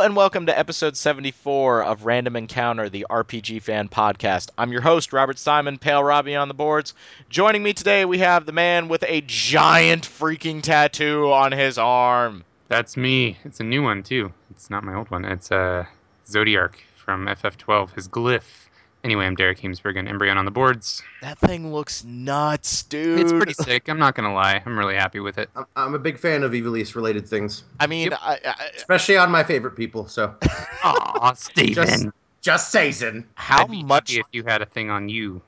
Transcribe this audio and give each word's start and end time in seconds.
And 0.00 0.16
welcome 0.16 0.46
to 0.46 0.58
episode 0.58 0.96
74 0.96 1.84
of 1.84 2.06
Random 2.06 2.34
Encounter, 2.34 2.88
the 2.88 3.04
RPG 3.10 3.60
fan 3.60 3.86
podcast. 3.90 4.48
I'm 4.56 4.72
your 4.72 4.80
host, 4.80 5.12
Robert 5.12 5.38
Simon, 5.38 5.76
Pale 5.76 6.02
Robbie 6.02 6.34
on 6.34 6.48
the 6.48 6.54
boards. 6.54 6.94
Joining 7.28 7.62
me 7.62 7.74
today, 7.74 8.06
we 8.06 8.16
have 8.16 8.46
the 8.46 8.52
man 8.52 8.88
with 8.88 9.04
a 9.06 9.20
giant 9.26 10.08
freaking 10.08 10.62
tattoo 10.62 11.30
on 11.30 11.52
his 11.52 11.76
arm. 11.76 12.44
That's 12.68 12.96
me. 12.96 13.36
It's 13.44 13.60
a 13.60 13.64
new 13.64 13.82
one 13.82 14.02
too. 14.02 14.32
It's 14.50 14.70
not 14.70 14.84
my 14.84 14.94
old 14.94 15.10
one. 15.10 15.26
It's 15.26 15.52
uh, 15.52 15.84
Zodiac 16.26 16.82
from 16.96 17.26
FF12. 17.26 17.92
His 17.92 18.08
glyph. 18.08 18.69
Anyway, 19.02 19.24
I'm 19.24 19.34
Derek 19.34 19.58
Heemsberg 19.58 19.98
and 19.98 20.06
Embryon 20.06 20.36
on 20.36 20.44
the 20.44 20.50
boards. 20.50 21.02
That 21.22 21.38
thing 21.38 21.72
looks 21.72 22.04
nuts, 22.04 22.82
dude. 22.82 23.20
It's 23.20 23.32
pretty 23.32 23.54
sick. 23.54 23.88
I'm 23.88 23.98
not 23.98 24.14
gonna 24.14 24.34
lie. 24.34 24.62
I'm 24.64 24.78
really 24.78 24.94
happy 24.94 25.20
with 25.20 25.38
it. 25.38 25.48
I'm- 25.56 25.66
I'm 25.74 25.94
a 25.94 25.98
big 25.98 26.18
fan 26.18 26.42
of 26.42 26.52
Ivalice 26.52 26.94
related 26.94 27.26
things, 27.26 27.64
I 27.80 27.86
mean, 27.86 28.10
Yep. 28.10 28.18
I, 28.20 28.38
I, 28.44 28.70
especially 28.76 29.16
on 29.16 29.30
my 29.30 29.42
favorite 29.42 29.74
people. 29.74 30.06
So 30.06 30.34
Aw, 30.84 31.32
Steven. 31.32 31.74
Just- 31.86 32.06
just 32.42 32.70
saying. 32.72 33.26
how 33.34 33.62
I'd 33.64 33.70
be 33.70 33.82
much 33.82 34.10
happy 34.12 34.20
if 34.20 34.26
you 34.32 34.44
had 34.44 34.62
a 34.62 34.66
thing 34.66 34.88
on 34.90 35.08
you? 35.10 35.40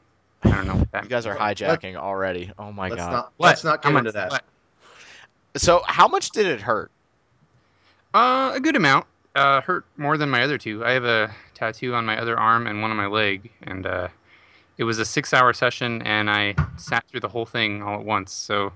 I 0.44 0.50
don't 0.50 0.66
know. 0.66 0.86
That 0.92 1.04
You 1.04 1.08
guys 1.10 1.24
are 1.26 1.38
Let- 1.38 1.56
hijacking 1.58 1.96
already? 1.96 2.50
Oh 2.58 2.72
my 2.72 2.88
let's 2.88 3.00
god. 3.00 3.12
not 3.12 3.32
let's 3.38 3.64
not 3.64 3.84
How 3.84 3.90
get 3.90 3.98
into 3.98 4.12
that. 4.12 4.30
what? 4.30 4.42
So, 5.56 5.82
how 5.86 6.08
much 6.08 6.30
did 6.30 6.46
it 6.46 6.60
hurt? 6.62 6.90
Uh, 8.14 8.52
a 8.54 8.60
good 8.60 8.76
amount. 8.76 9.06
Uh, 9.34 9.60
hurt 9.62 9.86
more 9.96 10.18
than 10.18 10.28
my 10.28 10.42
other 10.42 10.58
two. 10.58 10.84
I 10.84 10.92
have 10.92 11.04
a 11.04 11.34
tattoo 11.54 11.94
on 11.94 12.04
my 12.04 12.18
other 12.20 12.38
arm 12.38 12.66
and 12.66 12.82
one 12.82 12.90
on 12.90 12.96
my 12.96 13.06
leg, 13.06 13.50
and 13.62 13.86
uh, 13.86 14.08
it 14.76 14.84
was 14.84 14.98
a 14.98 15.04
six-hour 15.04 15.54
session, 15.54 16.02
and 16.02 16.30
I 16.30 16.54
sat 16.76 17.06
through 17.08 17.20
the 17.20 17.28
whole 17.28 17.46
thing 17.46 17.82
all 17.82 17.98
at 17.98 18.04
once. 18.04 18.32
So 18.32 18.72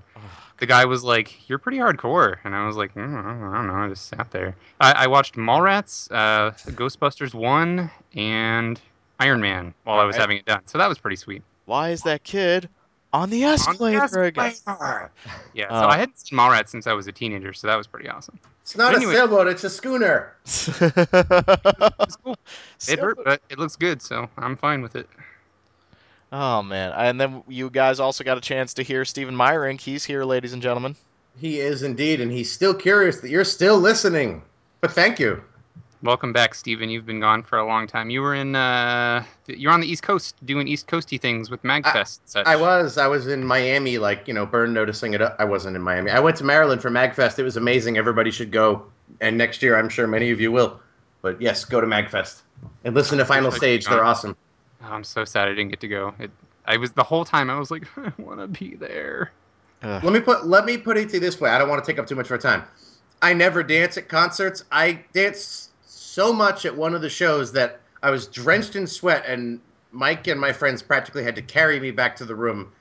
the 0.57 0.65
guy 0.65 0.85
was 0.85 1.03
like, 1.03 1.47
"You're 1.47 1.59
pretty 1.59 1.77
hardcore," 1.77 2.37
and 2.43 2.55
I 2.55 2.65
was 2.65 2.75
like, 2.75 2.95
mm, 2.95 3.03
"I 3.03 3.55
don't 3.55 3.67
know." 3.67 3.73
I 3.73 3.89
just 3.89 4.07
sat 4.07 4.31
there. 4.31 4.55
I, 4.81 4.91
I 4.93 5.07
watched 5.07 5.35
Mallrats, 5.35 6.11
uh, 6.11 6.51
Ghostbusters 6.71 7.35
One, 7.35 7.91
and 8.15 8.81
Iron 9.19 9.41
Man 9.41 9.73
while 9.83 9.99
I 9.99 10.05
was 10.05 10.15
having 10.15 10.37
it 10.37 10.45
done. 10.45 10.61
So 10.65 10.79
that 10.79 10.87
was 10.87 10.97
pretty 10.97 11.17
sweet. 11.17 11.43
Why 11.65 11.89
is 11.89 12.01
that 12.03 12.23
kid 12.23 12.69
on 13.13 13.29
the 13.29 13.43
escalator 13.43 14.23
again? 14.23 14.45
Escalator. 14.47 15.11
Yeah. 15.53 15.67
Oh. 15.69 15.81
So 15.81 15.87
I 15.87 15.95
oh. 15.95 15.99
hadn't 15.99 16.19
seen 16.19 16.37
Mallrats 16.37 16.69
since 16.69 16.87
I 16.87 16.93
was 16.93 17.07
a 17.07 17.11
teenager, 17.11 17.53
so 17.53 17.67
that 17.67 17.75
was 17.75 17.87
pretty 17.87 18.09
awesome. 18.09 18.39
It's 18.61 18.75
not 18.75 18.95
Anyway. 18.95 19.13
a 19.13 19.15
sailboat; 19.15 19.47
it's 19.47 19.63
a 19.63 19.69
schooner. 19.69 20.35
It's 20.43 22.15
cool. 22.23 22.37
It 22.87 22.99
hurt, 22.99 23.17
but 23.23 23.41
it 23.49 23.57
looks 23.57 23.75
good, 23.75 24.01
so 24.01 24.29
I'm 24.37 24.57
fine 24.57 24.81
with 24.81 24.95
it. 24.95 25.07
Oh 26.31 26.61
man! 26.61 26.91
And 26.91 27.19
then 27.19 27.43
you 27.47 27.69
guys 27.69 27.99
also 27.99 28.23
got 28.23 28.37
a 28.37 28.41
chance 28.41 28.73
to 28.75 28.83
hear 28.83 29.05
Stephen 29.05 29.35
Meyerink. 29.35 29.79
He's 29.79 30.03
here, 30.03 30.25
ladies 30.25 30.51
and 30.53 30.61
gentlemen. 30.61 30.95
He 31.39 31.59
is 31.59 31.83
indeed, 31.83 32.19
and 32.19 32.31
he's 32.31 32.51
still 32.51 32.73
curious 32.73 33.21
that 33.21 33.29
you're 33.29 33.45
still 33.45 33.77
listening. 33.77 34.41
But 34.81 34.91
thank 34.91 35.19
you. 35.19 35.41
Welcome 36.07 36.31
back, 36.31 36.55
Stephen. 36.55 36.89
You've 36.89 37.05
been 37.05 37.19
gone 37.19 37.43
for 37.43 37.59
a 37.59 37.67
long 37.67 37.85
time. 37.85 38.09
You 38.09 38.21
were 38.21 38.33
in, 38.33 38.55
uh, 38.55 39.25
you're 39.45 39.73
on 39.73 39.81
the 39.81 39.91
East 39.91 40.03
Coast 40.03 40.37
doing 40.45 40.65
East 40.65 40.87
Coasty 40.87 41.19
things 41.19 41.49
with 41.49 41.61
MagFest. 41.63 42.19
and 42.19 42.29
such. 42.29 42.47
I 42.47 42.55
was 42.55 42.97
I 42.97 43.07
was 43.07 43.27
in 43.27 43.43
Miami, 43.43 43.97
like 43.97 44.25
you 44.25 44.33
know, 44.33 44.45
Burn 44.45 44.71
noticing 44.71 45.13
it. 45.15 45.21
I 45.21 45.43
wasn't 45.43 45.75
in 45.75 45.81
Miami. 45.81 46.09
I 46.09 46.21
went 46.21 46.37
to 46.37 46.45
Maryland 46.45 46.81
for 46.81 46.89
Magfest. 46.89 47.39
It 47.39 47.43
was 47.43 47.57
amazing. 47.57 47.97
Everybody 47.97 48.31
should 48.31 48.53
go, 48.53 48.85
and 49.19 49.37
next 49.37 49.61
year 49.61 49.75
I'm 49.77 49.89
sure 49.89 50.07
many 50.07 50.31
of 50.31 50.39
you 50.39 50.49
will. 50.49 50.79
But 51.21 51.41
yes, 51.41 51.65
go 51.65 51.81
to 51.81 51.87
Magfest 51.87 52.39
and 52.85 52.95
listen 52.95 53.17
to 53.17 53.25
Final 53.25 53.51
Stage. 53.51 53.85
They're 53.85 54.05
awesome. 54.05 54.37
Oh, 54.83 54.87
I'm 54.87 55.03
so 55.03 55.25
sad 55.25 55.49
I 55.49 55.55
didn't 55.55 55.71
get 55.71 55.81
to 55.81 55.89
go. 55.89 56.13
It, 56.19 56.31
I 56.65 56.77
was 56.77 56.93
the 56.93 57.03
whole 57.03 57.25
time. 57.25 57.49
I 57.49 57.59
was 57.59 57.69
like, 57.69 57.83
I 57.97 58.13
want 58.17 58.39
to 58.39 58.47
be 58.47 58.75
there. 58.75 59.33
Ugh. 59.83 60.01
Let 60.05 60.13
me 60.13 60.21
put 60.21 60.47
let 60.47 60.63
me 60.63 60.77
put 60.77 60.97
it 60.97 61.09
to 61.09 61.15
you 61.15 61.19
this 61.19 61.41
way. 61.41 61.49
I 61.49 61.57
don't 61.57 61.67
want 61.67 61.83
to 61.83 61.91
take 61.91 61.99
up 61.99 62.07
too 62.07 62.15
much 62.15 62.27
of 62.27 62.31
our 62.31 62.37
time. 62.37 62.63
I 63.21 63.33
never 63.33 63.61
dance 63.61 63.97
at 63.97 64.07
concerts. 64.07 64.63
I 64.71 65.03
danced 65.11 65.66
so 66.17 66.33
much 66.33 66.65
at 66.65 66.75
one 66.75 66.95
of 66.95 67.01
the 67.03 67.09
shows 67.11 67.51
that 67.51 67.79
I 68.01 68.09
was 68.09 68.25
drenched 68.25 68.75
in 68.75 68.87
sweat, 68.87 69.23
and 69.27 69.59
Mike 69.91 70.25
and 70.25 70.41
my 70.41 70.51
friends 70.51 70.81
practically 70.81 71.23
had 71.23 71.35
to 71.35 71.43
carry 71.43 71.79
me 71.79 71.91
back 71.91 72.15
to 72.15 72.25
the 72.25 72.33
room 72.33 72.71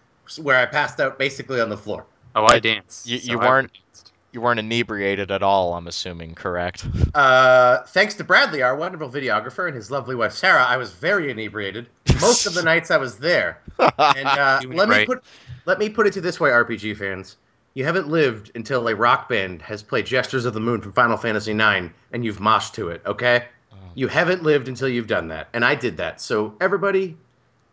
where 0.41 0.57
I 0.59 0.65
passed 0.65 1.01
out 1.01 1.19
basically 1.19 1.61
on 1.61 1.69
the 1.69 1.77
floor. 1.77 2.07
Oh, 2.35 2.47
I 2.47 2.59
danced. 2.59 3.05
dance. 3.05 3.07
you- 3.07 3.19
so 3.19 3.33
you 3.33 3.39
weren't- 3.39 3.73
danced. 3.75 4.13
You 4.33 4.41
weren't 4.41 4.59
inebriated 4.61 5.31
at 5.31 5.43
all, 5.43 5.75
I'm 5.75 5.87
assuming, 5.87 6.35
correct? 6.35 6.87
Uh, 7.15 7.83
thanks 7.89 8.15
to 8.15 8.25
Bradley, 8.25 8.63
our 8.63 8.75
wonderful 8.77 9.09
videographer, 9.11 9.67
and 9.67 9.75
his 9.77 9.91
lovely 9.91 10.15
wife 10.15 10.33
Sarah, 10.33 10.65
I 10.65 10.77
was 10.79 10.93
very 10.93 11.31
inebriated 11.31 11.89
most 12.21 12.47
of 12.47 12.55
the 12.55 12.63
nights 12.73 12.91
I 12.91 12.97
was 12.97 13.17
there. 13.19 13.61
And 13.79 14.27
uh, 14.29 14.61
Doing 14.63 14.75
it 14.75 14.79
let 14.79 14.89
me 14.89 15.05
put 15.07 15.25
let 15.67 15.79
me 15.79 15.89
put 15.91 16.07
it 16.07 16.13
to 16.15 16.21
this 16.23 16.39
way, 16.41 16.51
RPG 16.51 16.97
fans. 16.99 17.37
You 17.77 17.85
haven't 17.85 18.09
lived 18.09 18.53
until 18.55 18.89
a 18.89 18.97
rock 18.97 19.29
band 19.29 19.61
has 19.61 19.83
played 19.83 20.07
Gestures 20.07 20.47
of 20.47 20.55
the 20.55 20.61
Moon 20.61 20.81
from 20.81 20.95
Final 20.95 21.19
Fantasy 21.19 21.53
IX 21.53 21.93
and 22.11 22.25
you've 22.25 22.39
moshed 22.39 22.73
to 22.73 22.89
it, 22.89 23.03
okay? 23.05 23.49
Oh. 23.71 23.77
You 23.95 24.09
haven't 24.09 24.43
lived 24.43 24.69
until 24.69 24.89
you've 24.89 25.09
done 25.09 25.29
that. 25.29 25.49
And 25.53 25.63
I 25.63 25.75
did 25.75 25.99
that. 25.99 26.23
So 26.23 26.55
everybody, 26.59 27.19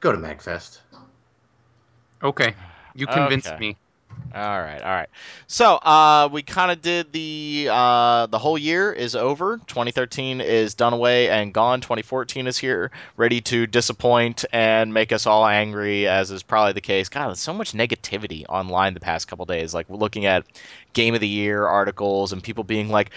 go 0.02 0.12
to 0.12 0.18
MagFest. 0.18 0.80
Okay, 2.22 2.54
you 2.94 3.08
convinced 3.08 3.48
Okay. 3.48 3.58
me. 3.60 3.78
All 4.36 4.60
right, 4.60 4.82
all 4.82 4.90
right. 4.90 5.10
So, 5.46 5.76
uh, 5.76 6.28
we 6.32 6.42
kind 6.42 6.72
of 6.72 6.82
did 6.82 7.12
the 7.12 7.68
uh, 7.72 8.26
the 8.26 8.40
whole 8.40 8.58
year 8.58 8.92
is 8.92 9.16
over. 9.16 9.58
2013 9.68 10.42
is 10.42 10.74
done 10.74 10.92
away 10.92 11.30
and 11.30 11.54
gone. 11.54 11.82
2014 11.82 12.48
is 12.48 12.58
here, 12.58 12.90
ready 13.16 13.42
to 13.42 13.68
disappoint 13.68 14.44
and 14.52 14.92
make 14.92 15.12
us 15.12 15.28
all 15.28 15.46
angry, 15.46 16.08
as 16.08 16.32
is 16.32 16.42
probably 16.42 16.74
the 16.74 16.82
case. 16.82 17.10
God, 17.10 17.28
there's 17.28 17.40
so 17.40 17.54
much 17.54 17.74
negativity 17.74 18.44
online 18.50 18.96
the 18.96 19.00
past 19.00 19.28
couple 19.28 19.46
days. 19.46 19.72
Like 19.72 19.88
we're 19.88 19.98
looking 19.98 20.26
at 20.26 20.46
game 20.94 21.14
of 21.14 21.22
the 21.22 21.28
year 21.28 21.68
articles 21.68 22.34
and 22.34 22.42
people 22.42 22.64
being 22.64 22.90
like, 22.90 23.12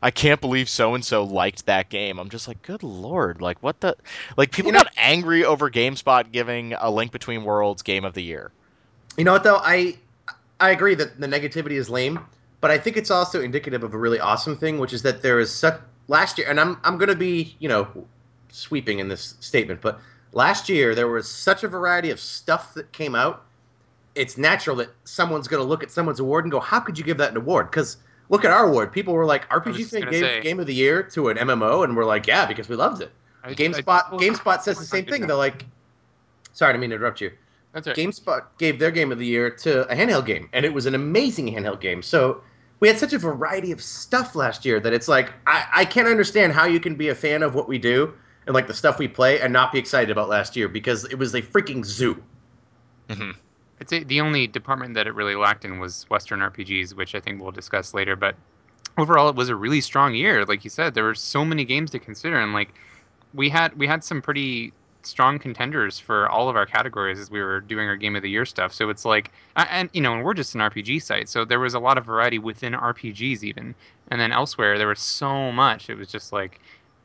"I 0.00 0.12
can't 0.12 0.40
believe 0.40 0.68
so 0.68 0.94
and 0.94 1.04
so 1.04 1.24
liked 1.24 1.66
that 1.66 1.88
game." 1.88 2.20
I'm 2.20 2.28
just 2.30 2.46
like, 2.46 2.62
"Good 2.62 2.84
lord!" 2.84 3.40
Like 3.42 3.60
what 3.60 3.80
the? 3.80 3.96
Like 4.36 4.52
people 4.52 4.68
You 4.68 4.74
know- 4.74 4.84
got 4.84 4.92
angry 4.96 5.44
over 5.44 5.68
GameSpot 5.68 6.30
giving 6.30 6.74
a 6.74 6.88
Link 6.92 7.10
Between 7.10 7.42
Worlds 7.42 7.82
game 7.82 8.04
of 8.04 8.14
the 8.14 8.22
year. 8.22 8.52
You 9.16 9.24
know 9.24 9.32
what 9.32 9.42
though? 9.42 9.56
I 9.60 9.96
I 10.60 10.70
agree 10.70 10.94
that 10.94 11.18
the 11.18 11.26
negativity 11.26 11.72
is 11.72 11.88
lame, 11.88 12.20
but 12.60 12.70
I 12.70 12.78
think 12.78 12.96
it's 12.96 13.10
also 13.10 13.40
indicative 13.40 13.82
of 13.82 13.94
a 13.94 13.98
really 13.98 14.20
awesome 14.20 14.56
thing, 14.56 14.78
which 14.78 14.92
is 14.92 15.02
that 15.02 15.22
there 15.22 15.40
is 15.40 15.50
such 15.52 15.80
last 16.08 16.38
year, 16.38 16.48
and 16.48 16.60
I'm 16.60 16.78
I'm 16.84 16.98
gonna 16.98 17.16
be 17.16 17.56
you 17.58 17.68
know 17.68 17.88
sweeping 18.50 18.98
in 18.98 19.08
this 19.08 19.34
statement, 19.40 19.80
but 19.80 20.00
last 20.32 20.68
year 20.68 20.94
there 20.94 21.08
was 21.08 21.28
such 21.28 21.64
a 21.64 21.68
variety 21.68 22.10
of 22.10 22.20
stuff 22.20 22.74
that 22.74 22.92
came 22.92 23.14
out. 23.14 23.42
It's 24.14 24.36
natural 24.36 24.76
that 24.76 24.90
someone's 25.04 25.48
gonna 25.48 25.64
look 25.64 25.82
at 25.82 25.90
someone's 25.90 26.20
award 26.20 26.44
and 26.44 26.52
go, 26.52 26.60
"How 26.60 26.80
could 26.80 26.98
you 26.98 27.04
give 27.04 27.16
that 27.18 27.30
an 27.30 27.36
award?" 27.38 27.70
Because 27.70 27.96
look 28.28 28.44
at 28.44 28.50
our 28.50 28.66
award. 28.68 28.92
People 28.92 29.14
were 29.14 29.24
like, 29.24 29.48
"RPG 29.48 29.78
just 29.78 29.92
gave 29.92 30.12
say. 30.12 30.40
Game 30.42 30.60
of 30.60 30.66
the 30.66 30.74
Year 30.74 31.02
to 31.02 31.30
an 31.30 31.38
MMO," 31.38 31.84
and 31.84 31.96
we're 31.96 32.04
like, 32.04 32.26
"Yeah," 32.26 32.44
because 32.44 32.68
we 32.68 32.76
loved 32.76 33.00
it. 33.00 33.10
I- 33.42 33.54
GameSpot 33.54 33.86
I- 33.86 34.16
GameSpot 34.16 34.60
says 34.60 34.78
the 34.78 34.84
same 34.84 35.06
thing. 35.06 35.26
They're 35.26 35.36
like, 35.36 35.64
"Sorry, 36.52 36.68
I 36.68 36.72
didn't 36.72 36.82
mean 36.82 36.90
to 36.90 36.96
interrupt 36.96 37.22
you." 37.22 37.32
That's 37.72 37.86
right. 37.86 37.96
GameSpot 37.96 38.44
gave 38.58 38.78
their 38.78 38.90
game 38.90 39.12
of 39.12 39.18
the 39.18 39.26
year 39.26 39.50
to 39.50 39.88
a 39.88 39.94
handheld 39.94 40.26
game, 40.26 40.48
and 40.52 40.64
it 40.64 40.72
was 40.74 40.86
an 40.86 40.94
amazing 40.94 41.48
handheld 41.54 41.80
game. 41.80 42.02
So 42.02 42.42
we 42.80 42.88
had 42.88 42.98
such 42.98 43.12
a 43.12 43.18
variety 43.18 43.72
of 43.72 43.82
stuff 43.82 44.34
last 44.34 44.64
year 44.64 44.80
that 44.80 44.92
it's 44.92 45.08
like 45.08 45.32
I, 45.46 45.66
I 45.72 45.84
can't 45.84 46.08
understand 46.08 46.52
how 46.52 46.64
you 46.66 46.80
can 46.80 46.96
be 46.96 47.08
a 47.08 47.14
fan 47.14 47.42
of 47.42 47.54
what 47.54 47.68
we 47.68 47.78
do 47.78 48.14
and 48.46 48.54
like 48.54 48.66
the 48.66 48.74
stuff 48.74 48.98
we 48.98 49.08
play 49.08 49.40
and 49.40 49.52
not 49.52 49.72
be 49.72 49.78
excited 49.78 50.10
about 50.10 50.28
last 50.28 50.56
year 50.56 50.68
because 50.68 51.04
it 51.04 51.16
was 51.16 51.34
a 51.34 51.42
freaking 51.42 51.84
zoo. 51.84 52.22
hmm 53.08 53.32
I'd 53.80 53.88
say 53.88 54.04
the 54.04 54.20
only 54.20 54.46
department 54.46 54.94
that 54.94 55.06
it 55.06 55.14
really 55.14 55.34
lacked 55.34 55.64
in 55.64 55.78
was 55.78 56.04
Western 56.10 56.40
RPGs, 56.40 56.94
which 56.94 57.14
I 57.14 57.20
think 57.20 57.40
we'll 57.40 57.50
discuss 57.50 57.94
later. 57.94 58.14
But 58.14 58.36
overall, 58.98 59.30
it 59.30 59.36
was 59.36 59.48
a 59.48 59.56
really 59.56 59.80
strong 59.80 60.14
year. 60.14 60.44
Like 60.44 60.64
you 60.64 60.70
said, 60.70 60.94
there 60.94 61.04
were 61.04 61.14
so 61.14 61.44
many 61.46 61.64
games 61.64 61.90
to 61.92 61.98
consider, 61.98 62.38
and 62.38 62.52
like 62.52 62.74
we 63.32 63.48
had 63.48 63.74
we 63.78 63.86
had 63.86 64.04
some 64.04 64.20
pretty 64.20 64.74
strong 65.02 65.38
contenders 65.38 65.98
for 65.98 66.28
all 66.28 66.48
of 66.48 66.56
our 66.56 66.66
categories 66.66 67.18
as 67.18 67.30
we 67.30 67.40
were 67.40 67.60
doing 67.60 67.88
our 67.88 67.96
game 67.96 68.16
of 68.16 68.22
the 68.22 68.30
year 68.30 68.44
stuff. 68.44 68.72
So 68.72 68.88
it's 68.90 69.04
like, 69.04 69.32
and 69.56 69.88
you 69.92 70.00
know, 70.00 70.14
and 70.14 70.24
we're 70.24 70.34
just 70.34 70.54
an 70.54 70.60
RPG 70.60 71.02
site, 71.02 71.28
so 71.28 71.44
there 71.44 71.60
was 71.60 71.74
a 71.74 71.78
lot 71.80 71.98
of 71.98 72.04
variety 72.04 72.38
within 72.38 72.72
RPGs 72.74 73.42
even, 73.42 73.74
and 74.08 74.20
then 74.20 74.32
elsewhere 74.32 74.78
there 74.78 74.88
was 74.88 75.00
so 75.00 75.52
much. 75.52 75.90
It 75.90 75.96
was 75.96 76.08
just 76.10 76.32
like. 76.32 76.60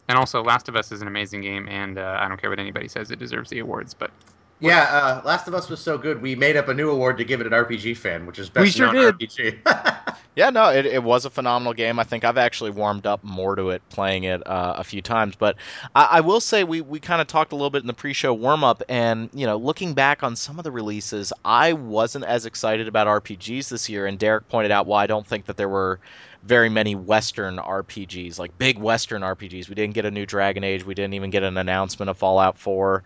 And 0.08 0.20
also, 0.20 0.44
Last 0.44 0.70
of 0.70 0.76
Us 0.76 0.92
is 0.92 1.02
an 1.02 1.08
amazing 1.08 1.42
game, 1.42 1.68
and 1.68 1.98
uh, 1.98 2.20
I 2.22 2.28
don't 2.28 2.40
care 2.40 2.52
what 2.52 2.60
anybody 2.60 2.88
says; 2.88 3.10
it 3.10 3.18
deserves 3.18 3.50
the 3.50 3.58
awards. 3.58 3.96
But 3.96 4.12
Yeah, 4.60 4.84
uh, 4.84 5.22
Last 5.26 5.48
of 5.48 5.56
Us 5.56 5.68
was 5.68 5.80
so 5.80 5.98
good, 5.98 6.22
we 6.22 6.36
made 6.36 6.56
up 6.56 6.68
a 6.68 6.74
new 6.76 6.92
award 6.92 7.18
to 7.18 7.24
give 7.24 7.42
it 7.42 7.48
an 7.48 7.54
RPG 7.54 7.98
fan, 7.98 8.28
which 8.28 8.38
is 8.38 8.48
best 8.50 8.62
We 8.62 8.70
sure 8.70 8.92
did. 8.94 9.18
RPG. 9.18 10.16
Yeah, 10.36 10.50
no, 10.50 10.70
it, 10.70 10.86
it 10.86 11.02
was 11.02 11.24
a 11.24 11.30
phenomenal 11.30 11.74
game. 11.74 11.98
I 11.98 12.04
think 12.04 12.26
I've 12.26 12.38
actually 12.38 12.72
warmed 12.72 13.06
up 13.06 13.24
more 13.24 13.56
to 13.56 13.70
it 13.70 13.82
playing 13.90 14.26
it 14.26 14.46
uh, 14.46 14.74
a 14.78 14.84
few 14.84 15.02
times. 15.02 15.36
But 15.36 15.56
I, 15.96 16.08
I 16.12 16.22
will 16.22 16.42
say 16.42 16.66
we, 16.66 16.82
we 16.82 17.00
kind 17.00 17.22
of 17.22 17.28
talked 17.28 17.54
a 17.54 17.56
little 17.56 17.70
bit 17.70 17.84
in 17.84 17.88
the 17.88 17.94
pre-show 17.94 18.34
warm-up, 18.34 18.84
and 18.90 19.30
you 19.34 19.46
know, 19.46 19.56
looking 19.56 19.94
back 19.94 20.24
on 20.24 20.36
some 20.36 20.58
of 20.58 20.66
the 20.66 20.72
releases, 20.72 21.32
I 21.46 21.74
wasn't 21.74 22.26
as 22.26 22.46
excited 22.46 22.90
about 22.90 23.08
RPGs 23.08 23.70
this 23.70 23.88
year. 23.88 24.06
And 24.08 24.20
Derek 24.20 24.50
pointed 24.50 24.72
out 24.72 24.88
why 24.88 25.04
I 25.04 25.08
don't 25.08 25.26
think 25.26 25.46
that 25.46 25.56
there 25.56 25.70
were 25.70 26.00
very 26.46 26.70
many 26.70 26.94
Western 26.94 27.58
RPGs, 27.58 28.38
like 28.38 28.56
big 28.60 28.78
Western 28.78 29.24
RPGs. 29.24 29.68
We 29.68 29.76
didn't 29.76 29.96
get 29.96 30.06
a 30.06 30.12
new 30.12 30.26
Dragon 30.28 30.64
Age. 30.64 30.86
We 30.86 30.94
didn't 30.94 31.16
even 31.16 31.32
get 31.32 31.42
an 31.42 31.58
announcement 31.58 32.10
of 32.10 32.18
Fallout 32.18 32.58
4. 32.60 33.04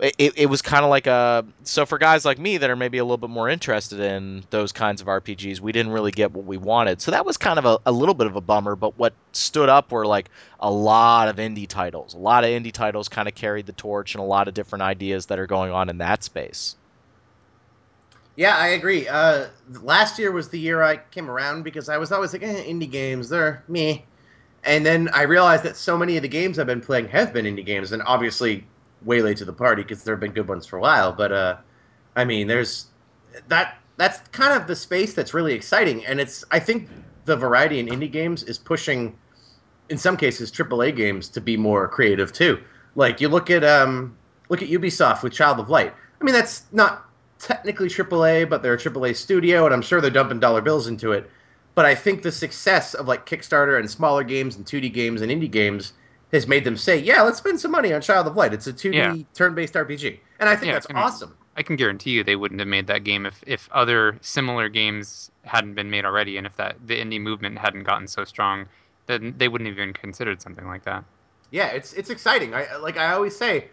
It, 0.00 0.14
it, 0.18 0.32
it 0.36 0.46
was 0.46 0.60
kind 0.60 0.84
of 0.84 0.90
like 0.90 1.06
a 1.06 1.44
so 1.62 1.86
for 1.86 1.96
guys 1.96 2.24
like 2.24 2.38
me 2.38 2.58
that 2.58 2.68
are 2.68 2.76
maybe 2.76 2.98
a 2.98 3.04
little 3.04 3.16
bit 3.16 3.30
more 3.30 3.48
interested 3.48 3.98
in 3.98 4.44
those 4.50 4.72
kinds 4.72 5.00
of 5.00 5.06
RPGs, 5.06 5.60
we 5.60 5.72
didn't 5.72 5.92
really 5.92 6.10
get 6.10 6.32
what 6.32 6.44
we 6.44 6.58
wanted. 6.58 7.00
So 7.00 7.10
that 7.10 7.24
was 7.24 7.38
kind 7.38 7.58
of 7.58 7.64
a, 7.64 7.78
a 7.86 7.92
little 7.92 8.14
bit 8.14 8.26
of 8.26 8.36
a 8.36 8.42
bummer. 8.42 8.76
But 8.76 8.98
what 8.98 9.14
stood 9.32 9.70
up 9.70 9.90
were 9.90 10.06
like 10.06 10.28
a 10.60 10.70
lot 10.70 11.28
of 11.28 11.36
indie 11.36 11.66
titles. 11.68 12.12
A 12.12 12.18
lot 12.18 12.44
of 12.44 12.50
indie 12.50 12.72
titles 12.72 13.08
kind 13.08 13.26
of 13.26 13.34
carried 13.34 13.64
the 13.64 13.72
torch 13.72 14.14
and 14.14 14.22
a 14.22 14.26
lot 14.26 14.48
of 14.48 14.54
different 14.54 14.82
ideas 14.82 15.26
that 15.26 15.38
are 15.38 15.46
going 15.46 15.72
on 15.72 15.88
in 15.88 15.98
that 15.98 16.22
space. 16.22 16.76
Yeah, 18.36 18.56
I 18.56 18.68
agree. 18.68 19.06
Uh, 19.08 19.48
last 19.82 20.18
year 20.18 20.32
was 20.32 20.48
the 20.48 20.58
year 20.58 20.82
I 20.82 20.96
came 20.96 21.30
around 21.30 21.64
because 21.64 21.88
I 21.88 21.98
was 21.98 22.12
always 22.12 22.32
like, 22.32 22.42
eh, 22.42 22.64
indie 22.64 22.90
games, 22.90 23.28
they're 23.28 23.62
me. 23.68 24.06
And 24.64 24.86
then 24.86 25.10
I 25.12 25.22
realized 25.22 25.64
that 25.64 25.76
so 25.76 25.98
many 25.98 26.16
of 26.16 26.22
the 26.22 26.28
games 26.28 26.58
I've 26.58 26.66
been 26.66 26.80
playing 26.80 27.08
have 27.08 27.32
been 27.32 27.44
indie 27.44 27.66
games, 27.66 27.92
and 27.92 28.02
obviously 28.06 28.64
way 29.02 29.20
late 29.20 29.36
to 29.38 29.44
the 29.44 29.52
party 29.52 29.82
because 29.82 30.04
there 30.04 30.14
have 30.14 30.20
been 30.20 30.32
good 30.32 30.48
ones 30.48 30.66
for 30.66 30.76
a 30.76 30.80
while. 30.80 31.12
But 31.12 31.32
uh, 31.32 31.56
I 32.16 32.24
mean, 32.24 32.46
there's 32.46 32.86
that. 33.48 33.78
That's 33.98 34.26
kind 34.30 34.58
of 34.58 34.66
the 34.66 34.74
space 34.76 35.14
that's 35.14 35.34
really 35.34 35.52
exciting, 35.52 36.06
and 36.06 36.20
it's. 36.20 36.44
I 36.52 36.60
think 36.60 36.88
the 37.24 37.36
variety 37.36 37.80
in 37.80 37.86
indie 37.86 38.10
games 38.10 38.44
is 38.44 38.56
pushing, 38.56 39.16
in 39.90 39.98
some 39.98 40.16
cases, 40.16 40.50
AAA 40.50 40.96
games 40.96 41.28
to 41.30 41.40
be 41.40 41.56
more 41.56 41.88
creative 41.88 42.32
too. 42.32 42.60
Like 42.94 43.20
you 43.20 43.28
look 43.28 43.50
at 43.50 43.64
um, 43.64 44.16
look 44.48 44.62
at 44.62 44.68
Ubisoft 44.68 45.24
with 45.24 45.32
Child 45.32 45.58
of 45.58 45.70
Light. 45.70 45.92
I 46.20 46.24
mean, 46.24 46.34
that's 46.34 46.62
not 46.70 47.04
technically 47.42 47.88
AAA, 47.88 48.48
but 48.48 48.62
they're 48.62 48.74
a 48.74 48.78
AAA 48.78 49.16
studio, 49.16 49.64
and 49.66 49.74
I'm 49.74 49.82
sure 49.82 50.00
they're 50.00 50.10
dumping 50.10 50.40
dollar 50.40 50.60
bills 50.60 50.86
into 50.86 51.12
it. 51.12 51.28
But 51.74 51.84
I 51.86 51.94
think 51.94 52.22
the 52.22 52.32
success 52.32 52.94
of 52.94 53.08
like 53.08 53.26
Kickstarter 53.26 53.78
and 53.78 53.90
smaller 53.90 54.22
games 54.24 54.56
and 54.56 54.64
2D 54.64 54.92
games 54.92 55.22
and 55.22 55.30
indie 55.32 55.50
games 55.50 55.92
has 56.32 56.46
made 56.46 56.64
them 56.64 56.76
say, 56.76 56.96
"Yeah, 56.98 57.22
let's 57.22 57.38
spend 57.38 57.60
some 57.60 57.70
money 57.72 57.92
on 57.92 58.00
Child 58.00 58.26
of 58.26 58.36
Light. 58.36 58.54
It's 58.54 58.66
a 58.66 58.72
2D 58.72 58.96
Yeah. 58.96 59.16
turn-based 59.34 59.74
RPG," 59.74 60.20
and 60.40 60.48
I 60.48 60.54
think 60.56 60.68
Yeah, 60.68 60.72
that's 60.74 60.86
I 60.88 60.94
mean- 60.94 61.02
awesome. 61.02 61.36
I 61.54 61.62
can 61.62 61.76
guarantee 61.76 62.10
you 62.10 62.24
they 62.24 62.36
wouldn't 62.36 62.60
have 62.60 62.68
made 62.68 62.86
that 62.86 63.04
game 63.04 63.26
if, 63.26 63.42
if 63.46 63.68
other 63.72 64.16
similar 64.22 64.70
games 64.70 65.30
hadn't 65.44 65.74
been 65.74 65.90
made 65.90 66.06
already, 66.06 66.38
and 66.38 66.46
if 66.46 66.56
that 66.56 66.76
the 66.86 66.98
indie 66.98 67.20
movement 67.20 67.58
hadn't 67.58 67.82
gotten 67.82 68.06
so 68.06 68.24
strong, 68.24 68.66
then 69.06 69.34
they 69.36 69.48
wouldn't 69.48 69.68
have 69.68 69.76
even 69.78 69.92
considered 69.92 70.40
something 70.40 70.66
like 70.66 70.84
that. 70.84 71.04
Yeah, 71.50 71.66
it's 71.66 71.92
it's 71.92 72.08
exciting. 72.08 72.54
I 72.54 72.76
like 72.76 72.96
I 72.96 73.12
always 73.12 73.36
say, 73.36 73.68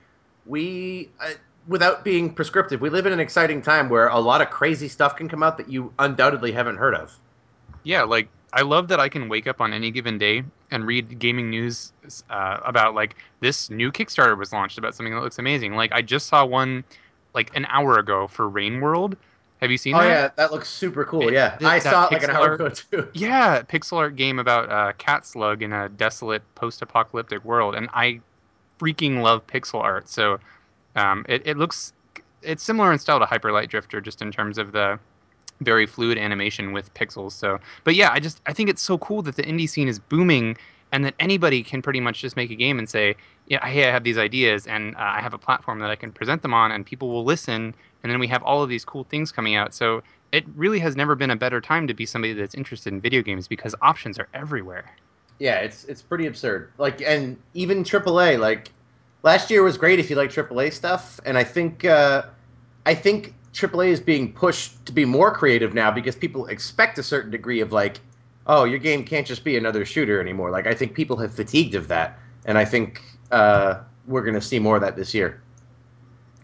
we 0.46 1.10
uh, 1.22 1.30
without 1.70 2.04
being 2.04 2.34
prescriptive, 2.34 2.82
we 2.82 2.90
live 2.90 3.06
in 3.06 3.14
an 3.14 3.20
exciting 3.22 3.62
time 3.62 3.90
where 3.90 4.10
a 4.10 4.20
lot 4.20 4.42
of 4.42 4.50
crazy 4.50 4.90
stuff 4.90 5.16
can 5.16 5.30
come 5.30 5.44
out 5.44 5.58
that 5.58 5.70
you 5.70 5.94
undoubtedly 6.00 6.52
haven't 6.52 6.78
heard 6.78 6.96
of. 6.96 7.18
Yeah, 7.84 8.04
like 8.04 8.30
I 8.54 8.62
love 8.62 8.88
that 8.90 9.00
I 9.00 9.10
can 9.10 9.30
wake 9.30 9.48
up 9.48 9.62
on 9.62 9.74
any 9.74 9.92
given 9.92 10.18
day 10.18 10.44
and 10.72 10.86
read 10.86 11.20
gaming 11.20 11.50
news 11.50 11.94
uh, 12.30 12.60
about 12.66 12.96
like 12.96 13.16
this 13.40 13.70
new 13.70 13.92
Kickstarter 13.92 14.38
was 14.38 14.52
launched 14.52 14.78
about 14.78 14.96
something 14.96 15.14
that 15.14 15.22
looks 15.22 15.40
amazing. 15.40 15.76
Like 15.76 15.92
I 15.94 16.02
just 16.02 16.28
saw 16.28 16.46
one 16.46 16.84
like 17.34 17.56
an 17.56 17.66
hour 17.68 18.00
ago 18.00 18.28
for 18.28 18.50
Rain 18.50 18.82
World. 18.82 19.16
Have 19.62 19.72
you 19.72 19.78
seen 19.78 19.96
Oh 19.96 20.00
that? 20.00 20.08
yeah, 20.10 20.30
that 20.38 20.52
looks 20.52 20.70
super 20.70 21.04
cool. 21.06 21.28
It- 21.28 21.34
yeah, 21.34 21.58
th- 21.58 21.70
I 21.70 21.80
saw 21.80 22.08
it 22.08 22.14
like 22.14 22.24
an 22.24 22.32
hour 22.32 22.54
ago 22.54 22.70
too. 22.70 23.10
Yeah, 23.14 23.62
pixel 23.64 23.98
art 23.98 24.16
game 24.16 24.40
about 24.40 24.70
a 24.72 24.94
cat 24.94 25.26
slug 25.26 25.62
in 25.62 25.74
a 25.74 25.90
desolate 25.90 26.44
post-apocalyptic 26.56 27.44
world, 27.44 27.76
and 27.76 27.90
I 27.94 28.22
freaking 28.80 29.22
love 29.22 29.46
pixel 29.48 29.82
art. 29.82 30.08
So 30.10 30.40
um, 30.96 31.26
it 31.28 31.42
it 31.46 31.58
looks 31.58 31.94
it's 32.42 32.64
similar 32.64 32.92
in 32.92 33.00
style 33.00 33.20
to 33.20 33.26
Hyper 33.26 33.52
Light 33.52 33.70
Drifter, 33.70 34.02
just 34.02 34.22
in 34.22 34.32
terms 34.32 34.58
of 34.58 34.72
the 34.72 35.00
very 35.62 35.86
fluid 35.86 36.18
animation 36.18 36.72
with 36.72 36.94
pixels. 36.94 37.34
So, 37.34 37.60
but 37.84 37.96
yeah, 37.96 38.10
I 38.12 38.20
just 38.20 38.42
I 38.46 38.54
think 38.54 38.70
it's 38.70 38.82
so 38.82 38.98
cool 38.98 39.22
that 39.24 39.36
the 39.36 39.44
indie 39.44 39.70
scene 39.70 39.88
is 39.88 40.00
booming, 40.00 40.58
and 40.92 41.04
that 41.06 41.16
anybody 41.20 41.64
can 41.64 41.82
pretty 41.82 42.00
much 42.00 42.22
just 42.22 42.36
make 42.36 42.52
a 42.52 42.56
game 42.56 42.80
and 42.80 42.90
say, 42.90 43.16
yeah, 43.48 43.66
hey, 43.66 43.88
I 43.88 43.92
have 43.92 44.04
these 44.04 44.18
ideas, 44.18 44.68
and 44.68 44.96
uh, 44.96 45.00
I 45.00 45.22
have 45.22 45.34
a 45.34 45.38
platform 45.38 45.80
that 45.80 45.90
I 45.90 45.96
can 45.96 46.12
present 46.12 46.42
them 46.42 46.54
on, 46.54 46.72
and 46.72 46.86
people 46.86 47.10
will 47.10 47.26
listen, 47.26 47.74
and 48.04 48.12
then 48.12 48.20
we 48.20 48.28
have 48.28 48.44
all 48.44 48.64
of 48.64 48.70
these 48.70 48.86
cool 48.86 49.04
things 49.04 49.32
coming 49.32 49.56
out. 49.56 49.74
So 49.74 50.02
it 50.32 50.46
really 50.56 50.80
has 50.80 50.96
never 50.96 51.16
been 51.16 51.32
a 51.32 51.36
better 51.36 51.60
time 51.60 51.88
to 51.88 51.94
be 51.94 52.06
somebody 52.06 52.34
that's 52.34 52.56
interested 52.56 52.94
in 52.94 53.02
video 53.02 53.22
games 53.22 53.48
because 53.48 53.76
options 53.82 54.20
are 54.20 54.28
everywhere. 54.34 54.90
Yeah, 55.40 55.56
it's 55.60 55.86
it's 55.86 56.02
pretty 56.02 56.26
absurd. 56.26 56.72
Like, 56.78 57.02
and 57.02 57.38
even 57.54 57.84
AAA. 57.84 58.40
Like, 58.40 58.72
last 59.24 59.50
year 59.50 59.64
was 59.64 59.78
great 59.78 60.00
if 60.00 60.10
you 60.10 60.16
like 60.16 60.32
AAA 60.32 60.74
stuff, 60.74 61.20
and 61.26 61.38
I 61.38 61.44
think 61.44 61.86
uh, 61.86 62.24
I 62.86 62.94
think 62.94 63.34
AAA 63.54 63.90
is 63.90 64.00
being 64.00 64.34
pushed 64.34 64.86
to 64.86 64.92
be 64.92 65.06
more 65.06 65.32
creative 65.32 65.74
now 65.74 65.92
because 65.92 66.16
people 66.16 66.46
expect 66.48 66.98
a 66.98 67.04
certain 67.04 67.32
degree 67.32 67.62
of 67.62 67.72
like, 67.72 68.00
oh, 68.48 68.64
your 68.64 68.80
game 68.80 69.04
can't 69.04 69.28
just 69.28 69.44
be 69.44 69.58
another 69.58 69.86
shooter 69.86 70.22
anymore. 70.22 70.52
Like, 70.52 70.68
I 70.68 70.74
think 70.74 70.94
people 70.94 71.18
have 71.18 71.34
fatigued 71.34 71.76
of 71.76 71.88
that, 71.90 72.20
and 72.46 72.58
I 72.58 72.66
think 72.66 73.02
uh, 73.32 73.82
we're 74.08 74.24
going 74.24 74.36
to 74.36 74.42
see 74.42 74.60
more 74.60 74.76
of 74.76 74.82
that 74.82 74.96
this 74.96 75.14
year. 75.14 75.42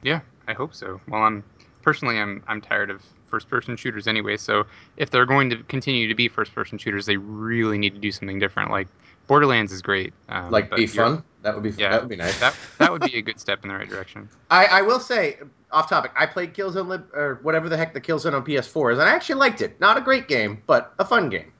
Yeah, 0.04 0.22
I 0.48 0.54
hope 0.54 0.74
so. 0.74 1.00
Well, 1.08 1.24
I'm 1.24 1.44
personally 1.82 2.20
I'm 2.20 2.44
I'm 2.48 2.62
tired 2.62 2.90
of 2.90 3.02
first-person 3.30 3.76
shooters 3.76 4.08
anyway. 4.08 4.38
So 4.38 4.66
if 4.98 5.10
they're 5.10 5.26
going 5.26 5.50
to 5.50 5.58
continue 5.64 6.08
to 6.08 6.16
be 6.16 6.28
first-person 6.28 6.78
shooters, 6.78 7.06
they 7.06 7.18
really 7.18 7.78
need 7.78 7.94
to 7.94 8.00
do 8.00 8.12
something 8.12 8.40
different. 8.40 8.72
Like 8.72 8.88
Borderlands 9.28 9.72
is 9.72 9.82
great. 9.82 10.14
Um, 10.30 10.52
Like, 10.52 10.74
be 10.76 10.88
fun. 10.88 11.24
That 11.46 11.54
would 11.54 11.62
be 11.64 11.70
Yeah. 11.80 11.92
that 11.92 12.02
would 12.02 12.10
be 12.10 12.16
nice. 12.16 12.40
That 12.40 12.56
that 12.80 12.92
would 12.92 13.04
be 13.04 13.18
a 13.18 13.22
good 13.22 13.40
step 13.40 13.60
in 13.64 13.70
the 13.70 13.76
right 13.76 13.88
direction. 13.88 14.28
I, 14.50 14.66
I 14.66 14.82
will 14.82 15.00
say, 15.00 15.38
off 15.72 15.88
topic, 15.88 16.12
I 16.18 16.26
played 16.26 16.56
Killzone 16.56 16.88
Lib, 16.88 17.06
or 17.14 17.40
whatever 17.44 17.70
the 17.70 17.78
heck 17.78 17.94
the 17.94 18.02
Killzone 18.02 18.34
on 18.34 18.44
PS4 18.44 18.94
is, 18.94 18.98
and 19.00 19.08
I 19.08 19.14
actually 19.14 19.36
liked 19.36 19.62
it. 19.62 19.80
Not 19.80 19.96
a 19.96 20.02
great 20.02 20.28
game, 20.28 20.64
but 20.66 20.94
a 20.98 21.06
fun 21.06 21.30
game. 21.30 21.54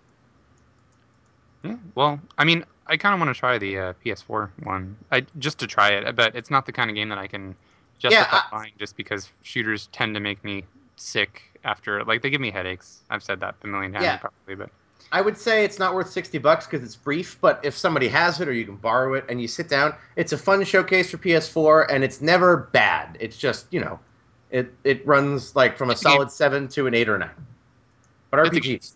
Yeah. 1.64 1.76
Well, 1.94 2.20
I 2.38 2.46
mean, 2.46 2.66
I 2.88 2.98
kind 2.98 3.14
of 3.14 3.20
want 3.20 3.34
to 3.36 3.40
try 3.40 3.60
the 3.60 3.78
uh, 3.78 3.94
PS4 4.04 4.50
one, 4.64 4.98
I 5.12 5.24
just 5.38 5.60
to 5.60 5.68
try 5.68 5.90
it. 5.90 6.16
But 6.16 6.36
it's 6.36 6.50
not 6.50 6.66
the 6.66 6.72
kind 6.72 6.90
of 6.90 6.96
game 6.96 7.10
that 7.10 7.20
I 7.20 7.28
can 7.28 7.56
justify 8.00 8.38
I- 8.38 8.44
buying 8.52 8.72
just 8.80 8.98
because 8.98 9.32
shooters 9.44 9.88
tend 9.92 10.16
to 10.16 10.20
make 10.20 10.44
me 10.44 10.64
sick 10.96 11.44
after. 11.64 12.04
Like 12.04 12.24
they 12.24 12.32
give 12.32 12.42
me 12.42 12.50
headaches. 12.50 13.02
I've 13.12 13.22
said 13.24 13.40
that 13.42 13.54
a 13.64 13.68
million 13.68 13.92
times 13.94 14.04
Yeah. 14.06 14.18
probably, 14.18 14.56
but 14.56 14.70
I 15.12 15.22
would 15.22 15.38
say 15.38 15.64
it's 15.64 15.80
not 15.80 15.94
worth 15.94 16.10
sixty 16.10 16.38
bucks 16.38 16.66
because 16.66 16.84
it's 16.84 16.96
brief. 16.96 17.38
But 17.40 17.60
if 17.64 17.78
somebody 17.78 18.08
has 18.10 18.42
it 18.42 18.48
or 18.48 18.54
you 18.54 18.66
can 18.66 18.76
borrow 18.76 19.14
it 19.14 19.26
and 19.30 19.42
you 19.42 19.48
sit 19.48 19.70
down, 19.70 19.94
it's 20.16 20.34
a 20.34 20.38
fun 20.38 20.64
showcase 20.64 21.12
for 21.12 21.18
PS4, 21.18 21.88
and 21.90 22.04
it's 22.04 22.22
never 22.22 22.58
bad. 22.58 23.18
It's 23.20 23.38
just 23.38 23.68
you 23.72 23.80
know, 23.80 24.00
it 24.52 24.74
it 24.84 25.06
runs 25.08 25.56
like 25.56 25.78
from 25.78 25.90
a 25.90 25.94
It's 25.94 26.02
a 26.02 26.06
game. 26.06 26.14
solid 26.16 26.32
seven 26.32 26.68
to 26.70 26.88
an 26.88 26.94
eight 26.94 27.08
or 27.10 27.18
nine. 27.18 27.30
But 28.32 28.40
RPGs, 28.48 28.94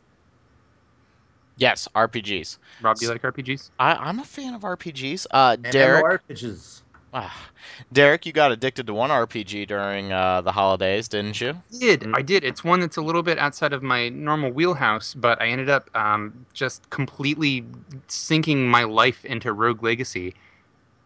Yes, 1.57 1.87
RPGs. 1.93 2.57
Rob, 2.81 2.97
do 2.97 3.05
you 3.05 3.11
like 3.11 3.21
RPGs? 3.21 3.69
I, 3.79 3.93
I'm 3.93 4.19
a 4.19 4.23
fan 4.23 4.53
of 4.53 4.61
RPGs. 4.61 5.27
Uh, 5.29 5.57
Derek, 5.57 6.21
MMORPGs. 6.29 6.81
Ah, 7.13 7.49
Derek, 7.91 8.25
you 8.25 8.31
got 8.31 8.51
addicted 8.51 8.87
to 8.87 8.93
one 8.93 9.09
RPG 9.09 9.67
during 9.67 10.11
uh, 10.11 10.41
the 10.41 10.51
holidays, 10.51 11.07
didn't 11.07 11.39
you? 11.41 11.53
did. 11.79 12.01
Mm. 12.01 12.17
I 12.17 12.21
did. 12.21 12.43
It's 12.43 12.63
one 12.63 12.79
that's 12.79 12.97
a 12.97 13.01
little 13.01 13.23
bit 13.23 13.37
outside 13.39 13.73
of 13.73 13.81
my 13.83 14.09
normal 14.09 14.51
wheelhouse, 14.51 15.13
but 15.13 15.41
I 15.41 15.47
ended 15.47 15.69
up 15.69 15.89
um, 15.95 16.45
just 16.53 16.89
completely 16.89 17.65
sinking 18.07 18.67
my 18.67 18.83
life 18.83 19.25
into 19.25 19.53
Rogue 19.53 19.81
Legacy. 19.83 20.33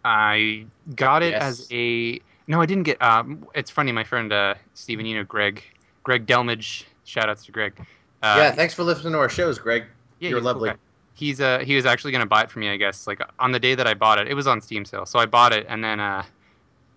I 0.05 0.65
got 0.95 1.23
it 1.23 1.31
Yes. 1.31 1.41
as 1.41 1.67
a 1.71 2.19
no, 2.47 2.61
I 2.61 2.65
didn't 2.65 2.83
get. 2.83 3.01
Um, 3.01 3.47
it's 3.55 3.71
funny, 3.71 3.91
my 3.93 4.03
friend 4.03 4.31
uh, 4.33 4.55
Steven, 4.73 5.05
you 5.05 5.15
know 5.15 5.23
Greg, 5.23 5.63
Greg 6.03 6.25
Delmage. 6.27 6.83
Shout 7.05 7.29
outs 7.29 7.45
to 7.45 7.51
Greg. 7.53 7.73
Uh, 8.21 8.35
yeah, 8.37 8.51
thanks 8.51 8.73
for 8.73 8.83
listening 8.83 9.13
to 9.13 9.19
our 9.19 9.29
shows, 9.29 9.59
Greg. 9.59 9.83
yeah, 10.19 10.29
You're 10.29 10.39
he's 10.39 10.45
a 10.47 10.53
cool 10.53 10.61
lovely. 10.61 10.69
guy. 10.71 10.75
He's 11.13 11.39
uh 11.41 11.59
he 11.59 11.75
was 11.75 11.85
actually 11.85 12.11
gonna 12.11 12.25
buy 12.25 12.43
it 12.43 12.51
for 12.51 12.59
me, 12.59 12.69
I 12.69 12.77
guess. 12.77 13.07
Like 13.07 13.21
on 13.39 13.51
the 13.51 13.59
day 13.59 13.75
that 13.75 13.87
I 13.87 13.93
bought 13.93 14.19
it, 14.19 14.27
it 14.27 14.33
was 14.33 14.47
on 14.47 14.61
Steam 14.61 14.85
sale, 14.85 15.05
so 15.05 15.19
I 15.19 15.25
bought 15.25 15.53
it, 15.53 15.65
and 15.69 15.83
then 15.83 15.99
uh, 15.99 16.23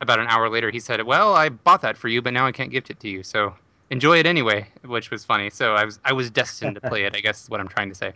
about 0.01 0.19
an 0.19 0.27
hour 0.29 0.49
later, 0.49 0.71
he 0.71 0.81
said, 0.81 1.03
"Well, 1.03 1.35
I 1.35 1.49
bought 1.51 1.83
that 1.83 1.97
for 1.97 2.09
you, 2.09 2.23
but 2.23 2.33
now 2.33 2.47
I 2.47 2.53
can't 2.53 2.71
gift 2.71 2.91
it 2.91 3.01
to 3.01 3.09
you, 3.09 3.23
so 3.23 3.55
enjoy 3.91 4.19
it 4.19 4.27
anyway," 4.27 4.69
which 4.85 5.11
was 5.11 5.25
funny. 5.25 5.51
So 5.51 5.75
I 5.75 5.85
was 5.85 5.99
I 6.05 6.13
was 6.13 6.31
destined 6.31 6.75
to 6.77 6.81
play 6.81 7.05
it. 7.05 7.15
I 7.17 7.21
guess 7.21 7.43
is 7.45 7.51
what 7.51 7.61
I'm 7.61 7.69
trying 7.69 7.89
to 7.91 7.95
say. 7.95 8.13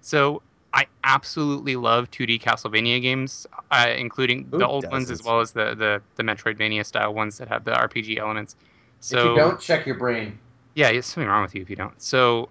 So 0.00 0.42
I 0.72 0.86
absolutely 1.04 1.76
love 1.76 2.10
2D 2.10 2.40
Castlevania 2.40 3.00
games, 3.02 3.46
uh, 3.70 3.92
including 3.96 4.46
Who 4.50 4.58
the 4.58 4.66
old 4.66 4.90
ones 4.90 5.10
as 5.10 5.22
well 5.22 5.40
as 5.40 5.52
the, 5.52 5.74
the 5.74 6.02
the 6.16 6.22
Metroidvania 6.22 6.86
style 6.86 7.12
ones 7.12 7.38
that 7.38 7.48
have 7.48 7.64
the 7.64 7.72
RPG 7.72 8.18
elements. 8.18 8.56
So 9.00 9.18
if 9.18 9.24
you 9.24 9.34
don't, 9.34 9.60
check 9.60 9.86
your 9.86 9.96
brain. 9.96 10.38
yeah, 10.74 10.92
there's 10.92 11.06
something 11.06 11.28
wrong 11.28 11.42
with 11.42 11.54
you 11.54 11.62
if 11.62 11.70
you 11.70 11.76
don't. 11.76 12.00
So, 12.00 12.48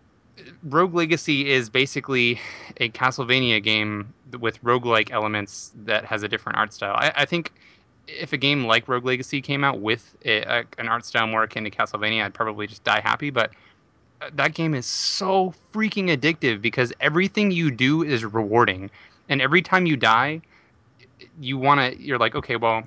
Rogue 0.63 0.93
Legacy 0.93 1.49
is 1.49 1.69
basically 1.69 2.39
a 2.77 2.89
Castlevania 2.89 3.61
game 3.63 4.13
with 4.39 4.61
roguelike 4.63 5.11
elements 5.11 5.71
that 5.85 6.05
has 6.05 6.23
a 6.23 6.27
different 6.27 6.57
art 6.57 6.73
style. 6.73 6.95
I, 6.95 7.11
I 7.15 7.25
think 7.25 7.51
if 8.07 8.33
a 8.33 8.37
game 8.37 8.65
like 8.65 8.87
Rogue 8.87 9.05
Legacy 9.05 9.41
came 9.41 9.63
out 9.63 9.79
with 9.79 10.15
a, 10.25 10.41
a, 10.41 10.63
an 10.77 10.87
art 10.87 11.05
style 11.05 11.27
more 11.27 11.43
akin 11.43 11.63
to 11.63 11.71
Castlevania, 11.71 12.23
I'd 12.23 12.33
probably 12.33 12.67
just 12.67 12.83
die 12.83 13.01
happy. 13.01 13.29
But 13.29 13.51
uh, 14.21 14.29
that 14.33 14.53
game 14.53 14.73
is 14.73 14.85
so 14.85 15.53
freaking 15.73 16.15
addictive 16.15 16.61
because 16.61 16.93
everything 16.99 17.51
you 17.51 17.71
do 17.71 18.03
is 18.03 18.25
rewarding, 18.25 18.89
and 19.29 19.41
every 19.41 19.61
time 19.61 19.85
you 19.85 19.95
die, 19.95 20.41
you 21.39 21.57
want 21.57 21.79
to. 21.79 22.01
You're 22.01 22.17
like, 22.17 22.35
okay, 22.35 22.55
well, 22.55 22.83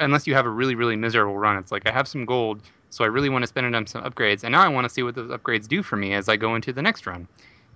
unless 0.00 0.26
you 0.26 0.34
have 0.34 0.46
a 0.46 0.50
really 0.50 0.74
really 0.74 0.96
miserable 0.96 1.38
run, 1.38 1.56
it's 1.56 1.72
like 1.72 1.86
I 1.86 1.92
have 1.92 2.08
some 2.08 2.24
gold. 2.24 2.60
So 2.92 3.04
I 3.04 3.08
really 3.08 3.30
want 3.30 3.42
to 3.42 3.46
spend 3.46 3.66
it 3.66 3.74
on 3.74 3.86
some 3.86 4.02
upgrades, 4.04 4.44
and 4.44 4.52
now 4.52 4.60
I 4.62 4.68
want 4.68 4.84
to 4.84 4.88
see 4.90 5.02
what 5.02 5.14
those 5.14 5.30
upgrades 5.30 5.66
do 5.66 5.82
for 5.82 5.96
me 5.96 6.12
as 6.12 6.28
I 6.28 6.36
go 6.36 6.54
into 6.54 6.72
the 6.72 6.82
next 6.82 7.06
run. 7.06 7.26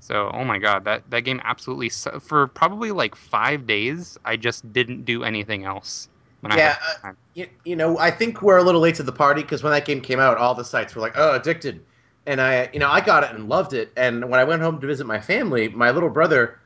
So, 0.00 0.30
oh 0.34 0.44
my 0.44 0.58
god, 0.58 0.84
that 0.84 1.10
that 1.10 1.20
game 1.20 1.40
absolutely 1.42 1.88
su- 1.88 2.20
for 2.20 2.46
probably 2.48 2.92
like 2.92 3.14
five 3.16 3.66
days, 3.66 4.18
I 4.26 4.36
just 4.36 4.72
didn't 4.72 5.04
do 5.06 5.24
anything 5.24 5.64
else. 5.64 6.08
When 6.42 6.52
Yeah, 6.52 6.76
uh, 6.86 6.92
time. 7.02 7.16
You, 7.34 7.48
you 7.64 7.76
know, 7.76 7.98
I 7.98 8.10
think 8.10 8.42
we're 8.42 8.58
a 8.58 8.62
little 8.62 8.80
late 8.80 8.94
to 8.96 9.02
the 9.02 9.12
party 9.12 9.42
because 9.42 9.62
when 9.62 9.72
that 9.72 9.86
game 9.86 10.00
came 10.02 10.20
out, 10.20 10.38
all 10.38 10.54
the 10.54 10.64
sites 10.64 10.94
were 10.94 11.00
like, 11.00 11.14
"Oh, 11.16 11.34
addicted," 11.34 11.80
and 12.26 12.40
I, 12.40 12.68
you 12.72 12.78
know, 12.78 12.90
I 12.90 13.00
got 13.00 13.24
it 13.24 13.30
and 13.34 13.48
loved 13.48 13.72
it. 13.72 13.92
And 13.96 14.28
when 14.30 14.38
I 14.38 14.44
went 14.44 14.62
home 14.62 14.80
to 14.80 14.86
visit 14.86 15.06
my 15.06 15.20
family, 15.20 15.68
my 15.68 15.90
little 15.90 16.10
brother, 16.10 16.58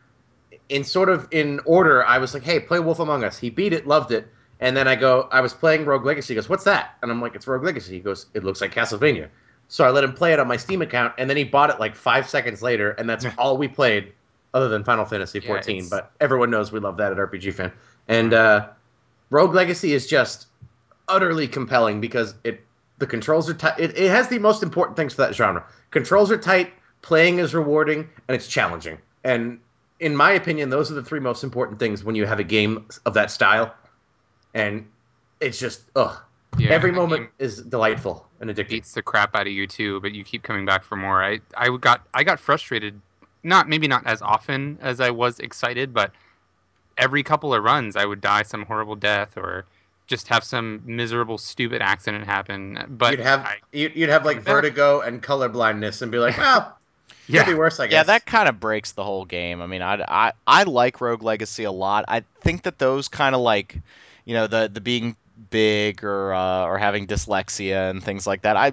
in 0.69 0.85
sort 0.85 1.09
of 1.09 1.29
in 1.31 1.61
order, 1.65 2.05
I 2.05 2.19
was 2.19 2.35
like, 2.35 2.43
"Hey, 2.43 2.61
play 2.61 2.81
Wolf 2.81 2.99
Among 2.99 3.25
Us." 3.25 3.39
He 3.39 3.51
beat 3.51 3.73
it, 3.73 3.87
loved 3.87 4.13
it, 4.13 4.29
and 4.61 4.77
then 4.77 4.87
I 4.87 4.95
go, 4.97 5.29
I 5.33 5.41
was 5.41 5.53
playing 5.53 5.85
Rogue 5.87 6.05
Legacy. 6.05 6.35
He 6.35 6.37
goes, 6.37 6.49
"What's 6.49 6.65
that?" 6.65 6.97
And 7.03 7.11
I'm 7.11 7.21
like, 7.21 7.35
"It's 7.35 7.47
Rogue 7.47 7.65
Legacy." 7.65 7.95
He 7.95 8.01
goes, 8.01 8.27
"It 8.35 8.45
looks 8.45 8.61
like 8.61 8.75
Castlevania." 8.75 9.29
So 9.69 9.85
I 9.85 9.91
let 9.91 10.05
him 10.05 10.13
play 10.13 10.33
it 10.33 10.39
on 10.41 10.49
my 10.49 10.57
Steam 10.57 10.83
account, 10.83 11.15
and 11.19 11.29
then 11.31 11.37
he 11.37 11.45
bought 11.45 11.71
it 11.71 11.79
like 11.81 11.95
five 11.97 12.29
seconds 12.29 12.61
later, 12.63 12.91
and 12.91 13.09
that's 13.09 13.25
all 13.39 13.57
we 13.57 13.69
played, 13.69 14.13
other 14.53 14.69
than 14.69 14.83
Final 14.85 15.05
Fantasy 15.05 15.39
Yeah, 15.41 15.47
14. 15.47 15.77
it's- 15.77 15.91
but 15.91 16.11
everyone 16.21 16.51
knows 16.51 16.73
we 16.73 16.81
love 16.81 16.97
that 16.99 17.13
at 17.13 17.19
RPG 17.19 17.53
Fan. 17.55 17.73
And 18.09 18.35
uh, 18.35 18.69
Rogue 19.31 19.55
Legacy 19.55 19.93
is 19.93 20.07
just 20.09 20.47
utterly 21.09 21.47
compelling 21.49 22.01
because 22.01 22.35
it 22.45 22.61
the 22.99 23.07
controls 23.07 23.49
are 23.49 23.55
tight. 23.55 23.79
It, 23.79 23.97
it 23.97 24.11
has 24.11 24.29
the 24.29 24.39
most 24.39 24.63
important 24.63 24.97
things 24.97 25.15
for 25.15 25.23
that 25.23 25.35
genre. 25.35 25.65
Controls 25.91 26.31
are 26.31 26.37
tight, 26.37 26.73
playing 27.01 27.39
is 27.39 27.55
rewarding, 27.55 28.09
and 28.29 28.35
it's 28.35 28.47
challenging. 28.47 28.99
And 29.25 29.61
in 30.01 30.15
my 30.17 30.33
opinion, 30.33 30.69
those 30.69 30.91
are 30.91 30.95
the 30.95 31.03
three 31.03 31.21
most 31.21 31.43
important 31.45 31.79
things 31.79 32.05
when 32.05 32.15
you 32.15 32.27
have 32.27 32.41
a 32.41 32.45
game 32.45 32.87
of 33.07 33.15
that 33.15 33.31
style. 33.31 33.73
And 34.55 34.87
it's 35.41 35.59
just 35.59 35.83
ugh. 35.97 36.17
Yeah, 36.59 36.71
Every 36.71 36.91
that 36.91 36.97
moment 36.97 37.23
game 37.23 37.31
is 37.39 37.63
delightful 37.63 38.27
and 38.41 38.51
addicting. 38.51 38.69
beats 38.71 38.93
the 38.93 39.03
crap 39.03 39.37
out 39.37 39.47
of 39.47 39.53
you 39.53 39.67
too, 39.67 40.01
but 40.01 40.13
you 40.13 40.25
keep 40.25 40.43
coming 40.43 40.67
back 40.67 40.83
for 40.83 40.97
more. 40.97 41.23
I 41.23 41.41
I 41.57 41.77
got 41.77 42.03
I 42.13 42.25
got 42.25 42.41
frustrated, 42.41 43.01
not 43.43 43.69
maybe 43.69 43.87
not 43.87 44.07
as 44.07 44.21
often 44.21 44.79
as 44.83 45.01
I 45.01 45.11
was 45.11 45.39
excited, 45.39 45.95
but 45.95 46.13
every 46.99 47.23
couple 47.23 47.55
of 47.55 47.63
runs 47.63 47.97
I 47.97 48.05
would 48.05 48.21
die 48.21 48.43
some 48.43 48.65
horrible 48.67 48.97
death 48.97 49.37
or 49.37 49.65
just 50.07 50.27
have 50.27 50.43
some 50.43 50.83
miserable 50.85 51.39
stupid 51.39 51.81
accident 51.83 52.27
happen. 52.27 52.85
But 52.89 53.13
you'd 53.13 53.21
have 53.21 53.41
I, 53.41 53.57
you'd, 53.73 53.95
you'd 53.95 54.09
have 54.11 54.25
like 54.25 54.45
Coming 54.45 54.63
vertigo 54.63 55.01
and 55.01 55.23
color 55.23 55.49
blindness 55.49 56.03
and 56.03 56.11
be 56.11 56.19
like, 56.19 56.37
well, 56.37 56.77
yeah, 57.29 57.45
could 57.45 57.53
be 57.53 57.55
worse, 57.55 57.79
I 57.79 57.87
guess. 57.87 57.93
Yeah, 57.93 58.03
that 58.03 58.27
kind 58.27 58.49
of 58.49 58.59
breaks 58.59 58.93
the 58.93 59.05
whole 59.05 59.25
game. 59.25 59.63
I 59.63 59.67
mean, 59.69 59.83
I, 59.83 60.03
I, 60.07 60.33
I 60.47 60.65
like 60.65 61.01
Rogue 61.01 61.23
Legacy 61.23 61.63
a 61.63 61.73
lot. 61.73 62.07
I 62.09 62.25
think 62.41 62.65
that 62.65 62.79
those 62.79 63.07
kind 63.07 63.37
of 63.37 63.41
like, 63.41 63.79
you 64.25 64.35
know, 64.35 64.47
the 64.47 64.71
the 64.73 64.81
being 64.81 65.17
big 65.51 66.05
or 66.05 66.35
uh, 66.35 66.65
or 66.65 66.79
having 66.79 67.07
dyslexia 67.07 67.91
and 67.91 68.03
things 68.03 68.27
like 68.27 68.43
that. 68.43 68.57
I 68.57 68.73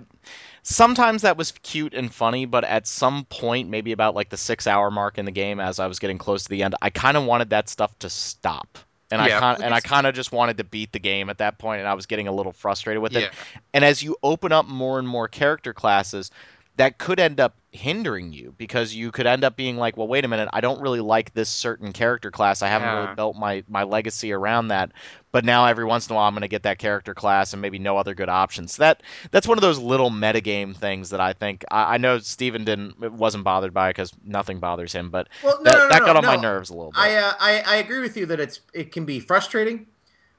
sometimes 0.64 1.22
that 1.22 1.38
was 1.38 1.52
cute 1.64 1.94
and 1.94 2.14
funny, 2.14 2.46
but 2.46 2.64
at 2.64 2.88
some 2.88 3.26
point, 3.26 3.70
maybe 3.70 3.92
about 3.92 4.16
like 4.16 4.30
the 4.30 4.38
six 4.38 4.68
hour 4.68 4.92
mark 4.92 5.18
in 5.18 5.26
the 5.26 5.32
game, 5.32 5.60
as 5.60 5.80
I 5.80 5.88
was 5.88 6.00
getting 6.00 6.18
close 6.18 6.44
to 6.44 6.50
the 6.50 6.64
end, 6.64 6.76
I 6.82 6.90
kind 6.90 7.16
of 7.16 7.24
wanted 7.24 7.52
that 7.52 7.70
stuff 7.70 7.98
to 8.00 8.10
stop. 8.10 8.78
And 9.10 9.22
I 9.22 9.30
kind 9.30 9.60
well, 9.60 9.66
and 9.66 9.74
I 9.74 9.80
kind 9.80 10.06
of 10.06 10.16
just 10.16 10.34
wanted 10.34 10.58
to 10.58 10.66
beat 10.66 10.92
the 10.92 11.00
game 11.00 11.30
at 11.30 11.38
that 11.38 11.58
point, 11.58 11.80
and 11.80 11.88
I 11.88 11.94
was 11.94 12.08
getting 12.08 12.28
a 12.28 12.32
little 12.34 12.52
frustrated 12.52 13.02
with 13.02 13.14
yeah. 13.14 13.22
it. 13.22 13.32
And 13.74 13.86
as 13.86 14.04
you 14.04 14.18
open 14.22 14.52
up 14.52 14.68
more 14.68 15.00
and 15.00 15.08
more 15.08 15.30
character 15.30 15.74
classes, 15.74 16.30
that 16.78 16.98
could 16.98 17.20
end 17.20 17.40
up 17.40 17.56
hindering 17.72 18.34
you 18.34 18.54
because 18.58 18.94
you 18.94 19.12
could 19.12 19.28
end 19.28 19.44
up 19.44 19.56
being 19.56 19.78
like, 19.78 19.98
well, 19.98 20.08
wait 20.08 20.26
a 20.26 20.28
minute, 20.28 20.50
I 20.54 20.62
don't 20.62 20.82
really 20.82 21.00
like 21.00 21.34
this 21.34 21.50
certain 21.50 21.92
character 21.92 22.32
class. 22.32 22.62
I 22.62 22.68
haven't 22.68 22.96
really 22.96 23.16
built 23.16 23.36
my 23.36 23.64
my 23.68 23.84
legacy 23.84 24.32
around 24.32 24.70
that. 24.70 24.92
But 25.32 25.44
now 25.44 25.66
every 25.66 25.86
once 25.86 26.08
in 26.08 26.14
a 26.14 26.16
while, 26.16 26.28
I'm 26.28 26.34
going 26.34 26.42
to 26.42 26.48
get 26.48 26.64
that 26.64 26.80
character 26.80 27.14
class 27.14 27.54
and 27.54 27.62
maybe 27.62 27.78
no 27.78 27.98
other 27.98 28.16
good 28.16 28.30
options. 28.30 28.76
So 28.76 28.84
that 28.84 29.04
that's 29.32 29.48
one 29.48 29.58
of 29.58 29.62
those 29.62 29.78
little 29.78 30.10
metagame 30.10 30.76
things 30.76 31.10
that 31.10 31.20
I 31.20 31.34
think 31.34 31.66
I, 31.70 31.96
I 31.96 31.98
know 31.98 32.20
Steven 32.20 32.64
didn't 32.64 33.00
wasn't 33.12 33.44
bothered 33.44 33.74
by 33.74 33.90
because 33.90 34.12
nothing 34.24 34.60
bothers 34.60 34.94
him, 34.94 35.10
but 35.10 35.28
well, 35.44 35.58
no, 35.62 35.72
that, 35.72 35.78
no, 35.78 35.84
no, 35.84 35.90
that 35.90 36.00
no, 36.00 36.06
got 36.06 36.16
on 36.18 36.26
my 36.26 36.36
nerves 36.36 36.70
a 36.70 36.74
little 36.74 36.92
bit. 36.92 37.00
I, 37.00 37.16
uh, 37.16 37.34
I 37.40 37.64
I 37.66 37.76
agree 37.78 38.00
with 38.00 38.16
you 38.18 38.26
that 38.28 38.40
it's 38.40 38.62
it 38.74 38.92
can 38.92 39.06
be 39.06 39.20
frustrating, 39.20 39.86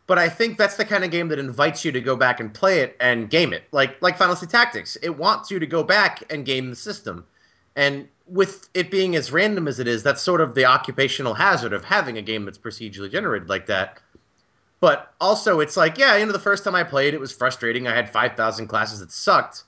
but 0.08 0.18
I 0.18 0.30
think 0.30 0.56
that's 0.56 0.76
the 0.76 0.86
kind 0.86 1.04
of 1.04 1.10
game 1.10 1.28
that 1.28 1.38
invites 1.38 1.84
you 1.84 1.92
to 1.92 2.00
go 2.00 2.16
back 2.16 2.40
and 2.40 2.52
play 2.52 2.80
it 2.80 2.96
and 2.98 3.30
game 3.30 3.52
it, 3.52 3.64
like 3.70 4.00
like 4.02 4.16
Final 4.16 4.34
Fantasy 4.34 4.50
Tactics. 4.50 4.96
It 5.02 5.10
wants 5.10 5.50
you 5.50 5.60
to 5.60 5.66
go 5.66 5.84
back 5.84 6.24
and 6.32 6.44
game 6.44 6.70
the 6.70 6.76
system, 6.76 7.24
and 7.76 8.08
with 8.26 8.70
it 8.74 8.90
being 8.90 9.14
as 9.16 9.30
random 9.30 9.68
as 9.68 9.78
it 9.78 9.86
is, 9.86 10.02
that's 10.02 10.22
sort 10.22 10.40
of 10.40 10.54
the 10.54 10.64
occupational 10.64 11.34
hazard 11.34 11.74
of 11.74 11.84
having 11.84 12.16
a 12.18 12.22
game 12.22 12.46
that's 12.46 12.58
procedurally 12.58 13.12
generated 13.12 13.48
like 13.48 13.66
that. 13.66 14.00
But 14.80 15.12
also, 15.20 15.60
it's 15.60 15.76
like, 15.76 15.98
yeah, 15.98 16.16
you 16.16 16.24
know, 16.24 16.32
the 16.32 16.38
first 16.38 16.64
time 16.64 16.74
I 16.74 16.84
played, 16.84 17.12
it 17.12 17.20
was 17.20 17.32
frustrating. 17.32 17.86
I 17.86 17.94
had 17.94 18.10
five 18.10 18.34
thousand 18.34 18.68
classes 18.68 19.00
that 19.00 19.12
sucked, 19.12 19.64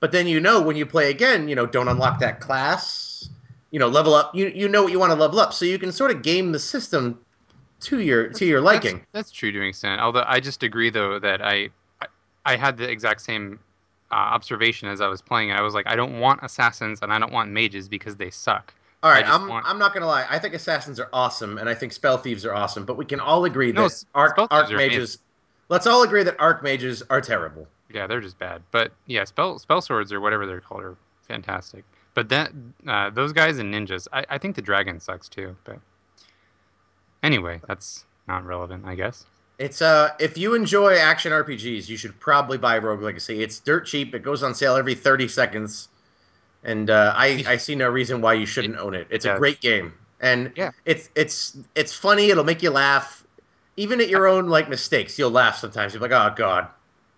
but 0.00 0.10
then 0.10 0.26
you 0.26 0.40
know 0.40 0.62
when 0.62 0.74
you 0.74 0.86
play 0.86 1.10
again, 1.10 1.48
you 1.48 1.54
know, 1.54 1.66
don't 1.66 1.88
unlock 1.88 2.18
that 2.20 2.40
class, 2.40 3.28
you 3.70 3.78
know, 3.78 3.88
level 3.88 4.14
up. 4.14 4.34
You 4.34 4.48
you 4.48 4.68
know 4.68 4.84
what 4.84 4.92
you 4.92 4.98
want 4.98 5.12
to 5.12 5.18
level 5.18 5.38
up, 5.38 5.52
so 5.52 5.66
you 5.66 5.78
can 5.78 5.92
sort 5.92 6.10
of 6.10 6.22
game 6.22 6.52
the 6.52 6.58
system 6.58 7.18
to 7.84 8.00
your 8.00 8.28
to 8.28 8.44
your 8.44 8.60
liking. 8.60 9.04
That's, 9.12 9.30
true 9.30 9.52
to 9.52 9.60
an 9.60 9.66
extent. 9.66 10.00
Although 10.00 10.24
I 10.26 10.40
just 10.40 10.62
agree 10.62 10.90
though 10.90 11.18
that 11.18 11.42
I 11.42 11.70
I, 12.00 12.06
I 12.44 12.56
had 12.56 12.76
the 12.76 12.88
exact 12.88 13.20
same 13.20 13.58
uh, 14.10 14.14
observation 14.14 14.88
as 14.88 15.00
I 15.00 15.08
was 15.08 15.22
playing 15.22 15.50
it. 15.50 15.54
I 15.54 15.62
was 15.62 15.74
like, 15.74 15.86
I 15.86 15.96
don't 15.96 16.20
want 16.20 16.40
assassins 16.42 17.00
and 17.02 17.12
I 17.12 17.18
don't 17.18 17.32
want 17.32 17.50
mages 17.50 17.88
because 17.88 18.16
they 18.16 18.30
suck. 18.30 18.74
All 19.02 19.10
right, 19.10 19.16
I 19.16 19.20
right, 19.20 19.26
just 19.26 19.40
I'm 19.40 19.48
want- 19.48 19.66
I'm 19.66 19.78
not 19.78 19.94
gonna 19.94 20.06
lie. 20.06 20.26
I 20.30 20.38
think 20.38 20.54
assassins 20.54 21.00
are 21.00 21.08
awesome, 21.12 21.58
and 21.58 21.68
I 21.68 21.74
think 21.74 21.92
spell 21.92 22.18
thieves 22.18 22.44
are 22.44 22.54
awesome. 22.54 22.84
But 22.84 22.96
we 22.96 23.04
can 23.04 23.20
all 23.20 23.44
agree 23.44 23.72
No, 23.72 23.88
that 23.88 24.04
arc 24.14 24.32
spell 24.36 24.46
thieves 24.46 24.70
are 24.70 24.76
archmages. 24.76 25.18
Let's 25.68 25.86
all 25.86 26.02
agree 26.02 26.22
that 26.22 26.36
arc 26.38 26.62
mages 26.62 27.02
are 27.10 27.20
terrible. 27.20 27.66
Yeah, 27.92 28.06
they're 28.06 28.20
just 28.20 28.38
bad. 28.38 28.62
But 28.70 28.92
yeah, 29.06 29.24
spell 29.24 29.58
spell 29.58 29.80
swords 29.80 30.12
or 30.12 30.20
whatever 30.20 30.46
they're 30.46 30.60
called 30.60 30.82
are 30.82 30.96
fantastic. 31.26 31.84
But 32.14 32.28
that 32.28 32.52
uh, 32.86 33.10
those 33.10 33.32
guys 33.32 33.58
and 33.58 33.72
ninjas, 33.72 34.06
I, 34.12 34.24
I 34.28 34.38
think 34.38 34.54
the 34.54 34.62
dragon 34.62 35.00
sucks 35.00 35.28
too. 35.28 35.56
But 35.64 35.78
anyway, 37.22 37.60
that's 37.66 38.04
not 38.28 38.44
relevant, 38.44 38.84
I 38.86 38.94
guess. 38.94 39.24
It's 39.58 39.82
uh, 39.82 40.10
if 40.18 40.36
you 40.36 40.54
enjoy 40.54 40.96
action 40.96 41.32
RPGs, 41.32 41.88
you 41.88 41.96
should 41.96 42.18
probably 42.18 42.58
buy 42.58 42.78
Rogue 42.78 43.02
Legacy. 43.02 43.42
It's 43.42 43.60
dirt 43.60 43.86
cheap. 43.86 44.14
It 44.14 44.22
goes 44.22 44.42
on 44.42 44.54
sale 44.54 44.76
every 44.76 44.94
thirty 44.94 45.28
seconds, 45.28 45.88
and 46.64 46.90
uh, 46.90 47.12
I 47.16 47.44
I 47.46 47.56
see 47.58 47.74
no 47.74 47.88
reason 47.88 48.20
why 48.20 48.34
you 48.34 48.46
shouldn't 48.46 48.76
own 48.78 48.94
it. 48.94 49.06
It's 49.10 49.24
a 49.24 49.36
great 49.38 49.60
game, 49.60 49.92
and 50.20 50.52
Yeah. 50.56 50.70
it's 50.84 51.10
it's 51.14 51.56
it's 51.74 51.92
funny. 51.92 52.30
It'll 52.30 52.44
make 52.44 52.62
you 52.62 52.70
laugh, 52.70 53.24
even 53.76 54.00
at 54.00 54.08
your 54.08 54.26
own 54.26 54.48
like 54.48 54.68
mistakes. 54.68 55.18
You'll 55.18 55.30
laugh 55.30 55.58
sometimes. 55.58 55.94
You're 55.94 56.02
like, 56.02 56.12
oh 56.12 56.32
god. 56.34 56.68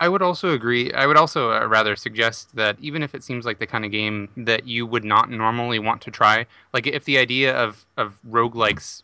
I 0.00 0.08
would 0.08 0.23
also 0.23 0.50
agree. 0.50 0.92
I 0.92 1.06
would 1.06 1.16
also 1.16 1.52
uh, 1.52 1.66
rather 1.66 1.96
suggest 1.96 2.54
that 2.56 2.76
even 2.80 3.02
if 3.02 3.14
it 3.14 3.23
seems 3.23 3.46
like 3.46 3.58
the 3.58 3.66
kind 3.66 3.84
of 3.84 3.92
game 3.92 4.28
that 4.37 4.66
you 4.66 4.87
would 4.87 5.04
not 5.04 5.30
normally 5.30 5.78
want 5.78 6.02
to 6.02 6.11
try, 6.11 6.44
like 6.75 6.87
if 6.87 7.04
the 7.04 7.16
idea 7.16 7.56
of 7.56 7.87
of 7.96 8.18
roguelikes 8.28 9.02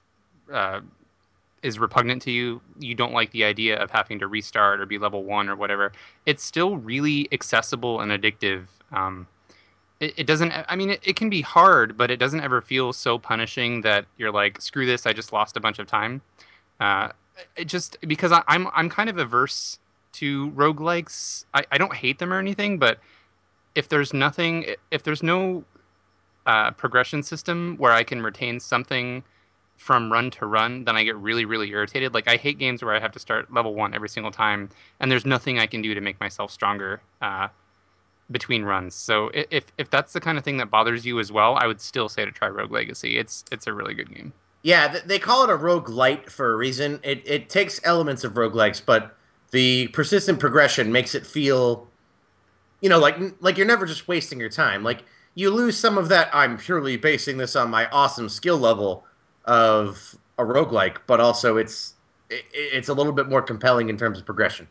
uh, 0.52 0.80
is 1.62 1.78
repugnant 1.78 2.23
to 2.23 2.30
you, 2.30 2.61
you 2.78 2.95
don't 2.95 3.12
like 3.12 3.30
the 3.33 3.45
idea 3.45 3.76
of 3.78 3.90
having 3.90 4.19
to 4.19 4.26
restart 4.26 4.80
or 4.80 4.87
be 4.87 4.99
level 4.99 5.25
one 5.25 5.49
or 5.49 5.57
whatever. 5.57 5.92
It's 6.26 6.42
still 6.42 6.76
really 6.76 7.28
accessible 7.33 8.00
and 8.00 8.11
addictive. 8.11 8.66
Um, 8.92 9.26
it, 10.00 10.14
it 10.16 10.26
doesn't. 10.26 10.52
I 10.52 10.76
mean, 10.76 10.90
it, 10.90 11.00
it 11.02 11.16
can 11.16 11.28
be 11.28 11.42
hard, 11.42 11.97
but 11.97 12.11
it 12.11 12.16
doesn't 12.16 12.40
ever 12.40 12.61
feel 12.61 12.92
so 12.92 13.19
punishing 13.19 13.83
that 13.83 14.07
you're 14.16 14.33
like, 14.33 14.61
screw 14.61 14.87
this. 14.87 15.07
I 15.07 15.12
just 15.12 15.33
lost 15.33 15.57
a 15.57 15.61
bunch 15.61 15.78
of 15.78 15.87
time. 15.87 16.23
Uh, 16.80 17.11
it 17.57 17.66
just 17.66 17.99
because 18.07 18.33
I, 18.33 18.42
I'm 18.49 18.69
I'm 18.75 18.88
kind 18.88 19.11
of 19.11 19.19
averse 19.19 19.78
to 20.12 20.50
roguelikes. 20.52 21.45
I, 21.54 21.64
I 21.71 21.78
don't 21.78 21.95
hate 21.95 22.19
them 22.19 22.33
or 22.33 22.38
anything, 22.38 22.78
but 22.78 22.99
if 23.75 23.88
there's 23.88 24.12
nothing, 24.12 24.66
if 24.90 25.02
there's 25.02 25.23
no 25.23 25.64
uh, 26.47 26.71
progression 26.73 27.23
system 27.23 27.76
where 27.78 27.92
I 27.92 28.02
can 28.02 28.23
retain 28.23 28.59
something 28.59 29.23
from 29.80 30.12
run 30.12 30.30
to 30.30 30.44
run, 30.44 30.84
then 30.84 30.94
I 30.94 31.04
get 31.04 31.16
really, 31.16 31.46
really 31.46 31.70
irritated. 31.70 32.12
Like 32.12 32.28
I 32.28 32.37
hate 32.37 32.58
games 32.58 32.82
where 32.82 32.94
I 32.94 33.00
have 33.00 33.12
to 33.12 33.18
start 33.18 33.50
level 33.50 33.75
one 33.75 33.94
every 33.94 34.10
single 34.10 34.30
time, 34.30 34.68
and 35.00 35.10
there's 35.10 35.25
nothing 35.25 35.58
I 35.58 35.66
can 35.66 35.80
do 35.80 35.94
to 35.94 36.02
make 36.02 36.20
myself 36.20 36.50
stronger 36.50 37.00
uh, 37.22 37.49
between 38.30 38.62
runs. 38.62 38.94
So 38.94 39.30
if 39.32 39.64
if 39.78 39.88
that's 39.88 40.12
the 40.12 40.20
kind 40.20 40.37
of 40.37 40.44
thing 40.44 40.58
that 40.58 40.70
bothers 40.70 41.06
you 41.06 41.18
as 41.18 41.32
well, 41.32 41.56
I 41.56 41.66
would 41.66 41.80
still 41.80 42.10
say 42.10 42.26
to 42.26 42.30
try 42.30 42.49
Rogue 42.49 42.70
Legacy. 42.70 43.16
It's 43.16 43.42
it's 43.50 43.66
a 43.66 43.72
really 43.72 43.94
good 43.94 44.14
game. 44.14 44.34
Yeah, 44.62 44.99
they 45.06 45.18
call 45.18 45.44
it 45.44 45.50
a 45.50 45.56
rogue 45.56 45.88
light 45.88 46.30
for 46.30 46.52
a 46.52 46.56
reason. 46.56 47.00
It 47.02 47.22
it 47.25 47.49
takes 47.49 47.80
elements 47.84 48.22
of 48.22 48.34
roguelikes, 48.34 48.82
but 48.84 49.16
the 49.50 49.88
persistent 49.88 50.38
progression 50.38 50.92
makes 50.92 51.14
it 51.14 51.26
feel 51.26 51.88
you 52.82 52.90
know, 52.90 52.99
like 52.99 53.16
like 53.40 53.56
you're 53.56 53.66
never 53.66 53.87
just 53.87 54.08
wasting 54.08 54.38
your 54.38 54.50
time. 54.50 54.82
Like 54.82 55.04
you 55.37 55.49
lose 55.50 55.78
some 55.78 55.96
of 55.96 56.10
that 56.10 56.28
I'm 56.34 56.58
purely 56.58 56.99
basing 56.99 57.38
this 57.38 57.56
on 57.56 57.70
my 57.70 57.88
awesome 57.88 58.28
skill 58.28 58.58
level 58.58 59.06
of 59.50 60.16
a 60.38 60.45
roguelike, 60.45 60.99
but 61.09 61.21
also 61.21 61.57
it's 61.57 61.95
it, 62.30 62.45
it's 62.52 62.88
a 62.88 62.95
little 62.95 63.12
bit 63.12 63.28
more 63.28 63.42
compelling 63.42 63.90
in 63.90 63.97
terms 63.97 64.19
of 64.19 64.25
progression. 64.25 64.69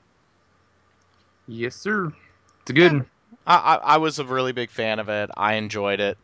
Yes, 1.48 1.76
sir. 1.76 2.14
It's 2.62 2.72
good. 2.72 3.06
I, 3.46 3.56
I, 3.56 3.76
I 3.76 3.98
was 3.98 4.20
a 4.20 4.26
really 4.26 4.54
big 4.54 4.70
fan 4.70 5.00
of 5.00 5.10
it. 5.10 5.30
I 5.36 5.56
enjoyed 5.56 6.00
it. 6.00 6.18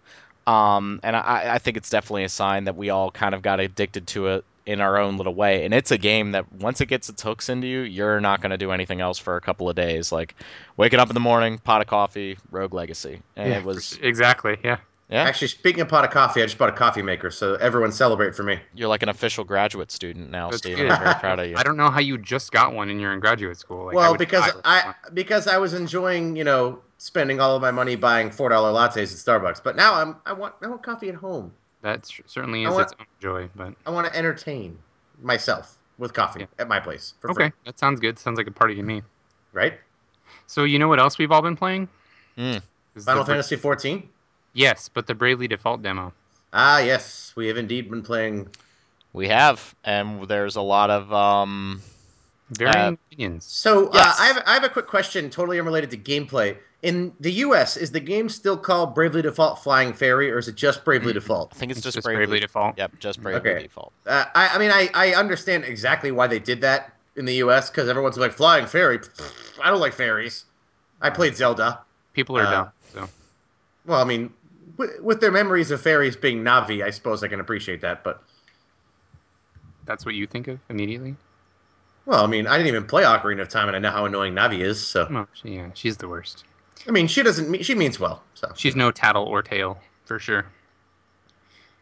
Um, 0.47 0.99
and 1.03 1.15
I, 1.15 1.55
I 1.55 1.57
think 1.57 1.75
it's 1.75 1.89
definitely 1.89 2.23
a 2.23 2.29
sign 2.29 2.65
that 2.65 2.77
we 2.77 2.91
all 2.91 3.11
kind 3.11 3.35
of 3.35 3.41
got 3.41 3.59
addicted 3.59 4.07
to 4.07 4.27
it 4.27 4.45
in 4.65 4.79
our 4.79 4.97
own 4.99 5.17
little 5.17 5.33
way. 5.33 5.65
And 5.65 5.73
it's 5.73 5.91
a 5.91 5.97
game 5.97 6.31
that 6.31 6.51
once 6.53 6.79
it 6.79 6.85
gets 6.85 7.09
its 7.09 7.21
hooks 7.21 7.49
into 7.49 7.67
you, 7.67 7.81
you're 7.81 8.21
not 8.21 8.41
going 8.41 8.51
to 8.51 8.57
do 8.57 8.71
anything 8.71 9.01
else 9.01 9.19
for 9.19 9.35
a 9.35 9.41
couple 9.41 9.69
of 9.69 9.75
days. 9.75 10.11
Like 10.11 10.35
waking 10.77 10.99
up 10.99 11.09
in 11.09 11.13
the 11.13 11.19
morning, 11.19 11.57
pot 11.57 11.81
of 11.81 11.87
coffee, 11.87 12.37
Rogue 12.51 12.73
Legacy. 12.73 13.21
And 13.35 13.49
Yeah, 13.49 13.57
it 13.57 13.65
was, 13.65 13.99
exactly. 14.01 14.57
Yeah. 14.63 14.77
Yeah, 15.09 15.23
Actually, 15.23 15.49
speaking 15.49 15.81
of 15.81 15.87
pot 15.87 16.03
of 16.03 16.09
coffee, 16.11 16.41
I 16.41 16.45
just 16.45 16.57
bought 16.57 16.69
a 16.69 16.71
coffee 16.71 17.01
maker, 17.03 17.29
so 17.29 17.53
everyone 17.55 17.91
celebrate 17.91 18.33
for 18.35 18.41
me. 18.43 18.59
you're 18.73 18.87
like 18.89 19.03
an 19.03 19.09
official 19.09 19.43
graduate 19.43 19.91
student 19.91 20.31
now, 20.31 20.47
That's 20.49 20.57
Steven. 20.59 20.81
good. 20.87 20.91
I'm 20.91 21.03
very 21.03 21.15
proud 21.15 21.39
of 21.39 21.47
you. 21.47 21.55
I 21.57 21.63
don't 21.63 21.77
know 21.77 21.89
how 21.91 21.99
you 21.99 22.17
just 22.17 22.51
got 22.51 22.73
one 22.73 22.89
and 22.89 22.99
you're 22.99 23.13
in 23.13 23.19
graduate 23.19 23.57
school. 23.57 23.85
Like, 23.87 23.95
well, 23.95 24.11
would 24.11 24.17
because 24.19 24.51
I 24.63 24.85
one. 24.87 24.95
because 25.13 25.47
I 25.47 25.57
was 25.59 25.73
enjoying, 25.73 26.35
you 26.35 26.43
know, 26.43 26.79
spending 26.97 27.39
all 27.39 27.55
of 27.55 27.61
my 27.61 27.71
money 27.71 27.95
buying 27.95 28.31
four 28.31 28.49
dollar 28.49 28.71
lattes 28.71 28.97
at 28.97 29.41
Starbucks. 29.41 29.61
But 29.63 29.75
now 29.75 29.93
I'm 29.93 30.15
I 30.25 30.33
want 30.33 30.55
I 30.63 30.67
want 30.67 30.81
coffee 30.81 31.09
at 31.09 31.15
home. 31.15 31.53
That 31.83 32.09
certainly 32.25 32.65
I 32.65 32.69
is 32.69 32.73
want- 32.75 32.91
its 32.91 32.95
own 32.99 33.05
joy, 33.21 33.49
but 33.55 33.75
I 33.85 33.91
want 33.91 34.07
to 34.11 34.17
entertain 34.17 34.79
myself 35.21 35.77
with 35.99 36.13
coffee 36.13 36.39
Yeah. 36.41 36.45
at 36.57 36.67
my 36.67 36.79
place. 36.79 37.13
For 37.19 37.29
okay, 37.31 37.49
free, 37.49 37.51
that 37.65 37.77
sounds 37.79 37.99
good. 37.99 38.17
Sounds 38.17 38.37
like 38.37 38.47
a 38.47 38.51
party 38.51 38.73
to 38.75 38.81
me. 38.83 39.03
right? 39.53 39.75
So 40.47 40.63
you 40.63 40.79
know 40.79 40.87
what 40.87 40.99
else 40.99 41.17
we've 41.19 41.31
all 41.31 41.41
been 41.43 41.55
playing? 41.55 41.87
Hmm. 42.37 42.57
Is 42.95 43.05
Final 43.05 43.23
Fantasy 43.23 43.55
14. 43.55 44.09
Yes, 44.55 44.89
but 44.91 45.05
the 45.05 45.13
Bravely 45.13 45.47
Default 45.47 45.81
demo. 45.83 46.13
Ah, 46.53 46.79
yes, 46.79 47.33
we 47.35 47.47
have 47.47 47.57
indeed 47.57 47.89
been 47.89 48.01
playing. 48.01 48.47
We 49.11 49.27
have, 49.27 49.75
and 49.83 50.27
there's 50.27 50.55
a 50.55 50.61
lot 50.61 50.89
of 50.89 51.13
um. 51.13 51.81
Varying 52.51 52.77
Uh, 52.77 52.91
opinions. 53.11 53.43
So 53.45 53.91
Yes. 53.91 54.05
uh, 54.05 54.23
I 54.23 54.27
have 54.27 54.43
I 54.45 54.53
have 54.53 54.63
a 54.63 54.69
quick 54.69 54.87
question, 54.87 55.29
totally 55.29 55.59
unrelated 55.59 55.89
to 55.91 55.97
gameplay. 55.97 56.55
In 56.83 57.11
the 57.19 57.31
U.S., 57.31 57.75
is 57.75 57.91
the 57.91 57.99
game 57.99 58.29
still 58.29 58.55
called 58.55 58.93
Bravely 58.93 59.23
Default 59.23 59.63
Flying 59.63 59.91
Fairy, 59.93 60.31
or 60.31 60.37
is 60.37 60.47
it 60.47 60.53
just 60.55 60.85
Bravely 60.85 61.11
Mm. 61.11 61.15
Default? 61.15 61.53
I 61.53 61.57
think 61.57 61.71
it's, 61.71 61.79
It's 61.79 61.83
just, 61.85 61.95
just 61.95 62.05
Bravely. 62.05 62.25
Bravely 62.27 62.39
Default. 62.41 62.77
Yep, 62.77 62.99
just 62.99 63.21
Bravely 63.23 63.49
Okay. 63.51 63.63
Default. 63.63 63.91
Uh, 64.05 64.25
I, 64.35 64.49
I 64.49 64.57
mean, 64.59 64.69
I, 64.71 64.89
I 64.93 65.15
understand 65.15 65.63
exactly 65.65 66.11
why 66.11 66.27
they 66.27 66.37
did 66.37 66.61
that 66.61 66.93
in 67.15 67.25
the 67.25 67.33
U.S. 67.35 67.71
because 67.71 67.89
everyone's 67.89 68.17
like 68.19 68.31
Flying 68.33 68.67
Fairy. 68.67 68.99
I 69.63 69.71
don't 69.71 69.79
like 69.79 69.93
fairies. 69.93 70.45
I 71.01 71.09
played 71.09 71.35
Zelda. 71.35 71.79
People 72.13 72.37
are 72.37 72.43
Uh, 72.45 72.51
dumb. 72.51 72.71
So 72.93 73.09
Well, 73.87 73.99
I 73.99 74.03
mean, 74.03 74.31
with, 74.77 74.99
with 75.01 75.21
their 75.21 75.31
memories 75.31 75.71
of 75.71 75.81
fairies 75.81 76.15
being 76.15 76.43
Navi, 76.43 76.83
I 76.83 76.89
suppose 76.89 77.23
I 77.23 77.27
can 77.27 77.39
appreciate 77.39 77.81
that. 77.81 78.03
But 78.03 78.21
that's 79.85 80.05
what 80.05 80.15
you 80.15 80.25
think 80.27 80.47
of 80.47 80.59
immediately. 80.69 81.15
well, 82.05 82.23
I 82.23 82.27
mean, 82.27 82.47
I 82.47 82.57
didn't 82.57 82.67
even 82.67 82.85
play 82.85 83.03
Ocarina 83.03 83.41
of 83.41 83.49
Time, 83.49 83.67
and 83.67 83.75
I 83.75 83.79
know 83.79 83.91
how 83.91 84.05
annoying 84.05 84.33
Navi 84.33 84.59
is. 84.61 84.79
So 84.85 85.27
she, 85.33 85.55
yeah, 85.55 85.69
she's 85.73 85.97
the 85.97 86.07
worst. 86.07 86.43
I 86.87 86.91
mean, 86.91 87.07
she 87.07 87.23
doesn't. 87.23 87.49
mean- 87.49 87.63
She 87.63 87.75
means 87.75 87.99
well. 87.99 88.23
So 88.33 88.51
She's 88.55 88.75
no 88.75 88.91
Tatl 88.91 89.25
or 89.25 89.41
Tael 89.41 89.77
for 90.05 90.19
sure. 90.19 90.45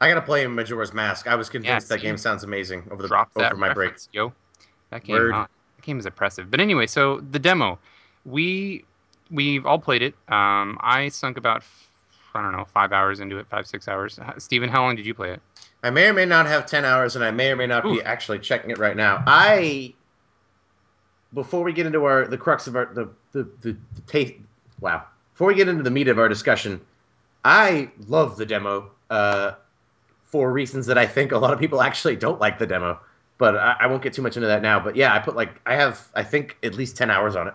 I 0.02 0.10
gotta 0.10 0.22
play 0.22 0.46
Majora's 0.48 0.94
Mask. 0.94 1.28
I 1.28 1.36
was 1.36 1.50
convinced 1.50 1.90
Yeah, 1.90 1.96
that 1.96 2.02
game 2.02 2.18
sounds 2.18 2.44
amazing 2.44 2.84
over 2.92 3.02
the 3.02 3.08
Drop 3.08 3.32
over 3.36 3.56
my 3.56 3.74
break. 3.74 3.94
yo. 4.12 4.34
That 4.90 5.04
game, 5.04 5.34
uh, 5.34 5.44
that 5.44 5.82
game 5.82 5.98
is 5.98 6.06
oppressive. 6.06 6.52
But 6.52 6.60
anyway, 6.60 6.88
so 6.88 7.22
the 7.32 7.40
demo, 7.40 7.80
we 8.26 8.84
we've 9.32 9.66
all 9.66 9.80
played 9.80 10.02
it. 10.02 10.14
Um, 10.28 10.78
I 10.82 11.08
sunk 11.10 11.38
about 11.38 11.64
I 12.36 12.42
don't 12.42 12.52
know 12.52 12.66
five 12.66 12.92
hours 12.92 13.20
into 13.20 13.38
it, 13.38 13.48
five 13.48 13.68
six 13.68 13.88
hours. 13.88 14.20
Steven, 14.38 14.70
how 14.70 14.84
long 14.84 14.96
did 14.96 15.06
you 15.06 15.14
play 15.14 15.32
it? 15.32 15.42
I 15.84 15.90
may 15.90 16.08
or 16.08 16.14
may 16.14 16.26
not 16.26 16.46
have 16.46 16.66
ten 16.66 16.86
hours, 16.86 17.16
and 17.16 17.24
I 17.24 17.32
may 17.32 17.52
or 17.52 17.56
may 17.56 17.68
not 17.68 17.86
Ooh. 17.86 17.96
be 17.96 18.02
actually 18.02 18.40
checking 18.40 18.72
it 18.72 18.78
right 18.78 18.96
now. 18.96 19.24
I 19.28 19.94
before 21.34 21.64
we 21.64 21.74
get 21.74 21.86
into 21.86 22.06
our 22.06 22.28
the 22.28 22.38
crux 22.38 22.68
of 22.68 22.76
our 22.76 22.94
the 22.94 23.10
the 23.32 23.44
the, 23.62 23.78
the 23.96 24.02
taste. 24.08 24.34
Wow. 24.80 25.04
Before 25.34 25.48
we 25.48 25.56
get 25.56 25.68
into 25.68 25.84
the 25.84 25.92
meat 25.92 26.08
of 26.08 26.20
our 26.20 26.30
discussion, 26.30 26.80
I 27.44 27.90
love 28.08 28.38
the 28.38 28.46
demo 28.46 28.92
uh, 29.10 29.54
for 30.26 30.52
reasons 30.52 30.86
that 30.88 30.98
I 30.98 31.08
think 31.08 31.32
a 31.32 31.38
lot 31.38 31.54
of 31.54 31.60
people 31.60 31.82
actually 31.82 32.16
don't 32.16 32.40
like 32.40 32.60
the 32.60 32.68
demo. 32.68 33.00
But 33.40 33.58
I, 33.58 33.76
I 33.82 33.88
won't 33.88 34.04
get 34.04 34.14
too 34.14 34.22
much 34.22 34.38
into 34.38 34.48
that 34.48 34.62
now. 34.62 34.80
But 34.80 34.96
yeah, 34.96 35.14
I 35.14 35.20
put 35.20 35.36
like 35.36 35.60
I 35.66 35.76
have 35.76 36.08
I 36.16 36.24
think 36.24 36.58
at 36.64 36.76
least 36.76 36.96
ten 36.96 37.10
hours 37.10 37.36
on 37.36 37.48
it. 37.48 37.54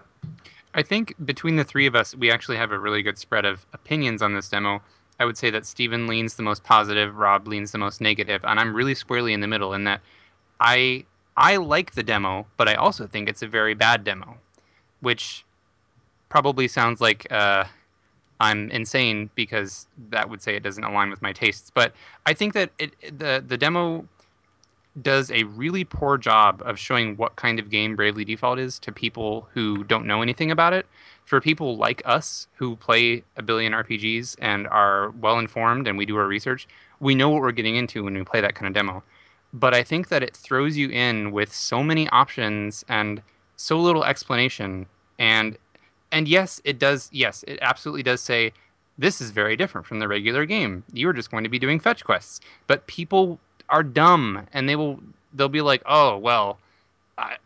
I 0.79 0.83
think 0.85 1.13
between 1.25 1.57
the 1.57 1.65
three 1.65 1.87
of 1.87 1.97
us, 1.97 2.15
we 2.15 2.31
actually 2.31 2.57
have 2.57 2.71
a 2.71 2.79
really 2.79 3.03
good 3.03 3.19
spread 3.19 3.45
of 3.45 3.67
opinions 3.73 4.23
on 4.23 4.33
this 4.33 4.49
demo. 4.49 4.81
I 5.19 5.25
would 5.25 5.37
say 5.37 5.51
that 5.51 5.67
Steven 5.67 6.07
leans 6.07 6.37
the 6.37 6.45
most 6.45 6.63
positive, 6.63 7.17
Rob 7.17 7.49
leans 7.49 7.73
the 7.73 7.79
most 7.79 8.01
negative, 8.01 8.45
and 8.45 8.61
I'm 8.61 8.73
really 8.73 8.95
squarely 8.95 9.33
in 9.33 9.41
the 9.41 9.49
middle 9.49 9.75
in 9.75 9.83
that 9.85 10.01
I 10.61 11.05
I 11.37 11.57
like 11.57 11.95
the 11.95 12.05
demo, 12.05 12.47
but 12.57 12.69
I 12.69 12.75
also 12.75 13.09
think 13.09 13.29
it's 13.29 13.43
a 13.43 13.49
very 13.49 13.75
bad 13.75 14.05
demo, 14.05 14.37
which 15.01 15.45
probably 16.29 16.69
sounds 16.69 17.01
like 17.01 17.27
uh, 17.33 17.65
I'm 18.39 18.71
insane 18.71 19.31
because 19.35 19.89
that 20.11 20.31
would 20.31 20.41
say 20.41 20.55
it 20.55 20.63
doesn't 20.63 20.85
align 20.85 21.11
with 21.11 21.23
my 21.23 21.33
tastes. 21.33 21.73
But 21.75 21.93
I 22.25 22.35
think 22.35 22.55
that 22.55 22.71
it, 22.79 23.19
the 23.19 23.43
the 23.45 23.59
demo 23.59 24.07
does 25.03 25.31
a 25.31 25.45
really 25.45 25.85
poor 25.85 26.19
job 26.19 26.63
of 26.65 26.79
showing 26.79 27.17
what 27.17 27.37
kind 27.37 27.59
of 27.59 27.71
game 27.71 27.95
Bravely 27.97 28.25
Default 28.25 28.59
is 28.59 28.79
to 28.81 28.93
people 28.93 29.49
who 29.53 29.85
don't 29.85 30.07
know 30.07 30.23
anything 30.23 30.51
about 30.51 30.73
it. 30.73 30.87
For 31.25 31.41
people 31.41 31.77
like 31.77 32.03
us 32.05 32.47
who 32.55 32.77
play 32.77 33.23
a 33.37 33.43
billion 33.43 33.73
RPGs 33.73 34.37
and 34.41 34.67
are 34.69 35.11
well 35.21 35.39
informed 35.39 35.87
and 35.87 35.99
we 35.99 36.07
do 36.07 36.17
our 36.17 36.27
research, 36.27 36.67
we 37.01 37.15
know 37.15 37.29
what 37.29 37.43
we're 37.43 37.53
getting 37.53 37.77
into 37.77 38.05
when 38.05 38.15
we 38.15 38.25
play 38.25 38.41
that 38.41 38.55
kind 38.55 38.67
of 38.67 38.75
demo. 38.75 39.03
But 39.53 39.75
I 39.75 39.83
think 39.83 40.09
that 40.09 40.23
it 40.23 40.37
throws 40.37 40.77
you 40.77 40.89
in 40.89 41.33
with 41.33 41.53
so 41.53 41.83
many 41.83 42.09
options 42.11 42.85
and 42.89 43.23
so 43.57 43.79
little 43.79 44.05
explanation 44.05 44.87
and 45.19 45.57
and 46.11 46.27
yes, 46.27 46.61
it 46.65 46.79
does 46.79 47.11
yes, 47.13 47.45
it 47.47 47.59
absolutely 47.61 48.03
does 48.03 48.21
say 48.21 48.53
this 48.97 49.21
is 49.21 49.31
very 49.31 49.57
different 49.57 49.87
from 49.87 50.01
the 50.01 50.09
regular 50.09 50.45
game. 50.47 50.83
You 50.93 51.09
are 51.09 51.13
just 51.13 51.31
going 51.31 51.45
to 51.45 51.51
be 51.51 51.59
doing 51.59 51.79
fetch 51.79 52.05
quests. 52.05 52.41
But 52.67 52.87
people 52.87 53.39
are 53.71 53.83
dumb 53.83 54.47
and 54.53 54.69
they 54.69 54.77
will 54.77 55.01
they'll 55.35 55.49
be 55.49 55.61
like, 55.61 55.83
"Oh, 55.87 56.17
well, 56.17 56.59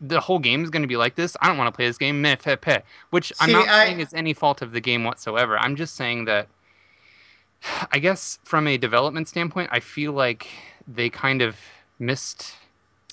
the 0.01 0.19
whole 0.19 0.39
game 0.39 0.63
is 0.63 0.69
going 0.69 0.83
to 0.83 0.87
be 0.87 0.97
like 0.97 1.15
this. 1.15 1.35
I 1.41 1.47
don't 1.47 1.57
want 1.57 1.67
to 1.67 1.75
play 1.75 1.87
this 1.87 1.97
game." 1.97 2.21
Meh, 2.21 2.35
peh, 2.35 2.55
peh. 2.55 2.79
Which 3.09 3.31
I'm 3.39 3.51
not 3.51 3.67
I- 3.67 3.85
saying 3.85 3.99
is 3.99 4.13
any 4.13 4.33
fault 4.33 4.61
of 4.61 4.71
the 4.71 4.79
game 4.81 5.03
whatsoever. 5.03 5.57
I'm 5.57 5.75
just 5.75 5.95
saying 5.95 6.25
that 6.25 6.47
I 7.91 7.99
guess 7.99 8.39
from 8.43 8.67
a 8.67 8.77
development 8.77 9.27
standpoint, 9.27 9.69
I 9.71 9.79
feel 9.79 10.13
like 10.13 10.47
they 10.87 11.09
kind 11.09 11.41
of 11.41 11.55
missed 11.99 12.53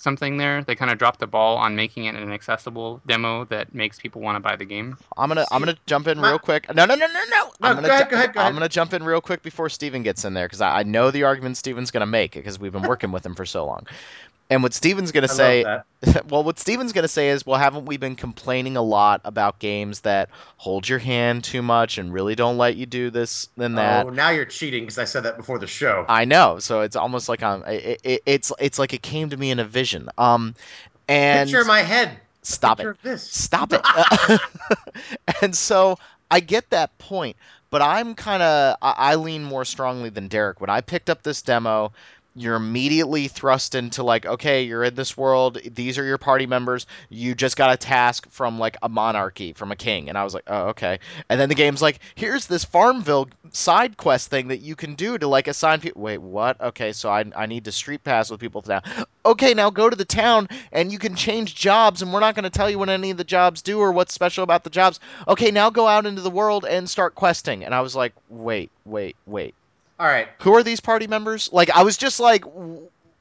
something 0.00 0.36
there. 0.38 0.64
They 0.64 0.74
kind 0.74 0.90
of 0.90 0.98
dropped 0.98 1.20
the 1.20 1.26
ball 1.26 1.56
on 1.56 1.76
making 1.76 2.06
it 2.06 2.14
an 2.14 2.32
accessible 2.32 3.00
demo 3.06 3.44
that 3.46 3.74
makes 3.74 3.98
people 3.98 4.20
want 4.22 4.36
to 4.36 4.40
buy 4.40 4.56
the 4.56 4.64
game. 4.64 4.96
I'm 5.16 5.28
gonna 5.28 5.46
I'm 5.50 5.60
gonna 5.60 5.76
jump 5.86 6.08
in 6.08 6.18
my- 6.18 6.30
real 6.30 6.38
quick. 6.38 6.74
No, 6.74 6.84
no, 6.86 6.94
no, 6.94 7.06
no, 7.06 7.12
no. 7.12 7.20
No, 7.30 7.50
I'm 7.60 7.76
gonna 7.76 7.88
go 7.88 7.94
ahead, 7.94 8.06
ju- 8.06 8.10
go 8.10 8.16
ahead, 8.16 8.32
go 8.34 8.40
I'm 8.40 8.54
gonna 8.54 8.68
jump 8.68 8.94
in 8.94 9.02
real 9.04 9.20
quick 9.20 9.42
before 9.42 9.68
Steven 9.68 10.02
gets 10.02 10.24
in 10.24 10.34
there 10.34 10.46
because 10.46 10.60
I, 10.60 10.80
I 10.80 10.82
know 10.84 11.10
the 11.10 11.24
argument 11.24 11.56
Steven's 11.56 11.90
gonna 11.90 12.06
make 12.06 12.32
because 12.32 12.58
we've 12.58 12.72
been 12.72 12.82
working 12.88 13.12
with 13.12 13.24
him 13.24 13.34
for 13.34 13.44
so 13.46 13.66
long. 13.66 13.86
And 14.50 14.64
what 14.64 14.74
Steven's 14.74 15.12
gonna 15.12 15.28
say, 15.28 15.64
well, 16.28 16.42
what 16.42 16.58
Steven's 16.58 16.92
gonna 16.92 17.06
say 17.06 17.28
is, 17.28 17.46
well, 17.46 17.58
haven't 17.58 17.86
we 17.86 17.98
been 17.98 18.16
complaining 18.16 18.76
a 18.76 18.82
lot 18.82 19.20
about 19.24 19.60
games 19.60 20.00
that 20.00 20.28
hold 20.56 20.88
your 20.88 20.98
hand 20.98 21.44
too 21.44 21.62
much 21.62 21.98
and 21.98 22.12
really 22.12 22.34
don't 22.34 22.58
let 22.58 22.74
you 22.74 22.84
do 22.84 23.10
this 23.10 23.48
and 23.56 23.78
that? 23.78 24.06
Oh, 24.06 24.10
now 24.10 24.30
you're 24.30 24.44
cheating 24.44 24.82
because 24.82 24.98
I 24.98 25.04
said 25.04 25.22
that 25.22 25.36
before 25.36 25.60
the 25.60 25.68
show. 25.68 26.04
I 26.08 26.24
know, 26.24 26.58
so 26.58 26.80
it's 26.80 26.96
almost 26.96 27.28
like 27.28 27.44
I'm. 27.44 27.62
It, 27.62 28.00
it, 28.02 28.22
it's 28.26 28.52
it's 28.58 28.78
like 28.80 28.92
it 28.92 29.02
came 29.02 29.30
to 29.30 29.36
me 29.36 29.52
in 29.52 29.60
a 29.60 29.64
vision. 29.64 30.08
Um, 30.18 30.56
and 31.06 31.48
Picture 31.48 31.64
my 31.64 31.82
head. 31.82 32.18
stop 32.42 32.80
it. 32.80 33.00
this. 33.04 33.22
Stop 33.22 33.72
it. 33.72 33.80
and 35.42 35.54
so 35.54 35.96
I 36.28 36.40
get 36.40 36.70
that 36.70 36.98
point, 36.98 37.36
but 37.70 37.82
I'm 37.82 38.16
kind 38.16 38.42
of 38.42 38.76
I, 38.82 38.94
I 38.96 39.14
lean 39.14 39.44
more 39.44 39.64
strongly 39.64 40.10
than 40.10 40.26
Derek. 40.26 40.60
When 40.60 40.70
I 40.70 40.80
picked 40.80 41.08
up 41.08 41.22
this 41.22 41.42
demo, 41.42 41.92
you're 42.34 42.56
immediately 42.56 43.28
thrust 43.28 43.74
into 43.74 44.02
like, 44.02 44.24
okay, 44.24 44.62
you're 44.62 44.84
in 44.84 44.94
this 44.94 45.16
world. 45.16 45.58
These 45.74 45.98
are 45.98 46.04
your 46.04 46.18
party 46.18 46.46
members. 46.46 46.86
You 47.08 47.34
just 47.34 47.56
got 47.56 47.72
a 47.72 47.76
task 47.76 48.30
from 48.30 48.58
like 48.58 48.76
a 48.82 48.88
monarchy, 48.88 49.52
from 49.52 49.72
a 49.72 49.76
king, 49.76 50.08
and 50.08 50.16
I 50.16 50.24
was 50.24 50.34
like, 50.34 50.44
oh, 50.46 50.68
okay. 50.68 51.00
And 51.28 51.40
then 51.40 51.48
the 51.48 51.54
game's 51.54 51.82
like, 51.82 52.00
here's 52.14 52.46
this 52.46 52.64
Farmville 52.64 53.28
side 53.52 53.96
quest 53.96 54.30
thing 54.30 54.48
that 54.48 54.60
you 54.60 54.76
can 54.76 54.94
do 54.94 55.18
to 55.18 55.26
like 55.26 55.48
assign 55.48 55.80
people. 55.80 56.02
Wait, 56.02 56.18
what? 56.18 56.60
Okay, 56.60 56.92
so 56.92 57.10
I 57.10 57.24
I 57.36 57.46
need 57.46 57.64
to 57.64 57.72
street 57.72 58.04
pass 58.04 58.30
with 58.30 58.40
people 58.40 58.62
now. 58.66 58.82
Okay, 59.26 59.52
now 59.54 59.70
go 59.70 59.90
to 59.90 59.96
the 59.96 60.04
town 60.04 60.48
and 60.72 60.92
you 60.92 60.98
can 60.98 61.16
change 61.16 61.54
jobs, 61.54 62.02
and 62.02 62.12
we're 62.12 62.20
not 62.20 62.34
going 62.34 62.44
to 62.44 62.50
tell 62.50 62.70
you 62.70 62.78
what 62.78 62.88
any 62.88 63.10
of 63.10 63.16
the 63.16 63.24
jobs 63.24 63.62
do 63.62 63.78
or 63.80 63.92
what's 63.92 64.14
special 64.14 64.44
about 64.44 64.64
the 64.64 64.70
jobs. 64.70 65.00
Okay, 65.28 65.50
now 65.50 65.70
go 65.70 65.88
out 65.88 66.06
into 66.06 66.22
the 66.22 66.30
world 66.30 66.64
and 66.64 66.88
start 66.88 67.14
questing. 67.14 67.64
And 67.64 67.74
I 67.74 67.80
was 67.80 67.96
like, 67.96 68.12
wait, 68.28 68.70
wait, 68.84 69.16
wait. 69.26 69.54
All 70.00 70.06
right. 70.06 70.28
Who 70.40 70.54
are 70.54 70.62
these 70.62 70.80
party 70.80 71.06
members? 71.06 71.52
Like, 71.52 71.68
I 71.68 71.82
was 71.82 71.98
just 71.98 72.20
like, 72.20 72.44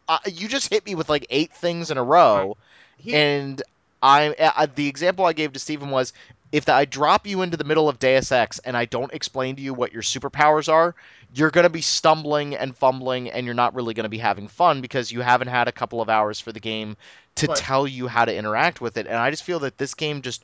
uh, 0.07 0.19
you 0.25 0.47
just 0.47 0.69
hit 0.69 0.85
me 0.85 0.95
with 0.95 1.09
like 1.09 1.27
eight 1.29 1.51
things 1.51 1.91
in 1.91 1.97
a 1.97 2.03
row, 2.03 2.55
He, 2.97 3.13
and 3.13 3.61
I, 4.01 4.29
uh, 4.29 4.67
the 4.73 4.87
example 4.87 5.25
I 5.25 5.33
gave 5.33 5.51
to 5.53 5.59
Stephen 5.59 5.89
was 5.89 6.13
if 6.53 6.69
I 6.69 6.85
drop 6.85 7.27
you 7.27 7.41
into 7.41 7.57
the 7.57 7.65
middle 7.65 7.89
of 7.89 7.99
Deus 7.99 8.31
Ex 8.31 8.59
and 8.59 8.77
I 8.77 8.85
don't 8.85 9.13
explain 9.13 9.57
to 9.57 9.61
you 9.61 9.73
what 9.73 9.91
your 9.91 10.01
superpowers 10.01 10.71
are, 10.71 10.95
you're 11.33 11.51
going 11.51 11.65
to 11.65 11.69
be 11.69 11.81
stumbling 11.81 12.55
and 12.55 12.75
fumbling, 12.75 13.29
and 13.29 13.45
you're 13.45 13.53
not 13.53 13.75
really 13.75 13.93
going 13.93 14.05
to 14.05 14.09
be 14.09 14.17
having 14.17 14.47
fun 14.47 14.79
because 14.79 15.11
you 15.11 15.19
haven't 15.19 15.49
had 15.49 15.67
a 15.67 15.73
couple 15.73 16.01
of 16.01 16.07
hours 16.09 16.39
for 16.39 16.53
the 16.53 16.61
game 16.61 16.95
to 17.35 17.47
But- 17.47 17.57
tell 17.57 17.85
you 17.85 18.07
how 18.07 18.23
to 18.23 18.33
interact 18.33 18.79
with 18.79 18.95
it. 18.95 19.05
And 19.05 19.17
I 19.17 19.31
just 19.31 19.43
feel 19.43 19.59
that 19.59 19.77
this 19.77 19.95
game 19.95 20.21
just 20.21 20.41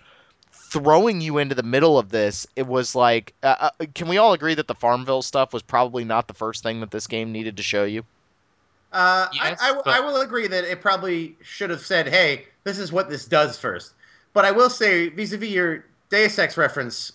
throwing 0.70 1.22
you 1.22 1.38
into 1.38 1.56
the 1.56 1.64
middle 1.64 1.98
of 1.98 2.10
this, 2.10 2.48
it 2.56 2.68
was 2.68 2.96
like, 2.96 3.34
uh, 3.44 3.70
uh, 3.80 3.86
can 3.94 4.08
we 4.08 4.18
all 4.18 4.34
agree 4.34 4.56
that 4.56 4.68
the 4.68 4.76
Farmville 4.76 5.22
stuff 5.22 5.54
was 5.54 5.62
probably 5.62 6.04
not 6.04 6.28
the 6.28 6.34
first 6.34 6.64
thing 6.64 6.80
that 6.82 6.92
this 6.92 7.08
game 7.08 7.32
needed 7.32 7.58
to 7.58 7.64
show 7.64 7.84
you? 7.84 8.04
uh, 8.92 9.28
Yes, 9.34 9.60
I, 9.62 9.70
I, 9.70 9.74
but- 9.74 9.88
I 9.88 10.00
will 10.00 10.22
agree 10.22 10.48
that 10.48 10.64
it 10.64 10.82
probably 10.82 11.36
should 11.42 11.70
have 11.70 11.82
said, 11.82 12.08
"Hey, 12.08 12.46
this 12.64 12.80
is 12.80 12.92
what 12.92 13.10
this 13.10 13.26
does 13.26 13.58
first. 13.60 13.94
But 14.34 14.46
I 14.46 14.52
will 14.52 14.70
say, 14.70 15.10
vis-a-vis 15.10 15.50
your 15.50 15.86
Deus 16.10 16.38
Ex 16.40 16.58
reference, 16.58 17.12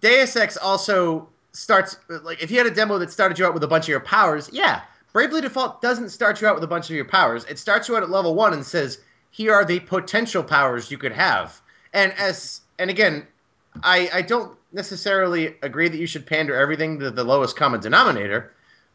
Deus 0.00 0.36
Ex 0.36 0.56
also 0.56 1.28
starts 1.52 1.96
like 2.22 2.42
if 2.42 2.50
you 2.50 2.58
had 2.58 2.66
a 2.66 2.70
demo 2.74 2.98
that 2.98 3.10
started 3.10 3.38
you 3.38 3.46
out 3.46 3.54
with 3.54 3.64
a 3.64 3.68
bunch 3.68 3.84
of 3.84 3.88
your 3.88 4.00
powers, 4.00 4.48
yeah. 4.52 4.82
Bravely 5.12 5.40
Default 5.40 5.80
doesn't 5.80 6.10
start 6.10 6.40
you 6.40 6.46
out 6.46 6.54
with 6.54 6.62
a 6.62 6.68
bunch 6.68 6.90
of 6.90 6.94
your 6.96 7.04
powers. 7.06 7.44
It 7.46 7.58
starts 7.58 7.88
you 7.88 7.96
out 7.96 8.02
at 8.02 8.10
level 8.10 8.34
one 8.34 8.52
and 8.52 8.64
says, 8.64 8.98
"Here 9.30 9.54
are 9.54 9.64
the 9.64 9.80
potential 9.80 10.42
powers 10.44 10.90
you 10.90 10.98
could 10.98 11.12
have." 11.12 11.60
And 11.92 12.12
as 12.14 12.60
and 12.78 12.90
again, 12.90 13.26
I 13.82 14.10
I 14.12 14.22
don't 14.22 14.56
necessarily 14.72 15.56
agree 15.62 15.88
that 15.88 15.98
you 15.98 16.06
should 16.06 16.26
pander 16.26 16.54
everything 16.54 16.98
to 17.00 17.10
the 17.10 17.24
lowest 17.24 17.56
common 17.56 17.80
denominator, 17.80 18.52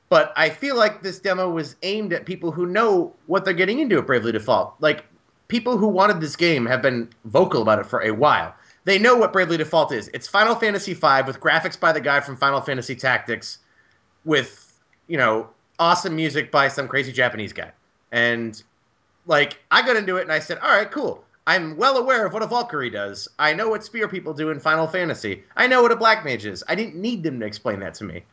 but 0.09 0.33
I 0.35 0.49
feel 0.49 0.75
like 0.75 1.01
this 1.01 1.19
demo 1.19 1.49
was 1.49 1.75
aimed 1.83 2.13
at 2.13 2.25
people 2.25 2.51
who 2.51 2.65
know 2.65 3.13
what 3.25 3.45
they're 3.45 3.53
getting 3.53 3.79
into 3.79 3.97
at 3.97 4.05
Bravely 4.05 4.31
Default. 4.31 4.75
Like 4.79 5.05
people 5.47 5.77
who 5.77 5.87
wanted 5.87 6.21
this 6.21 6.35
game 6.35 6.65
have 6.65 6.81
been 6.81 7.09
vocal 7.25 7.61
about 7.61 7.79
it 7.79 7.85
for 7.85 8.01
a 8.01 8.11
while. 8.11 8.53
They 8.85 8.99
know 8.99 9.15
what 9.15 9.33
Bravely 9.33 9.57
Default 9.57 9.91
is. 9.91 10.09
It's 10.13 10.27
Final 10.27 10.55
Fantasy 10.55 10.93
V 10.93 11.21
with 11.25 11.39
graphics 11.39 11.79
by 11.79 11.93
the 11.93 12.01
guy 12.01 12.19
from 12.19 12.35
Final 12.35 12.61
Fantasy 12.61 12.95
Tactics, 12.95 13.59
with 14.25 14.81
you 15.07 15.17
know 15.17 15.49
awesome 15.79 16.15
music 16.15 16.51
by 16.51 16.67
some 16.67 16.87
crazy 16.87 17.11
Japanese 17.11 17.53
guy. 17.53 17.71
And 18.11 18.61
like 19.25 19.59
I 19.71 19.85
got 19.85 19.95
into 19.95 20.17
it 20.17 20.23
and 20.23 20.31
I 20.31 20.39
said, 20.39 20.59
all 20.59 20.69
right, 20.69 20.89
cool. 20.89 21.22
I'm 21.45 21.75
well 21.75 21.97
aware 21.97 22.25
of 22.25 22.33
what 22.33 22.41
a 22.41 22.47
Valkyrie 22.47 22.89
does. 22.89 23.27
I 23.37 23.53
know 23.53 23.69
what 23.69 23.83
spear 23.83 24.07
people 24.07 24.33
do 24.33 24.49
in 24.49 24.59
Final 24.59 24.87
Fantasy. 24.87 25.43
I 25.57 25.67
know 25.67 25.81
what 25.81 25.91
a 25.91 25.95
black 25.95 26.23
mage 26.23 26.45
is. 26.45 26.63
I 26.67 26.75
didn't 26.75 26.95
need 26.95 27.23
them 27.23 27.39
to 27.41 27.45
explain 27.45 27.79
that 27.81 27.93
to 27.95 28.05
me. 28.05 28.23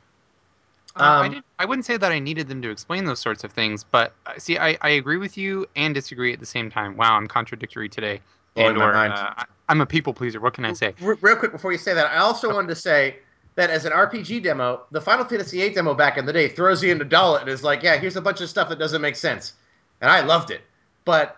Um, 0.97 1.23
I, 1.23 1.29
did, 1.29 1.43
I 1.59 1.65
wouldn't 1.65 1.87
say 1.87 1.97
that 1.97 2.11
I 2.11 2.19
needed 2.19 2.49
them 2.49 2.63
to 2.63 2.71
explain 2.71 3.05
those 3.05 3.21
sorts 3.21 3.45
of 3.45 3.53
things, 3.53 3.85
but 3.85 4.13
uh, 4.27 4.33
see, 4.39 4.59
I, 4.59 4.77
I 4.81 4.91
agree 4.91 5.19
with 5.19 5.39
you 5.39 5.67
and 5.77 5.95
disagree 5.95 6.33
at 6.33 6.41
the 6.41 6.47
same 6.47 6.71
time. 6.71 6.97
Wow, 6.97 7.17
I'm 7.17 7.29
contradictory 7.29 7.89
today. 7.89 8.21
And 8.57 8.77
or, 8.77 8.95
uh, 8.95 9.45
I'm 9.69 9.81
a 9.81 9.87
people 9.87 10.13
pleaser. 10.13 10.41
What 10.41 10.55
can 10.55 10.65
I 10.65 10.73
say? 10.73 10.95
R- 11.03 11.17
real 11.21 11.37
quick 11.37 11.53
before 11.53 11.71
you 11.71 11.79
say 11.79 11.95
that, 11.95 12.07
I 12.07 12.17
also 12.17 12.53
wanted 12.53 12.69
to 12.69 12.75
say 12.75 13.17
that 13.55 13.71
as 13.71 13.85
an 13.85 13.93
RPG 13.93 14.43
demo, 14.43 14.83
the 14.91 15.01
Final 15.01 15.25
Fantasy 15.25 15.59
VIII 15.59 15.75
demo 15.75 15.95
back 15.95 16.19
in 16.19 16.27
the 16.27 16.33
day 16.33 16.49
throws 16.49 16.83
you 16.83 16.91
into 16.91 17.05
Dollet 17.05 17.43
and 17.43 17.49
is 17.49 17.63
like, 17.63 17.83
yeah, 17.83 17.97
here's 17.97 18.17
a 18.17 18.21
bunch 18.21 18.41
of 18.41 18.49
stuff 18.49 18.69
that 18.69 18.79
doesn't 18.81 19.01
make 19.01 19.17
sense, 19.17 19.53
and 20.01 20.11
I 20.11 20.23
loved 20.23 20.51
it. 20.51 20.63
But 21.05 21.37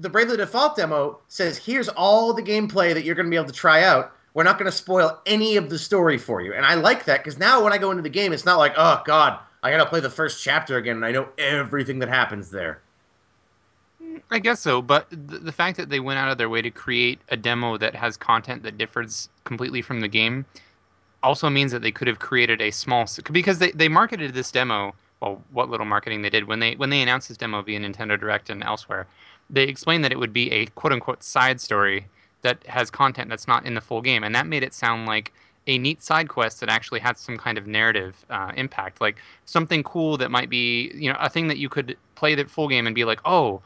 the 0.00 0.08
Bravely 0.08 0.36
Default 0.36 0.76
demo 0.76 1.18
says, 1.28 1.58
here's 1.58 1.88
all 1.88 2.32
the 2.32 2.42
gameplay 2.42 2.94
that 2.94 3.04
you're 3.04 3.14
going 3.14 3.26
to 3.26 3.30
be 3.30 3.36
able 3.36 3.46
to 3.46 3.52
try 3.52 3.84
out. 3.84 4.12
We're 4.32 4.44
not 4.44 4.58
going 4.58 4.70
to 4.70 4.76
spoil 4.76 5.20
any 5.26 5.56
of 5.56 5.68
the 5.68 5.78
story 5.78 6.16
for 6.16 6.40
you, 6.40 6.54
and 6.54 6.64
I 6.64 6.74
like 6.74 7.04
that 7.06 7.22
because 7.22 7.38
now 7.38 7.62
when 7.62 7.72
I 7.72 7.78
go 7.78 7.90
into 7.90 8.02
the 8.02 8.08
game, 8.08 8.32
it's 8.32 8.44
not 8.44 8.58
like, 8.58 8.74
oh 8.76 9.02
god, 9.04 9.40
I 9.62 9.70
got 9.70 9.78
to 9.78 9.86
play 9.86 10.00
the 10.00 10.08
first 10.08 10.42
chapter 10.42 10.76
again, 10.76 10.96
and 10.96 11.04
I 11.04 11.10
know 11.10 11.28
everything 11.36 11.98
that 11.98 12.08
happens 12.08 12.50
there. 12.50 12.80
Mm, 14.00 14.22
I 14.30 14.38
guess 14.38 14.60
so, 14.60 14.82
but 14.82 15.10
the, 15.10 15.38
the 15.38 15.52
fact 15.52 15.76
that 15.78 15.90
they 15.90 15.98
went 15.98 16.20
out 16.20 16.30
of 16.30 16.38
their 16.38 16.48
way 16.48 16.62
to 16.62 16.70
create 16.70 17.18
a 17.28 17.36
demo 17.36 17.76
that 17.78 17.96
has 17.96 18.16
content 18.16 18.62
that 18.62 18.78
differs 18.78 19.28
completely 19.42 19.82
from 19.82 20.00
the 20.00 20.08
game 20.08 20.46
also 21.24 21.50
means 21.50 21.72
that 21.72 21.82
they 21.82 21.90
could 21.90 22.06
have 22.06 22.20
created 22.20 22.62
a 22.62 22.70
small 22.70 23.06
because 23.32 23.58
they, 23.58 23.72
they 23.72 23.88
marketed 23.88 24.32
this 24.32 24.50
demo 24.52 24.94
well 25.20 25.42
what 25.50 25.68
little 25.68 25.84
marketing 25.84 26.22
they 26.22 26.30
did 26.30 26.44
when 26.44 26.60
they 26.60 26.74
when 26.76 26.88
they 26.88 27.02
announced 27.02 27.28
this 27.28 27.36
demo 27.36 27.60
via 27.60 27.78
Nintendo 27.78 28.18
Direct 28.18 28.48
and 28.48 28.62
elsewhere 28.62 29.06
they 29.50 29.64
explained 29.64 30.04
that 30.04 30.12
it 30.12 30.18
would 30.18 30.32
be 30.32 30.50
a 30.52 30.66
quote 30.66 30.92
unquote 30.92 31.22
side 31.22 31.60
story 31.60 32.06
that 32.42 32.64
has 32.66 32.90
content 32.90 33.28
that's 33.28 33.48
not 33.48 33.66
in 33.66 33.74
the 33.74 33.80
full 33.80 34.00
game 34.00 34.24
and 34.24 34.34
that 34.34 34.46
made 34.46 34.62
it 34.62 34.72
sound 34.72 35.06
like 35.06 35.32
a 35.66 35.76
neat 35.78 36.02
side 36.02 36.28
quest 36.28 36.60
that 36.60 36.70
actually 36.70 37.00
had 37.00 37.18
some 37.18 37.36
kind 37.36 37.58
of 37.58 37.66
narrative 37.66 38.24
uh, 38.30 38.50
impact 38.56 39.00
like 39.00 39.16
something 39.44 39.82
cool 39.82 40.16
that 40.16 40.30
might 40.30 40.48
be 40.48 40.90
you 40.94 41.10
know 41.12 41.18
a 41.20 41.28
thing 41.28 41.48
that 41.48 41.58
you 41.58 41.68
could 41.68 41.96
play 42.14 42.34
the 42.34 42.44
full 42.44 42.68
game 42.68 42.86
and 42.86 42.94
be 42.94 43.04
like 43.04 43.20
oh 43.24 43.60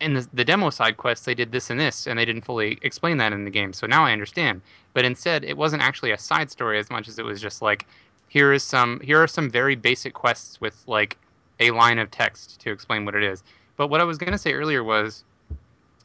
in 0.00 0.14
the, 0.14 0.28
the 0.34 0.44
demo 0.44 0.70
side 0.70 0.96
quest 0.96 1.24
they 1.24 1.34
did 1.34 1.52
this 1.52 1.70
and 1.70 1.80
this 1.80 2.06
and 2.06 2.18
they 2.18 2.24
didn't 2.24 2.44
fully 2.44 2.78
explain 2.82 3.16
that 3.16 3.32
in 3.32 3.44
the 3.44 3.50
game. 3.50 3.72
So 3.72 3.86
now 3.86 4.04
i 4.04 4.12
understand. 4.12 4.60
But 4.92 5.04
instead 5.04 5.44
it 5.44 5.56
wasn't 5.56 5.82
actually 5.82 6.10
a 6.10 6.18
side 6.18 6.50
story 6.50 6.78
as 6.78 6.90
much 6.90 7.08
as 7.08 7.18
it 7.18 7.24
was 7.24 7.40
just 7.40 7.62
like 7.62 7.86
here 8.28 8.52
is 8.52 8.62
some 8.62 9.00
here 9.00 9.22
are 9.22 9.26
some 9.26 9.50
very 9.50 9.74
basic 9.74 10.12
quests 10.14 10.60
with 10.60 10.82
like 10.86 11.16
a 11.60 11.70
line 11.70 11.98
of 11.98 12.10
text 12.10 12.60
to 12.60 12.70
explain 12.70 13.04
what 13.04 13.14
it 13.14 13.22
is. 13.22 13.42
But 13.76 13.88
what 13.88 14.00
i 14.00 14.04
was 14.04 14.18
going 14.18 14.32
to 14.32 14.38
say 14.38 14.52
earlier 14.52 14.84
was 14.84 15.24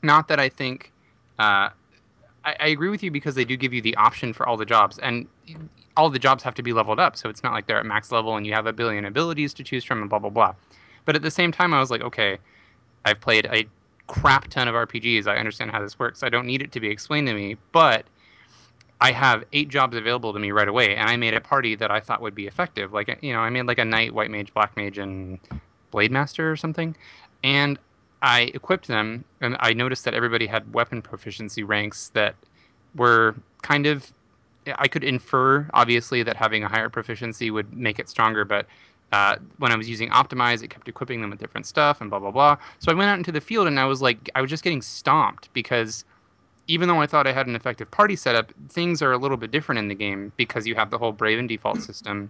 not 0.03 0.27
that 0.27 0.39
i 0.39 0.49
think 0.49 0.91
uh, 1.39 1.69
I, 2.43 2.55
I 2.59 2.67
agree 2.67 2.89
with 2.89 3.01
you 3.01 3.11
because 3.11 3.35
they 3.35 3.45
do 3.45 3.57
give 3.57 3.73
you 3.73 3.81
the 3.81 3.95
option 3.95 4.33
for 4.33 4.47
all 4.47 4.57
the 4.57 4.65
jobs 4.65 4.99
and 4.99 5.27
all 5.97 6.09
the 6.09 6.19
jobs 6.19 6.43
have 6.43 6.53
to 6.55 6.63
be 6.63 6.73
leveled 6.73 6.99
up 6.99 7.15
so 7.15 7.29
it's 7.29 7.43
not 7.43 7.53
like 7.53 7.67
they're 7.67 7.79
at 7.79 7.85
max 7.85 8.11
level 8.11 8.35
and 8.35 8.45
you 8.45 8.53
have 8.53 8.65
a 8.65 8.73
billion 8.73 9.05
abilities 9.05 9.53
to 9.55 9.63
choose 9.63 9.83
from 9.83 10.01
and 10.01 10.09
blah 10.09 10.19
blah 10.19 10.29
blah. 10.29 10.53
But 11.05 11.15
at 11.15 11.21
the 11.21 11.31
same 11.31 11.51
time 11.51 11.73
i 11.73 11.79
was 11.79 11.89
like 11.91 12.01
okay 12.01 12.37
i've 13.05 13.19
played 13.19 13.47
a 13.47 13.65
crap 14.07 14.47
ton 14.49 14.67
of 14.67 14.75
rpgs 14.75 15.27
i 15.27 15.37
understand 15.37 15.71
how 15.71 15.81
this 15.81 15.97
works. 15.97 16.23
I 16.23 16.29
don't 16.29 16.45
need 16.45 16.61
it 16.61 16.71
to 16.73 16.79
be 16.79 16.89
explained 16.89 17.27
to 17.27 17.33
me 17.33 17.57
but 17.71 18.05
I 19.01 19.11
have 19.13 19.43
eight 19.51 19.69
jobs 19.69 19.97
available 19.97 20.31
to 20.31 20.37
me 20.37 20.51
right 20.51 20.67
away, 20.67 20.95
and 20.95 21.09
I 21.09 21.15
made 21.17 21.33
a 21.33 21.41
party 21.41 21.73
that 21.73 21.89
I 21.89 21.99
thought 21.99 22.21
would 22.21 22.35
be 22.35 22.45
effective. 22.45 22.93
Like 22.93 23.17
you 23.21 23.33
know, 23.33 23.39
I 23.39 23.49
made 23.49 23.65
like 23.65 23.79
a 23.79 23.85
knight, 23.85 24.13
white 24.13 24.29
mage, 24.29 24.53
black 24.53 24.77
mage, 24.77 24.99
and 24.99 25.39
blade 25.89 26.11
master 26.11 26.51
or 26.51 26.55
something, 26.55 26.95
and 27.43 27.79
I 28.21 28.51
equipped 28.53 28.87
them, 28.87 29.23
and 29.41 29.57
I 29.59 29.73
noticed 29.73 30.05
that 30.05 30.13
everybody 30.13 30.45
had 30.45 30.73
weapon 30.73 31.01
proficiency 31.01 31.63
ranks 31.63 32.09
that 32.09 32.35
were 32.95 33.35
kind 33.61 33.85
of. 33.85 34.11
I 34.75 34.87
could 34.87 35.03
infer, 35.03 35.67
obviously, 35.73 36.21
that 36.21 36.35
having 36.35 36.63
a 36.63 36.67
higher 36.67 36.87
proficiency 36.87 37.49
would 37.49 37.73
make 37.73 37.97
it 37.97 38.07
stronger, 38.07 38.45
but 38.45 38.67
uh, 39.11 39.37
when 39.57 39.71
I 39.71 39.75
was 39.75 39.89
using 39.89 40.09
optimize, 40.09 40.61
it 40.61 40.69
kept 40.69 40.87
equipping 40.87 41.19
them 41.19 41.31
with 41.31 41.39
different 41.39 41.65
stuff 41.65 41.99
and 41.99 42.09
blah 42.09 42.19
blah 42.19 42.31
blah. 42.31 42.57
So 42.79 42.91
I 42.91 42.95
went 42.95 43.09
out 43.09 43.17
into 43.17 43.31
the 43.31 43.41
field, 43.41 43.67
and 43.67 43.79
I 43.79 43.85
was 43.85 44.01
like, 44.01 44.29
I 44.35 44.41
was 44.41 44.49
just 44.49 44.63
getting 44.63 44.81
stomped 44.81 45.51
because 45.53 46.05
even 46.67 46.87
though 46.87 47.01
I 47.01 47.07
thought 47.07 47.27
I 47.27 47.33
had 47.33 47.47
an 47.47 47.55
effective 47.55 47.89
party 47.91 48.15
setup, 48.15 48.53
things 48.69 49.01
are 49.01 49.11
a 49.11 49.17
little 49.17 49.37
bit 49.37 49.51
different 49.51 49.79
in 49.79 49.87
the 49.87 49.95
game 49.95 50.31
because 50.37 50.67
you 50.67 50.75
have 50.75 50.91
the 50.91 50.97
whole 50.97 51.11
Brave 51.11 51.39
and 51.39 51.49
default 51.49 51.81
system. 51.89 52.29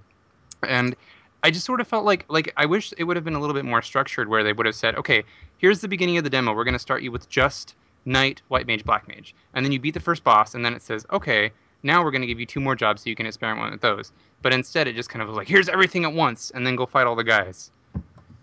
And 0.67 0.95
I 1.43 1.51
just 1.51 1.65
sort 1.65 1.81
of 1.81 1.87
felt 1.87 2.05
like 2.05 2.25
like 2.27 2.53
I 2.57 2.65
wish 2.65 2.93
it 2.97 3.03
would 3.03 3.15
have 3.15 3.25
been 3.25 3.33
a 3.33 3.39
little 3.39 3.55
bit 3.55 3.65
more 3.65 3.81
structured 3.81 4.29
where 4.29 4.43
they 4.43 4.53
would 4.53 4.65
have 4.65 4.75
said, 4.75 4.95
okay, 4.95 5.23
here's 5.57 5.81
the 5.81 5.87
beginning 5.87 6.17
of 6.17 6.23
the 6.23 6.29
demo. 6.29 6.53
We're 6.53 6.63
going 6.63 6.73
to 6.73 6.79
start 6.79 7.01
you 7.01 7.11
with 7.11 7.29
just 7.29 7.75
knight, 8.05 8.41
white 8.47 8.67
mage, 8.67 8.83
black 8.83 9.07
mage, 9.07 9.35
and 9.53 9.65
then 9.65 9.71
you 9.71 9.79
beat 9.79 9.93
the 9.93 9.99
first 9.99 10.23
boss, 10.23 10.55
and 10.55 10.63
then 10.65 10.73
it 10.73 10.81
says, 10.81 11.05
okay, 11.11 11.51
now 11.83 12.03
we're 12.03 12.11
going 12.11 12.21
to 12.21 12.27
give 12.27 12.39
you 12.39 12.45
two 12.45 12.59
more 12.59 12.75
jobs 12.75 13.03
so 13.03 13.09
you 13.09 13.15
can 13.15 13.25
experiment 13.25 13.71
with 13.71 13.81
those. 13.81 14.11
But 14.41 14.53
instead, 14.53 14.87
it 14.87 14.95
just 14.95 15.09
kind 15.09 15.21
of 15.21 15.27
was 15.27 15.37
like, 15.37 15.47
here's 15.47 15.69
everything 15.69 16.03
at 16.03 16.13
once, 16.13 16.51
and 16.51 16.65
then 16.65 16.75
go 16.75 16.85
fight 16.85 17.07
all 17.07 17.15
the 17.15 17.23
guys. 17.23 17.71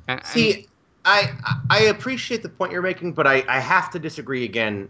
And, 0.06 0.24
See, 0.24 0.68
I 1.04 1.32
I 1.70 1.82
appreciate 1.84 2.42
the 2.42 2.48
point 2.48 2.72
you're 2.72 2.82
making, 2.82 3.12
but 3.12 3.26
I, 3.26 3.44
I 3.48 3.60
have 3.60 3.90
to 3.92 3.98
disagree 3.98 4.44
again 4.44 4.88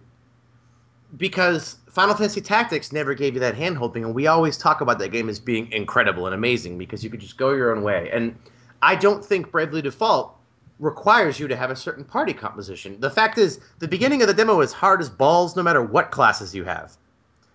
because 1.17 1.77
Final 1.91 2.15
Fantasy 2.15 2.41
Tactics 2.41 2.93
never 2.93 3.15
gave 3.15 3.35
you 3.35 3.41
that 3.41 3.57
handholding, 3.57 4.05
and 4.05 4.15
we 4.15 4.27
always 4.27 4.59
talk 4.59 4.81
about 4.81 4.99
that 4.99 5.11
game 5.11 5.29
as 5.29 5.39
being 5.39 5.71
incredible 5.73 6.27
and 6.27 6.35
amazing 6.35 6.79
because 6.79 7.03
you 7.03 7.11
could 7.11 7.21
just 7.21 7.37
go 7.37 7.53
your 7.53 7.75
own 7.75 7.83
way. 7.83 8.11
And 8.13 8.37
I 8.83 8.95
don't 8.95 9.25
think 9.25 9.51
Bravely 9.51 9.83
Default 9.83 10.35
requires 10.79 11.41
you 11.41 11.49
to 11.49 11.57
have 11.57 11.71
a 11.71 11.77
certain 11.77 12.05
party 12.05 12.33
composition. 12.33 13.01
The 13.01 13.11
fact 13.11 13.39
is, 13.39 13.61
the 13.79 13.89
beginning 13.89 14.23
of 14.23 14.29
the 14.29 14.35
demo 14.35 14.61
is 14.61 14.73
hard 14.73 15.01
as 15.01 15.09
balls, 15.09 15.57
no 15.57 15.63
matter 15.63 15.83
what 15.83 16.11
classes 16.11 16.55
you 16.55 16.65
have. 16.65 16.97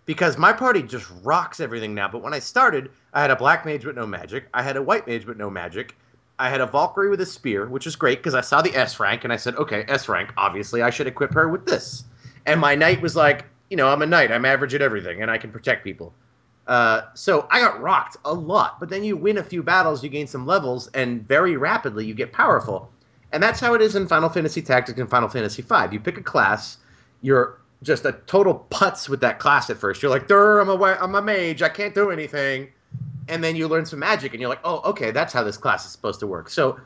Because 0.06 0.38
my 0.38 0.52
party 0.52 0.84
just 0.84 1.10
rocks 1.24 1.62
everything 1.62 1.96
now. 1.96 2.10
But 2.10 2.22
when 2.22 2.34
I 2.34 2.40
started, 2.40 2.92
I 3.14 3.22
had 3.22 3.32
a 3.32 3.38
black 3.38 3.66
mage 3.66 3.86
with 3.86 3.96
no 3.96 4.06
magic. 4.06 4.48
I 4.54 4.62
had 4.62 4.76
a 4.76 4.82
white 4.82 5.08
mage 5.08 5.26
with 5.26 5.38
no 5.38 5.50
magic. 5.50 5.96
I 6.38 6.50
had 6.50 6.60
a 6.60 6.66
Valkyrie 6.66 7.10
with 7.10 7.22
a 7.22 7.26
spear, 7.26 7.68
which 7.68 7.88
is 7.88 7.96
great 7.96 8.20
because 8.20 8.36
I 8.36 8.42
saw 8.42 8.62
the 8.62 8.76
S 8.76 9.00
rank 9.00 9.24
and 9.24 9.32
I 9.32 9.38
said, 9.38 9.56
okay, 9.56 9.86
S 9.88 10.10
rank, 10.10 10.34
obviously 10.36 10.82
I 10.82 10.90
should 10.90 11.08
equip 11.08 11.34
her 11.34 11.48
with 11.48 11.66
this. 11.66 12.04
And 12.46 12.60
my 12.60 12.76
knight 12.76 13.02
was 13.02 13.16
like, 13.16 13.46
you 13.70 13.78
know, 13.78 13.88
I'm 13.88 14.02
a 14.02 14.06
knight, 14.06 14.32
I'm 14.32 14.46
average 14.46 14.74
at 14.74 14.82
everything, 14.82 15.22
and 15.22 15.32
I 15.32 15.38
can 15.38 15.52
protect 15.52 15.84
people. 15.84 16.14
Uh, 16.68 17.02
so 17.14 17.48
I 17.52 17.60
got 17.60 17.82
rocked 17.82 18.18
a 18.24 18.34
lot, 18.34 18.80
but 18.80 18.90
then 18.90 19.04
you 19.04 19.18
win 19.18 19.38
a 19.38 19.44
few 19.44 19.64
battles, 19.64 20.04
you 20.04 20.10
gain 20.10 20.28
some 20.28 20.46
levels, 20.46 20.88
and 20.94 21.28
very 21.28 21.58
rapidly 21.58 22.06
you 22.06 22.14
get 22.14 22.32
powerful. 22.32 22.92
And 23.32 23.42
that's 23.42 23.60
how 23.60 23.74
it 23.74 23.82
is 23.82 23.96
in 23.96 24.08
Final 24.08 24.30
Fantasy 24.30 24.62
Tactics 24.62 25.00
and 25.00 25.10
Final 25.10 25.28
Fantasy 25.28 25.62
V. 25.62 25.76
You 25.92 26.00
pick 26.00 26.18
a 26.18 26.24
class, 26.24 26.78
you're 27.22 27.60
just 27.82 28.06
a 28.06 28.14
total 28.28 28.66
putz 28.70 29.10
with 29.10 29.22
that 29.22 29.40
class 29.40 29.70
at 29.70 29.78
first. 29.78 30.02
You're 30.02 30.12
like, 30.12 30.28
Durr, 30.28 30.60
I'm 30.60 30.70
a, 30.70 30.76
I'm 30.76 31.16
a 31.16 31.22
mage, 31.22 31.62
I 31.62 31.70
can't 31.70 31.96
do 31.96 32.12
anything. 32.12 32.70
And 33.28 33.44
then 33.44 33.56
you 33.56 33.68
learn 33.68 33.86
some 33.86 34.00
magic, 34.00 34.34
and 34.34 34.40
you're 34.40 34.50
like, 34.50 34.62
oh, 34.64 34.82
okay, 34.92 35.12
that's 35.12 35.34
how 35.34 35.44
this 35.44 35.58
class 35.58 35.86
is 35.86 35.92
supposed 35.92 36.20
to 36.20 36.28
work. 36.28 36.50
So 36.50 36.80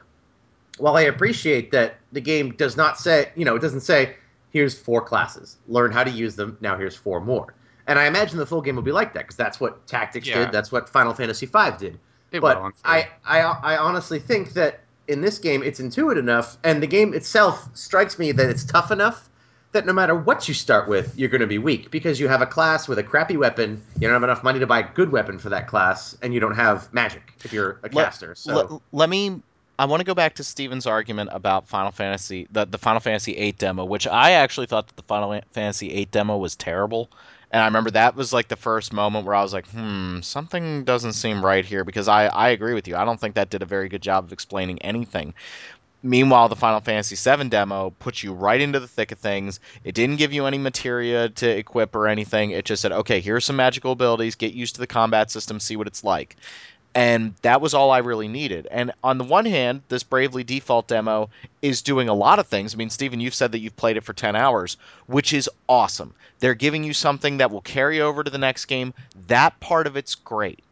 while 0.77 0.95
I 0.95 1.01
appreciate 1.01 1.71
that 1.71 1.97
the 2.11 2.21
game 2.21 2.51
does 2.51 2.77
not 2.77 2.99
say, 2.99 3.31
you 3.35 3.43
know, 3.43 3.55
it 3.55 3.61
doesn't 3.61 3.81
say, 3.81 4.15
here's 4.51 4.77
four 4.77 5.01
classes, 5.01 5.57
learn 5.67 5.91
how 5.91 6.03
to 6.03 6.11
use 6.11 6.35
them, 6.35 6.57
now 6.61 6.77
here's 6.77 6.95
four 6.95 7.19
more. 7.21 7.53
And 7.87 7.97
I 7.97 8.05
imagine 8.07 8.37
the 8.37 8.45
full 8.45 8.61
game 8.61 8.75
will 8.75 8.83
be 8.83 8.91
like 8.91 9.13
that 9.13 9.23
because 9.23 9.35
that's 9.37 9.59
what 9.59 9.87
Tactics 9.87 10.27
Yeah. 10.27 10.45
did, 10.45 10.51
that's 10.51 10.71
what 10.71 10.89
Final 10.89 11.13
Fantasy 11.13 11.45
V 11.45 11.59
did. 11.79 11.99
it 12.31 12.41
but 12.41 12.57
will, 12.57 12.65
I'm. 12.65 12.73
I, 12.83 13.07
I, 13.25 13.39
I 13.39 13.77
honestly 13.77 14.19
think 14.19 14.53
that 14.53 14.81
in 15.07 15.21
this 15.21 15.39
game 15.39 15.63
it's 15.63 15.79
intuitive 15.79 16.23
enough, 16.23 16.57
and 16.65 16.83
the 16.83 16.87
game 16.87 17.13
itself 17.13 17.69
strikes 17.73 18.19
me 18.19 18.33
that 18.33 18.49
it's 18.49 18.65
tough 18.65 18.91
enough 18.91 19.29
that 19.73 19.85
no 19.85 19.93
matter 19.93 20.15
what 20.15 20.47
you 20.47 20.53
start 20.53 20.87
with, 20.89 21.17
you're 21.17 21.29
going 21.29 21.41
to 21.41 21.47
be 21.47 21.57
weak 21.57 21.91
because 21.91 22.19
you 22.19 22.27
have 22.29 22.41
a 22.41 22.45
class 22.45 22.87
with 22.87 22.99
a 22.99 23.03
crappy 23.03 23.37
weapon. 23.37 23.81
You 23.95 24.01
don't 24.07 24.13
have 24.13 24.23
enough 24.23 24.43
money 24.43 24.59
to 24.59 24.67
buy 24.67 24.79
a 24.79 24.93
good 24.93 25.11
weapon 25.11 25.39
for 25.39 25.49
that 25.49 25.67
class, 25.67 26.17
and 26.21 26.33
you 26.33 26.39
don't 26.39 26.55
have 26.55 26.91
magic 26.93 27.33
if 27.45 27.53
you're 27.53 27.71
a 27.83 27.89
Let- 27.91 28.05
caster. 28.05 28.33
So 28.35 28.55
Let, 28.55 28.81
let 28.91 29.09
me. 29.09 29.41
I 29.79 29.85
want 29.85 30.01
to 30.01 30.05
go 30.05 30.15
back 30.15 30.35
to 30.35 30.43
Steven's 30.43 30.87
argument 30.87 31.29
about 31.33 31.67
Final 31.67 31.91
Fantasy, 31.91 32.47
the, 32.51 32.65
the 32.65 32.79
Final 32.79 32.99
Fantasy 32.99 33.33
VIII 33.33 33.51
demo, 33.53 33.85
which 33.85 34.07
I 34.07 34.31
actually 34.31 34.65
thought 34.65 34.87
that 34.87 34.95
the 34.95 35.03
Final 35.03 35.39
Fantasy 35.51 35.89
VIII 35.89 36.05
demo 36.05 36.37
was 36.37 36.55
terrible. 36.55 37.09
And 37.51 37.61
I 37.61 37.65
remember 37.65 37.91
that 37.91 38.15
was 38.15 38.33
like 38.33 38.47
the 38.47 38.55
first 38.55 38.91
moment 38.91 39.25
where 39.25 39.35
I 39.35 39.41
was 39.41 39.53
like, 39.53 39.67
hmm, 39.69 40.19
something 40.21 40.83
doesn't 40.83 41.13
seem 41.13 41.45
right 41.45 41.63
here 41.63 41.83
because 41.83 42.07
I, 42.07 42.25
I 42.25 42.49
agree 42.49 42.73
with 42.73 42.87
you. 42.87 42.95
I 42.95 43.05
don't 43.05 43.19
think 43.19 43.35
that 43.35 43.51
did 43.51 43.61
a 43.61 43.65
very 43.65 43.87
good 43.87 44.01
job 44.01 44.25
of 44.25 44.33
explaining 44.33 44.81
anything. 44.81 45.33
Meanwhile, 46.03 46.49
the 46.49 46.55
Final 46.55 46.79
Fantasy 46.79 47.15
VII 47.15 47.49
demo 47.49 47.91
puts 47.99 48.23
you 48.23 48.33
right 48.33 48.61
into 48.61 48.79
the 48.79 48.87
thick 48.87 49.11
of 49.11 49.19
things. 49.19 49.59
It 49.83 49.95
didn't 49.95 50.17
give 50.17 50.33
you 50.33 50.45
any 50.45 50.57
materia 50.57 51.29
to 51.29 51.49
equip 51.49 51.95
or 51.95 52.07
anything. 52.07 52.51
It 52.51 52.65
just 52.65 52.81
said, 52.81 52.91
okay, 52.91 53.19
here's 53.19 53.45
some 53.45 53.55
magical 53.55 53.93
abilities, 53.93 54.35
get 54.35 54.53
used 54.53 54.75
to 54.75 54.81
the 54.81 54.87
combat 54.87 55.31
system, 55.31 55.59
see 55.59 55.75
what 55.75 55.87
it's 55.87 56.03
like. 56.03 56.35
And 56.97 57.35
that 57.43 57.61
was 57.61 57.75
all 57.75 57.91
I 57.91 57.99
really 57.99 58.27
needed. 58.27 58.67
And 58.71 58.91
on 59.03 59.19
the 59.19 59.23
one 59.23 59.45
hand, 59.45 59.83
this 59.87 60.01
Bravely 60.01 60.43
Default 60.43 60.87
demo 60.87 61.29
is 61.61 61.83
doing 61.83 62.09
a 62.09 62.13
lot 62.15 62.39
of 62.39 62.47
things. 62.47 62.73
I 62.73 62.77
mean, 62.77 62.89
Stephen, 62.89 63.19
you've 63.19 63.35
said 63.35 63.51
that 63.51 63.59
you've 63.59 63.75
played 63.75 63.97
it 63.97 64.03
for 64.03 64.13
10 64.13 64.35
hours, 64.35 64.77
which 65.05 65.31
is 65.31 65.47
awesome. 65.69 66.15
They're 66.39 66.55
giving 66.55 66.83
you 66.83 66.93
something 66.93 67.37
that 67.37 67.51
will 67.51 67.61
carry 67.61 68.01
over 68.01 68.23
to 68.23 68.31
the 68.31 68.39
next 68.39 68.65
game. 68.65 68.95
That 69.27 69.59
part 69.59 69.85
of 69.85 69.95
it's 69.95 70.15
great. 70.15 70.63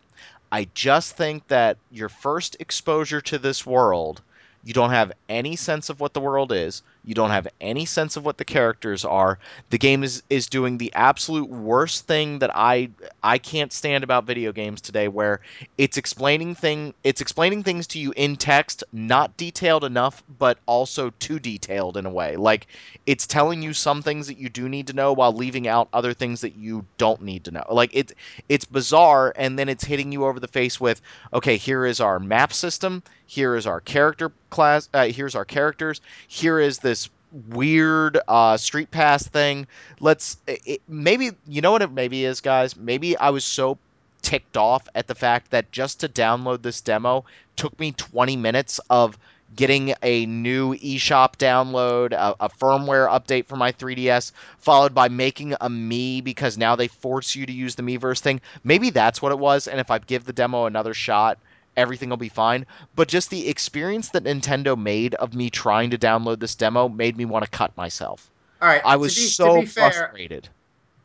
I 0.52 0.68
just 0.74 1.16
think 1.16 1.48
that 1.50 1.78
your 1.92 2.10
first 2.10 2.58
exposure 2.60 3.22
to 3.22 3.38
this 3.38 3.64
world 3.64 4.24
you 4.66 4.74
don't 4.74 4.90
have 4.90 5.14
any 5.30 5.56
sense 5.56 5.90
of 5.90 6.00
what 6.00 6.14
the 6.14 6.20
world 6.20 6.52
is. 6.52 6.82
You 7.06 7.14
don't 7.14 7.30
have 7.30 7.48
any 7.62 7.86
sense 7.86 8.18
of 8.18 8.26
what 8.26 8.38
the 8.38 8.46
characters 8.46 9.06
are. 9.06 9.40
The 9.70 9.78
game 9.78 10.04
is 10.04 10.24
is 10.30 10.48
doing 10.48 10.78
the 10.78 10.92
absolute 10.94 11.50
worst 11.50 12.08
thing 12.08 12.40
that 12.40 12.52
I 12.56 12.90
I 13.24 13.38
can't 13.38 13.72
stand 13.72 14.04
about 14.04 14.26
video 14.26 14.52
games 14.52 14.82
today 14.82 15.08
where 15.08 15.42
it's 15.78 15.98
explaining 15.98 16.56
thing 16.56 16.94
it's 17.04 17.22
explaining 17.22 17.64
things 17.64 17.88
to 17.88 18.00
you 18.00 18.14
in 18.16 18.36
text, 18.36 18.84
not 18.92 19.38
detailed 19.38 19.84
enough, 19.84 20.24
but 20.40 20.58
also 20.66 21.12
too 21.20 21.40
detailed 21.40 21.98
in 21.98 22.06
a 22.06 22.10
way. 22.10 22.36
Like 22.36 22.68
it's 23.06 23.28
telling 23.28 23.62
you 23.62 23.74
some 23.74 24.02
things 24.02 24.28
that 24.28 24.38
you 24.38 24.50
do 24.50 24.68
need 24.68 24.88
to 24.88 24.94
know 24.94 25.14
while 25.14 25.34
leaving 25.34 25.68
out 25.68 25.90
other 25.94 26.14
things 26.14 26.42
that 26.42 26.56
you 26.56 26.86
don't 26.98 27.22
need 27.22 27.44
to 27.46 27.52
know. 27.52 27.66
Like 27.70 27.92
it's 27.94 28.14
it's 28.50 28.66
bizarre 28.66 29.34
and 29.36 29.58
then 29.60 29.70
it's 29.70 29.84
hitting 29.84 30.12
you 30.12 30.26
over 30.26 30.40
the 30.40 30.48
face 30.48 30.80
with, 30.80 31.02
okay, 31.34 31.58
here 31.58 31.86
is 31.86 32.00
our 32.00 32.20
map 32.20 32.52
system, 32.54 33.04
here 33.26 33.56
is 33.56 33.68
our 33.68 33.82
character 33.82 34.32
class, 34.50 34.90
uh, 34.94 35.08
here's 35.08 35.36
our 35.36 35.46
characters, 35.46 36.02
here 36.28 36.60
is 36.60 36.80
this 36.80 37.10
weird 37.50 38.18
uh, 38.28 38.58
street 38.58 38.92
pass 38.92 39.28
thing. 39.28 39.68
Let's 40.00 40.38
it, 40.48 40.82
maybe 40.88 41.32
you 41.48 41.62
know 41.62 41.72
what 41.72 41.82
it 41.82 41.92
maybe 41.92 42.24
is, 42.24 42.42
guys. 42.42 42.76
Maybe 42.76 43.18
I 43.18 43.32
was 43.32 43.46
so 43.46 43.78
ticked 44.22 44.58
off 44.58 44.88
at 44.96 45.08
the 45.08 45.16
fact 45.16 45.52
that 45.52 45.72
just 45.72 46.00
to 46.00 46.10
download 46.10 46.62
this 46.62 46.82
demo 46.82 47.26
took 47.56 47.80
me 47.80 47.92
20 47.92 48.36
minutes 48.38 48.80
of 48.90 49.18
getting 49.56 49.94
a 50.02 50.26
new 50.26 50.74
eShop 50.76 51.36
download, 51.38 52.12
a, 52.12 52.36
a, 52.40 52.50
firmware 52.50 53.08
update 53.08 53.46
for 53.46 53.56
my 53.56 53.72
3DS, 53.72 54.32
followed 54.58 54.94
by 54.94 55.08
making 55.08 55.54
a 55.54 55.70
Mii 55.70 56.24
because 56.24 56.58
now 56.58 56.76
they 56.76 56.88
force 56.88 57.36
you 57.36 57.46
to 57.46 57.54
use 57.54 57.76
the 57.76 57.84
Miiverse 57.84 58.20
thing. 58.20 58.42
Maybe 58.64 58.90
that's 58.90 59.22
what 59.22 59.32
it 59.32 59.40
was. 59.40 59.68
And 59.68 59.80
if 59.80 59.92
I 59.92 60.00
give 60.00 60.26
the 60.26 60.34
demo 60.34 60.66
another 60.66 60.94
shot, 60.94 61.38
everything 61.78 62.10
will 62.10 62.18
be 62.18 62.30
fine. 62.30 62.66
But 62.96 63.08
just 63.08 63.30
the 63.30 63.50
experience 63.50 64.10
that 64.10 64.24
Nintendo 64.24 64.78
made 64.78 65.16
of 65.16 65.34
me 65.34 65.50
trying 65.50 65.92
to 65.92 65.98
download 65.98 66.40
this 66.40 66.56
demo 66.56 66.90
made 66.90 67.18
me 67.18 67.26
want 67.26 67.46
to 67.46 67.52
cut 67.52 67.76
myself. 67.78 68.30
All 68.62 68.68
right, 68.68 68.82
I 68.86 68.96
was 68.96 69.14
to 69.16 69.22
be, 69.22 69.28
so 69.28 69.62
to 69.62 69.68
fair, 69.68 69.92
frustrated. 69.92 70.50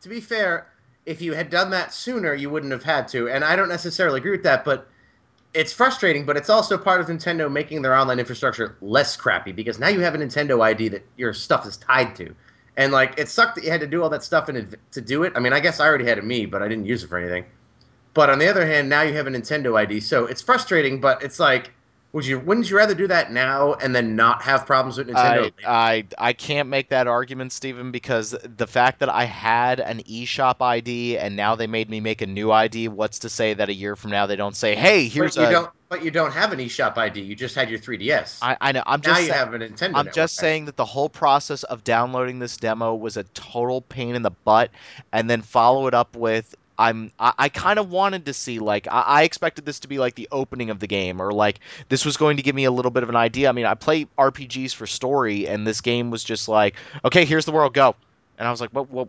To 0.02 0.09
be 0.09 0.20
fair, 0.20 0.66
if 1.06 1.20
you 1.20 1.35
had 1.35 1.50
done 1.50 1.70
that 1.70 1.92
sooner, 1.92 2.35
you 2.35 2.50
wouldn't 2.50 2.72
have 2.72 2.85
had 2.85 3.09
to. 3.09 3.28
And 3.28 3.44
I 3.44 3.56
don't 3.56 3.68
necessarily 3.68 4.18
agree 4.18 4.30
with 4.30 4.44
that, 4.44 4.64
but 4.64 4.87
it's 5.52 5.72
frustrating, 5.72 6.24
but 6.24 6.37
it's 6.37 6.48
also 6.48 6.78
part 6.78 7.00
of 7.00 7.09
Nintendo 7.09 7.50
making 7.50 7.83
their 7.83 7.94
online 7.94 8.18
infrastructure 8.18 8.76
less 8.80 9.16
crappy 9.16 9.52
because 9.52 9.78
now 9.78 9.88
you 9.88 10.00
have 10.00 10.14
a 10.14 10.18
Nintendo 10.18 10.62
ID 10.62 10.88
that 10.90 11.04
your 11.16 11.33
stuff 11.33 11.66
is 11.66 11.76
tied 11.76 12.14
to. 12.16 12.35
And 12.76 12.92
like 12.92 13.18
it 13.18 13.28
sucked 13.28 13.56
that 13.56 13.64
you 13.64 13.70
had 13.70 13.80
to 13.80 13.87
do 13.87 14.02
all 14.02 14.11
that 14.11 14.22
stuff 14.22 14.48
in, 14.48 14.76
to 14.92 15.00
do 15.00 15.24
it. 15.24 15.33
I 15.35 15.40
mean, 15.40 15.52
I 15.52 15.61
guess 15.61 15.80
I 15.80 15.87
already 15.87 16.06
had 16.06 16.18
a 16.18 16.22
Mii, 16.22 16.50
but 16.50 16.62
I 16.62 16.68
didn't 16.68 16.87
use 16.87 17.02
it 17.02 17.09
for 17.09 17.18
anything. 17.18 17.44
But 18.14 18.31
on 18.31 18.38
the 18.38 18.49
other 18.49 18.66
hand, 18.66 18.88
now 18.88 19.03
you 19.03 19.14
have 19.14 19.27
a 19.27 19.31
Nintendo 19.31 19.77
ID, 19.77 20.01
so 20.01 20.27
it's 20.27 20.42
frustrating. 20.42 21.01
But 21.01 21.23
it's 21.23 21.38
like, 21.38 21.73
would 22.12 22.27
you 22.27 22.40
wouldn't 22.40 22.68
you 22.68 22.77
rather 22.77 22.94
do 22.94 23.07
that 23.07 23.31
now 23.31 23.75
and 23.75 23.94
then 23.94 24.16
not 24.16 24.42
have 24.42 24.66
problems 24.66 24.99
with 24.99 25.09
Nintendo? 25.09 25.53
I, 25.64 26.05
I 26.18 26.29
I 26.31 26.33
can't 26.33 26.68
make 26.68 26.88
that 26.88 27.07
argument, 27.07 27.53
Stephen, 27.53 27.92
because 27.92 28.37
the 28.42 28.66
fact 28.66 28.99
that 28.99 29.09
I 29.09 29.25
had 29.25 29.79
an 29.79 30.03
eShop 30.03 30.61
ID 30.61 31.18
and 31.18 31.37
now 31.37 31.55
they 31.55 31.68
made 31.68 31.88
me 31.88 32.01
make 32.01 32.20
a 32.20 32.27
new 32.27 32.51
ID. 32.51 32.88
What's 32.88 33.20
to 33.20 33.29
say 33.29 33.55
that 33.55 33.68
a 33.68 33.75
year 33.75 33.94
from 33.94 34.11
now 34.11 34.27
they 34.27 34.37
don't 34.37 34.57
say, 34.57 34.75
"Hey, 34.75 35.07
here's 35.07 35.37
but 35.37 35.42
you 35.42 35.49
a." 35.49 35.53
Don't, 35.53 35.70
but 35.88 36.05
you 36.05 36.11
don't 36.11 36.33
have 36.33 36.53
an 36.53 36.59
eShop 36.59 36.96
ID. 36.96 37.20
You 37.20 37.37
just 37.37 37.55
had 37.55 37.70
your 37.70 37.79
3DS. 37.79 38.38
I, 38.42 38.57
I 38.61 38.73
know. 38.73 38.83
I'm 38.87 39.01
now 39.01 39.11
just 39.11 39.23
you 39.23 39.29
sa- 39.29 39.35
have 39.35 39.55
a 39.55 39.59
Nintendo. 39.59 39.92
I'm 39.94 40.11
just 40.12 40.35
saying 40.35 40.64
that 40.64 40.77
the 40.77 40.85
whole 40.85 41.09
process 41.09 41.62
of 41.64 41.85
downloading 41.85 42.40
this 42.40 42.57
demo 42.57 42.94
was 42.94 43.16
a 43.16 43.25
total 43.35 43.83
pain 43.83 44.16
in 44.16 44.23
the 44.23 44.31
butt, 44.31 44.70
and 45.12 45.31
then 45.31 45.42
follow 45.42 45.87
it 45.87 45.94
up 45.94 46.16
with 46.16 46.57
I'm 46.80 47.12
I, 47.18 47.32
I 47.38 47.48
kind 47.50 47.78
of 47.78 47.90
wanted 47.90 48.24
to 48.24 48.32
see 48.32 48.58
like 48.58 48.88
I, 48.90 49.02
I, 49.02 49.22
expected 49.24 49.66
this 49.66 49.80
to 49.80 49.88
be 49.88 49.98
like 49.98 50.14
the 50.14 50.26
opening 50.32 50.70
of 50.70 50.80
the 50.80 50.86
game 50.86 51.20
or 51.20 51.30
like 51.30 51.60
this 51.90 52.06
was 52.06 52.16
going 52.16 52.38
to 52.38 52.42
give 52.42 52.54
me 52.54 52.64
a 52.64 52.70
little 52.70 52.90
bit 52.90 53.02
of 53.02 53.10
an 53.10 53.16
idea. 53.16 53.50
I 53.50 53.52
mean, 53.52 53.66
I 53.66 53.74
play 53.74 54.06
RPGs 54.16 54.74
for 54.74 54.86
story, 54.86 55.46
and 55.46 55.66
this 55.66 55.82
game 55.82 56.10
was 56.10 56.24
just 56.24 56.48
like, 56.48 56.76
okay, 57.04 57.26
here's 57.26 57.44
the 57.44 57.52
world, 57.52 57.74
go. 57.74 57.94
And 58.38 58.48
I 58.48 58.50
was 58.50 58.62
like, 58.62 58.70
well, 58.72 58.88
well, 58.90 59.08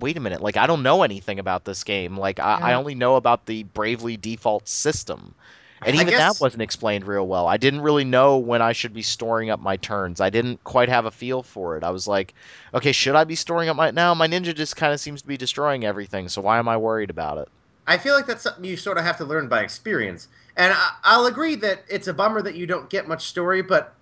wait 0.00 0.16
a 0.16 0.20
minute. 0.20 0.40
Like, 0.40 0.56
I 0.56 0.66
don't 0.66 0.82
know 0.82 1.04
anything 1.04 1.38
about 1.38 1.64
this 1.64 1.84
game. 1.84 2.16
Like, 2.16 2.40
I, 2.40 2.58
yeah. 2.58 2.66
I 2.66 2.74
only 2.74 2.96
know 2.96 3.14
about 3.14 3.46
the 3.46 3.62
Bravely 3.62 4.16
default 4.16 4.66
system. 4.68 5.36
And 5.84 5.96
even 5.96 6.08
guess, 6.08 6.38
that 6.38 6.42
wasn't 6.42 6.62
explained 6.62 7.06
real 7.06 7.26
well. 7.26 7.46
I 7.46 7.56
didn't 7.56 7.80
really 7.80 8.04
know 8.04 8.38
when 8.38 8.62
I 8.62 8.72
should 8.72 8.94
be 8.94 9.02
storing 9.02 9.50
up 9.50 9.60
my 9.60 9.76
turns. 9.76 10.20
I 10.20 10.30
didn't 10.30 10.62
quite 10.64 10.88
have 10.88 11.06
a 11.06 11.10
feel 11.10 11.42
for 11.42 11.76
it. 11.76 11.84
I 11.84 11.90
was 11.90 12.06
like, 12.06 12.34
okay, 12.74 12.92
should 12.92 13.14
I 13.14 13.24
be 13.24 13.34
storing 13.34 13.68
up 13.68 13.76
my 13.76 13.90
now? 13.90 14.14
My 14.14 14.28
ninja 14.28 14.54
just 14.54 14.76
kind 14.76 14.92
of 14.92 15.00
seems 15.00 15.22
to 15.22 15.28
be 15.28 15.36
destroying 15.36 15.84
everything. 15.84 16.28
So 16.28 16.40
why 16.40 16.58
am 16.58 16.68
I 16.68 16.76
worried 16.76 17.10
about 17.10 17.38
it? 17.38 17.48
I 17.86 17.98
feel 17.98 18.14
like 18.14 18.26
that's 18.26 18.42
something 18.42 18.64
you 18.64 18.76
sort 18.76 18.98
of 18.98 19.04
have 19.04 19.16
to 19.18 19.24
learn 19.24 19.48
by 19.48 19.62
experience. 19.62 20.28
And 20.56 20.74
I, 21.04 21.16
will 21.16 21.26
agree 21.26 21.56
that 21.56 21.82
it's 21.88 22.06
a 22.06 22.14
bummer 22.14 22.42
that 22.42 22.54
you 22.54 22.66
don't 22.66 22.88
get 22.88 23.08
much 23.08 23.26
story, 23.26 23.62
but 23.62 23.94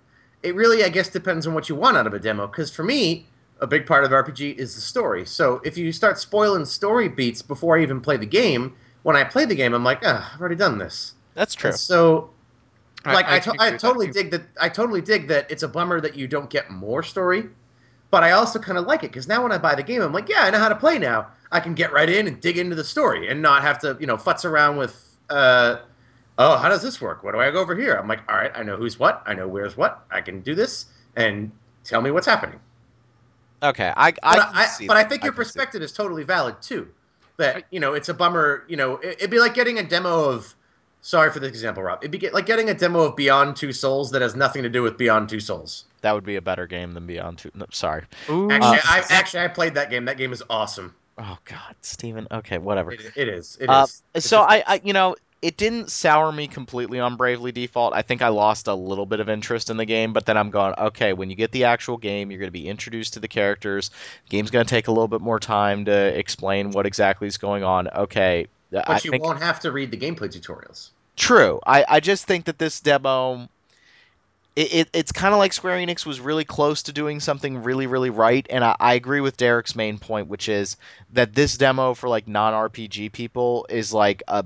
it 0.43 0.53
really, 0.55 0.83
I 0.83 0.89
guess, 0.89 1.09
depends 1.09 1.47
on 1.47 1.53
what 1.53 1.69
you 1.69 1.75
want 1.75 1.97
out 1.97 2.07
of 2.07 2.13
a 2.13 2.19
demo. 2.19 2.47
Because 2.47 2.69
for 2.69 2.83
me, 2.83 3.25
a 3.59 3.67
big 3.67 3.85
part 3.85 4.03
of 4.03 4.11
RPG 4.11 4.57
is 4.57 4.75
the 4.75 4.81
story. 4.81 5.25
So 5.25 5.61
if 5.63 5.77
you 5.77 5.91
start 5.91 6.19
spoiling 6.19 6.65
story 6.65 7.07
beats 7.07 7.41
before 7.41 7.77
I 7.77 7.81
even 7.81 8.01
play 8.01 8.17
the 8.17 8.25
game, 8.25 8.75
when 9.03 9.15
I 9.15 9.23
play 9.23 9.45
the 9.45 9.55
game, 9.55 9.73
I'm 9.73 9.83
like, 9.83 10.01
ah, 10.03 10.31
I've 10.33 10.39
already 10.39 10.55
done 10.55 10.77
this. 10.77 11.13
That's 11.33 11.53
true. 11.53 11.69
And 11.71 11.79
so, 11.79 12.29
like, 13.05 13.25
I, 13.25 13.37
I, 13.37 13.39
to- 13.39 13.55
I 13.59 13.71
totally 13.77 14.11
dig 14.11 14.31
that. 14.31 14.43
I 14.59 14.69
totally 14.69 15.01
dig 15.01 15.27
that. 15.27 15.49
It's 15.49 15.63
a 15.63 15.67
bummer 15.67 16.01
that 16.01 16.15
you 16.15 16.27
don't 16.27 16.49
get 16.49 16.69
more 16.69 17.03
story, 17.03 17.49
but 18.09 18.23
I 18.23 18.31
also 18.31 18.59
kind 18.59 18.77
of 18.77 18.85
like 18.85 19.03
it 19.03 19.11
because 19.11 19.27
now 19.27 19.43
when 19.43 19.51
I 19.51 19.57
buy 19.57 19.75
the 19.75 19.83
game, 19.83 20.01
I'm 20.01 20.13
like, 20.13 20.29
yeah, 20.29 20.41
I 20.43 20.49
know 20.49 20.59
how 20.59 20.69
to 20.69 20.75
play 20.75 20.99
now. 20.99 21.27
I 21.51 21.59
can 21.59 21.73
get 21.73 21.91
right 21.91 22.09
in 22.09 22.27
and 22.27 22.39
dig 22.39 22.57
into 22.57 22.75
the 22.75 22.83
story 22.83 23.29
and 23.29 23.41
not 23.41 23.61
have 23.61 23.79
to, 23.79 23.97
you 23.99 24.07
know, 24.07 24.17
futz 24.17 24.45
around 24.45 24.77
with, 24.77 25.17
uh, 25.29 25.79
oh, 26.37 26.57
how 26.57 26.69
does 26.69 26.81
this 26.81 27.01
work? 27.01 27.23
What 27.23 27.33
do 27.33 27.39
I 27.39 27.51
go 27.51 27.59
over 27.59 27.75
here? 27.75 27.95
I'm 27.95 28.07
like, 28.07 28.21
all 28.29 28.37
right, 28.37 28.51
I 28.55 28.63
know 28.63 28.77
who's 28.77 28.99
what. 28.99 29.21
I 29.25 29.33
know 29.33 29.47
where's 29.47 29.75
what. 29.75 30.05
I 30.11 30.21
can 30.21 30.41
do 30.41 30.55
this 30.55 30.85
and 31.15 31.51
tell 31.83 32.01
me 32.01 32.11
what's 32.11 32.27
happening. 32.27 32.59
Okay, 33.63 33.93
I, 33.95 34.07
I, 34.23 34.35
but 34.35 34.49
I, 34.53 34.65
see 34.65 34.87
but. 34.87 34.97
I 34.97 35.03
think 35.03 35.23
your 35.23 35.33
perspective 35.33 35.81
is 35.81 35.91
totally 35.91 36.23
valid 36.23 36.61
too. 36.61 36.87
That 37.37 37.65
you 37.69 37.79
know, 37.79 37.93
it's 37.93 38.09
a 38.09 38.13
bummer. 38.13 38.63
You 38.67 38.75
know, 38.75 38.97
it, 38.97 39.17
it'd 39.17 39.29
be 39.29 39.39
like 39.39 39.53
getting 39.53 39.77
a 39.79 39.83
demo 39.83 40.29
of 40.29 40.55
Sorry 41.01 41.31
for 41.31 41.39
the 41.39 41.47
example, 41.47 41.81
Rob. 41.81 41.99
It'd 42.03 42.11
be 42.11 42.29
like 42.29 42.45
getting 42.45 42.69
a 42.69 42.73
demo 42.73 43.01
of 43.01 43.15
Beyond 43.15 43.55
Two 43.55 43.73
Souls 43.73 44.11
that 44.11 44.21
has 44.21 44.35
nothing 44.35 44.61
to 44.63 44.69
do 44.69 44.83
with 44.83 44.97
Beyond 44.97 45.29
Two 45.29 45.39
Souls. 45.39 45.85
That 46.01 46.13
would 46.13 46.23
be 46.23 46.35
a 46.35 46.41
better 46.41 46.67
game 46.67 46.93
than 46.93 47.07
Beyond 47.07 47.39
Two. 47.39 47.51
No, 47.55 47.65
sorry. 47.71 48.03
Ooh. 48.29 48.51
Actually, 48.51 48.77
uh, 48.77 48.81
I 48.85 49.03
actually 49.09 49.43
I 49.43 49.47
played 49.47 49.73
that 49.75 49.89
game. 49.89 50.05
That 50.05 50.17
game 50.17 50.31
is 50.31 50.43
awesome. 50.49 50.93
Oh 51.17 51.37
God, 51.45 51.75
Steven. 51.81 52.27
Okay, 52.31 52.59
whatever. 52.59 52.91
It, 52.91 53.11
it 53.15 53.27
is. 53.27 53.57
It 53.59 53.69
uh, 53.69 53.87
is. 54.13 54.25
so 54.25 54.41
I, 54.41 54.63
I, 54.65 54.81
you 54.83 54.93
know, 54.93 55.15
it 55.41 55.57
didn't 55.57 55.89
sour 55.89 56.31
me 56.31 56.47
completely 56.47 56.99
on 56.99 57.15
Bravely 57.15 57.51
Default. 57.51 57.93
I 57.93 58.03
think 58.03 58.21
I 58.21 58.27
lost 58.27 58.67
a 58.67 58.75
little 58.75 59.07
bit 59.07 59.19
of 59.19 59.27
interest 59.27 59.71
in 59.71 59.77
the 59.77 59.85
game, 59.85 60.13
but 60.13 60.25
then 60.27 60.37
I'm 60.37 60.51
going, 60.51 60.75
okay, 60.77 61.13
when 61.13 61.29
you 61.29 61.35
get 61.35 61.51
the 61.51 61.63
actual 61.63 61.97
game, 61.97 62.29
you're 62.29 62.39
going 62.39 62.47
to 62.47 62.51
be 62.51 62.67
introduced 62.67 63.13
to 63.13 63.19
the 63.19 63.27
characters. 63.27 63.89
The 63.89 64.29
game's 64.29 64.51
going 64.51 64.65
to 64.65 64.69
take 64.69 64.87
a 64.87 64.91
little 64.91 65.07
bit 65.07 65.21
more 65.21 65.39
time 65.39 65.85
to 65.85 66.17
explain 66.17 66.71
what 66.71 66.85
exactly 66.85 67.27
is 67.27 67.37
going 67.37 67.63
on. 67.63 67.87
Okay. 67.87 68.47
But 68.71 68.89
I 68.89 68.95
you 69.03 69.11
think... 69.11 69.23
won't 69.23 69.41
have 69.41 69.59
to 69.61 69.71
read 69.71 69.91
the 69.91 69.97
gameplay 69.97 70.29
tutorials. 70.29 70.89
True. 71.17 71.59
I, 71.65 71.85
I 71.87 71.99
just 71.99 72.25
think 72.25 72.45
that 72.45 72.57
this 72.57 72.79
demo 72.79 73.49
it, 74.55 74.73
it, 74.73 74.89
it's 74.93 75.11
kind 75.11 75.33
of 75.33 75.39
like 75.39 75.53
Square 75.53 75.77
Enix 75.77 76.05
was 76.05 76.19
really 76.19 76.43
close 76.43 76.83
to 76.83 76.91
doing 76.91 77.19
something 77.19 77.63
really, 77.63 77.87
really 77.87 78.09
right. 78.09 78.45
And 78.49 78.63
I, 78.63 78.75
I, 78.79 78.93
agree 78.95 79.21
with 79.21 79.37
Derek's 79.37 79.75
main 79.75 79.97
point, 79.97 80.27
which 80.27 80.49
is 80.49 80.75
that 81.13 81.33
this 81.33 81.57
demo 81.57 81.93
for 81.93 82.09
like 82.09 82.27
non 82.27 82.53
RPG 82.53 83.13
people 83.13 83.65
is 83.69 83.93
like 83.93 84.23
a 84.27 84.43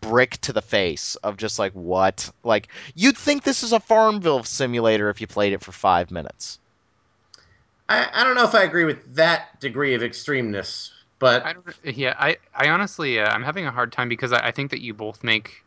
brick 0.00 0.38
to 0.42 0.52
the 0.52 0.62
face 0.62 1.16
of 1.16 1.36
just 1.36 1.58
like 1.58 1.72
what? 1.72 2.30
Like 2.44 2.68
you'd 2.94 3.18
think 3.18 3.42
this 3.42 3.62
is 3.62 3.72
a 3.72 3.80
Farmville 3.80 4.44
simulator 4.44 5.10
if 5.10 5.20
you 5.20 5.26
played 5.26 5.52
it 5.52 5.62
for 5.62 5.72
five 5.72 6.10
minutes. 6.10 6.58
I, 7.88 8.08
I 8.12 8.24
don't 8.24 8.36
know 8.36 8.44
if 8.44 8.54
I 8.54 8.62
agree 8.62 8.84
with 8.84 9.14
that 9.16 9.58
degree 9.60 9.94
of 9.94 10.02
extremeness, 10.02 10.90
but 11.18 11.44
I 11.44 11.52
don't, 11.52 11.66
yeah, 11.96 12.14
I, 12.18 12.36
I 12.54 12.68
honestly 12.68 13.20
uh, 13.20 13.28
I'm 13.28 13.42
having 13.42 13.66
a 13.66 13.70
hard 13.70 13.92
time 13.92 14.08
because 14.08 14.32
I, 14.32 14.48
I 14.48 14.50
think 14.50 14.70
that 14.70 14.80
you 14.80 14.94
both 14.94 15.24
make 15.24 15.64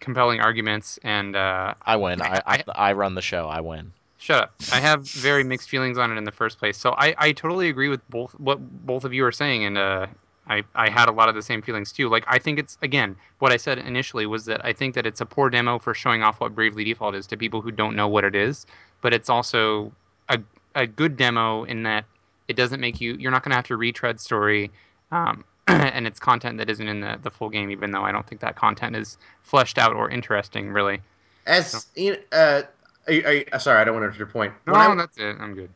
compelling 0.00 0.40
arguments, 0.40 0.98
and 1.02 1.36
uh, 1.36 1.74
I 1.84 1.96
win. 1.96 2.22
I, 2.22 2.40
I, 2.46 2.64
I 2.74 2.92
run 2.92 3.14
the 3.14 3.22
show. 3.22 3.48
I 3.48 3.60
win. 3.60 3.92
Shut 4.18 4.42
up. 4.42 4.54
I 4.72 4.80
have 4.80 5.08
very 5.08 5.44
mixed 5.44 5.68
feelings 5.70 5.96
on 5.98 6.12
it 6.12 6.16
in 6.16 6.24
the 6.24 6.32
first 6.32 6.58
place. 6.58 6.76
So 6.76 6.94
I, 6.98 7.14
I 7.18 7.32
totally 7.32 7.68
agree 7.68 7.88
with 7.88 8.06
both 8.10 8.32
what 8.38 8.58
both 8.86 9.04
of 9.04 9.14
you 9.14 9.24
are 9.24 9.32
saying, 9.32 9.64
and 9.64 9.78
uh, 9.78 10.06
I 10.46 10.62
I 10.74 10.90
had 10.90 11.08
a 11.08 11.12
lot 11.12 11.28
of 11.30 11.34
the 11.34 11.42
same 11.42 11.62
feelings 11.62 11.92
too. 11.92 12.08
Like 12.08 12.24
I 12.26 12.38
think 12.38 12.58
it's 12.58 12.76
again 12.82 13.16
what 13.38 13.52
I 13.52 13.56
said 13.56 13.78
initially 13.78 14.26
was 14.26 14.44
that 14.44 14.64
I 14.64 14.72
think 14.72 14.94
that 14.94 15.06
it's 15.06 15.20
a 15.20 15.26
poor 15.26 15.48
demo 15.48 15.78
for 15.78 15.94
showing 15.94 16.22
off 16.22 16.40
what 16.40 16.54
Bravely 16.54 16.84
Default 16.84 17.14
is 17.14 17.26
to 17.28 17.36
people 17.36 17.62
who 17.62 17.70
don't 17.70 17.96
know 17.96 18.08
what 18.08 18.24
it 18.24 18.34
is. 18.34 18.66
but 19.00 19.12
it's 19.14 19.30
also 19.30 19.92
a 20.28 20.38
a 20.74 20.86
good 20.86 21.16
demo 21.16 21.64
in 21.64 21.82
that 21.84 22.04
it 22.50 22.56
doesn't 22.56 22.80
make 22.80 23.00
you 23.00 23.14
you're 23.14 23.30
not 23.30 23.42
going 23.44 23.50
to 23.50 23.56
have 23.56 23.66
to 23.66 23.76
retread 23.76 24.20
story. 24.20 24.70
Um, 25.12 25.44
and 25.68 26.06
it's 26.06 26.18
content 26.18 26.58
that 26.58 26.68
isn't 26.68 26.88
in 26.88 27.00
the, 27.00 27.18
the 27.22 27.30
full 27.30 27.48
game, 27.48 27.70
even 27.70 27.92
though 27.92 28.02
I 28.02 28.10
don't 28.12 28.26
think 28.26 28.40
that 28.40 28.56
content 28.56 28.96
is 28.96 29.16
fleshed 29.42 29.78
out 29.78 29.94
or 29.94 30.10
interesting, 30.10 30.70
really. 30.70 31.00
As 31.46 31.86
you 31.94 32.12
know, 32.12 32.18
uh, 32.32 32.62
are 33.06 33.12
you- 33.12 33.24
are 33.24 33.32
you- 33.34 33.44
sorry, 33.58 33.80
I 33.80 33.84
don't 33.84 33.94
want 33.94 34.02
to 34.02 34.06
interrupt 34.06 34.18
your 34.18 34.26
point. 34.26 34.52
No, 34.66 34.72
When 34.72 34.80
I- 34.82 34.94
that's 34.96 35.16
it. 35.18 35.36
I'm 35.40 35.54
good. 35.54 35.70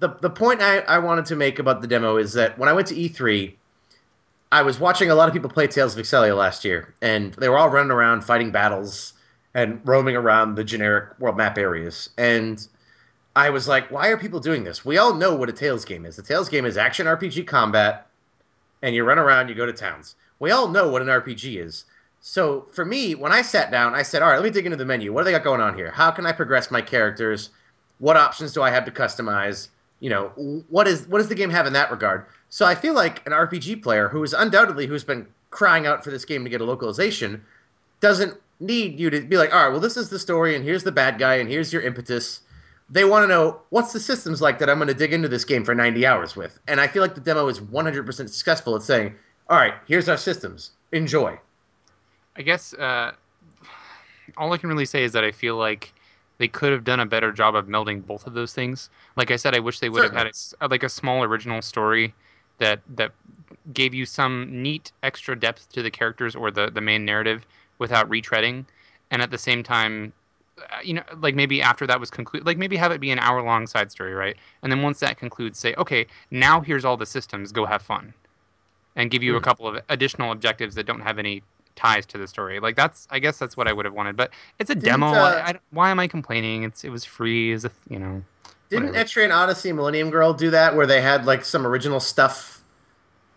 the 0.00 0.08
the 0.20 0.30
point 0.30 0.60
I, 0.62 0.78
I 0.80 0.98
wanted 0.98 1.26
to 1.26 1.36
make 1.36 1.58
about 1.60 1.80
the 1.80 1.86
demo 1.86 2.16
is 2.16 2.32
that 2.34 2.58
when 2.58 2.68
I 2.68 2.72
went 2.72 2.88
to 2.88 2.94
E3, 2.94 3.54
I 4.52 4.62
was 4.62 4.78
watching 4.80 5.10
a 5.10 5.14
lot 5.14 5.28
of 5.28 5.32
people 5.34 5.50
play 5.50 5.66
Tales 5.68 5.96
of 5.96 6.04
Xillia 6.04 6.36
last 6.36 6.64
year, 6.64 6.94
and 7.00 7.32
they 7.34 7.48
were 7.48 7.58
all 7.58 7.68
running 7.70 7.90
around 7.92 8.22
fighting 8.24 8.50
battles 8.50 9.12
and 9.54 9.80
roaming 9.84 10.16
around 10.16 10.54
the 10.56 10.64
generic 10.64 11.18
world 11.18 11.36
map 11.36 11.56
areas. 11.56 12.10
And 12.18 12.66
I 13.36 13.50
was 13.50 13.68
like, 13.68 13.90
why 13.90 14.08
are 14.08 14.16
people 14.16 14.40
doing 14.40 14.64
this? 14.64 14.82
We 14.82 14.96
all 14.96 15.12
know 15.12 15.34
what 15.34 15.50
a 15.50 15.52
Tales 15.52 15.84
game 15.84 16.06
is. 16.06 16.16
The 16.16 16.22
Tales 16.22 16.48
game 16.48 16.64
is 16.64 16.78
action 16.78 17.06
RPG 17.06 17.46
combat, 17.46 18.06
and 18.80 18.94
you 18.94 19.04
run 19.04 19.18
around, 19.18 19.50
you 19.50 19.54
go 19.54 19.66
to 19.66 19.74
towns. 19.74 20.14
We 20.38 20.50
all 20.50 20.68
know 20.68 20.88
what 20.88 21.02
an 21.02 21.08
RPG 21.08 21.62
is. 21.62 21.84
So 22.22 22.66
for 22.72 22.84
me, 22.84 23.14
when 23.14 23.32
I 23.32 23.42
sat 23.42 23.70
down, 23.70 23.94
I 23.94 24.02
said, 24.02 24.22
all 24.22 24.30
right, 24.30 24.36
let 24.36 24.44
me 24.44 24.50
dig 24.50 24.64
into 24.64 24.78
the 24.78 24.86
menu. 24.86 25.12
What 25.12 25.20
do 25.20 25.24
they 25.26 25.32
got 25.32 25.44
going 25.44 25.60
on 25.60 25.76
here? 25.76 25.90
How 25.90 26.10
can 26.10 26.24
I 26.24 26.32
progress 26.32 26.70
my 26.70 26.80
characters? 26.80 27.50
What 27.98 28.16
options 28.16 28.54
do 28.54 28.62
I 28.62 28.70
have 28.70 28.86
to 28.86 28.90
customize? 28.90 29.68
You 30.00 30.10
know, 30.10 30.28
what 30.68 30.88
is 30.88 31.06
what 31.06 31.18
does 31.18 31.28
the 31.28 31.34
game 31.34 31.50
have 31.50 31.66
in 31.66 31.74
that 31.74 31.90
regard? 31.90 32.24
So 32.48 32.64
I 32.64 32.74
feel 32.74 32.94
like 32.94 33.24
an 33.26 33.32
RPG 33.32 33.82
player 33.82 34.08
who 34.08 34.22
is 34.22 34.32
undoubtedly 34.32 34.86
who's 34.86 35.04
been 35.04 35.26
crying 35.50 35.86
out 35.86 36.02
for 36.02 36.10
this 36.10 36.24
game 36.24 36.42
to 36.44 36.50
get 36.50 36.60
a 36.60 36.64
localization 36.64 37.44
doesn't 38.00 38.38
need 38.60 38.98
you 38.98 39.10
to 39.10 39.20
be 39.22 39.36
like, 39.36 39.54
all 39.54 39.62
right, 39.62 39.70
well, 39.70 39.80
this 39.80 39.96
is 39.96 40.08
the 40.08 40.18
story, 40.18 40.56
and 40.56 40.64
here's 40.64 40.84
the 40.84 40.92
bad 40.92 41.18
guy, 41.18 41.36
and 41.36 41.48
here's 41.50 41.72
your 41.72 41.82
impetus. 41.82 42.40
They 42.88 43.04
want 43.04 43.24
to 43.24 43.26
know 43.26 43.60
what's 43.70 43.92
the 43.92 44.00
systems 44.00 44.40
like 44.40 44.58
that 44.60 44.70
I'm 44.70 44.78
going 44.78 44.88
to 44.88 44.94
dig 44.94 45.12
into 45.12 45.28
this 45.28 45.44
game 45.44 45.64
for 45.64 45.74
90 45.74 46.06
hours 46.06 46.36
with. 46.36 46.58
And 46.68 46.80
I 46.80 46.86
feel 46.86 47.02
like 47.02 47.14
the 47.14 47.20
demo 47.20 47.48
is 47.48 47.58
100% 47.58 48.14
successful 48.14 48.76
at 48.76 48.82
saying, 48.82 49.14
all 49.48 49.56
right, 49.56 49.74
here's 49.86 50.08
our 50.08 50.16
systems. 50.16 50.70
Enjoy. 50.92 51.38
I 52.36 52.42
guess 52.42 52.74
uh, 52.74 53.12
all 54.36 54.52
I 54.52 54.58
can 54.58 54.68
really 54.68 54.84
say 54.84 55.02
is 55.04 55.12
that 55.12 55.24
I 55.24 55.32
feel 55.32 55.56
like 55.56 55.92
they 56.38 56.48
could 56.48 56.72
have 56.72 56.84
done 56.84 57.00
a 57.00 57.06
better 57.06 57.32
job 57.32 57.54
of 57.54 57.66
melding 57.66 58.04
both 58.04 58.26
of 58.26 58.34
those 58.34 58.52
things. 58.52 58.90
Like 59.16 59.30
I 59.30 59.36
said, 59.36 59.56
I 59.56 59.60
wish 59.60 59.80
they 59.80 59.88
would 59.88 60.02
have 60.02 60.12
had 60.12 60.26
a 60.26 60.30
s 60.30 60.54
like 60.70 60.82
a 60.82 60.88
small 60.88 61.22
original 61.24 61.62
story 61.62 62.14
that 62.58 62.80
that 62.96 63.12
gave 63.72 63.94
you 63.94 64.04
some 64.06 64.48
neat 64.50 64.92
extra 65.02 65.38
depth 65.38 65.72
to 65.72 65.82
the 65.82 65.90
characters 65.90 66.36
or 66.36 66.50
the 66.50 66.70
the 66.70 66.80
main 66.80 67.04
narrative 67.04 67.46
without 67.78 68.08
retreading, 68.08 68.66
and 69.10 69.22
at 69.22 69.30
the 69.30 69.38
same 69.38 69.62
time. 69.62 70.12
Uh, 70.58 70.78
You 70.84 70.94
know, 70.94 71.02
like 71.18 71.34
maybe 71.34 71.62
after 71.62 71.86
that 71.86 72.00
was 72.00 72.10
concluded, 72.10 72.46
like 72.46 72.58
maybe 72.58 72.76
have 72.76 72.92
it 72.92 73.00
be 73.00 73.10
an 73.10 73.18
hour 73.18 73.42
long 73.42 73.66
side 73.66 73.90
story, 73.90 74.14
right? 74.14 74.36
And 74.62 74.70
then 74.72 74.82
once 74.82 75.00
that 75.00 75.18
concludes, 75.18 75.58
say, 75.58 75.74
okay, 75.76 76.06
now 76.30 76.60
here's 76.60 76.84
all 76.84 76.96
the 76.96 77.06
systems, 77.06 77.52
go 77.52 77.66
have 77.66 77.82
fun, 77.82 78.14
and 78.96 79.10
give 79.10 79.22
you 79.22 79.36
a 79.36 79.40
Mhm. 79.40 79.42
couple 79.42 79.66
of 79.68 79.82
additional 79.88 80.32
objectives 80.32 80.74
that 80.76 80.86
don't 80.86 81.00
have 81.00 81.18
any 81.18 81.42
ties 81.76 82.06
to 82.06 82.18
the 82.18 82.26
story. 82.26 82.60
Like 82.60 82.76
that's, 82.76 83.06
I 83.10 83.18
guess 83.18 83.38
that's 83.38 83.56
what 83.56 83.68
I 83.68 83.72
would 83.72 83.84
have 83.84 83.94
wanted. 83.94 84.16
But 84.16 84.30
it's 84.58 84.70
a 84.70 84.74
Didn't, 84.80 85.00
demo. 85.00 85.12
uh, 85.12 85.42
I, 85.44 85.50
I, 85.50 85.54
why 85.70 85.90
am 85.90 86.00
I 86.00 86.06
complaining? 86.08 86.62
It's 86.64 86.84
it 86.84 86.90
was 86.90 87.04
free. 87.04 87.52
Is 87.52 87.64
a 87.64 87.70
you 87.88 87.98
know. 87.98 88.22
Didn't 88.70 88.88
Whatever. 88.88 88.94
Etrian 88.94 89.34
Odyssey 89.34 89.72
Millennium 89.72 90.10
Girl 90.10 90.32
do 90.32 90.50
that 90.50 90.74
where 90.76 90.86
they 90.86 91.00
had 91.00 91.24
like 91.26 91.44
some 91.44 91.66
original 91.66 92.00
stuff 92.00 92.62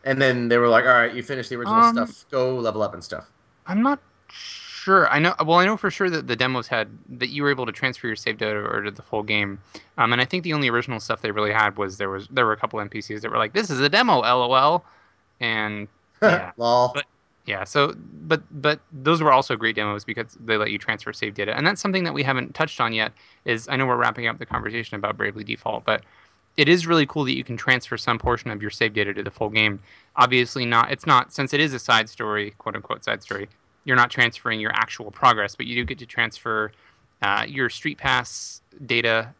and 0.03 0.21
then 0.21 0.47
they 0.49 0.57
were 0.57 0.69
like, 0.69 0.85
all 0.85 0.91
right, 0.93 1.13
you 1.13 1.23
finished 1.23 1.49
the 1.49 1.55
original 1.57 1.83
Um, 1.83 1.95
stuff, 1.95 2.25
go 2.31 2.55
level 2.57 2.81
up 2.81 2.93
and 2.93 3.03
stuff. 3.03 3.29
I'm 3.65 3.81
not 3.81 3.99
sure. 4.29 4.68
I 5.11 5.19
know. 5.19 5.35
Well, 5.45 5.59
I 5.59 5.65
know 5.65 5.77
for 5.77 5.91
sure 5.91 6.09
that 6.09 6.27
the 6.27 6.35
demos 6.35 6.67
had 6.67 6.87
that 7.19 7.29
you 7.29 7.43
were 7.43 7.49
able 7.49 7.65
to 7.65 7.71
transfer 7.71 8.07
your 8.07 8.15
save 8.15 8.37
data 8.37 8.57
over 8.57 8.83
to 8.83 8.91
the 8.91 9.01
full 9.01 9.23
game. 9.23 9.59
Um, 9.97 10.11
and 10.13 10.21
I 10.21 10.25
think 10.25 10.43
the 10.43 10.53
only 10.53 10.69
original 10.69 10.99
stuff 10.99 11.21
they 11.21 11.31
really 11.31 11.51
had 11.51 11.77
was 11.77 11.97
there 11.97 12.09
was 12.09 12.27
there 12.29 12.45
were 12.45 12.53
a 12.53 12.57
couple 12.57 12.79
NPCs 12.79 13.21
that 13.21 13.31
were 13.31 13.37
like, 13.37 13.53
"This 13.53 13.69
is 13.69 13.79
a 13.79 13.89
demo, 13.89 14.21
lol," 14.21 14.83
and 15.39 15.87
yeah. 16.21 16.51
Lol. 16.57 16.91
But- 16.93 17.05
Yeah, 17.45 17.63
so 17.63 17.93
but 18.27 18.41
but 18.51 18.79
those 18.91 19.21
were 19.23 19.31
also 19.31 19.55
great 19.55 19.75
demos 19.75 20.03
because 20.05 20.37
they 20.39 20.55
let 20.57 20.69
you 20.71 20.77
transfer 20.77 21.11
save 21.13 21.33
data, 21.33 21.55
and 21.57 21.65
that's 21.65 21.81
something 21.81 22.03
that 22.03 22.13
we 22.13 22.21
haven't 22.21 22.53
touched 22.53 22.79
on 22.79 22.93
yet. 22.93 23.11
Is 23.45 23.67
I 23.67 23.75
know 23.75 23.85
we're 23.87 23.97
wrapping 23.97 24.27
up 24.27 24.37
the 24.37 24.45
conversation 24.45 24.95
about 24.97 25.17
Bravely 25.17 25.43
Default, 25.43 25.83
but 25.83 26.03
it 26.57 26.67
is 26.69 26.85
really 26.85 27.05
cool 27.05 27.23
that 27.23 27.35
you 27.35 27.43
can 27.43 27.57
transfer 27.57 27.97
some 27.97 28.19
portion 28.19 28.51
of 28.51 28.61
your 28.61 28.69
save 28.69 28.93
data 28.93 29.13
to 29.13 29.23
the 29.23 29.31
full 29.31 29.49
game. 29.49 29.79
Obviously, 30.17 30.65
not 30.65 30.91
it's 30.91 31.05
not 31.07 31.33
since 31.33 31.53
it 31.53 31.59
is 31.59 31.73
a 31.73 31.79
side 31.79 32.07
story, 32.09 32.51
quote 32.59 32.75
unquote 32.75 33.03
side 33.03 33.23
story. 33.23 33.47
You're 33.85 33.97
not 33.97 34.09
transferring 34.09 34.59
your 34.59 34.71
actual 34.73 35.11
progress, 35.11 35.55
but 35.55 35.65
you 35.65 35.75
do 35.75 35.85
get 35.85 35.99
to 35.99 36.05
transfer 36.05 36.71
uh, 37.21 37.45
your 37.47 37.69
street 37.69 37.97
pass 37.97 38.61
data 38.85 39.33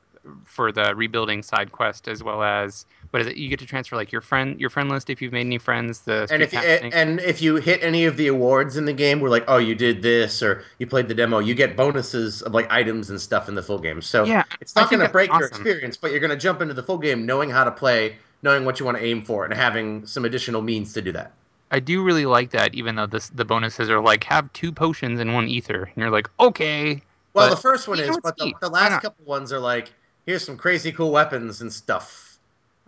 for 0.45 0.71
the 0.71 0.93
rebuilding 0.95 1.41
side 1.41 1.71
quest 1.71 2.08
as 2.08 2.23
well 2.23 2.43
as 2.43 2.86
what 3.12 3.21
is 3.21 3.28
it? 3.28 3.38
You 3.38 3.49
get 3.49 3.60
to 3.60 3.65
transfer 3.65 3.95
like 3.95 4.12
your 4.12 4.21
friend 4.21 4.60
your 4.60 4.69
friend 4.69 4.89
list 4.89 5.10
if 5.10 5.21
you've 5.21 5.34
made 5.34 5.45
any 5.45 5.58
friends. 5.58 6.02
The 6.02 6.28
and 6.30 6.43
if 6.43 6.49
street 6.49 6.62
you, 6.62 6.67
pass 6.67 6.80
thing. 6.82 6.93
and 6.93 7.19
if 7.21 7.41
you 7.41 7.56
hit 7.56 7.84
any 7.84 8.06
of 8.06 8.17
the 8.17 8.28
awards 8.28 8.78
in 8.78 8.86
the 8.86 8.93
game, 8.93 9.19
we're 9.19 9.30
like, 9.30 9.45
oh, 9.47 9.58
you 9.58 9.75
did 9.75 10.02
this 10.02 10.43
or 10.43 10.63
you 10.78 10.88
played 10.88 11.08
the 11.08 11.15
demo, 11.15 11.39
you 11.39 11.56
get 11.56 11.75
bonuses 11.75 12.41
of 12.41 12.54
like 12.54 12.69
items 12.69 13.10
and 13.10 13.19
stuff 13.19 13.49
in 13.49 13.56
the 13.56 13.63
full 13.63 13.80
game. 13.80 14.02
So 14.02 14.25
yeah, 14.25 14.43
it's 14.62 14.75
not 14.75 14.89
going 14.89 14.99
to 14.99 15.04
that's 15.06 15.12
break 15.12 15.32
your 15.32 15.47
experience, 15.47 15.97
but 15.97 16.12
you're 16.12 16.19
going 16.19 16.30
to 16.32 16.38
jump 16.38 16.62
into 16.62 16.73
the 16.73 16.84
full 16.84 16.97
game 16.97 17.25
knowing 17.25 17.49
how 17.49 17.63
to 17.63 17.71
play, 17.71 18.17
knowing 18.43 18.65
what 18.65 18.80
you 18.80 18.86
want 18.86 18.97
to 18.97 19.04
aim 19.04 19.23
for, 19.23 19.45
and 19.45 19.54
having 19.54 20.06
some 20.06 20.25
additional 20.25 20.62
means 20.62 20.93
to 20.93 21.02
do 21.02 21.12
that. 21.13 21.34
I 21.72 21.80
do 21.80 22.04
really 22.04 22.26
like 22.26 22.52
that, 22.52 22.74
even 22.74 22.96
though 22.96 23.06
this, 23.06 23.30
the 23.30 23.46
bonuses 23.46 23.90
are 23.90 24.02
like 24.02 24.24
have 24.26 24.52
two 24.54 24.72
potions 24.72 25.20
and 25.20 25.34
one 25.34 25.48
ether, 25.48 25.84
and 25.84 25.98
you're 25.98 26.10
like, 26.10 26.30
okay, 26.40 27.02
Well, 27.34 27.50
the 27.50 27.58
first 27.58 27.88
one 27.88 28.00
is, 28.00 28.18
but 28.24 28.38
the, 28.38 28.54
the 28.60 28.70
last 28.70 29.02
couple 29.02 29.26
ones 29.26 29.54
are 29.54 29.60
like, 29.60 29.92
here's 30.26 30.44
some 30.44 30.58
crazy 30.58 30.92
cool 30.92 31.12
weapons 31.12 31.62
and 31.62 31.72
stuff. 31.72 32.38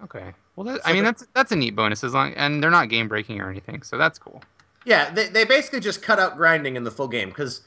okay. 0.04 0.34
Well, 0.56 0.66
that, 0.66 0.84
So 0.84 0.90
I 0.90 0.94
mean 0.94 1.04
that's 1.04 1.26
that's 1.34 1.52
a 1.52 1.56
neat 1.56 1.76
bonus 1.76 2.04
as 2.04 2.14
long, 2.14 2.34
and 2.34 2.62
they're 2.62 2.70
not 2.70 2.90
game 2.90 3.08
breaking 3.08 3.40
or 3.40 3.50
anything, 3.50 3.84
so 3.84 3.98
that's 3.98 4.20
cool. 4.20 4.42
Yeah, 4.86 5.12
they, 5.12 5.30
they 5.30 5.46
basically 5.46 5.80
just 5.80 6.02
cut 6.02 6.20
out 6.20 6.38
grinding 6.38 6.76
in 6.76 6.84
the 6.84 6.92
full 6.92 7.08
game 7.08 7.30
because 7.30 7.62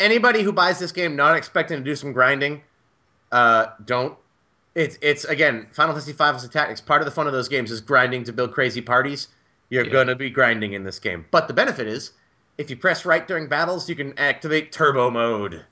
anybody 0.00 0.42
who 0.42 0.52
buys 0.52 0.78
this 0.78 0.92
game 0.92 1.16
not 1.16 1.36
expecting 1.36 1.78
to 1.78 1.84
do 1.84 1.94
some 1.96 2.12
grinding, 2.12 2.60
uh, 3.32 3.66
don't. 3.84 4.16
It's 4.74 4.98
it's 5.00 5.24
again 5.24 5.68
Final 5.72 5.94
Fantasy 5.94 6.12
V 6.12 6.24
is 6.36 6.44
a 6.44 6.48
tactics. 6.48 6.80
Part 6.80 7.00
of 7.00 7.06
the 7.06 7.10
fun 7.10 7.26
of 7.26 7.32
those 7.32 7.48
games 7.48 7.70
is 7.70 7.80
grinding 7.80 8.24
to 8.24 8.32
build 8.32 8.52
crazy 8.52 8.82
parties. 8.82 9.28
You're 9.70 9.84
Yeah. 9.84 9.92
gonna 9.92 10.14
be 10.14 10.30
grinding 10.30 10.72
in 10.74 10.84
this 10.84 10.98
game, 10.98 11.24
but 11.30 11.48
the 11.48 11.54
benefit 11.54 11.86
is 11.86 12.12
if 12.58 12.70
you 12.70 12.76
press 12.76 13.04
right 13.04 13.26
during 13.26 13.48
battles, 13.48 13.88
you 13.88 13.94
can 13.96 14.16
activate 14.18 14.72
turbo 14.72 15.10
mode. 15.10 15.64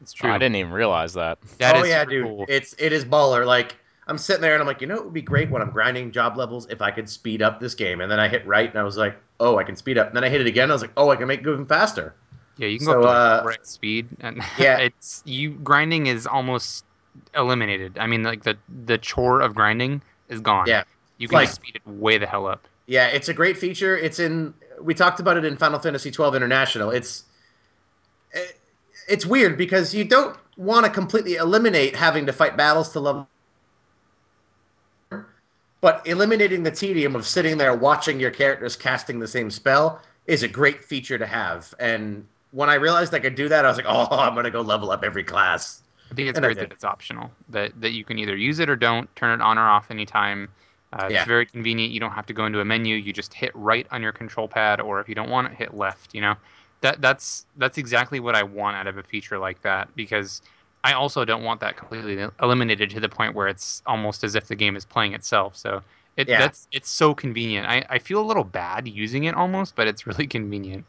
It's 0.00 0.12
Oh, 0.18 0.22
true. 0.26 0.30
I 0.30 0.38
didn't 0.38 0.56
even 0.56 0.72
realize 0.72 1.14
that. 1.14 1.38
That 1.58 1.76
oh 1.76 1.82
is 1.82 1.88
yeah, 1.88 2.04
dude, 2.04 2.24
cool. 2.26 2.44
it's 2.48 2.74
it 2.78 2.92
is 2.92 3.04
baller. 3.04 3.46
Like 3.46 3.76
I'm 4.08 4.18
sitting 4.18 4.42
there 4.42 4.52
and 4.54 4.60
I'm 4.60 4.66
like, 4.66 4.80
you 4.80 4.86
know, 4.86 4.96
it 4.96 5.04
would 5.04 5.14
be 5.14 5.22
great 5.22 5.50
when 5.50 5.62
I'm 5.62 5.70
grinding 5.70 6.12
job 6.12 6.36
levels 6.36 6.66
if 6.70 6.80
I 6.82 6.90
could 6.90 7.08
speed 7.08 7.42
up 7.42 7.58
this 7.60 7.74
game. 7.74 8.00
And 8.00 8.10
then 8.10 8.20
I 8.20 8.28
hit 8.28 8.46
right 8.46 8.68
and 8.68 8.78
I 8.78 8.82
was 8.84 8.96
like, 8.96 9.16
oh, 9.40 9.58
I 9.58 9.64
can 9.64 9.74
speed 9.74 9.98
up. 9.98 10.08
And 10.08 10.16
then 10.16 10.22
I 10.22 10.28
hit 10.28 10.40
it 10.40 10.46
again. 10.46 10.70
I 10.70 10.74
was 10.74 10.82
like, 10.82 10.92
oh, 10.96 11.08
I 11.10 11.16
can 11.16 11.26
make 11.26 11.40
it 11.40 11.42
go 11.42 11.52
even 11.54 11.66
faster. 11.66 12.14
Yeah, 12.58 12.68
you 12.68 12.78
can 12.78 12.86
So, 12.86 12.92
go 13.02 13.08
up 13.08 13.42
to 13.42 13.48
uh, 13.48 13.50
like 13.50 13.60
4x 13.62 13.66
speed, 13.66 14.08
and 14.20 14.40
yeah. 14.58 14.78
it's 14.78 15.22
you 15.26 15.50
grinding 15.50 16.06
is 16.06 16.26
almost 16.26 16.84
eliminated. 17.34 17.98
I 17.98 18.06
mean, 18.06 18.22
like 18.22 18.44
the 18.44 18.56
the 18.86 18.98
chore 18.98 19.40
of 19.40 19.54
grinding 19.54 20.02
is 20.28 20.40
gone. 20.40 20.66
Yeah. 20.66 20.84
you 21.18 21.28
can 21.28 21.36
Like- 21.36 21.48
just 21.48 21.56
speed 21.56 21.76
it 21.76 21.86
way 21.86 22.18
the 22.18 22.26
hell 22.26 22.46
up. 22.46 22.66
Yeah, 22.86 23.08
it's 23.08 23.28
a 23.28 23.34
great 23.34 23.56
feature. 23.56 23.96
It's 23.96 24.18
in. 24.18 24.54
We 24.80 24.94
talked 24.94 25.20
about 25.20 25.36
it 25.36 25.44
in 25.44 25.56
Final 25.56 25.78
Fantasy 25.78 26.10
twelve 26.10 26.34
International. 26.34 26.90
It's. 26.90 27.24
it- 28.32 28.58
It's 29.08 29.24
weird 29.24 29.56
because 29.56 29.94
you 29.94 30.02
don't 30.04 30.36
want 30.56 30.84
to 30.84 30.90
completely 30.90 31.36
eliminate 31.36 31.94
having 31.94 32.26
to 32.26 32.32
fight 32.32 32.56
battles 32.56 32.90
to 32.92 32.98
level, 33.00 33.28
but 35.80 36.04
eliminating 36.06 36.62
the 36.64 36.70
tedium 36.72 37.14
of 37.14 37.24
sitting 37.26 37.56
there 37.58 37.74
watching 37.74 38.18
your 38.18 38.30
characters 38.32 38.74
casting 38.74 39.20
the 39.20 39.28
same 39.28 39.50
spell 39.50 40.00
is 40.26 40.42
a 40.42 40.48
great 40.48 40.82
feature 40.82 41.18
to 41.18 41.26
have. 41.26 41.72
And 41.78 42.26
when 42.50 42.68
I 42.68 42.74
realized 42.74 43.14
I 43.14 43.20
could 43.20 43.36
do 43.36 43.48
that, 43.48 43.64
I 43.64 43.68
was 43.68 43.76
like, 43.76 43.86
"Oh, 43.88 44.08
I'm 44.10 44.34
gonna 44.34 44.50
go 44.50 44.60
level 44.62 44.90
up 44.90 45.04
every 45.04 45.22
class." 45.24 45.82
I 46.10 46.14
think 46.14 46.28
it's 46.28 46.38
And 46.38 46.44
great 46.44 46.56
that 46.56 46.72
it's 46.72 46.84
optional. 46.84 47.30
That 47.50 47.80
that 47.80 47.90
you 47.92 48.04
can 48.04 48.18
either 48.18 48.36
use 48.36 48.58
it 48.58 48.68
or 48.68 48.76
don't. 48.76 49.14
Turn 49.14 49.38
it 49.40 49.42
on 49.42 49.58
or 49.58 49.68
off 49.68 49.90
anytime. 49.90 50.48
Uh, 50.98 51.08
Yeah. 51.10 51.18
It's 51.20 51.26
very 51.26 51.46
convenient. 51.46 51.92
You 51.92 52.00
don't 52.00 52.12
have 52.12 52.26
to 52.26 52.32
go 52.32 52.46
into 52.46 52.60
a 52.60 52.64
menu. 52.64 52.96
You 52.96 53.12
just 53.12 53.34
hit 53.34 53.52
right 53.54 53.86
on 53.90 54.02
your 54.02 54.12
control 54.12 54.48
pad, 54.48 54.80
or 54.80 55.00
if 55.00 55.08
you 55.08 55.14
don't 55.14 55.30
want 55.30 55.48
it, 55.48 55.54
hit 55.54 55.74
left. 55.74 56.14
You 56.14 56.20
know, 56.22 56.34
that 56.80 57.00
that's 57.00 57.46
that's 57.56 57.78
exactly 57.78 58.20
what 58.20 58.34
I 58.34 58.42
want 58.42 58.76
out 58.76 58.86
of 58.86 58.98
a 58.98 59.02
feature 59.02 59.38
like 59.38 59.62
that 59.62 59.94
because 59.96 60.42
I 60.84 60.92
also 60.92 61.24
don't 61.24 61.42
want 61.44 61.60
that 61.60 61.76
completely 61.76 62.26
eliminated 62.42 62.90
to 62.90 63.00
the 63.00 63.08
point 63.08 63.34
where 63.34 63.48
it's 63.48 63.82
almost 63.86 64.24
as 64.24 64.34
if 64.34 64.46
the 64.48 64.56
game 64.56 64.76
is 64.76 64.84
playing 64.84 65.14
itself. 65.14 65.56
So 65.56 65.82
it 66.16 66.28
Yeah. 66.28 66.38
that's 66.38 66.68
it's 66.72 66.90
so 66.90 67.14
convenient. 67.14 67.66
I, 67.68 67.84
I 67.90 67.98
feel 67.98 68.20
a 68.20 68.26
little 68.26 68.44
bad 68.44 68.88
using 68.88 69.24
it 69.24 69.34
almost, 69.34 69.74
but 69.76 69.86
it's 69.88 70.06
really 70.06 70.26
convenient. 70.38 70.86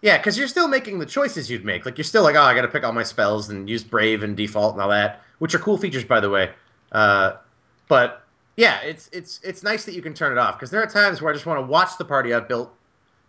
Yeah, 0.00 0.16
because 0.18 0.36
you're 0.36 0.48
still 0.48 0.66
making 0.68 0.98
the 0.98 1.06
choices 1.06 1.48
you'd 1.50 1.64
make. 1.64 1.86
Like 1.86 1.96
you're 1.96 2.04
still 2.04 2.24
like, 2.24 2.34
oh, 2.34 2.42
I 2.42 2.54
got 2.54 2.62
to 2.62 2.68
pick 2.68 2.82
all 2.84 2.92
my 2.92 3.04
spells 3.04 3.50
and 3.50 3.68
use 3.70 3.84
Brave 3.84 4.22
and 4.24 4.36
Default 4.36 4.74
and 4.74 4.82
all 4.82 4.88
that, 4.90 5.22
which 5.38 5.54
are 5.54 5.58
cool 5.60 5.78
features, 5.78 6.04
by 6.04 6.18
the 6.20 6.28
way. 6.30 6.50
Uh, 6.90 7.34
but 7.88 8.21
yeah, 8.56 8.80
it's 8.80 9.08
it's 9.12 9.40
it's 9.42 9.62
nice 9.62 9.84
that 9.84 9.94
you 9.94 10.02
can 10.02 10.14
turn 10.14 10.32
it 10.32 10.38
off 10.38 10.56
because 10.56 10.70
there 10.70 10.82
are 10.82 10.86
times 10.86 11.22
where 11.22 11.30
I 11.30 11.34
just 11.34 11.46
want 11.46 11.58
to 11.58 11.66
watch 11.66 11.96
the 11.98 12.04
party 12.04 12.34
I've 12.34 12.48
built 12.48 12.72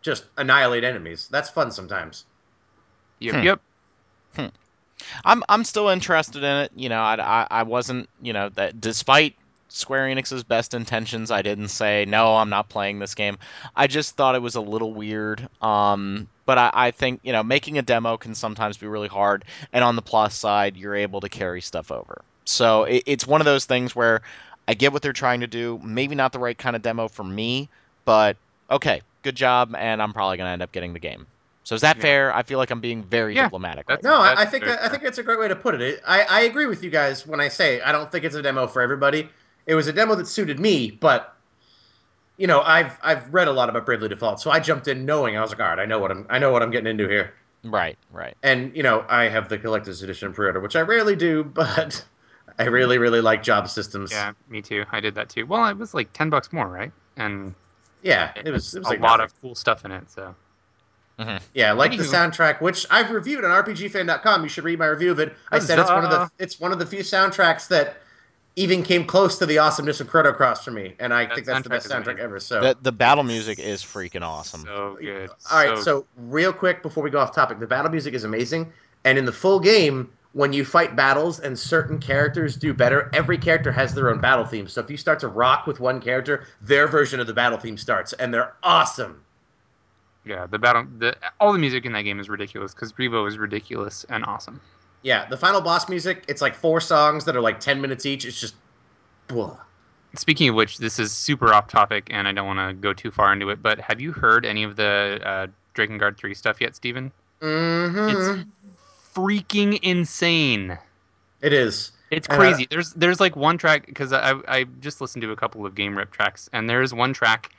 just 0.01 0.25
annihilate 0.37 0.83
enemies. 0.83 1.29
That's 1.31 1.49
fun 1.49 1.71
sometimes. 1.71 2.25
Yep, 3.19 3.35
Hmm. 3.35 3.43
yep. 3.43 3.61
I'm 5.25 5.43
I'm 5.49 5.63
still 5.63 5.89
interested 5.89 6.43
in 6.43 6.57
it. 6.57 6.71
You 6.75 6.89
know, 6.89 6.99
I, 7.01 7.15
I, 7.19 7.47
I 7.49 7.63
wasn't. 7.63 8.09
You 8.21 8.33
know 8.33 8.49
that 8.49 8.79
despite 8.79 9.35
Square 9.69 10.07
Enix's 10.07 10.43
best 10.43 10.73
intentions, 10.73 11.31
I 11.31 11.41
didn't 11.41 11.69
say 11.69 12.05
no. 12.07 12.35
I'm 12.35 12.49
not 12.49 12.69
playing 12.69 12.99
this 12.99 13.15
game. 13.15 13.37
I 13.75 13.87
just 13.87 14.15
thought 14.15 14.35
it 14.35 14.41
was 14.41 14.55
a 14.55 14.61
little 14.61 14.93
weird. 14.93 15.47
Um, 15.61 16.27
but 16.45 16.57
I, 16.57 16.69
I 16.73 16.91
think 16.91 17.21
you 17.23 17.31
know 17.33 17.43
making 17.43 17.77
a 17.77 17.81
demo 17.81 18.17
can 18.17 18.35
sometimes 18.35 18.77
be 18.77 18.87
really 18.87 19.07
hard. 19.07 19.45
And 19.71 19.83
on 19.83 19.95
the 19.95 20.01
plus 20.01 20.35
side, 20.35 20.77
you're 20.77 20.95
able 20.95 21.21
to 21.21 21.29
carry 21.29 21.61
stuff 21.61 21.91
over. 21.91 22.21
So 22.45 22.83
it, 22.83 23.03
it's 23.05 23.27
one 23.27 23.41
of 23.41 23.45
those 23.45 23.65
things 23.65 23.95
where 23.95 24.21
I 24.67 24.73
get 24.73 24.93
what 24.93 25.01
they're 25.01 25.13
trying 25.13 25.41
to 25.41 25.47
do. 25.47 25.79
Maybe 25.83 26.15
not 26.15 26.31
the 26.31 26.39
right 26.39 26.57
kind 26.57 26.75
of 26.75 26.81
demo 26.81 27.07
for 27.07 27.23
me, 27.23 27.69
but 28.05 28.37
okay, 28.71 29.01
good 29.23 29.35
job, 29.35 29.75
and 29.77 30.01
I'm 30.01 30.13
probably 30.13 30.37
gonna 30.37 30.51
end 30.51 30.61
up 30.61 30.71
getting 30.71 30.93
the 30.93 30.99
game. 30.99 31.25
So 31.65 31.75
is 31.75 31.81
that 31.81 31.95
Yeah. 31.97 32.01
fair? 32.01 32.35
I 32.35 32.43
feel 32.43 32.57
like 32.59 32.71
I'm 32.71 32.81
being 32.81 33.03
very 33.03 33.35
Yeah, 33.35 33.43
diplomatic 33.43 33.87
right 33.89 34.01
that's- 34.01 34.03
now. 34.03 34.17
No, 34.17 34.23
I, 34.23 34.41
I 34.41 34.45
think 34.45 34.63
very 34.65 34.75
that, 34.75 34.83
I 34.85 34.89
think 34.89 35.03
that's 35.03 35.17
a 35.17 35.23
great 35.23 35.39
way 35.39 35.47
to 35.47 35.55
put 35.55 35.75
it. 35.75 35.81
it. 35.81 36.01
I, 36.05 36.23
I 36.23 36.41
agree 36.41 36.65
with 36.65 36.83
you 36.83 36.89
guys 36.89 37.25
when 37.25 37.39
I 37.39 37.47
say 37.47 37.79
I 37.81 37.91
don't 37.91 38.11
think 38.11 38.25
it's 38.25 38.35
a 38.35 38.41
demo 38.41 38.67
for 38.67 38.81
everybody. 38.81 39.29
It 39.65 39.75
was 39.75 39.87
a 39.87 39.93
demo 39.93 40.15
that 40.15 40.27
suited 40.27 40.59
me, 40.59 40.91
but 40.91 41.35
you 42.37 42.47
know, 42.47 42.61
I've 42.61 42.97
I've 43.03 43.33
read 43.33 43.47
a 43.47 43.51
lot 43.51 43.69
about 43.69 43.85
Bravely 43.85 44.09
Default, 44.09 44.41
so 44.41 44.49
I 44.51 44.59
jumped 44.59 44.87
in 44.87 45.05
knowing 45.05 45.37
I 45.37 45.41
was 45.41 45.51
like, 45.51 45.59
all 45.59 45.67
right, 45.67 45.79
I 45.79 45.85
know 45.85 45.99
what 45.99 46.11
I'm 46.11 46.25
I 46.29 46.39
know 46.39 46.51
what 46.51 46.61
I'm 46.63 46.71
getting 46.71 46.87
into 46.87 47.07
here. 47.07 47.33
Right, 47.63 47.97
right. 48.11 48.35
And 48.43 48.75
you 48.75 48.83
know, 48.83 49.05
I 49.07 49.25
have 49.29 49.47
the 49.47 49.57
collector's 49.57 50.01
edition 50.03 50.33
pre-order, 50.33 50.59
which 50.59 50.75
I 50.75 50.81
rarely 50.81 51.15
do, 51.15 51.43
but 51.53 52.03
I 52.59 52.63
really 52.65 52.97
really 52.97 53.21
like 53.21 53.43
job 53.43 53.69
systems. 53.69 54.11
Yeah, 54.11 54.33
me 54.49 54.61
too. 54.61 54.85
I 54.91 54.99
did 54.99 55.15
that 55.15 55.29
too. 55.29 55.45
Well, 55.45 55.65
it 55.67 55.77
was 55.77 55.93
like 55.93 56.13
ten 56.13 56.29
bucks 56.29 56.51
more, 56.53 56.67
right? 56.67 56.91
And 57.17 57.53
yeah, 58.01 58.31
it 58.35 58.51
was 58.51 58.73
it 58.75 58.79
was 58.79 58.87
a 58.87 58.91
like 58.91 58.99
lot 58.99 59.17
nothing. 59.19 59.25
of 59.25 59.41
cool 59.41 59.55
stuff 59.55 59.85
in 59.85 59.91
it. 59.91 60.09
So 60.09 60.35
mm-hmm. 61.19 61.43
Yeah, 61.53 61.69
I 61.69 61.71
like 61.73 61.91
the 61.91 62.03
soundtrack, 62.03 62.61
which 62.61 62.85
I've 62.91 63.11
reviewed 63.11 63.43
on 63.43 63.51
RPGFan.com. 63.63 64.43
You 64.43 64.49
should 64.49 64.63
read 64.63 64.79
my 64.79 64.87
review 64.87 65.11
of 65.11 65.19
it. 65.19 65.35
I 65.51 65.59
said 65.59 65.79
it's 65.79 65.89
one 65.89 66.03
of 66.03 66.09
the 66.11 66.29
it's 66.39 66.59
one 66.59 66.71
of 66.71 66.79
the 66.79 66.85
few 66.85 66.99
soundtracks 66.99 67.67
that 67.69 67.97
even 68.55 68.83
came 68.83 69.03
close 69.03 69.39
to 69.39 69.47
the 69.47 69.57
awesomeness 69.57 69.99
of 69.99 70.07
Chrono 70.07 70.31
Cross 70.31 70.63
for 70.63 70.69
me, 70.69 70.93
and 70.99 71.11
I 71.11 71.25
That 71.25 71.33
think 71.35 71.47
that's 71.47 71.63
the 71.63 71.69
best 71.69 71.89
soundtrack 71.89 72.19
ever. 72.19 72.39
So, 72.39 72.61
The 72.61 72.77
the 72.83 72.91
battle 72.91 73.23
music 73.23 73.57
is 73.57 73.81
freaking 73.81 74.21
awesome. 74.21 74.61
so 74.61 74.97
good. 75.01 75.31
all 75.51 75.65
right, 75.65 75.75
So 75.77 75.83
so 75.83 76.05
real 76.17 76.53
quick 76.53 76.83
before 76.83 77.03
we 77.03 77.09
go 77.09 77.17
off 77.19 77.33
topic, 77.33 77.59
the 77.59 77.65
battle 77.67 77.89
music 77.89 78.13
is 78.13 78.23
amazing, 78.23 78.71
and 79.05 79.17
in 79.17 79.25
the 79.25 79.31
full 79.31 79.59
game, 79.59 80.11
when 80.33 80.51
you 80.51 80.65
fight 80.65 80.95
battles 80.95 81.39
and 81.39 81.57
certain 81.57 81.99
characters 81.99 82.55
do 82.55 82.73
better, 82.73 83.09
every 83.13 83.37
character 83.37 83.71
has 83.71 83.93
their 83.93 84.09
own 84.09 84.19
battle 84.19 84.45
theme. 84.45 84.67
So 84.67 84.81
if 84.81 84.89
you 84.89 84.97
start 84.97 85.19
to 85.19 85.27
rock 85.27 85.67
with 85.67 85.79
one 85.79 86.01
character, 86.01 86.45
their 86.61 86.87
version 86.87 87.19
of 87.19 87.27
the 87.27 87.33
battle 87.33 87.59
theme 87.59 87.77
starts, 87.77 88.13
and 88.13 88.33
they're 88.33 88.53
awesome. 88.63 89.23
yeah, 90.25 90.45
the 90.47 90.59
battle, 90.59 90.85
the 90.97 91.15
all 91.39 91.53
the 91.53 91.59
music 91.59 91.85
in 91.85 91.93
that 91.93 92.03
game 92.03 92.19
is 92.19 92.29
ridiculous 92.29 92.73
because 92.73 92.93
Revo 92.93 93.27
is 93.27 93.37
ridiculous 93.37 94.05
and 94.09 94.23
awesome. 94.25 94.61
Yeah, 95.01 95.27
the 95.27 95.37
final 95.37 95.59
boss 95.61 95.89
music, 95.89 96.23
it's 96.27 96.41
like 96.41 96.55
four 96.55 96.79
songs 96.79 97.25
that 97.25 97.35
are 97.35 97.41
like 97.41 97.59
ten 97.59 97.81
minutes 97.81 98.05
each. 98.05 98.25
It's 98.25 98.39
just, 98.39 98.55
blah. 99.27 99.57
Speaking 100.15 100.47
of 100.49 100.55
which, 100.55 100.77
this 100.77 100.99
is 100.99 101.11
super 101.11 101.53
off 101.53 101.67
topic, 101.67 102.07
and 102.11 102.27
I 102.27 102.31
don't 102.31 102.47
want 102.47 102.59
to 102.59 102.73
go 102.73 102.93
too 102.93 103.11
far 103.11 103.33
into 103.33 103.49
it. 103.49 103.61
But 103.61 103.79
have 103.79 103.99
you 103.99 104.11
heard 104.11 104.45
any 104.45 104.63
of 104.63 104.75
the 104.75 105.19
uh, 105.25 105.47
Drakengard 105.75 106.17
three 106.17 106.33
stuff 106.33 106.61
yet, 106.61 106.75
Steven? 106.75 107.11
Mm-hmm. 107.41 108.39
It's 108.39 108.47
freaking 109.15 109.79
insane. 109.81 110.77
It 111.41 111.53
is. 111.53 111.91
It's 112.11 112.27
And, 112.27 112.37
uh, 112.37 112.39
crazy. 112.39 112.67
there's 112.69 112.93
there's 112.93 113.19
like 113.19 113.35
one 113.35 113.57
track 113.57 113.85
because 113.85 114.13
I 114.13 114.35
I 114.47 114.65
just 114.81 115.01
listened 115.01 115.21
to 115.23 115.31
a 115.31 115.35
couple 115.35 115.65
of 115.65 115.75
game 115.75 115.97
rip 115.97 116.11
tracks, 116.11 116.49
and 116.53 116.69
there's 116.69 116.93
one 116.93 117.13
track 117.13 117.51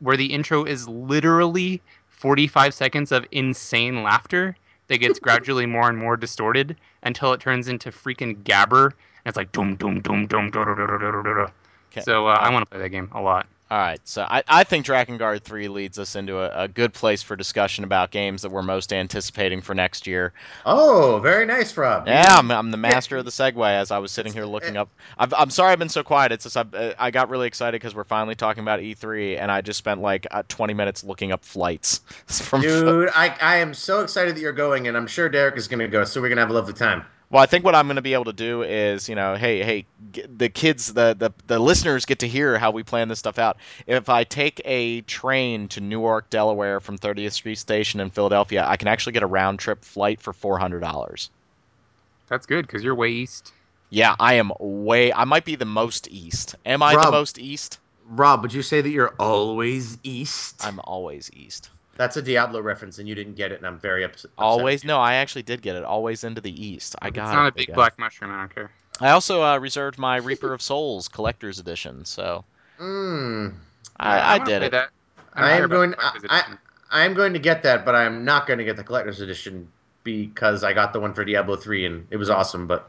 where 0.00 0.16
the 0.16 0.26
intro 0.26 0.64
is 0.64 0.86
literally 0.88 1.80
45 2.08 2.74
seconds 2.74 3.12
of 3.12 3.26
insane 3.32 4.02
laughter 4.02 4.56
that 4.88 4.98
gets 4.98 5.18
gradually 5.18 5.66
more 5.66 5.88
and 5.88 5.96
more 5.98 6.16
distorted 6.16 6.76
until 7.02 7.32
it 7.32 7.40
turns 7.40 7.68
into 7.68 7.90
freaking 7.90 8.42
gabber, 8.42 8.86
and 8.86 9.26
it's 9.26 9.36
like 9.36 9.50
dum 9.52 9.76
dum 9.76 10.00
dum 10.00 10.26
dum 10.26 10.50
da 10.50 10.64
da 10.64 10.74
da 10.74 10.86
da 10.86 10.98
da 10.98 11.22
da 11.22 11.34
da. 11.34 11.46
Okay. 11.90 12.00
So 12.02 12.26
uh, 12.26 12.38
I 12.40 12.50
want 12.50 12.62
to 12.62 12.66
play 12.70 12.80
that 12.80 12.90
game 12.90 13.10
a 13.12 13.20
lot. 13.20 13.46
All 13.72 13.78
right, 13.78 14.06
so 14.06 14.26
I, 14.28 14.42
I 14.46 14.64
think 14.64 14.84
Drakengard 14.84 15.44
3 15.44 15.68
leads 15.68 15.98
us 15.98 16.14
into 16.14 16.36
a, 16.36 16.64
a 16.64 16.68
good 16.68 16.92
place 16.92 17.22
for 17.22 17.36
discussion 17.36 17.84
about 17.84 18.10
games 18.10 18.42
that 18.42 18.50
we're 18.50 18.60
most 18.60 18.92
anticipating 18.92 19.62
for 19.62 19.74
next 19.74 20.06
year. 20.06 20.34
Oh, 20.66 21.20
very 21.22 21.46
nice, 21.46 21.74
Rob. 21.74 22.06
Yeah, 22.06 22.36
I'm, 22.36 22.50
I'm 22.50 22.70
the 22.70 22.76
master 22.76 23.16
of 23.16 23.24
the 23.24 23.30
segue 23.30 23.66
as 23.66 23.90
I 23.90 23.96
was 23.96 24.12
sitting 24.12 24.34
here 24.34 24.44
looking 24.44 24.76
up. 24.76 24.90
I've, 25.16 25.32
I'm 25.32 25.48
sorry 25.48 25.72
I've 25.72 25.78
been 25.78 25.88
so 25.88 26.02
quiet. 26.02 26.32
It's 26.32 26.44
just 26.44 26.58
I've, 26.58 26.74
uh, 26.74 26.92
I 26.98 27.10
got 27.10 27.30
really 27.30 27.46
excited 27.46 27.80
because 27.80 27.94
we're 27.94 28.04
finally 28.04 28.34
talking 28.34 28.60
about 28.62 28.80
E3, 28.80 29.40
and 29.40 29.50
I 29.50 29.62
just 29.62 29.78
spent 29.78 30.02
like 30.02 30.26
uh, 30.30 30.42
20 30.48 30.74
minutes 30.74 31.02
looking 31.02 31.32
up 31.32 31.42
flights 31.42 32.02
from. 32.26 32.60
Dude, 32.60 33.08
I, 33.14 33.34
I 33.40 33.56
am 33.56 33.72
so 33.72 34.00
excited 34.00 34.36
that 34.36 34.42
you're 34.42 34.52
going, 34.52 34.86
and 34.86 34.98
I'm 34.98 35.06
sure 35.06 35.30
Derek 35.30 35.56
is 35.56 35.66
going 35.66 35.80
to 35.80 35.88
go, 35.88 36.04
so 36.04 36.20
we're 36.20 36.28
going 36.28 36.36
to 36.36 36.42
have 36.42 36.50
a 36.50 36.52
lovely 36.52 36.74
time. 36.74 37.06
Well, 37.32 37.42
I 37.42 37.46
think 37.46 37.64
what 37.64 37.74
I'm 37.74 37.86
going 37.86 37.96
to 37.96 38.02
be 38.02 38.12
able 38.12 38.26
to 38.26 38.34
do 38.34 38.62
is, 38.62 39.08
you 39.08 39.14
know, 39.14 39.36
hey, 39.36 39.62
hey, 39.62 39.86
the 40.36 40.50
kids, 40.50 40.92
the, 40.92 41.16
the 41.18 41.30
the 41.46 41.58
listeners 41.58 42.04
get 42.04 42.18
to 42.18 42.28
hear 42.28 42.58
how 42.58 42.72
we 42.72 42.82
plan 42.82 43.08
this 43.08 43.20
stuff 43.20 43.38
out. 43.38 43.56
If 43.86 44.10
I 44.10 44.24
take 44.24 44.60
a 44.66 45.00
train 45.00 45.68
to 45.68 45.80
Newark, 45.80 46.28
Delaware 46.28 46.78
from 46.78 46.98
30th 46.98 47.32
Street 47.32 47.56
Station 47.56 48.00
in 48.00 48.10
Philadelphia, 48.10 48.66
I 48.68 48.76
can 48.76 48.86
actually 48.86 49.14
get 49.14 49.22
a 49.22 49.26
round 49.26 49.60
trip 49.60 49.82
flight 49.82 50.20
for 50.20 50.34
$400. 50.34 51.30
That's 52.28 52.44
good 52.44 52.66
because 52.66 52.84
you're 52.84 52.94
way 52.94 53.08
east. 53.08 53.54
Yeah, 53.88 54.14
I 54.20 54.34
am 54.34 54.52
way. 54.60 55.10
I 55.10 55.24
might 55.24 55.46
be 55.46 55.56
the 55.56 55.64
most 55.64 56.08
east. 56.10 56.56
Am 56.66 56.82
I 56.82 57.02
the 57.02 57.10
most 57.10 57.38
east? 57.38 57.78
Rob, 58.10 58.42
would 58.42 58.52
you 58.52 58.60
say 58.60 58.82
that 58.82 58.90
you're 58.90 59.14
always 59.18 59.96
east? 60.02 60.66
I'm 60.66 60.80
always 60.84 61.30
east. 61.32 61.70
That's 62.02 62.16
a 62.16 62.22
Diablo 62.22 62.60
reference, 62.60 62.98
and 62.98 63.08
you 63.08 63.14
didn't 63.14 63.36
get 63.36 63.52
it, 63.52 63.58
and 63.58 63.66
I'm 63.66 63.78
very 63.78 64.02
upset. 64.02 64.32
upset 64.32 64.32
Always. 64.36 64.82
No, 64.82 64.98
I 64.98 65.14
actually 65.14 65.44
did 65.44 65.62
get 65.62 65.76
it. 65.76 65.84
Always 65.84 66.24
into 66.24 66.40
the 66.40 66.50
east. 66.50 66.96
I 67.00 67.10
got 67.10 67.26
it. 67.26 67.28
it's 67.28 67.34
not 67.36 67.46
it. 67.46 67.48
a 67.48 67.52
big 67.52 67.74
black 67.76 67.96
mushroom. 67.96 68.32
I 68.32 68.38
don't 68.38 68.52
care. 68.52 68.72
I 69.00 69.10
also 69.10 69.40
uh, 69.40 69.56
reserved 69.58 70.00
my 70.00 70.16
Reaper 70.16 70.52
of 70.52 70.60
Souls 70.60 71.06
collector's 71.06 71.60
edition, 71.60 72.04
so 72.04 72.44
Mm. 72.80 73.54
I, 74.00 74.18
I, 74.18 74.38
wanna 74.38 74.50
did 74.50 74.62
it. 74.64 74.72
That. 74.72 74.90
I 75.34 75.50
don't 75.50 75.62
am 75.62 75.70
going. 75.70 75.94
I, 76.28 76.56
I, 76.90 77.04
am 77.04 77.14
going 77.14 77.34
to 77.34 77.38
get 77.38 77.62
that, 77.62 77.84
but 77.84 77.94
I'm 77.94 78.24
not 78.24 78.48
going 78.48 78.58
to 78.58 78.64
get 78.64 78.76
the 78.76 78.82
collector's 78.82 79.20
edition 79.20 79.68
because 80.02 80.64
I 80.64 80.72
got 80.72 80.92
the 80.92 80.98
one 80.98 81.14
for 81.14 81.24
Diablo 81.24 81.54
3, 81.54 81.86
and 81.86 82.06
it 82.10 82.16
was 82.16 82.30
awesome. 82.30 82.66
But 82.66 82.88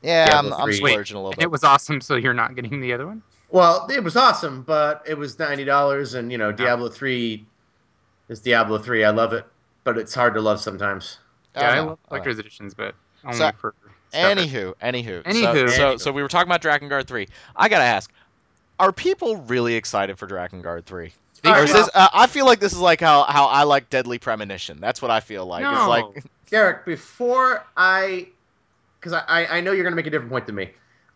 Yeah, 0.00 0.30
I'm, 0.32 0.46
Diablo 0.46 0.56
I'm 0.56 0.66
3. 0.68 0.76
splurging 0.76 1.16
a 1.18 1.20
little 1.20 1.32
bit. 1.32 1.42
it 1.42 1.50
was 1.50 1.62
awesome. 1.62 2.00
So 2.00 2.16
you're 2.16 2.32
not 2.32 2.54
getting 2.54 2.80
the 2.80 2.94
other 2.94 3.06
one. 3.06 3.22
well, 3.50 3.86
it 3.94 4.02
was 4.02 4.16
awesome, 4.16 4.62
but 4.62 5.02
it 5.06 5.18
was 5.18 5.38
ninety 5.38 5.64
dollars, 5.64 6.14
and 6.14 6.32
you 6.32 6.38
know, 6.38 6.52
Diablo 6.52 6.88
3 6.88 7.44
is 8.28 8.40
Diablo 8.40 8.78
3. 8.78 9.04
I 9.04 9.10
love 9.10 9.32
it, 9.32 9.44
but 9.84 9.98
it's 9.98 10.14
hard 10.14 10.34
to 10.34 10.40
love 10.40 10.60
sometimes. 10.60 11.18
Yeah, 11.54 11.70
I 11.70 11.74
know, 11.76 11.86
love 11.86 11.98
collector's 12.08 12.38
editions, 12.38 12.74
but 12.74 12.94
only 13.24 13.38
So, 13.38 13.50
for. 13.58 13.74
Anywho, 14.12 14.74
anywho, 14.82 15.22
Anywho. 15.22 15.52
So, 15.52 15.66
so, 15.66 15.94
Anywho. 15.94 16.00
so 16.00 16.12
we 16.12 16.22
were 16.22 16.28
talking 16.28 16.50
about 16.50 16.62
Drakengard 16.62 17.06
three. 17.06 17.28
I 17.56 17.68
gotta 17.68 17.84
ask, 17.84 18.10
are 18.78 18.92
people 18.92 19.36
really 19.36 19.74
excited 19.74 20.18
for 20.18 20.26
Drakengard 20.26 20.84
three? 20.84 21.12
They 21.42 21.48
All 21.48 21.56
Or 21.56 21.58
right, 21.60 21.64
is 21.64 21.72
this? 21.72 21.90
Uh, 21.94 22.08
I 22.12 22.26
feel 22.26 22.46
like 22.46 22.60
this 22.60 22.72
is 22.72 22.78
like 22.78 23.00
how 23.00 23.24
how 23.24 23.46
I 23.46 23.64
like 23.64 23.90
Deadly 23.90 24.18
Premonition. 24.18 24.80
That's 24.80 25.02
what 25.02 25.10
I 25.10 25.20
feel 25.20 25.46
like. 25.46 25.64
It's 25.64 25.86
like 25.88 26.04
Derek, 26.50 26.84
before 26.84 27.64
I, 27.76 28.28
because 29.00 29.12
I, 29.12 29.24
I 29.26 29.56
I 29.56 29.60
know 29.60 29.72
you're 29.72 29.84
going 29.84 29.92
to 29.92 29.96
make 29.96 30.06
a 30.06 30.10
different 30.10 30.30
point 30.30 30.46
than 30.46 30.54
me. 30.54 30.70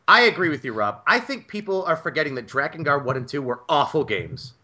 I 0.09 0.23
agree 0.23 0.49
with 0.49 0.65
you, 0.65 0.73
Rob. 0.73 1.03
I 1.07 1.21
think 1.21 1.49
people 1.49 1.85
are 1.85 1.97
forgetting 1.97 2.35
that 2.37 2.47
Drakengard 2.47 3.05
1 3.05 3.17
and 3.17 3.29
2 3.29 3.43
were 3.43 3.61
awful 3.69 4.05
games. 4.05 4.55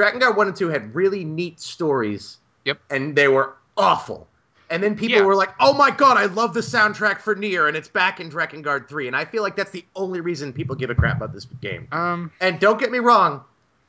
Drakengard 0.00 0.36
1 0.36 0.46
and 0.48 0.56
2 0.56 0.68
had 0.68 0.94
really 0.94 1.24
neat 1.24 1.60
stories. 1.60 2.38
Yep. 2.64 2.78
And 2.90 3.14
they 3.16 3.28
were 3.28 3.54
awful. 3.76 4.26
And 4.70 4.82
then 4.82 4.94
people 4.96 5.18
Yeah. 5.18 5.24
were 5.24 5.34
like, 5.34 5.50
oh 5.58 5.72
my 5.74 5.90
god, 5.90 6.16
I 6.16 6.26
love 6.26 6.54
the 6.54 6.60
soundtrack 6.60 7.20
for 7.20 7.34
Nier, 7.34 7.66
and 7.66 7.76
it's 7.76 7.88
back 7.88 8.20
in 8.20 8.30
Drakengard 8.30 8.88
3. 8.88 9.08
And 9.08 9.16
I 9.16 9.24
feel 9.24 9.42
like 9.42 9.56
that's 9.56 9.72
the 9.72 9.84
only 9.96 10.20
reason 10.20 10.52
people 10.52 10.76
give 10.76 10.90
a 10.90 10.94
crap 10.94 11.16
about 11.16 11.32
this 11.32 11.46
game. 11.60 11.88
Um, 11.90 12.30
And 12.40 12.60
don't 12.60 12.78
get 12.78 12.92
me 12.92 13.00
wrong, 13.00 13.42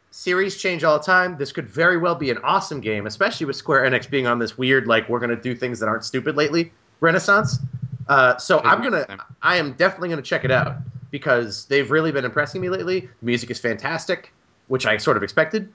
series 0.09 0.57
change 0.57 0.83
all 0.83 0.97
the 0.97 1.03
time. 1.05 1.37
This 1.37 1.51
could 1.51 1.67
very 1.67 1.97
well 1.97 2.15
be 2.15 2.31
an 2.31 2.39
awesome 2.39 2.81
game, 2.81 3.05
especially 3.05 3.45
with 3.45 3.55
Square 3.55 3.89
Enix 3.89 4.09
being 4.09 4.25
on 4.25 4.39
this 4.39 4.57
weird, 4.57 4.87
like, 4.87 5.07
we're 5.07 5.19
going 5.19 5.29
to 5.29 5.41
do 5.41 5.53
things 5.55 5.79
that 5.79 5.87
aren't 5.87 6.03
stupid 6.03 6.35
lately 6.35 6.71
renaissance. 6.99 7.59
Uh, 8.07 8.37
so 8.37 8.59
I'm 8.59 8.79
going 8.81 8.93
to. 8.93 9.17
I 9.41 9.57
am 9.57 9.73
definitely 9.73 10.09
going 10.09 10.21
to 10.21 10.27
check 10.27 10.43
it 10.43 10.51
out 10.51 10.77
because 11.11 11.65
they've 11.65 11.89
really 11.91 12.11
been 12.11 12.25
impressing 12.25 12.59
me 12.59 12.69
lately. 12.69 13.01
The 13.01 13.07
music 13.25 13.51
is 13.51 13.59
fantastic, 13.59 14.33
which 14.67 14.85
I 14.85 14.97
sort 14.97 15.15
of 15.17 15.23
expected. 15.23 15.71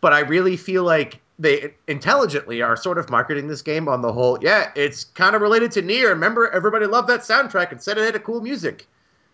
But 0.00 0.12
I 0.12 0.20
really 0.20 0.56
feel 0.56 0.84
like 0.84 1.20
they 1.38 1.72
intelligently 1.88 2.60
are 2.62 2.76
sort 2.76 2.98
of 2.98 3.08
marketing 3.10 3.48
this 3.48 3.62
game 3.62 3.88
on 3.88 4.02
the 4.02 4.12
whole. 4.12 4.38
Yeah, 4.42 4.70
it's 4.74 5.04
kind 5.04 5.34
of 5.34 5.42
related 5.42 5.72
to 5.72 5.82
Nier. 5.82 6.10
Remember, 6.10 6.50
everybody 6.50 6.86
loved 6.86 7.08
that 7.08 7.20
soundtrack 7.20 7.72
and 7.72 7.82
said 7.82 7.96
it 7.98 8.04
had 8.04 8.14
a 8.14 8.20
cool 8.20 8.40
music. 8.40 8.86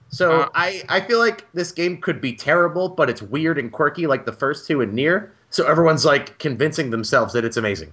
So 0.08 0.42
Uh, 0.42 0.48
I, 0.54 0.82
I 0.88 1.00
feel 1.00 1.18
like 1.18 1.50
this 1.52 1.72
game 1.72 2.00
could 2.00 2.20
be 2.20 2.32
terrible, 2.32 2.88
but 2.88 3.10
it's 3.10 3.22
weird 3.22 3.58
and 3.58 3.72
quirky 3.72 4.06
like 4.06 4.24
the 4.24 4.32
first 4.32 4.66
two 4.66 4.80
in 4.80 4.94
Nier. 4.94 5.32
So 5.50 5.66
everyone's 5.66 6.04
like 6.04 6.38
convincing 6.38 6.90
themselves 6.90 7.32
that 7.32 7.44
it's 7.44 7.56
amazing. 7.56 7.92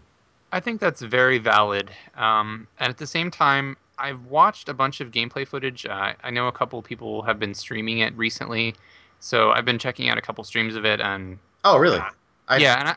I 0.51 0.59
think 0.59 0.79
that's 0.79 1.01
very 1.01 1.39
valid. 1.39 1.89
Um, 2.15 2.67
and 2.79 2.89
at 2.91 2.97
the 2.97 3.07
same 3.07 3.31
time, 3.31 3.75
I've 3.97 4.23
watched 4.25 4.69
a 4.69 4.73
bunch 4.75 5.01
of 5.01 5.09
gameplay 5.09 5.47
footage. 5.47 5.87
Uh, 5.87 6.13
I 6.23 6.29
know 6.29 6.47
a 6.47 6.51
couple 6.51 6.79
people 6.83 7.23
have 7.23 7.39
been 7.39 7.55
streaming 7.55 7.99
it 7.99 8.15
recently, 8.15 8.75
so 9.19 9.49
I've 9.51 9.65
been 9.65 9.79
checking 9.79 10.09
out 10.09 10.17
a 10.19 10.21
couple 10.21 10.43
streams 10.43 10.75
of 10.75 10.85
it. 10.85 11.01
And 11.01 11.39
Oh, 11.63 11.77
really? 11.79 11.99
I- 12.47 12.57
yeah, 12.57 12.79
and 12.79 12.89
I, 12.89 12.95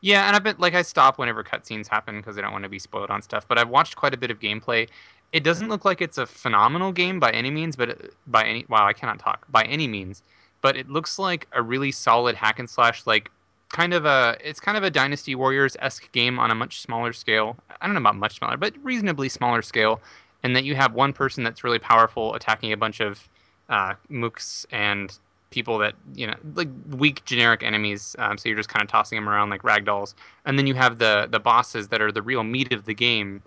yeah, 0.00 0.26
and 0.26 0.36
I've 0.36 0.42
been 0.42 0.56
like 0.58 0.74
I 0.74 0.82
stop 0.82 1.18
whenever 1.18 1.42
cutscenes 1.44 1.88
happen 1.88 2.16
because 2.16 2.38
I 2.38 2.40
don't 2.40 2.52
want 2.52 2.64
to 2.64 2.68
be 2.68 2.78
spoiled 2.78 3.10
on 3.10 3.22
stuff. 3.22 3.46
But 3.46 3.58
I've 3.58 3.68
watched 3.68 3.96
quite 3.96 4.14
a 4.14 4.16
bit 4.16 4.30
of 4.30 4.38
gameplay, 4.40 4.88
it 5.32 5.44
doesn't 5.44 5.68
look 5.68 5.84
like 5.84 6.00
it's 6.00 6.18
a 6.18 6.26
phenomenal 6.26 6.92
game 6.92 7.18
by 7.18 7.30
any 7.30 7.50
means, 7.50 7.74
but 7.74 7.88
it, 7.90 8.14
by 8.26 8.44
any 8.44 8.66
wow, 8.68 8.86
I 8.86 8.92
cannot 8.92 9.18
talk 9.18 9.46
by 9.50 9.64
any 9.64 9.88
means. 9.88 10.22
But 10.60 10.76
it 10.76 10.88
looks 10.88 11.18
like 11.18 11.48
a 11.52 11.62
really 11.62 11.90
solid 11.90 12.36
hack 12.36 12.58
and 12.58 12.68
slash, 12.68 13.06
like 13.06 13.30
kind 13.70 13.94
of 13.94 14.04
a 14.04 14.36
it's 14.44 14.60
kind 14.60 14.76
of 14.76 14.84
a 14.84 14.90
Dynasty 14.90 15.34
Warriors 15.34 15.76
esque 15.80 16.12
game 16.12 16.38
on 16.38 16.50
a 16.50 16.54
much 16.54 16.82
smaller 16.82 17.12
scale. 17.12 17.56
I 17.80 17.86
don't 17.86 17.94
know 17.94 18.00
about 18.00 18.16
much 18.16 18.38
smaller, 18.38 18.56
but 18.56 18.74
reasonably 18.82 19.28
smaller 19.28 19.62
scale. 19.62 20.00
And 20.44 20.54
that 20.56 20.64
you 20.64 20.74
have 20.74 20.92
one 20.92 21.12
person 21.12 21.44
that's 21.44 21.62
really 21.62 21.78
powerful 21.78 22.34
attacking 22.34 22.72
a 22.72 22.76
bunch 22.76 23.00
of 23.00 23.28
uh, 23.68 23.94
mooks 24.10 24.66
and 24.72 25.16
people 25.52 25.78
that 25.78 25.94
you 26.14 26.26
know 26.26 26.34
like 26.54 26.68
weak 26.90 27.24
generic 27.24 27.62
enemies. 27.62 28.16
Um, 28.18 28.36
so 28.38 28.48
you're 28.48 28.58
just 28.58 28.68
kind 28.68 28.82
of 28.82 28.88
tossing 28.90 29.16
them 29.16 29.28
around 29.28 29.50
like 29.50 29.62
ragdolls. 29.62 30.14
And 30.44 30.58
then 30.58 30.66
you 30.66 30.74
have 30.74 30.98
the 30.98 31.28
the 31.30 31.38
bosses 31.40 31.88
that 31.88 32.00
are 32.02 32.10
the 32.10 32.22
real 32.22 32.42
meat 32.42 32.72
of 32.72 32.84
the 32.86 32.94
game. 32.94 33.42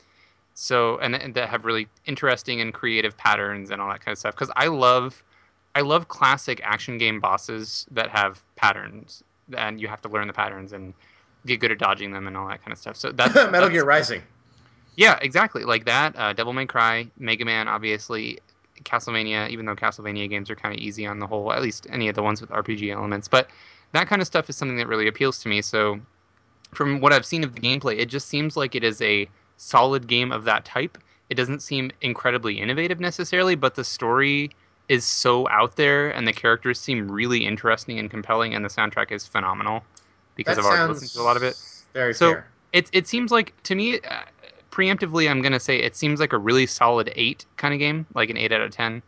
So 0.53 0.97
and, 0.99 1.16
and 1.16 1.34
that 1.36 1.49
have 1.49 1.66
really 1.66 1.88
interesting 2.06 2.62
and 2.62 2.74
creative 2.74 3.18
patterns 3.18 3.72
and 3.72 3.82
all 3.82 3.89
that 3.89 3.99
kind 3.99 4.14
of 4.14 4.20
stuff. 4.20 4.36
Because 4.36 4.51
I 4.56 4.68
love 4.68 5.22
I 5.76 5.82
love 5.82 6.08
classic 6.08 6.62
action 6.64 6.97
game 6.97 7.20
bosses 7.20 7.86
that 7.91 8.10
have 8.10 8.41
patterns 8.56 9.24
and 9.58 9.82
you 9.82 9.88
have 9.89 10.01
to 10.03 10.10
learn 10.10 10.28
the 10.28 10.34
patterns 10.34 10.72
and 10.72 10.93
get 11.45 11.60
good 11.60 11.72
at 11.72 11.78
dodging 11.78 12.12
them 12.12 12.26
and 12.28 12.38
all 12.38 12.47
that 12.47 12.62
kind 12.62 12.72
of 12.72 12.78
stuff. 12.78 12.95
So 12.95 13.12
that's 13.12 13.36
Metal 13.36 13.51
that's- 13.51 13.72
Gear 13.72 13.84
Rising. 13.86 14.22
Yeah, 14.97 15.20
exactly. 15.22 15.66
Like 15.66 15.84
that. 15.86 16.16
Uh, 16.18 16.32
Devil 16.32 16.53
May 16.53 16.66
Cry, 16.66 17.06
Mega 17.20 17.43
Man, 17.43 17.68
obviously, 17.68 18.39
Castlevania. 18.84 19.49
Even 19.49 19.65
though 19.65 19.76
Castlevania 19.76 20.30
games 20.30 20.49
are 20.49 20.55
kind 20.55 20.73
of 20.76 20.80
easy 20.82 21.05
on 21.05 21.19
the 21.19 21.28
whole, 21.28 21.51
at 21.53 21.61
least 21.61 21.88
any 21.89 22.07
of 22.09 22.15
the 22.15 22.23
ones 22.23 22.41
with 22.41 22.49
RPG 22.49 22.91
elements. 22.93 23.28
But 23.28 23.49
that 23.93 24.07
kind 24.07 24.21
of 24.21 24.28
stuff 24.28 24.49
is 24.49 24.55
something 24.55 24.78
that 24.78 24.88
really 24.88 25.07
appeals 25.07 25.39
to 25.39 25.49
me. 25.49 25.61
So, 25.61 25.99
from 26.73 26.99
what 26.99 27.13
I've 27.13 27.26
seen 27.26 27.43
of 27.43 27.53
the 27.55 27.61
gameplay, 27.61 27.97
it 27.97 28.07
just 28.07 28.28
seems 28.28 28.57
like 28.57 28.76
it 28.76 28.84
is 28.84 29.01
a 29.01 29.28
solid 29.57 30.07
game 30.07 30.32
of 30.32 30.43
that 30.45 30.65
type. 30.65 30.97
It 31.30 31.36
doesn't 31.36 31.61
seem 31.61 31.91
incredibly 32.01 32.59
innovative 32.59 32.99
necessarily, 32.99 33.55
but 33.55 33.76
the 33.76 33.84
story 33.84 34.51
is 34.89 35.03
so 35.05 35.47
out 35.49 35.78
there, 35.78 36.09
and 36.11 36.28
the 36.28 36.34
characters 36.34 36.80
seem 36.80 37.09
really 37.09 37.45
interesting 37.45 37.97
and 37.97 38.11
compelling, 38.11 38.53
and 38.53 38.63
the 38.63 38.69
soundtrack 38.69 39.11
is 39.11 39.26
phenomenal 39.26 39.84
because 40.36 40.57
That 40.57 40.65
I've 40.65 40.71
already 40.71 40.93
listened 40.93 41.11
to 41.11 41.21
a 41.21 41.23
lot 41.23 41.38
of 41.38 41.43
it. 41.43 41.57
Very 41.93 42.13
So- 42.13 42.34
fair. 42.34 42.47
It 42.73 42.89
it 42.91 43.07
seems 43.07 43.32
like 43.32 43.53
to 43.63 43.73
me, 43.73 44.01
uh, 44.01 44.19
preemptively, 44.76 45.30
I'm 45.30 45.41
gonna 45.41 45.59
say 45.59 45.78
it 45.78 45.95
seems 45.95 46.19
like 46.19 46.34
a 46.34 46.38
really 46.38 46.65
solid 46.65 47.11
eight 47.15 47.45
kind 47.55 47.73
of 47.73 47.80
game, 47.80 48.05
like 48.13 48.30
an 48.30 48.38
eight 48.38 48.51
out 48.51 48.61
of 48.61 48.71
ten, 48.71 49.01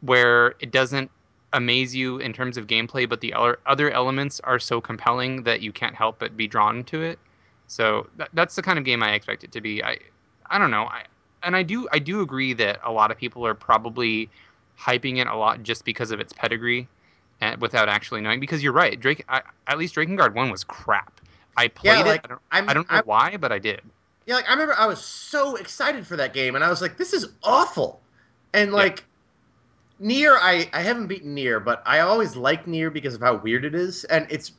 where 0.00 0.54
it 0.60 0.70
doesn't 0.70 1.10
amaze 1.52 1.94
you 1.94 2.18
in 2.18 2.32
terms 2.32 2.56
of 2.56 2.66
gameplay, 2.66 3.08
but 3.08 3.20
the 3.20 3.34
other 3.34 3.58
other 3.66 3.90
elements 3.90 4.40
are 4.44 4.58
so 4.58 4.80
compelling 4.80 5.42
that 5.42 5.60
you 5.60 5.72
can't 5.72 5.94
help 5.94 6.18
but 6.20 6.36
be 6.36 6.46
drawn 6.46 6.84
to 6.84 7.02
it. 7.02 7.18
So 7.66 8.06
that, 8.16 8.28
that's 8.32 8.54
the 8.54 8.62
kind 8.62 8.78
of 8.78 8.84
game 8.84 9.02
I 9.02 9.12
expect 9.12 9.42
it 9.42 9.50
to 9.52 9.60
be. 9.60 9.82
I 9.82 9.98
I 10.46 10.58
don't 10.58 10.70
know. 10.70 10.84
I 10.84 11.04
and 11.42 11.56
I 11.56 11.64
do 11.64 11.88
I 11.92 11.98
do 11.98 12.20
agree 12.20 12.52
that 12.54 12.78
a 12.84 12.92
lot 12.92 13.10
of 13.10 13.18
people 13.18 13.44
are 13.44 13.54
probably 13.54 14.30
hyping 14.78 15.18
it 15.18 15.26
a 15.26 15.34
lot 15.34 15.64
just 15.64 15.84
because 15.84 16.12
of 16.12 16.20
its 16.20 16.32
pedigree, 16.32 16.86
and 17.40 17.60
without 17.60 17.88
actually 17.88 18.20
knowing. 18.20 18.38
Because 18.38 18.62
you're 18.62 18.72
right, 18.72 18.98
Drake. 19.00 19.24
I, 19.28 19.42
at 19.66 19.78
least 19.78 19.96
Drakengard 19.96 20.34
One 20.34 20.50
was 20.50 20.62
crap. 20.62 21.20
I 21.56 21.66
played 21.66 22.06
like, 22.06 22.24
it. 22.24 22.30
I 22.52 22.60
don't, 22.60 22.70
I 22.70 22.72
don't 22.72 22.88
know 22.88 23.02
why, 23.04 23.36
but 23.36 23.50
I 23.50 23.58
did. 23.58 23.82
Yeah, 24.28 24.34
like 24.34 24.46
I 24.46 24.52
remember 24.52 24.74
I 24.76 24.84
was 24.84 25.02
so 25.02 25.56
excited 25.56 26.06
for 26.06 26.14
that 26.16 26.34
game, 26.34 26.54
and 26.54 26.62
I 26.62 26.68
was 26.68 26.82
like, 26.82 26.98
"This 26.98 27.14
is 27.14 27.30
awful," 27.42 28.02
and 28.52 28.72
like. 28.72 29.04
Nier, 30.00 30.36
I, 30.36 30.70
I 30.72 30.82
haven't 30.82 31.08
beaten 31.08 31.34
Nier, 31.34 31.58
but 31.58 31.82
I 31.84 31.98
always 32.00 32.36
like 32.36 32.68
Nier 32.68 32.88
because 32.88 33.14
of 33.14 33.20
how 33.20 33.34
weird 33.34 33.64
it 33.64 33.74
is, 33.74 34.04
and 34.04 34.28
it's 34.30 34.52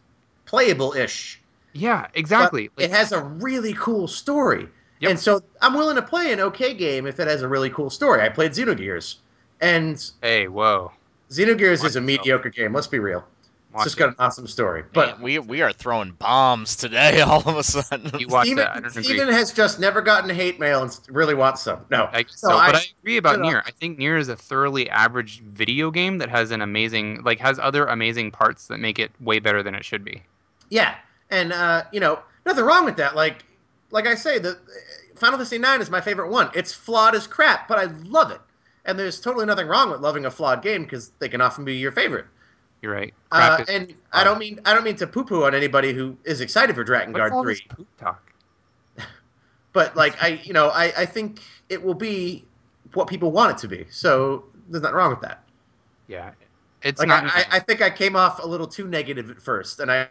playable-ish. 0.46 1.40
Yeah, 1.72 2.02
but 2.02 2.18
exactly. 2.18 2.70
it 2.78 2.92
has 2.92 3.14
a 3.14 3.24
really 3.24 3.72
cool 3.76 4.10
story, 4.10 4.68
Yep. 5.00 5.12
and 5.12 5.18
so 5.18 5.42
I'm 5.62 5.76
willing 5.76 5.96
to 5.96 6.02
play 6.02 6.34
an 6.34 6.42
okay 6.42 6.74
game 6.74 7.08
if 7.08 7.22
it 7.22 7.28
has 7.30 7.42
a 7.42 7.48
really 7.48 7.70
cool 7.70 7.90
story. 7.90 8.22
I 8.22 8.28
played 8.28 8.52
Xenogears, 8.52 9.16
and 9.62 10.12
hey, 10.22 10.50
whoa. 10.50 10.92
Xenogears 11.30 11.80
Watch 11.80 11.92
is 11.92 11.96
a 11.96 12.02
mediocre 12.02 12.50
game. 12.50 12.74
Let's 12.74 12.88
be 12.88 13.00
real. 13.00 13.24
It's 13.70 13.76
Watch 13.76 13.84
just 13.84 13.98
got 13.98 14.10
an 14.10 14.16
awesome 14.18 14.48
story, 14.48 14.84
But 14.94 15.18
but 15.18 15.22
we 15.22 15.38
we 15.38 15.62
are 15.62 15.72
throwing 15.72 16.10
bombs 16.14 16.76
today 16.76 17.22
all 17.28 17.48
of 17.48 17.56
a 17.56 17.64
sudden. 17.64 18.20
You 18.20 18.28
watch 18.28 18.48
Steven, 18.48 18.64
that. 18.64 18.76
I 18.76 18.80
don't 18.80 18.98
agree. 18.98 19.20
Has 19.20 19.54
just 19.54 19.80
never 19.80 20.02
gotten 20.02 20.28
hate 20.32 20.60
mail 20.60 20.82
and 20.82 21.00
really 21.08 21.36
wants 21.36 21.62
some. 21.62 21.86
No, 21.92 22.10
I 22.12 22.24
guess 22.24 22.42
No, 22.42 22.50
so, 22.50 22.58
I- 22.58 22.72
but 22.72 22.76
I 22.78 22.86
agree 23.00 23.18
about 23.18 23.38
no, 23.38 23.44
no. 23.44 23.50
Nier. 23.50 23.64
I 23.68 23.70
think 23.70 24.00
Nier 24.00 24.18
is 24.18 24.28
a 24.28 24.36
thoroughly 24.36 24.90
average 24.90 25.42
video 25.42 25.92
game 25.92 26.18
that 26.18 26.30
has 26.30 26.50
an 26.50 26.64
amazing, 26.64 27.22
like, 27.22 27.40
has 27.42 27.60
other 27.60 27.86
amazing 27.86 28.32
parts 28.32 28.66
that 28.70 28.80
make 28.80 28.98
it 28.98 29.12
way 29.22 29.38
better 29.38 29.62
than 29.62 29.76
it 29.76 29.86
should 29.86 30.04
be. 30.04 30.24
Yeah, 30.70 30.96
and 31.30 31.54
uh, 31.54 31.84
you 31.92 32.00
know, 32.00 32.18
nothing 32.48 32.66
wrong 32.66 32.86
with 32.86 32.98
that. 32.98 33.16
Like, 33.16 33.46
like 33.92 34.08
I 34.08 34.16
say, 34.16 34.40
the 34.40 34.58
Final 35.16 35.38
Fantasy 35.38 35.58
IX 35.58 35.84
is 35.84 35.92
my 35.92 36.02
favorite 36.02 36.32
one. 36.32 36.50
It's 36.56 36.74
flawed 36.74 37.14
as 37.14 37.28
crap, 37.28 37.68
but 37.68 37.78
I 37.78 37.84
love 38.06 38.32
it. 38.32 38.42
And 38.86 38.98
there's 38.98 39.22
totally 39.22 39.46
nothing 39.46 39.68
wrong 39.68 39.92
with 39.92 40.02
loving 40.02 40.26
a 40.26 40.32
flawed 40.32 40.64
game 40.64 40.86
because 40.86 41.10
they 41.20 41.30
can 41.30 41.40
often 41.40 41.66
be 41.66 41.76
your 41.76 41.92
favorite. 41.92 42.26
You're 42.82 42.94
right. 42.94 43.14
Uh, 43.32 43.64
and 43.68 43.94
I 44.14 44.24
don't 44.24 44.40
mean 44.40 44.60
I 44.66 44.74
don't 44.74 44.84
mean 44.84 44.96
to 44.98 45.08
poo-poo 45.08 45.44
on 45.44 45.54
anybody 45.54 45.94
who 45.94 46.18
is 46.24 46.42
excited 46.42 46.76
for 46.76 46.84
Dragon 46.84 47.12
What's 47.12 47.20
Guard 47.20 47.34
all 47.34 47.44
three, 47.44 47.62
poop 47.70 47.88
talk? 47.98 48.32
but 49.74 49.96
like 49.96 50.22
I, 50.24 50.40
you 50.44 50.54
know, 50.54 50.70
I, 50.70 50.94
I 50.98 51.06
think 51.06 51.42
it 51.68 51.84
will 51.84 51.94
be 51.94 52.46
what 52.94 53.08
people 53.08 53.32
want 53.32 53.52
it 53.52 53.58
to 53.60 53.68
be. 53.68 53.86
So 53.90 54.46
there's 54.70 54.82
nothing 54.82 54.96
wrong 54.96 55.10
with 55.10 55.22
that. 55.22 55.44
Yeah, 56.08 56.32
it's 56.82 57.00
Like 57.00 57.10
not 57.10 57.26
I, 57.26 57.46
I, 57.52 57.60
think 57.60 57.82
I 57.82 57.90
came 57.90 58.16
off 58.16 58.42
a 58.44 58.48
little 58.48 58.66
too 58.66 58.88
negative 58.88 59.30
at 59.30 59.42
first, 59.42 59.80
and 59.80 59.92
I 59.92 60.08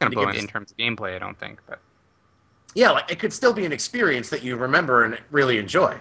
going 0.00 0.10
to 0.10 0.16
blow 0.16 0.26
give 0.26 0.42
in 0.42 0.48
terms 0.48 0.70
of 0.70 0.76
gameplay. 0.76 1.14
I 1.14 1.18
don't 1.18 1.38
think, 1.38 1.60
but 1.68 1.78
yeah, 2.74 2.90
like 2.90 3.10
it 3.10 3.18
could 3.18 3.32
still 3.32 3.52
be 3.52 3.64
an 3.64 3.72
experience 3.72 4.30
that 4.30 4.42
you 4.42 4.56
remember 4.56 5.04
and 5.04 5.18
really 5.30 5.58
enjoy. 5.58 5.98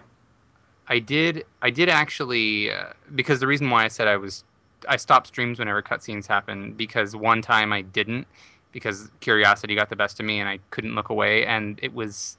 I 0.88 1.00
did. 1.00 1.46
I 1.62 1.70
did 1.70 1.90
actually 1.90 2.72
uh, 2.72 2.94
because 3.16 3.40
the 3.40 3.48
reason 3.48 3.70
why 3.70 3.86
I 3.86 3.90
said 3.90 4.08
I 4.08 4.18
was 4.18 4.44
I 4.88 4.98
stopped 4.98 5.28
streams 5.28 5.60
whenever 5.60 5.82
cutscenes 5.82 6.28
happen 6.28 6.74
because 6.74 7.16
one 7.16 7.42
time 7.42 7.74
I 7.74 7.82
didn't 7.82 8.28
because 8.72 9.10
curiosity 9.20 9.76
got 9.76 9.90
the 9.90 9.96
best 9.96 10.20
of 10.20 10.26
me 10.26 10.40
and 10.40 10.50
I 10.50 10.60
couldn't 10.72 10.96
look 10.96 11.10
away 11.10 11.46
and 11.46 11.80
it 11.82 11.94
was 11.94 12.38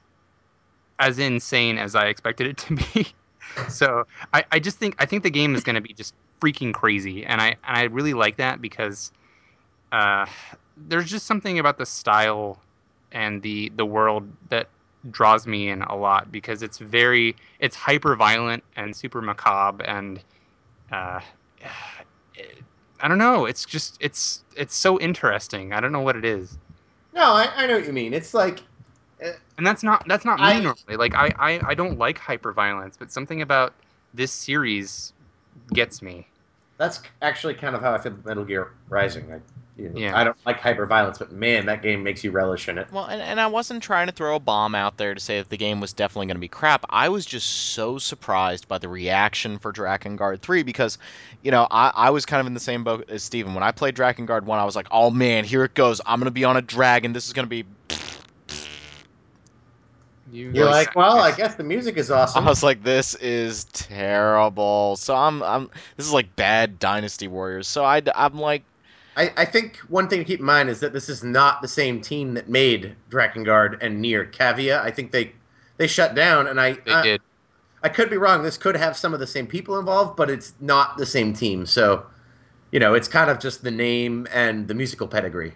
as 0.99 1.19
insane 1.19 1.77
as 1.77 1.95
I 1.95 2.07
expected 2.07 2.47
it 2.47 2.57
to 2.57 2.75
be. 2.75 3.07
so 3.69 4.05
I, 4.33 4.43
I 4.51 4.59
just 4.59 4.77
think 4.77 4.95
I 4.99 5.05
think 5.05 5.23
the 5.23 5.29
game 5.29 5.55
is 5.55 5.63
going 5.63 5.75
to 5.75 5.81
be 5.81 5.93
just 5.93 6.13
freaking 6.41 6.73
crazy 6.73 7.25
and 7.25 7.41
I 7.41 7.55
and 7.63 7.77
I 7.77 7.83
really 7.83 8.13
like 8.13 8.37
that 8.37 8.61
because 8.61 9.11
uh, 9.91 10.25
there's 10.75 11.09
just 11.09 11.25
something 11.25 11.59
about 11.59 11.77
the 11.77 11.85
style 11.85 12.59
and 13.11 13.41
the 13.41 13.71
the 13.75 13.85
world 13.85 14.27
that 14.49 14.67
draws 15.11 15.45
me 15.45 15.69
in 15.69 15.83
a 15.83 15.95
lot 15.95 16.31
because 16.31 16.63
it's 16.63 16.79
very 16.79 17.35
it's 17.59 17.75
hyper 17.75 18.15
violent 18.15 18.63
and 18.75 18.95
super 18.95 19.21
macabre 19.21 19.83
and 19.85 20.19
uh, 20.91 21.19
I 22.99 23.07
don't 23.07 23.17
know. 23.17 23.45
It's 23.45 23.65
just 23.65 23.97
it's 23.99 24.43
it's 24.55 24.75
so 24.75 24.99
interesting. 24.99 25.73
I 25.73 25.79
don't 25.81 25.91
know 25.91 26.01
what 26.01 26.15
it 26.15 26.25
is, 26.25 26.57
No, 27.13 27.33
I, 27.33 27.51
I 27.55 27.67
know 27.67 27.75
what 27.77 27.87
you 27.87 27.93
mean. 27.93 28.13
It's 28.13 28.33
like 28.33 28.61
uh, 29.23 29.31
and 29.57 29.65
that's 29.65 29.83
not 29.83 30.03
that's 30.07 30.25
not 30.25 30.41
me 30.41 30.59
I- 30.59 30.61
normally. 30.61 30.97
Like 30.97 31.13
I, 31.15 31.33
I 31.39 31.61
I 31.71 31.73
don't 31.75 31.97
like 31.97 32.17
hyper 32.17 32.51
violence, 32.51 32.95
but 32.97 33.11
something 33.11 33.41
about 33.41 33.73
this 34.13 34.31
series 34.31 35.13
gets 35.73 36.01
me. 36.01 36.27
that's 36.77 37.01
actually 37.21 37.53
kind 37.53 37.75
of 37.75 37.81
how 37.81 37.93
I 37.93 37.97
feel 37.99 38.15
Metal 38.25 38.43
Gear 38.45 38.71
Rising. 38.89 39.31
I, 39.31 39.39
you 39.77 39.89
know, 39.89 39.99
Yeah. 39.99 40.17
I 40.17 40.23
don't 40.23 40.37
like 40.45 40.59
hyper 40.59 40.85
violence, 40.85 41.17
but 41.17 41.31
man, 41.31 41.65
that 41.65 41.81
game 41.81 42.03
makes 42.03 42.23
you 42.23 42.31
relish 42.31 42.69
in 42.69 42.77
it. 42.77 42.87
Well, 42.91 43.05
and, 43.05 43.21
and 43.21 43.41
I 43.41 43.47
wasn't 43.47 43.83
trying 43.83 44.07
to 44.07 44.13
throw 44.13 44.35
a 44.35 44.39
bomb 44.39 44.73
out 44.73 44.97
there 44.97 45.13
to 45.13 45.19
say 45.19 45.39
that 45.39 45.49
the 45.49 45.57
game 45.57 45.81
was 45.81 45.91
definitely 45.91 46.27
going 46.27 46.37
to 46.37 46.41
be 46.41 46.47
crap. 46.47 46.85
I 46.89 47.09
was 47.09 47.25
just 47.25 47.49
so 47.49 47.97
surprised 47.97 48.67
by 48.67 48.77
the 48.77 48.87
reaction 48.87 49.59
for 49.59 49.73
Drakengard 49.73 50.39
3 50.39 50.63
because, 50.63 50.97
you 51.43 51.51
know, 51.51 51.67
I, 51.69 51.91
I 51.93 52.09
was 52.11 52.25
kind 52.25 52.39
of 52.39 52.47
in 52.47 52.53
the 52.53 52.59
same 52.61 52.85
boat 52.85 53.09
as 53.09 53.23
Steven. 53.23 53.53
When 53.53 53.63
I 53.63 53.71
played 53.71 53.95
Drakengard 53.95 54.43
1, 54.43 54.59
I 54.59 54.63
was 54.63 54.75
like, 54.75 54.87
oh 54.91 55.11
man, 55.11 55.43
here 55.43 55.65
it 55.65 55.73
goes. 55.73 55.99
I'm 56.05 56.19
going 56.19 56.25
to 56.25 56.31
be 56.31 56.45
on 56.45 56.55
a 56.55 56.61
dragon. 56.61 57.11
This 57.11 57.27
is 57.27 57.33
going 57.33 57.45
to 57.45 57.49
be. 57.49 57.65
You 60.31 60.51
You're 60.51 60.65
like, 60.65 60.95
well, 60.95 61.19
I 61.19 61.31
guess 61.31 61.55
the 61.55 61.63
music 61.63 61.97
is 61.97 62.09
awesome. 62.11 62.45
I 62.45 62.49
was 62.49 62.63
like, 62.63 62.81
this 62.81 63.13
is 63.15 63.65
terrible. 63.65 64.95
So 64.95 65.15
I'm, 65.15 65.43
I'm, 65.43 65.69
this 65.97 66.05
is 66.05 66.13
like 66.13 66.35
bad 66.35 66.79
Dynasty 66.79 67.27
Warriors. 67.27 67.67
So 67.67 67.83
I, 67.83 68.01
I'm 68.15 68.39
like, 68.39 68.63
I, 69.17 69.31
I 69.37 69.45
think 69.45 69.77
one 69.87 70.07
thing 70.07 70.19
to 70.19 70.25
keep 70.25 70.39
in 70.39 70.45
mind 70.45 70.69
is 70.69 70.79
that 70.81 70.93
this 70.93 71.09
is 71.09 71.23
not 71.23 71.61
the 71.61 71.67
same 71.67 72.01
team 72.01 72.33
that 72.33 72.49
made 72.49 72.95
Drakengard 73.09 73.77
and 73.81 74.01
Nier 74.01 74.25
Cavia. 74.25 74.81
I 74.81 74.91
think 74.91 75.11
they 75.11 75.31
they 75.77 75.87
shut 75.87 76.15
down, 76.15 76.47
and 76.47 76.59
I 76.59 76.73
they 76.73 76.91
I, 76.91 77.03
did. 77.03 77.21
I 77.83 77.89
could 77.89 78.09
be 78.09 78.17
wrong. 78.17 78.43
This 78.43 78.57
could 78.57 78.75
have 78.75 78.97
some 78.97 79.13
of 79.13 79.19
the 79.19 79.27
same 79.27 79.47
people 79.47 79.79
involved, 79.79 80.17
but 80.17 80.29
it's 80.29 80.53
not 80.59 80.97
the 80.97 81.05
same 81.05 81.33
team. 81.33 81.65
So, 81.65 82.05
you 82.71 82.79
know, 82.79 82.93
it's 82.93 83.07
kind 83.07 83.29
of 83.29 83.39
just 83.39 83.63
the 83.63 83.71
name 83.71 84.27
and 84.33 84.67
the 84.67 84.73
musical 84.73 85.07
pedigree. 85.07 85.53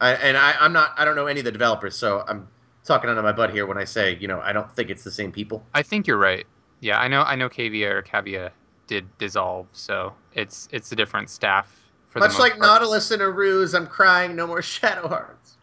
I, 0.00 0.12
and 0.14 0.36
I, 0.36 0.54
I'm 0.60 0.72
not. 0.72 0.92
I 0.96 1.04
don't 1.04 1.16
know 1.16 1.26
any 1.26 1.40
of 1.40 1.44
the 1.44 1.52
developers, 1.52 1.96
so 1.96 2.24
I'm 2.28 2.48
talking 2.84 3.10
under 3.10 3.22
my 3.22 3.32
butt 3.32 3.50
here 3.50 3.66
when 3.66 3.78
I 3.78 3.84
say, 3.84 4.16
you 4.20 4.28
know, 4.28 4.40
I 4.40 4.52
don't 4.52 4.74
think 4.74 4.90
it's 4.90 5.04
the 5.04 5.10
same 5.10 5.32
people. 5.32 5.64
I 5.74 5.82
think 5.82 6.06
you're 6.06 6.18
right. 6.18 6.46
Yeah, 6.80 6.98
I 6.98 7.08
know. 7.08 7.22
I 7.22 7.36
know. 7.36 7.48
Cavia 7.48 7.92
or 7.92 8.02
Cavia 8.02 8.52
did 8.86 9.06
dissolve, 9.18 9.66
so 9.72 10.14
it's 10.34 10.68
it's 10.72 10.92
a 10.92 10.96
different 10.96 11.30
staff. 11.30 11.81
For 12.12 12.18
Much 12.18 12.32
most 12.32 12.40
like 12.40 12.52
part. 12.52 12.62
Nautilus 12.62 13.10
and 13.10 13.22
Aruze, 13.22 13.74
I'm 13.74 13.86
crying. 13.86 14.36
No 14.36 14.46
more 14.46 14.62
Shadow 14.62 15.08
Hearts. 15.08 15.54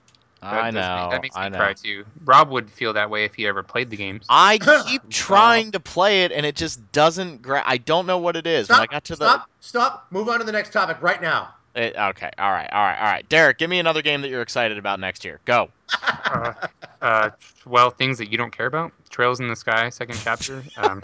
I 0.41 0.71
know. 0.71 0.79
make- 0.79 1.11
that 1.11 1.21
makes 1.21 1.35
me 1.35 1.49
know. 1.49 1.57
cry 1.57 1.73
too. 1.73 2.05
Rob 2.23 2.49
would 2.49 2.69
feel 2.71 2.93
that 2.93 3.09
way 3.09 3.25
if 3.25 3.35
he 3.35 3.45
ever 3.45 3.61
played 3.61 3.89
the 3.89 3.97
games. 3.97 4.25
I 4.29 4.57
keep 4.87 5.07
trying 5.09 5.71
to 5.71 5.79
play 5.79 6.23
it 6.23 6.31
and 6.31 6.45
it 6.45 6.55
just 6.55 6.91
doesn't 6.91 7.41
gra- 7.41 7.63
I 7.65 7.77
don't 7.77 8.05
know 8.07 8.17
what 8.19 8.35
it 8.35 8.47
is. 8.47 8.69
when 8.69 8.79
I 8.79 8.83
Stop! 8.83 8.91
got 8.91 9.03
to 9.05 9.15
stop! 9.15 9.49
Stop! 9.59 10.07
Move 10.11 10.29
on 10.29 10.39
to 10.39 10.45
the 10.45 10.51
next 10.53 10.71
topic 10.73 10.97
right 11.01 11.21
now. 11.21 11.53
it, 11.75 11.93
okay, 11.95 12.31
all 12.39 12.51
right, 12.51 12.69
all 12.71 12.81
right, 12.83 12.97
all 12.97 13.05
right. 13.05 13.27
Derek, 13.29 13.57
give 13.57 13.69
me 13.69 13.79
another 13.79 14.01
game 14.01 14.21
that 14.21 14.29
you're 14.29 14.41
excited 14.41 14.77
about 14.77 14.99
next 14.99 15.23
year. 15.25 15.39
Go. 15.45 15.69
Uh, 16.01 16.53
uh, 17.01 17.29
well, 17.65 17.89
things 17.91 18.17
that 18.19 18.31
you 18.31 18.37
don't 18.37 18.51
care 18.51 18.65
about. 18.65 18.91
Trails 19.09 19.39
in 19.41 19.49
the 19.49 19.55
Sky, 19.55 19.89
second 19.89 20.17
chapter. 20.23 20.63
Um, 20.77 21.01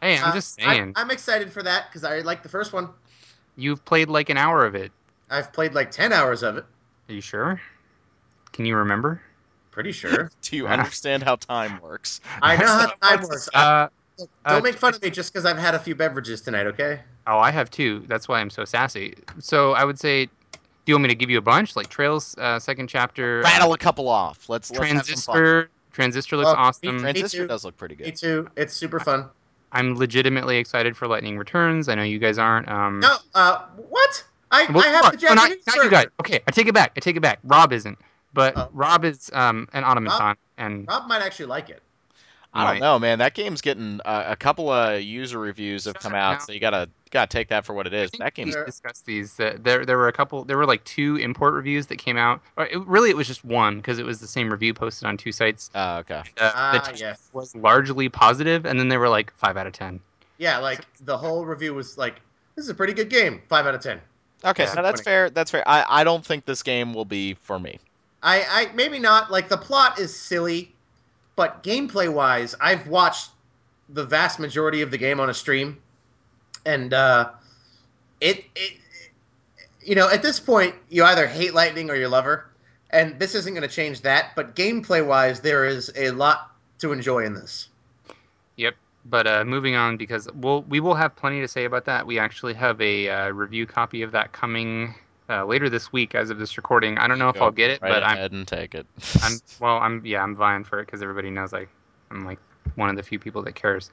hey, 0.00 0.18
I'm 0.18 0.30
Uh, 0.30 0.34
just 0.34 0.54
saying. 0.60 0.94
I'm 0.96 1.10
excited 1.10 1.52
for 1.52 1.62
that 1.62 1.86
because 1.88 2.02
I 2.04 2.18
like 2.20 2.42
the 2.42 2.48
first 2.48 2.72
one. 2.72 2.88
You've 3.56 3.84
played 3.84 4.08
like 4.08 4.28
an 4.30 4.36
hour 4.36 4.64
of 4.64 4.74
it. 4.74 4.92
I've 5.30 5.52
played 5.52 5.74
like 5.74 5.90
ten 5.90 6.12
hours 6.12 6.42
of 6.42 6.56
it. 6.56 6.64
Are 7.08 7.12
you 7.12 7.20
sure? 7.20 7.60
Can 8.52 8.66
you 8.66 8.76
remember? 8.76 9.20
Pretty 9.70 9.92
sure. 9.92 10.30
Do 10.42 10.56
you 10.56 10.66
Ah. 10.66 10.72
understand 10.72 11.22
how 11.22 11.36
time 11.36 11.80
works? 11.80 12.20
I 12.42 12.56
know 12.56 12.66
how 12.66 12.86
time 13.02 13.22
works. 13.22 13.48
Uh, 13.54 13.88
Don't 14.18 14.28
uh, 14.44 14.60
make 14.60 14.76
fun 14.76 14.94
of 14.94 15.02
me 15.02 15.10
just 15.10 15.32
because 15.32 15.46
I've 15.46 15.58
had 15.58 15.74
a 15.74 15.78
few 15.78 15.94
beverages 15.94 16.40
tonight, 16.42 16.66
okay? 16.66 17.00
oh, 17.26 17.38
I 17.38 17.50
have 17.50 17.70
two. 17.70 18.00
That's 18.08 18.28
why 18.28 18.40
I'm 18.40 18.50
so 18.50 18.64
sassy. 18.64 19.14
So 19.38 19.72
I 19.72 19.84
would 19.84 19.98
say, 19.98 20.26
do 20.26 20.30
you 20.86 20.94
want 20.94 21.02
me 21.04 21.08
to 21.08 21.14
give 21.14 21.30
you 21.30 21.38
a 21.38 21.42
bunch? 21.42 21.76
Like 21.76 21.88
Trails, 21.88 22.36
uh, 22.38 22.58
second 22.58 22.88
chapter. 22.88 23.40
uh, 23.40 23.42
Rattle 23.44 23.72
a 23.72 23.78
couple 23.78 24.08
off. 24.08 24.48
Let's 24.48 24.70
let's 24.70 24.90
have 24.92 25.06
some 25.06 25.16
fun. 25.16 25.34
Transistor. 25.42 25.68
Transistor 25.92 26.36
looks 26.36 26.50
Oh, 26.50 26.54
awesome. 26.56 26.98
Transistor 27.00 27.38
too. 27.44 27.46
does 27.46 27.64
look 27.64 27.76
pretty 27.76 27.94
good. 27.94 28.06
Me 28.06 28.12
too. 28.12 28.48
It's 28.56 28.74
super 28.74 28.98
fun. 29.00 29.26
I'm 29.72 29.96
legitimately 29.96 30.58
excited 30.58 30.96
for 30.96 31.08
Lightning 31.08 31.38
Returns. 31.38 31.88
I 31.88 31.94
know 31.94 32.02
you 32.02 32.18
guys 32.18 32.38
aren't. 32.38 32.68
Um, 32.68 33.00
No, 33.00 33.16
uh, 33.34 33.64
what? 33.88 34.24
I, 34.50 34.70
Well, 34.70 34.84
I 34.84 34.88
have 34.88 35.02
what? 35.04 35.18
the 35.20 35.26
No, 35.28 35.34
not, 35.34 35.50
not 35.66 35.76
you 35.76 35.90
guys. 35.90 36.06
Okay, 36.20 36.40
I 36.46 36.50
take 36.50 36.66
it 36.66 36.74
back. 36.74 36.92
I 36.96 37.00
take 37.00 37.16
it 37.16 37.20
back. 37.20 37.38
Rob 37.42 37.72
isn't, 37.72 37.98
but 38.34 38.52
Oh. 38.56 38.68
Rob 38.72 39.04
is 39.04 39.30
um, 39.32 39.66
an 39.72 39.82
automaton, 39.84 40.36
and 40.58 40.86
Rob 40.86 41.08
might 41.08 41.22
actually 41.22 41.46
like 41.46 41.70
it. 41.70 41.82
I 42.54 42.64
don't 42.64 42.72
Right. 42.72 42.80
know, 42.80 42.98
man. 42.98 43.18
That 43.18 43.32
game's 43.34 43.62
getting 43.62 44.00
uh, 44.04 44.24
a 44.28 44.36
couple 44.36 44.68
of 44.70 45.00
user 45.00 45.38
reviews 45.38 45.86
have 45.86 45.94
come 45.94 46.14
out, 46.14 46.32
now. 46.32 46.38
so 46.40 46.52
you 46.52 46.60
gotta 46.60 46.88
gotta 47.10 47.26
take 47.28 47.48
that 47.48 47.64
for 47.64 47.72
what 47.74 47.86
it 47.86 47.94
is. 47.94 48.00
I 48.00 48.04
is. 48.04 48.10
think 48.10 48.18
That 48.20 48.24
we 48.36 48.42
game's 48.44 48.54
There- 48.54 48.64
discussed 48.66 49.06
these. 49.06 49.34
That 49.36 49.64
there, 49.64 49.84
there 49.86 49.96
were 49.96 50.08
a 50.08 50.12
couple. 50.12 50.44
There 50.44 50.58
were 50.58 50.66
like 50.66 50.84
two 50.84 51.16
import 51.16 51.54
reviews 51.54 51.86
that 51.86 51.96
came 51.96 52.18
out. 52.18 52.40
Or 52.56 52.66
it, 52.66 52.78
really, 52.86 53.08
it 53.10 53.16
was 53.16 53.26
just 53.26 53.42
one 53.44 53.76
because 53.76 53.98
it 53.98 54.04
was 54.04 54.20
the 54.20 54.26
same 54.26 54.50
review 54.50 54.74
posted 54.74 55.08
on 55.08 55.16
two 55.16 55.32
sites. 55.32 55.70
oh, 55.74 55.98
okay. 55.98 56.22
Uh, 56.38 56.52
Ah, 56.54 56.72
the 56.72 56.78
text 56.80 57.00
yes. 57.00 57.28
was 57.32 57.54
largely 57.56 58.08
positive, 58.10 58.66
and 58.66 58.78
then 58.78 58.88
they 58.88 58.98
were 58.98 59.08
like 59.08 59.32
five 59.34 59.56
out 59.56 59.66
of 59.66 59.72
ten. 59.72 59.98
Yeah, 60.38 60.58
like 60.58 60.80
the 61.04 61.16
whole 61.16 61.46
review 61.46 61.72
was 61.72 61.96
like, 61.96 62.20
"This 62.56 62.64
is 62.64 62.68
a 62.68 62.74
pretty 62.74 62.92
good 62.92 63.08
game. 63.08 63.40
Five 63.48 63.66
out 63.66 63.74
of 63.74 63.80
ten. 63.80 64.00
Okay, 64.44 64.64
Yeah. 64.64 64.74
no, 64.74 64.82
that's 64.82 65.00
fair. 65.00 65.30
That's 65.30 65.50
fair. 65.50 65.66
I, 65.66 65.84
I 65.88 66.04
don't 66.04 66.26
think 66.26 66.44
this 66.44 66.62
game 66.62 66.92
will 66.92 67.04
be 67.04 67.34
for 67.34 67.58
me. 67.58 67.78
I, 68.24 68.42
I 68.50 68.74
maybe 68.74 68.98
not. 68.98 69.30
Like 69.30 69.48
the 69.48 69.56
plot 69.56 69.98
is 69.98 70.14
silly, 70.14 70.72
but 71.36 71.62
gameplay 71.62 72.12
wise, 72.12 72.54
I've 72.60 72.86
watched 72.86 73.30
the 73.88 74.04
vast 74.04 74.38
majority 74.38 74.82
of 74.82 74.90
the 74.90 74.98
game 74.98 75.20
on 75.20 75.30
a 75.30 75.34
stream, 75.34 75.80
and 76.64 76.92
uh, 76.92 77.30
it, 78.20 78.44
it, 78.54 78.72
you 79.84 79.94
know, 79.94 80.08
at 80.08 80.22
this 80.22 80.40
point, 80.40 80.74
you 80.88 81.04
either 81.04 81.26
hate 81.26 81.54
Lightning 81.54 81.90
or 81.90 81.96
you 81.96 82.08
love 82.08 82.24
her, 82.24 82.50
and 82.90 83.18
this 83.18 83.34
isn't 83.34 83.54
going 83.54 83.68
to 83.68 83.74
change 83.74 84.02
that. 84.02 84.30
But 84.36 84.54
gameplay 84.54 85.04
wise, 85.06 85.40
there 85.40 85.64
is 85.64 85.92
a 85.96 86.10
lot 86.10 86.50
to 86.80 86.92
enjoy 86.92 87.24
in 87.24 87.34
this. 87.34 87.68
Yep. 88.56 88.74
But 89.04 89.26
uh, 89.26 89.44
moving 89.44 89.74
on 89.74 89.96
because 89.96 90.28
we'll 90.32 90.62
we 90.62 90.78
will 90.78 90.94
have 90.94 91.16
plenty 91.16 91.40
to 91.40 91.48
say 91.48 91.64
about 91.64 91.86
that. 91.86 92.06
We 92.06 92.18
actually 92.18 92.54
have 92.54 92.80
a 92.80 93.08
uh, 93.08 93.28
review 93.30 93.66
copy 93.66 94.02
of 94.02 94.12
that 94.12 94.32
coming 94.32 94.94
uh, 95.28 95.44
later 95.44 95.68
this 95.68 95.92
week 95.92 96.14
as 96.14 96.30
of 96.30 96.38
this 96.38 96.56
recording. 96.56 96.98
I 96.98 97.06
don't 97.06 97.18
know 97.18 97.28
if 97.28 97.36
Go 97.36 97.44
I'll 97.44 97.50
get 97.50 97.70
it, 97.70 97.82
Right 97.82 97.92
but 97.92 98.02
I'm 98.02 98.16
ahead 98.16 98.32
and 98.32 98.46
take 98.46 98.74
it. 98.74 98.86
I'm 99.22 99.38
well. 99.60 99.78
I'm 99.78 100.04
yeah. 100.04 100.22
I'm 100.22 100.36
vying 100.36 100.64
for 100.64 100.80
it 100.80 100.86
because 100.86 101.02
everybody 101.02 101.30
knows 101.30 101.52
I 101.52 101.66
I'm 102.10 102.24
like 102.24 102.38
one 102.74 102.90
of 102.90 102.96
the 102.96 103.02
few 103.02 103.18
people 103.18 103.42
that 103.42 103.54
cares. 103.54 103.90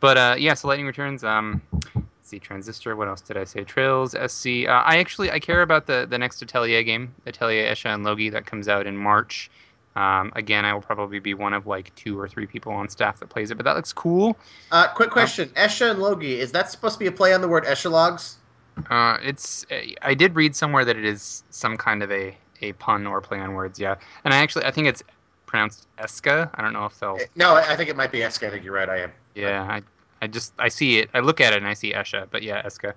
But 0.00 0.16
uh, 0.16 0.34
yeah. 0.38 0.54
So 0.54 0.68
Lightning 0.68 0.86
Returns. 0.86 1.24
Um, 1.24 1.62
let's 1.94 2.06
see 2.22 2.38
Transistor. 2.38 2.96
What 2.96 3.08
else 3.08 3.20
did 3.20 3.36
I 3.36 3.44
say? 3.44 3.64
Trails. 3.64 4.12
SC. 4.12 4.66
Uh, 4.66 4.82
I 4.84 4.98
actually 4.98 5.30
I 5.30 5.40
care 5.40 5.62
about 5.62 5.86
the 5.86 6.06
the 6.08 6.18
next 6.18 6.42
Atelier 6.42 6.82
game, 6.82 7.14
Atelier 7.26 7.70
Escha 7.70 7.94
and 7.94 8.04
Logy 8.04 8.30
that 8.30 8.46
comes 8.46 8.68
out 8.68 8.86
in 8.86 8.96
March. 8.96 9.50
Um, 9.96 10.30
again, 10.36 10.66
I 10.66 10.74
will 10.74 10.82
probably 10.82 11.20
be 11.20 11.32
one 11.32 11.54
of 11.54 11.66
like 11.66 11.94
two 11.94 12.20
or 12.20 12.28
three 12.28 12.46
people 12.46 12.72
on 12.72 12.90
staff 12.90 13.18
that 13.20 13.30
plays 13.30 13.50
it, 13.50 13.54
but 13.54 13.64
that 13.64 13.76
looks 13.76 13.94
cool. 13.94 14.36
Uh, 14.70 14.88
quick 14.88 15.10
question: 15.10 15.48
Escha 15.56 15.90
and 15.90 16.00
Logy 16.00 16.38
is 16.38 16.52
that 16.52 16.70
supposed 16.70 16.94
to 16.94 16.98
be 16.98 17.06
a 17.06 17.12
play 17.12 17.32
on 17.32 17.40
the 17.40 17.48
word 17.48 17.64
eshalogs? 17.64 18.34
Uh, 18.90 19.18
it's 19.22 19.64
I 20.02 20.14
did 20.14 20.34
read 20.34 20.54
somewhere 20.54 20.84
that 20.84 20.96
it 20.96 21.04
is 21.04 21.42
some 21.50 21.76
kind 21.76 22.02
of 22.02 22.10
a 22.12 22.36
a 22.62 22.72
pun 22.74 23.06
or 23.06 23.20
play 23.20 23.38
on 23.38 23.54
words. 23.54 23.78
Yeah, 23.78 23.96
and 24.24 24.32
I 24.34 24.38
actually 24.38 24.64
I 24.64 24.70
think 24.70 24.86
it's 24.88 25.02
pronounced 25.46 25.86
Eska. 25.98 26.50
I 26.54 26.62
don't 26.62 26.72
know 26.72 26.84
if 26.84 26.98
they'll. 26.98 27.16
Eh, 27.20 27.26
No, 27.36 27.54
I 27.54 27.72
I 27.72 27.76
think 27.76 27.88
it 27.90 27.96
might 27.96 28.12
be 28.12 28.18
Eska. 28.18 28.48
I 28.48 28.50
think 28.50 28.64
you're 28.64 28.74
right. 28.74 28.88
I 28.88 28.98
am. 28.98 29.12
Yeah, 29.34 29.62
I, 29.62 29.82
I 30.22 30.26
just 30.26 30.52
I 30.58 30.68
see 30.68 30.98
it. 30.98 31.10
I 31.14 31.20
look 31.20 31.40
at 31.40 31.52
it 31.52 31.58
and 31.58 31.66
I 31.66 31.74
see 31.74 31.92
Esha, 31.92 32.26
but 32.30 32.42
yeah, 32.42 32.62
Eska. 32.62 32.92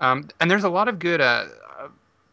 Um, 0.00 0.28
and 0.40 0.50
there's 0.50 0.64
a 0.64 0.68
lot 0.70 0.88
of 0.88 0.98
good. 0.98 1.20
Uh, 1.20 1.46
uh, 1.78 1.88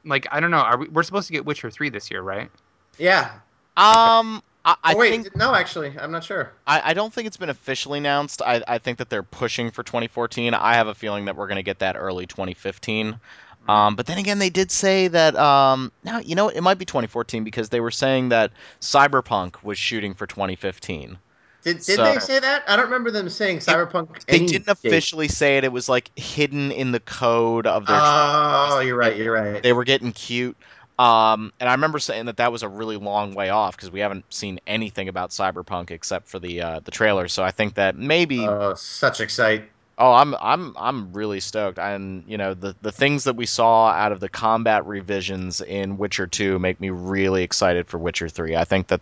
like 0.06 0.28
I 0.32 0.40
don't 0.40 0.52
know. 0.52 0.58
Are 0.58 0.78
we? 0.78 0.88
We're 0.90 1.04
supposed 1.04 1.28
to 1.28 1.34
get 1.34 1.46
Witcher 1.46 1.70
three 1.72 1.90
this 1.90 2.12
year, 2.12 2.22
right? 2.22 2.50
Yeah. 2.98 3.32
um, 3.78 4.44
I, 4.66 4.76
I 4.84 4.94
oh, 4.94 4.98
wait, 4.98 5.12
think 5.12 5.36
no, 5.36 5.54
actually, 5.54 5.94
I'm 6.00 6.12
not 6.12 6.24
sure. 6.24 6.52
I, 6.66 6.92
I 6.92 6.94
don't 6.94 7.14
think 7.14 7.28
it's 7.28 7.38
been 7.38 7.50
officially 7.50 8.00
announced. 8.00 8.42
I, 8.42 8.64
I 8.68 8.78
think 8.78 8.98
that 9.00 9.10
they're 9.10 9.24
pushing 9.24 9.72
for 9.72 9.84
2014. 9.84 10.54
I 10.54 10.76
have 10.76 10.88
a 10.88 10.96
feeling 10.96 11.26
that 11.26 11.36
we're 11.36 11.48
going 11.48 11.58
to 11.58 11.64
get 11.64 11.80
that 11.80 11.96
early 11.98 12.26
2015. 12.26 13.20
Um, 13.68 13.96
but 13.96 14.06
then 14.06 14.18
again, 14.18 14.40
they 14.40 14.50
did 14.50 14.72
say 14.72 15.08
that. 15.08 15.36
Um, 15.36 15.92
now 16.04 16.20
you 16.20 16.36
know 16.36 16.50
it 16.50 16.62
might 16.62 16.78
be 16.78 16.86
2014 16.86 17.44
because 17.44 17.70
they 17.70 17.80
were 17.80 17.92
saying 17.92 18.30
that 18.30 18.52
Cyberpunk 18.82 19.64
was 19.64 19.78
shooting 19.78 20.14
for 20.14 20.28
2015. 20.28 21.18
Did, 21.64 21.78
did 21.78 21.84
So- 21.84 22.04
they 22.04 22.20
say 22.20 22.40
that? 22.40 22.64
I 22.68 22.76
don't 22.76 22.86
remember 22.86 23.10
them 23.10 23.30
saying 23.30 23.60
Cyberpunk. 23.60 24.26
They 24.26 24.40
didn't 24.40 24.66
date. 24.66 24.68
officially 24.68 25.30
say 25.30 25.58
it. 25.58 25.64
It 25.64 25.72
was 25.72 25.88
like 25.88 26.12
hidden 26.18 26.72
in 26.72 26.92
the 26.92 27.00
code 27.00 27.66
of 27.66 27.86
their. 27.86 27.98
Oh, 27.98 28.82
you're 28.86 28.98
right. 28.98 29.16
You're 29.16 29.34
right. 29.34 29.64
they 29.64 29.72
were 29.72 29.86
getting 29.86 30.12
cute. 30.12 30.58
Um, 31.00 31.52
and 31.60 31.68
I 31.68 31.74
remember 31.74 32.00
saying 32.00 32.26
that 32.28 32.38
that 32.38 32.52
was 32.52 32.62
a 32.64 32.70
really 32.70 32.98
long 32.98 33.34
way 33.34 33.50
off 33.50 33.76
because 33.76 33.92
we 33.92 34.00
haven't 34.00 34.32
seen 34.32 34.60
anything 34.68 35.10
about 35.10 35.32
Cyberpunk 35.32 35.92
except 35.92 36.28
for 36.28 36.40
the 36.40 36.62
uh, 36.62 36.80
the 36.82 36.92
trailer. 36.92 37.28
So 37.28 37.44
I 37.44 37.52
think 37.52 37.76
that 37.76 37.96
maybe 37.98 38.46
Oh, 38.48 38.76
such 38.76 39.20
excite. 39.20 39.70
Oh, 39.98 40.14
I'm 40.14 40.36
I'm 40.36 40.76
I'm 40.78 41.14
really 41.14 41.40
stoked. 41.40 41.80
And 41.80 42.24
you 42.28 42.38
know, 42.38 42.54
the 42.54 42.76
the 42.82 42.92
things 42.92 43.24
that 43.26 43.36
we 43.36 43.46
saw 43.46 43.90
out 43.90 44.12
of 44.12 44.20
the 44.20 44.30
combat 44.30 44.86
revisions 44.86 45.62
in 45.62 45.98
Witcher 45.98 46.28
2 46.28 46.60
make 46.60 46.80
me 46.80 46.90
really 46.90 47.44
excited 47.44 47.88
for 47.88 47.98
Witcher 47.98 48.30
3. 48.30 48.56
I 48.56 48.66
think 48.66 48.88
that 48.88 49.02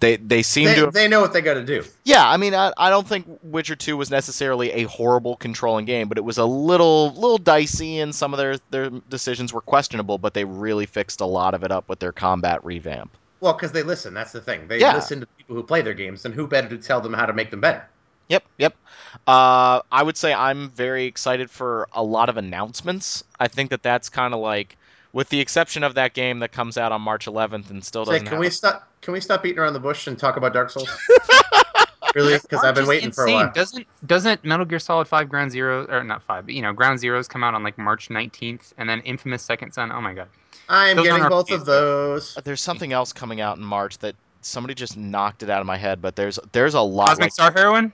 they 0.00 0.16
they 0.16 0.42
seem 0.42 0.64
They, 0.66 0.74
to 0.76 0.90
they 0.90 1.08
know 1.08 1.20
what 1.20 1.32
they 1.32 1.40
got 1.40 1.54
to 1.54 1.64
do. 1.64 1.84
Yeah, 2.04 2.28
I 2.28 2.36
mean, 2.36 2.54
I, 2.54 2.72
I 2.76 2.90
don't 2.90 3.06
think 3.06 3.26
Witcher 3.42 3.76
2 3.76 3.96
was 3.96 4.10
necessarily 4.10 4.72
a 4.72 4.82
horrible 4.84 5.36
controlling 5.36 5.84
game, 5.84 6.08
but 6.08 6.18
it 6.18 6.24
was 6.24 6.38
a 6.38 6.44
little 6.44 7.12
little 7.12 7.38
dicey 7.38 8.00
and 8.00 8.14
some 8.14 8.34
of 8.34 8.38
their 8.38 8.56
their 8.70 8.90
decisions 8.90 9.52
were 9.52 9.60
questionable, 9.60 10.18
but 10.18 10.34
they 10.34 10.44
really 10.44 10.86
fixed 10.86 11.20
a 11.20 11.26
lot 11.26 11.54
of 11.54 11.62
it 11.64 11.70
up 11.70 11.88
with 11.88 11.98
their 11.98 12.12
combat 12.12 12.64
revamp. 12.64 13.16
Well, 13.40 13.52
because 13.54 13.72
they 13.72 13.82
listen. 13.82 14.12
That's 14.12 14.32
the 14.32 14.40
thing. 14.40 14.68
They 14.68 14.80
Yeah. 14.80 14.94
listen 14.94 15.20
to 15.20 15.26
people 15.38 15.56
who 15.56 15.62
play 15.62 15.82
their 15.82 15.94
games, 15.94 16.24
and 16.24 16.34
who 16.34 16.46
better 16.46 16.68
to 16.68 16.78
tell 16.78 17.00
them 17.00 17.12
how 17.14 17.26
to 17.26 17.32
make 17.32 17.50
them 17.50 17.60
better? 17.60 17.86
Yep, 18.28 18.44
yep. 18.58 18.76
Uh, 19.26 19.80
I 19.90 20.02
would 20.02 20.16
say 20.16 20.32
I'm 20.32 20.70
very 20.70 21.06
excited 21.06 21.50
for 21.50 21.88
a 21.92 22.02
lot 22.02 22.28
of 22.28 22.36
announcements. 22.36 23.24
I 23.40 23.48
think 23.48 23.70
that 23.70 23.82
that's 23.82 24.08
kind 24.08 24.34
of 24.34 24.40
like, 24.40 24.76
with 25.12 25.28
the 25.28 25.40
exception 25.40 25.82
of 25.82 25.94
that 25.94 26.14
game 26.14 26.40
that 26.40 26.52
comes 26.52 26.78
out 26.78 26.92
on 26.92 27.02
March 27.02 27.26
11th 27.26 27.70
and 27.70 27.84
still 27.84 28.04
doesn't 28.04 28.20
can 28.20 28.32
have. 28.32 28.40
we 28.40 28.50
stop? 28.50 28.88
Can 29.02 29.12
we 29.12 29.20
stop 29.20 29.42
beating 29.42 29.58
around 29.58 29.72
the 29.72 29.80
bush 29.80 30.06
and 30.06 30.18
talk 30.18 30.36
about 30.36 30.52
Dark 30.52 30.70
Souls? 30.70 30.88
really? 32.14 32.38
Because 32.38 32.64
I've 32.64 32.74
been 32.74 32.84
March 32.84 32.96
is 32.96 33.02
waiting 33.02 33.12
for 33.12 33.26
a 33.26 33.32
while. 33.32 33.52
Doesn't 33.52 33.86
doesn't 34.06 34.44
Metal 34.44 34.66
Gear 34.66 34.78
Solid 34.78 35.08
Five 35.08 35.28
Ground 35.28 35.50
Zero 35.50 35.86
or 35.88 36.04
not 36.04 36.22
five, 36.22 36.46
but 36.46 36.54
you 36.54 36.62
know 36.62 36.72
Ground 36.72 37.00
Zeroes 37.00 37.28
come 37.28 37.42
out 37.42 37.54
on 37.54 37.62
like 37.62 37.78
March 37.78 38.10
nineteenth, 38.10 38.72
and 38.78 38.88
then 38.88 39.00
Infamous 39.00 39.42
Second 39.42 39.72
Son. 39.72 39.90
Oh 39.92 40.00
my 40.00 40.14
god. 40.14 40.28
I'm 40.68 40.96
Those 40.96 41.06
getting 41.06 41.28
both 41.28 41.48
RPGs, 41.48 41.54
of 41.54 41.64
those. 41.64 42.36
Uh, 42.36 42.42
there's 42.44 42.60
something 42.60 42.92
else 42.92 43.12
coming 43.12 43.40
out 43.40 43.56
in 43.56 43.64
March 43.64 43.98
that 43.98 44.14
somebody 44.40 44.74
just 44.74 44.96
knocked 44.96 45.42
it 45.42 45.50
out 45.50 45.60
of 45.60 45.66
my 45.66 45.76
head, 45.76 46.00
but 46.00 46.14
there's 46.14 46.38
there's 46.52 46.74
a 46.74 46.80
lot. 46.80 47.08
Cosmic 47.08 47.26
Like, 47.26 47.32
Star 47.32 47.52
Heroine? 47.52 47.92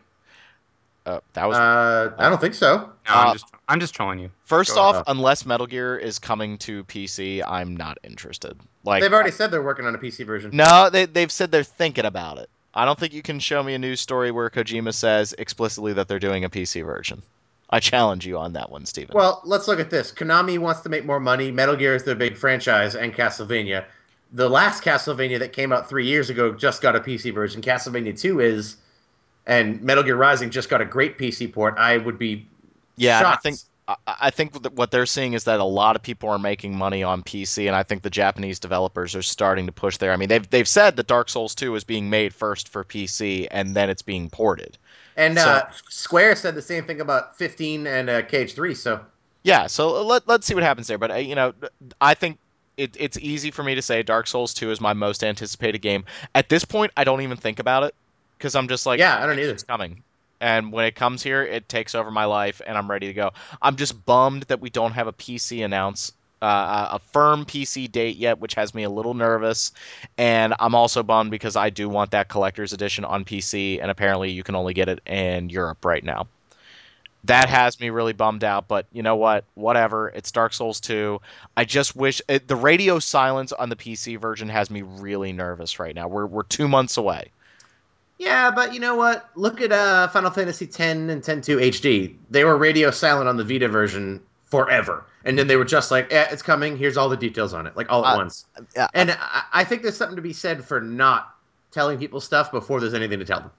Uh, 1.07 1.21
that 1.33 1.49
was 1.49 1.57
Uh, 1.57 2.13
I 2.19 2.29
don't 2.29 2.41
think 2.41 2.55
so. 2.55 2.77
No, 2.77 3.15
Uh, 3.15 3.15
I'm 3.15 3.33
just 3.33 3.47
I'm 3.69 3.81
just 3.81 3.95
trolling 3.95 4.19
you. 4.19 4.31
first 4.45 4.75
go 4.75 4.81
off, 4.81 4.95
ahead. 4.97 5.05
unless 5.09 5.47
Metal 5.47 5.67
Gear 5.67 5.97
is 5.97 6.19
coming 6.19 6.59
to 6.59 6.85
PC, 6.85 7.43
I'm 7.47 7.77
not 7.77 7.99
interested. 8.05 8.59
Like 8.85 9.03
They've 9.03 9.13
already 9.13 9.31
said 9.31 9.51
they're 9.51 9.63
working 9.63 9.87
on 9.87 9.95
a 9.95 9.99
PC 9.99 10.27
version. 10.27 10.51
No, 10.53 10.91
they 10.91 11.07
they've 11.07 11.33
said 11.33 11.51
they're 11.51 11.63
thinking 11.63 12.05
about 12.05 12.39
it. 12.39 12.51
I 12.75 12.85
don't 12.85 12.99
think 12.99 13.15
you 13.15 13.23
can 13.23 13.41
show 13.41 13.63
me 13.63 13.73
a 13.75 13.79
news 13.79 14.01
story 14.01 14.31
where 14.31 14.51
Kojima 14.51 14.93
says 14.93 15.35
explicitly 15.39 15.95
that 15.95 16.09
they're 16.09 16.19
doing 16.19 16.45
a 16.45 16.51
PC 16.51 16.85
version. 16.85 17.23
I 17.71 17.81
challenge 17.81 18.27
you 18.27 18.39
on 18.39 18.53
that 18.53 18.71
one, 18.71 18.87
Steven. 18.87 19.15
Well, 19.15 19.41
let's 19.45 19.67
look 19.67 19.81
at 19.81 19.91
this. 19.91 20.13
Konami 20.13 20.59
wants 20.59 20.83
to 20.83 20.89
make 20.89 21.05
more 21.05 21.19
money. 21.19 21.51
Metal 21.51 21.75
Gear 21.75 21.95
is 21.95 22.05
their 22.05 22.15
big 22.15 22.37
franchise, 22.37 22.95
and 22.95 23.13
Castlevania. 23.15 23.87
The 24.33 24.49
last 24.49 24.85
Castlevania 24.85 25.39
that 25.41 25.53
came 25.53 25.73
out 25.73 25.89
three 25.89 26.07
years 26.07 26.31
ago 26.31 26.53
just 26.53 26.83
got 26.83 26.95
a 26.95 27.01
PC 27.01 27.33
version. 27.35 27.63
Castlevania 27.63 28.17
2 28.19 28.41
is, 28.41 28.77
and 29.47 29.81
Metal 29.83 30.03
Gear 30.03 30.17
Rising 30.17 30.51
just 30.51 30.69
got 30.69 30.81
a 30.81 30.85
great 30.85 31.19
PC 31.19 31.53
port. 31.53 31.77
I 31.79 31.99
would 31.99 32.19
be 32.19 32.47
yeah, 32.97 33.23
I 33.25 33.37
think 33.37 33.59
I, 34.07 34.31
think 34.31 34.63
that 34.63 34.73
what 34.73 34.91
they're 34.91 35.07
seeing 35.07 35.35
is 35.35 35.45
that 35.45 35.61
a 35.61 35.65
lot 35.65 35.95
of 35.95 36.03
people 36.03 36.29
are 36.31 36.39
making 36.39 36.77
money 36.77 37.05
on 37.05 37.23
PC, 37.23 37.69
and 37.69 37.77
I 37.77 37.85
think 37.85 38.03
the 38.03 38.11
Japanese 38.11 38.59
developers 38.59 39.15
are 39.15 39.23
starting 39.23 39.67
to 39.67 39.73
push 39.73 39.99
there. 39.99 40.13
I 40.13 40.17
mean, 40.17 40.29
they've 40.29 40.49
they've 40.51 40.67
said 40.67 40.97
that 40.97 41.07
Dark 41.07 41.29
Souls 41.29 41.55
2 41.55 41.75
is 41.77 41.85
being 41.85 42.11
made 42.11 42.35
first 42.35 42.69
for 42.69 42.83
PC, 42.83 43.47
and 43.51 43.77
then 43.77 43.89
it's 43.89 44.03
being 44.03 44.29
ported. 44.29 44.77
And 45.17 45.39
So- 45.39 45.49
uh, 45.49 45.71
Square 45.89 46.37
said 46.37 46.55
the 46.57 46.63
same 46.63 46.85
thing 46.85 47.01
about 47.01 47.39
15 47.39 47.87
and 47.87 48.11
uh, 48.11 48.23
KH3. 48.23 48.77
So 48.77 49.01
Yeah, 49.45 49.69
so 49.69 50.03
let 50.03 50.27
let's 50.27 50.47
see 50.47 50.55
what 50.55 50.65
happens 50.65 50.89
there. 50.89 50.99
But 50.99 51.13
uh, 51.13 51.15
you 51.17 51.37
know, 51.37 51.55
I 52.01 52.15
think 52.15 52.39
it, 52.77 52.97
it's 52.99 53.19
easy 53.19 53.53
for 53.53 53.63
me 53.63 53.77
to 53.77 53.83
say 53.83 54.03
Dark 54.03 54.27
Souls 54.27 54.53
2 54.53 54.73
is 54.73 54.81
my 54.81 54.95
most 54.95 55.23
anticipated 55.23 55.79
game. 55.79 56.05
At 56.35 56.49
this 56.49 56.65
point, 56.65 56.91
I 56.97 57.05
don't 57.05 57.21
even 57.21 57.37
think 57.37 57.61
about 57.61 57.85
it 57.85 57.95
because 58.37 58.55
I'm 58.55 58.69
just 58.69 58.87
like, 58.87 58.99
yeah, 58.99 59.23
I 59.23 59.27
don't 59.27 59.39
either. 59.39 59.53
it's 59.53 59.63
coming. 59.63 60.03
And 60.41 60.73
when 60.73 60.85
it 60.85 60.95
comes 60.95 61.23
here, 61.23 61.43
it 61.43 61.69
takes 61.69 61.95
over 61.95 62.11
my 62.11 62.27
life, 62.27 62.61
and 62.67 62.77
I'm 62.77 62.91
ready 62.91 63.07
to 63.07 63.15
go. 63.15 63.31
I'm 63.61 63.77
just 63.77 64.05
bummed 64.05 64.45
that 64.45 64.61
we 64.61 64.69
don't 64.71 64.93
have 64.93 65.07
a 65.07 65.13
PC 65.13 65.65
announce, 65.65 66.13
uh, 66.43 66.89
a 66.93 66.99
firm 67.13 67.47
PC 67.47 67.91
date 67.91 68.17
yet, 68.17 68.39
which 68.39 68.55
has 68.55 68.75
me 68.75 68.83
a 68.83 68.91
little 68.91 69.15
nervous. 69.15 69.73
And 70.19 70.55
I'm 70.61 70.75
also 70.75 71.03
bummed 71.03 71.31
because 71.31 71.57
I 71.57 71.71
do 71.71 71.89
want 71.89 72.11
that 72.11 72.29
collector's 72.29 72.75
edition 72.75 73.05
on 73.07 73.25
PC, 73.25 73.81
and 73.81 73.91
apparently 73.91 74.31
you 74.31 74.43
can 74.43 74.55
only 74.55 74.75
get 74.75 74.89
it 74.89 75.01
in 75.07 75.49
Europe 75.49 75.85
right 75.85 76.05
now. 76.05 76.29
That 77.25 77.49
has 77.49 77.81
me 77.81 77.91
really 77.91 78.13
bummed 78.13 78.45
out, 78.45 78.69
but 78.69 78.87
you 78.93 79.03
know 79.03 79.17
what? 79.17 79.45
Whatever. 79.55 80.09
It's 80.11 80.31
Dark 80.31 80.53
Souls 80.53 80.79
2. 80.81 81.21
I 81.57 81.65
just 81.65 81.97
wish 81.97 82.23
it, 82.29 82.47
the 82.47 82.55
radio 82.55 83.01
silence 83.01 83.53
on 83.53 83.69
the 83.69 83.75
PC 83.75 84.21
version 84.21 84.49
has 84.49 84.71
me 84.71 84.83
really 84.83 85.33
nervous 85.33 85.81
right 85.81 85.95
now. 85.95 86.07
We're 86.07 86.27
we're 86.27 86.45
two 86.45 86.69
months 86.69 86.99
away. 86.99 87.33
Yeah, 88.19 88.51
but 88.51 88.73
you 88.73 88.81
know 88.81 88.97
what? 88.97 89.29
Look 89.35 89.61
at 89.61 89.73
uh, 89.73 90.09
Final 90.09 90.31
Fantasy 90.31 90.65
X 90.67 90.81
and 90.81 91.11
X2 91.11 91.69
HD. 91.69 92.17
They 92.31 92.45
were 92.45 92.57
radio 92.57 92.91
silent 92.91 93.29
on 93.29 93.37
the 93.37 93.45
Vita 93.45 93.69
version 93.69 94.23
forever, 94.47 95.05
and 95.25 95.39
then 95.39 95.49
they 95.49 95.57
were 95.57 95.67
just 95.67 95.91
like, 95.91 96.13
eh, 96.13 96.29
"It's 96.31 96.43
coming. 96.43 96.79
Here's 96.79 96.97
all 96.97 97.09
the 97.11 97.17
details 97.17 97.53
on 97.53 97.67
it, 97.67 97.77
like 97.77 97.91
all 97.91 98.07
at 98.07 98.15
Uh, 98.15 98.17
once." 98.17 98.47
yeah. 98.75 98.89
And 98.95 99.11
I, 99.11 99.43
I 99.53 99.65
think 99.65 99.83
there's 99.83 99.97
something 99.97 100.17
to 100.17 100.23
be 100.23 100.33
said 100.33 100.65
for 100.65 100.81
not 100.81 101.31
telling 101.73 101.99
people 101.99 102.21
stuff 102.21 102.51
before 102.51 102.81
there's 102.81 102.95
anything 102.95 103.19
to 103.19 103.25
tell 103.27 103.41
them. 103.41 103.51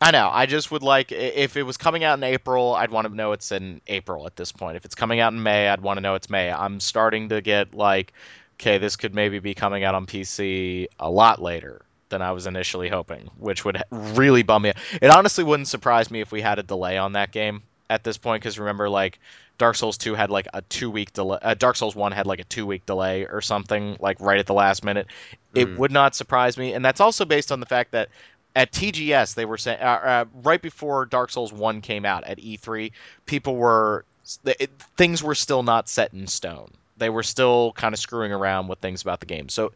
I 0.00 0.10
know. 0.10 0.30
I 0.32 0.46
just 0.46 0.70
would 0.72 0.82
like 0.82 1.12
if 1.12 1.56
it 1.56 1.62
was 1.62 1.76
coming 1.76 2.02
out 2.02 2.18
in 2.18 2.24
April, 2.24 2.74
I'd 2.74 2.90
want 2.90 3.06
to 3.06 3.14
know 3.14 3.32
it's 3.32 3.52
in 3.52 3.80
April 3.86 4.26
at 4.26 4.34
this 4.34 4.50
point. 4.50 4.76
If 4.76 4.84
it's 4.86 4.94
coming 4.94 5.20
out 5.20 5.32
in 5.32 5.42
May, 5.42 5.68
I'd 5.68 5.82
want 5.82 5.98
to 5.98 6.00
know 6.00 6.14
it's 6.14 6.30
May. 6.30 6.50
I'm 6.50 6.80
starting 6.80 7.28
to 7.28 7.42
get 7.42 7.74
like, 7.74 8.12
okay, 8.58 8.78
this 8.78 8.96
could 8.96 9.14
maybe 9.14 9.38
be 9.38 9.54
coming 9.54 9.84
out 9.84 9.94
on 9.94 10.06
PC 10.06 10.86
a 10.98 11.10
lot 11.10 11.40
later 11.40 11.82
than 12.10 12.22
I 12.22 12.32
was 12.32 12.46
initially 12.46 12.88
hoping, 12.88 13.30
which 13.38 13.64
would 13.64 13.82
really 13.90 14.42
bum 14.42 14.62
me. 14.62 14.70
out. 14.70 14.76
It 15.00 15.10
honestly 15.10 15.44
wouldn't 15.44 15.68
surprise 15.68 16.10
me 16.10 16.20
if 16.20 16.30
we 16.32 16.40
had 16.42 16.58
a 16.58 16.62
delay 16.62 16.98
on 16.98 17.12
that 17.14 17.32
game 17.32 17.62
at 17.88 18.04
this 18.04 18.18
point 18.18 18.42
because 18.42 18.58
remember, 18.58 18.88
like 18.88 19.18
Dark 19.58 19.76
Souls 19.76 19.98
2 19.98 20.14
had 20.14 20.30
like 20.30 20.48
a 20.52 20.62
two 20.62 20.90
week 20.90 21.12
delay. 21.12 21.38
Uh, 21.42 21.54
Dark 21.54 21.76
Souls 21.76 21.94
1 21.96 22.12
had 22.12 22.26
like 22.26 22.40
a 22.40 22.44
two 22.44 22.66
week 22.66 22.86
delay 22.86 23.26
or 23.26 23.40
something, 23.40 23.96
like 24.00 24.20
right 24.20 24.38
at 24.38 24.46
the 24.46 24.54
last 24.54 24.84
minute. 24.84 25.06
It 25.54 25.68
Mm. 25.68 25.76
would 25.76 25.90
not 25.92 26.14
surprise 26.14 26.56
me, 26.56 26.72
and 26.74 26.84
that's 26.84 27.00
also 27.00 27.24
based 27.24 27.50
on 27.52 27.60
the 27.60 27.66
fact 27.66 27.92
that 27.92 28.08
at 28.54 28.72
TGS 28.72 29.34
they 29.34 29.44
were 29.44 29.58
saying 29.58 29.80
uh, 29.80 29.84
uh, 29.84 30.24
right 30.42 30.60
before 30.60 31.06
Dark 31.06 31.30
Souls 31.30 31.52
One 31.52 31.80
came 31.80 32.04
out 32.04 32.24
at 32.24 32.38
E3, 32.38 32.92
people 33.26 33.56
were 33.56 34.04
it, 34.44 34.70
things 34.96 35.22
were 35.22 35.34
still 35.34 35.62
not 35.62 35.88
set 35.88 36.12
in 36.14 36.26
stone. 36.26 36.70
They 37.00 37.10
were 37.10 37.22
still 37.24 37.72
kind 37.72 37.94
of 37.94 37.98
screwing 37.98 38.30
around 38.30 38.68
with 38.68 38.78
things 38.78 39.02
about 39.02 39.20
the 39.20 39.26
game. 39.26 39.48
So 39.48 39.72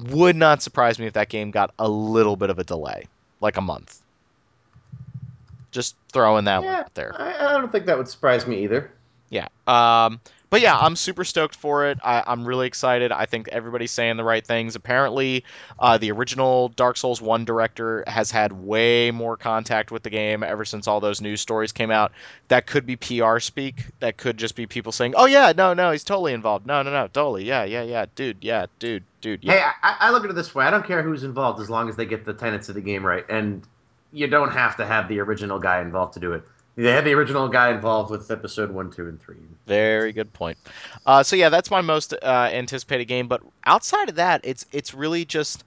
would 0.00 0.36
not 0.36 0.62
surprise 0.62 0.98
me 0.98 1.06
if 1.06 1.14
that 1.14 1.28
game 1.28 1.50
got 1.50 1.74
a 1.78 1.88
little 1.88 2.36
bit 2.36 2.50
of 2.50 2.58
a 2.58 2.64
delay, 2.64 3.08
like 3.40 3.56
a 3.56 3.60
month. 3.60 4.00
Just 5.72 5.96
throwing 6.12 6.46
that 6.46 6.62
one 6.62 6.74
out 6.74 6.94
there. 6.94 7.14
I, 7.20 7.48
I 7.48 7.52
don't 7.52 7.70
think 7.70 7.86
that 7.86 7.98
would 7.98 8.08
surprise 8.08 8.46
me 8.46 8.62
either. 8.62 8.90
Yeah. 9.28 9.48
Um, 9.66 10.20
but 10.50 10.60
yeah, 10.60 10.76
I'm 10.76 10.96
super 10.96 11.24
stoked 11.24 11.54
for 11.54 11.86
it. 11.86 11.98
I, 12.02 12.24
I'm 12.26 12.44
really 12.44 12.66
excited. 12.66 13.12
I 13.12 13.26
think 13.26 13.48
everybody's 13.48 13.90
saying 13.90 14.16
the 14.16 14.24
right 14.24 14.44
things. 14.44 14.76
Apparently, 14.76 15.44
uh, 15.78 15.98
the 15.98 16.12
original 16.12 16.68
Dark 16.68 16.96
Souls 16.96 17.20
1 17.20 17.44
director 17.44 18.04
has 18.06 18.30
had 18.30 18.52
way 18.52 19.10
more 19.10 19.36
contact 19.36 19.90
with 19.90 20.02
the 20.02 20.10
game 20.10 20.42
ever 20.42 20.64
since 20.64 20.88
all 20.88 21.00
those 21.00 21.20
news 21.20 21.40
stories 21.40 21.72
came 21.72 21.90
out. 21.90 22.12
That 22.48 22.66
could 22.66 22.86
be 22.86 22.96
PR 22.96 23.38
speak. 23.40 23.86
That 24.00 24.16
could 24.16 24.38
just 24.38 24.56
be 24.56 24.66
people 24.66 24.92
saying, 24.92 25.14
oh, 25.16 25.26
yeah, 25.26 25.52
no, 25.56 25.74
no, 25.74 25.90
he's 25.90 26.04
totally 26.04 26.32
involved. 26.32 26.66
No, 26.66 26.82
no, 26.82 26.90
no, 26.90 27.08
totally. 27.08 27.44
Yeah, 27.44 27.64
yeah, 27.64 27.82
yeah. 27.82 28.06
Dude, 28.14 28.38
yeah, 28.40 28.66
dude, 28.78 29.04
dude. 29.20 29.44
Yeah. 29.44 29.52
Hey, 29.52 29.62
I, 29.82 29.96
I 30.00 30.10
look 30.10 30.24
at 30.24 30.30
it 30.30 30.34
this 30.34 30.54
way: 30.54 30.64
I 30.64 30.70
don't 30.70 30.86
care 30.86 31.02
who's 31.02 31.24
involved 31.24 31.60
as 31.60 31.68
long 31.68 31.88
as 31.88 31.96
they 31.96 32.06
get 32.06 32.24
the 32.24 32.34
tenets 32.34 32.68
of 32.68 32.74
the 32.74 32.80
game 32.80 33.04
right, 33.04 33.24
and 33.28 33.62
you 34.12 34.26
don't 34.26 34.52
have 34.52 34.76
to 34.76 34.86
have 34.86 35.08
the 35.08 35.20
original 35.20 35.58
guy 35.58 35.80
involved 35.80 36.14
to 36.14 36.20
do 36.20 36.32
it. 36.32 36.42
They 36.78 36.92
had 36.92 37.04
the 37.04 37.12
original 37.12 37.48
guy 37.48 37.70
involved 37.70 38.12
with 38.12 38.30
episode 38.30 38.70
one, 38.70 38.92
two, 38.92 39.08
and 39.08 39.20
three. 39.20 39.34
Very 39.66 40.12
good 40.12 40.32
point. 40.32 40.56
Uh, 41.04 41.24
so 41.24 41.34
yeah, 41.34 41.48
that's 41.48 41.72
my 41.72 41.80
most 41.80 42.12
uh, 42.14 42.50
anticipated 42.52 43.06
game. 43.06 43.26
But 43.26 43.42
outside 43.64 44.08
of 44.08 44.14
that, 44.14 44.42
it's 44.44 44.64
it's 44.70 44.94
really 44.94 45.24
just 45.24 45.64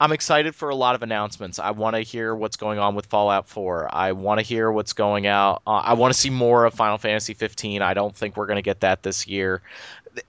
I'm 0.00 0.12
excited 0.12 0.54
for 0.54 0.68
a 0.68 0.74
lot 0.76 0.94
of 0.94 1.02
announcements. 1.02 1.58
I 1.58 1.72
want 1.72 1.96
to 1.96 2.02
hear 2.02 2.36
what's 2.36 2.56
going 2.56 2.78
on 2.78 2.94
with 2.94 3.06
Fallout 3.06 3.48
4. 3.48 3.92
I 3.92 4.12
want 4.12 4.38
to 4.38 4.46
hear 4.46 4.70
what's 4.70 4.92
going 4.92 5.26
out. 5.26 5.62
Uh, 5.66 5.72
I 5.72 5.94
want 5.94 6.14
to 6.14 6.20
see 6.20 6.30
more 6.30 6.64
of 6.64 6.74
Final 6.74 6.98
Fantasy 6.98 7.34
15. 7.34 7.82
I 7.82 7.94
don't 7.94 8.14
think 8.14 8.36
we're 8.36 8.46
going 8.46 8.56
to 8.56 8.62
get 8.62 8.80
that 8.80 9.02
this 9.02 9.26
year. 9.26 9.60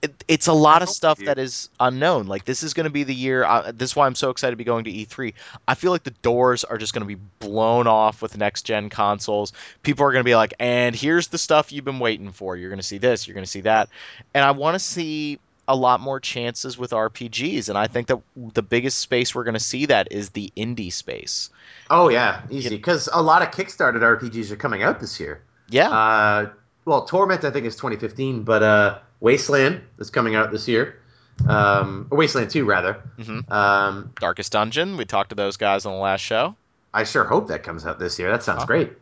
It, 0.02 0.24
it's 0.26 0.46
a 0.46 0.52
lot 0.52 0.82
of 0.82 0.88
stuff 0.88 1.18
that 1.18 1.38
is 1.38 1.68
unknown. 1.78 2.26
Like 2.26 2.44
this 2.44 2.62
is 2.62 2.74
going 2.74 2.84
to 2.84 2.90
be 2.90 3.04
the 3.04 3.14
year. 3.14 3.44
Uh, 3.44 3.72
this 3.72 3.90
is 3.90 3.96
why 3.96 4.06
I'm 4.06 4.14
so 4.14 4.30
excited 4.30 4.52
to 4.52 4.56
be 4.56 4.64
going 4.64 4.84
to 4.84 4.92
E3. 4.92 5.34
I 5.68 5.74
feel 5.74 5.92
like 5.92 6.02
the 6.02 6.10
doors 6.10 6.64
are 6.64 6.78
just 6.78 6.92
going 6.92 7.06
to 7.06 7.14
be 7.14 7.20
blown 7.38 7.86
off 7.86 8.22
with 8.22 8.36
next 8.36 8.62
gen 8.62 8.90
consoles. 8.90 9.52
People 9.82 10.06
are 10.06 10.12
going 10.12 10.24
to 10.24 10.28
be 10.28 10.34
like, 10.34 10.54
"And 10.58 10.94
here's 10.94 11.28
the 11.28 11.38
stuff 11.38 11.72
you've 11.72 11.84
been 11.84 12.00
waiting 12.00 12.32
for. 12.32 12.56
You're 12.56 12.70
going 12.70 12.80
to 12.80 12.86
see 12.86 12.98
this. 12.98 13.26
You're 13.26 13.34
going 13.34 13.44
to 13.44 13.50
see 13.50 13.62
that." 13.62 13.88
And 14.34 14.44
I 14.44 14.50
want 14.52 14.74
to 14.74 14.80
see 14.80 15.38
a 15.68 15.76
lot 15.76 16.00
more 16.00 16.20
chances 16.20 16.78
with 16.78 16.92
RPGs. 16.92 17.68
And 17.68 17.76
I 17.76 17.86
think 17.86 18.08
that 18.08 18.20
the 18.36 18.62
biggest 18.62 19.00
space 19.00 19.34
we're 19.34 19.44
going 19.44 19.54
to 19.54 19.60
see 19.60 19.86
that 19.86 20.08
is 20.10 20.30
the 20.30 20.52
indie 20.56 20.92
space. 20.92 21.50
Oh 21.90 22.08
yeah, 22.08 22.42
easy. 22.50 22.70
Because 22.70 23.08
a 23.12 23.22
lot 23.22 23.42
of 23.42 23.50
Kickstarted 23.50 24.00
RPGs 24.00 24.50
are 24.50 24.56
coming 24.56 24.82
out 24.82 25.00
this 25.00 25.18
year. 25.20 25.42
Yeah. 25.68 25.90
Uh, 25.90 26.50
well, 26.84 27.04
Torment 27.04 27.44
I 27.44 27.50
think 27.50 27.66
is 27.66 27.74
2015, 27.76 28.44
but 28.44 28.62
uh, 28.62 28.98
Wasteland 29.20 29.80
is 29.98 30.10
coming 30.10 30.34
out 30.34 30.50
this 30.52 30.68
year. 30.68 31.00
Um, 31.46 32.06
or 32.10 32.18
Wasteland 32.18 32.50
2 32.50 32.64
rather. 32.64 33.02
Mhm. 33.18 33.50
Um, 33.50 34.10
Darkest 34.20 34.52
Dungeon. 34.52 34.96
We 34.96 35.04
talked 35.04 35.30
to 35.30 35.36
those 35.36 35.56
guys 35.58 35.84
on 35.84 35.92
the 35.92 35.98
last 35.98 36.20
show. 36.22 36.56
I 36.94 37.04
sure 37.04 37.24
hope 37.24 37.48
that 37.48 37.62
comes 37.62 37.84
out 37.84 37.98
this 37.98 38.18
year. 38.18 38.30
That 38.30 38.42
sounds 38.42 38.60
Huh. 38.62 38.66
great. 38.66 38.92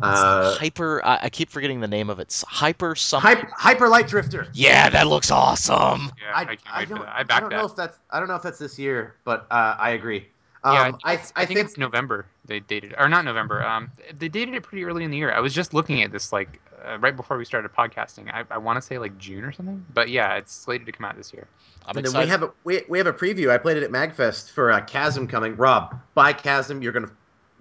Uh, 0.00 0.54
Hyper. 0.56 1.04
I, 1.04 1.18
I 1.24 1.28
keep 1.28 1.50
forgetting 1.50 1.80
the 1.80 1.88
name 1.88 2.08
of 2.08 2.18
it. 2.18 2.28
S- 2.30 2.44
Hyper 2.48 2.94
something. 2.94 3.28
Hyper, 3.28 3.50
Hyper 3.54 3.88
Light 3.88 4.06
Drifter. 4.08 4.46
Yeah, 4.54 4.88
that 4.90 5.06
looks 5.06 5.30
awesome. 5.30 6.12
Yeah, 6.20 6.32
I, 6.34 6.44
can't 6.44 6.60
wait 6.78 6.88
for 6.88 6.94
don't, 6.94 7.04
that. 7.04 7.14
I 7.14 7.22
back 7.24 7.40
don't 7.40 7.50
that. 7.50 7.56
know 7.56 7.66
if 7.66 7.76
that's 7.76 7.98
I 8.10 8.18
don't 8.18 8.28
know 8.28 8.36
if 8.36 8.42
that's 8.42 8.58
this 8.58 8.78
year, 8.78 9.16
but 9.24 9.46
uh, 9.50 9.76
I 9.78 9.90
agree. 9.90 10.28
Um, 10.64 10.74
yeah, 10.74 10.92
I, 11.04 11.12
I, 11.34 11.44
think, 11.44 11.58
it's 11.58 11.76
November. 11.76 12.24
They 12.46 12.60
dated, 12.60 12.94
or 12.96 13.08
not 13.08 13.24
November. 13.24 13.62
Um, 13.64 13.90
they 14.16 14.28
dated 14.28 14.54
it 14.54 14.62
pretty 14.62 14.84
early 14.84 15.02
in 15.02 15.10
the 15.10 15.16
year. 15.16 15.32
I 15.32 15.40
was 15.40 15.52
just 15.52 15.74
looking 15.74 16.02
at 16.02 16.12
this 16.12 16.32
like 16.32 16.60
uh, 16.84 16.98
right 16.98 17.16
before 17.16 17.36
we 17.36 17.44
started 17.44 17.72
podcasting. 17.72 18.32
I, 18.32 18.44
I 18.50 18.58
want 18.58 18.76
to 18.76 18.82
say 18.82 18.98
like 18.98 19.16
June 19.18 19.44
or 19.44 19.52
something. 19.52 19.84
But 19.92 20.08
yeah, 20.08 20.36
it's 20.36 20.52
slated 20.52 20.86
to 20.86 20.92
come 20.92 21.04
out 21.04 21.16
this 21.16 21.32
year. 21.32 21.46
I'm 21.86 21.96
and 21.96 22.06
then 22.06 22.20
we 22.20 22.28
have 22.28 22.42
a 22.42 22.52
we, 22.64 22.82
we 22.88 22.98
have 22.98 23.06
a 23.06 23.12
preview. 23.12 23.50
I 23.50 23.58
played 23.58 23.76
it 23.76 23.82
at 23.82 23.90
Magfest 23.90 24.50
for 24.50 24.70
uh, 24.70 24.80
Chasm 24.82 25.26
coming. 25.26 25.56
Rob, 25.56 25.98
buy 26.14 26.32
Chasm. 26.32 26.82
You're 26.82 26.92
gonna 26.92 27.10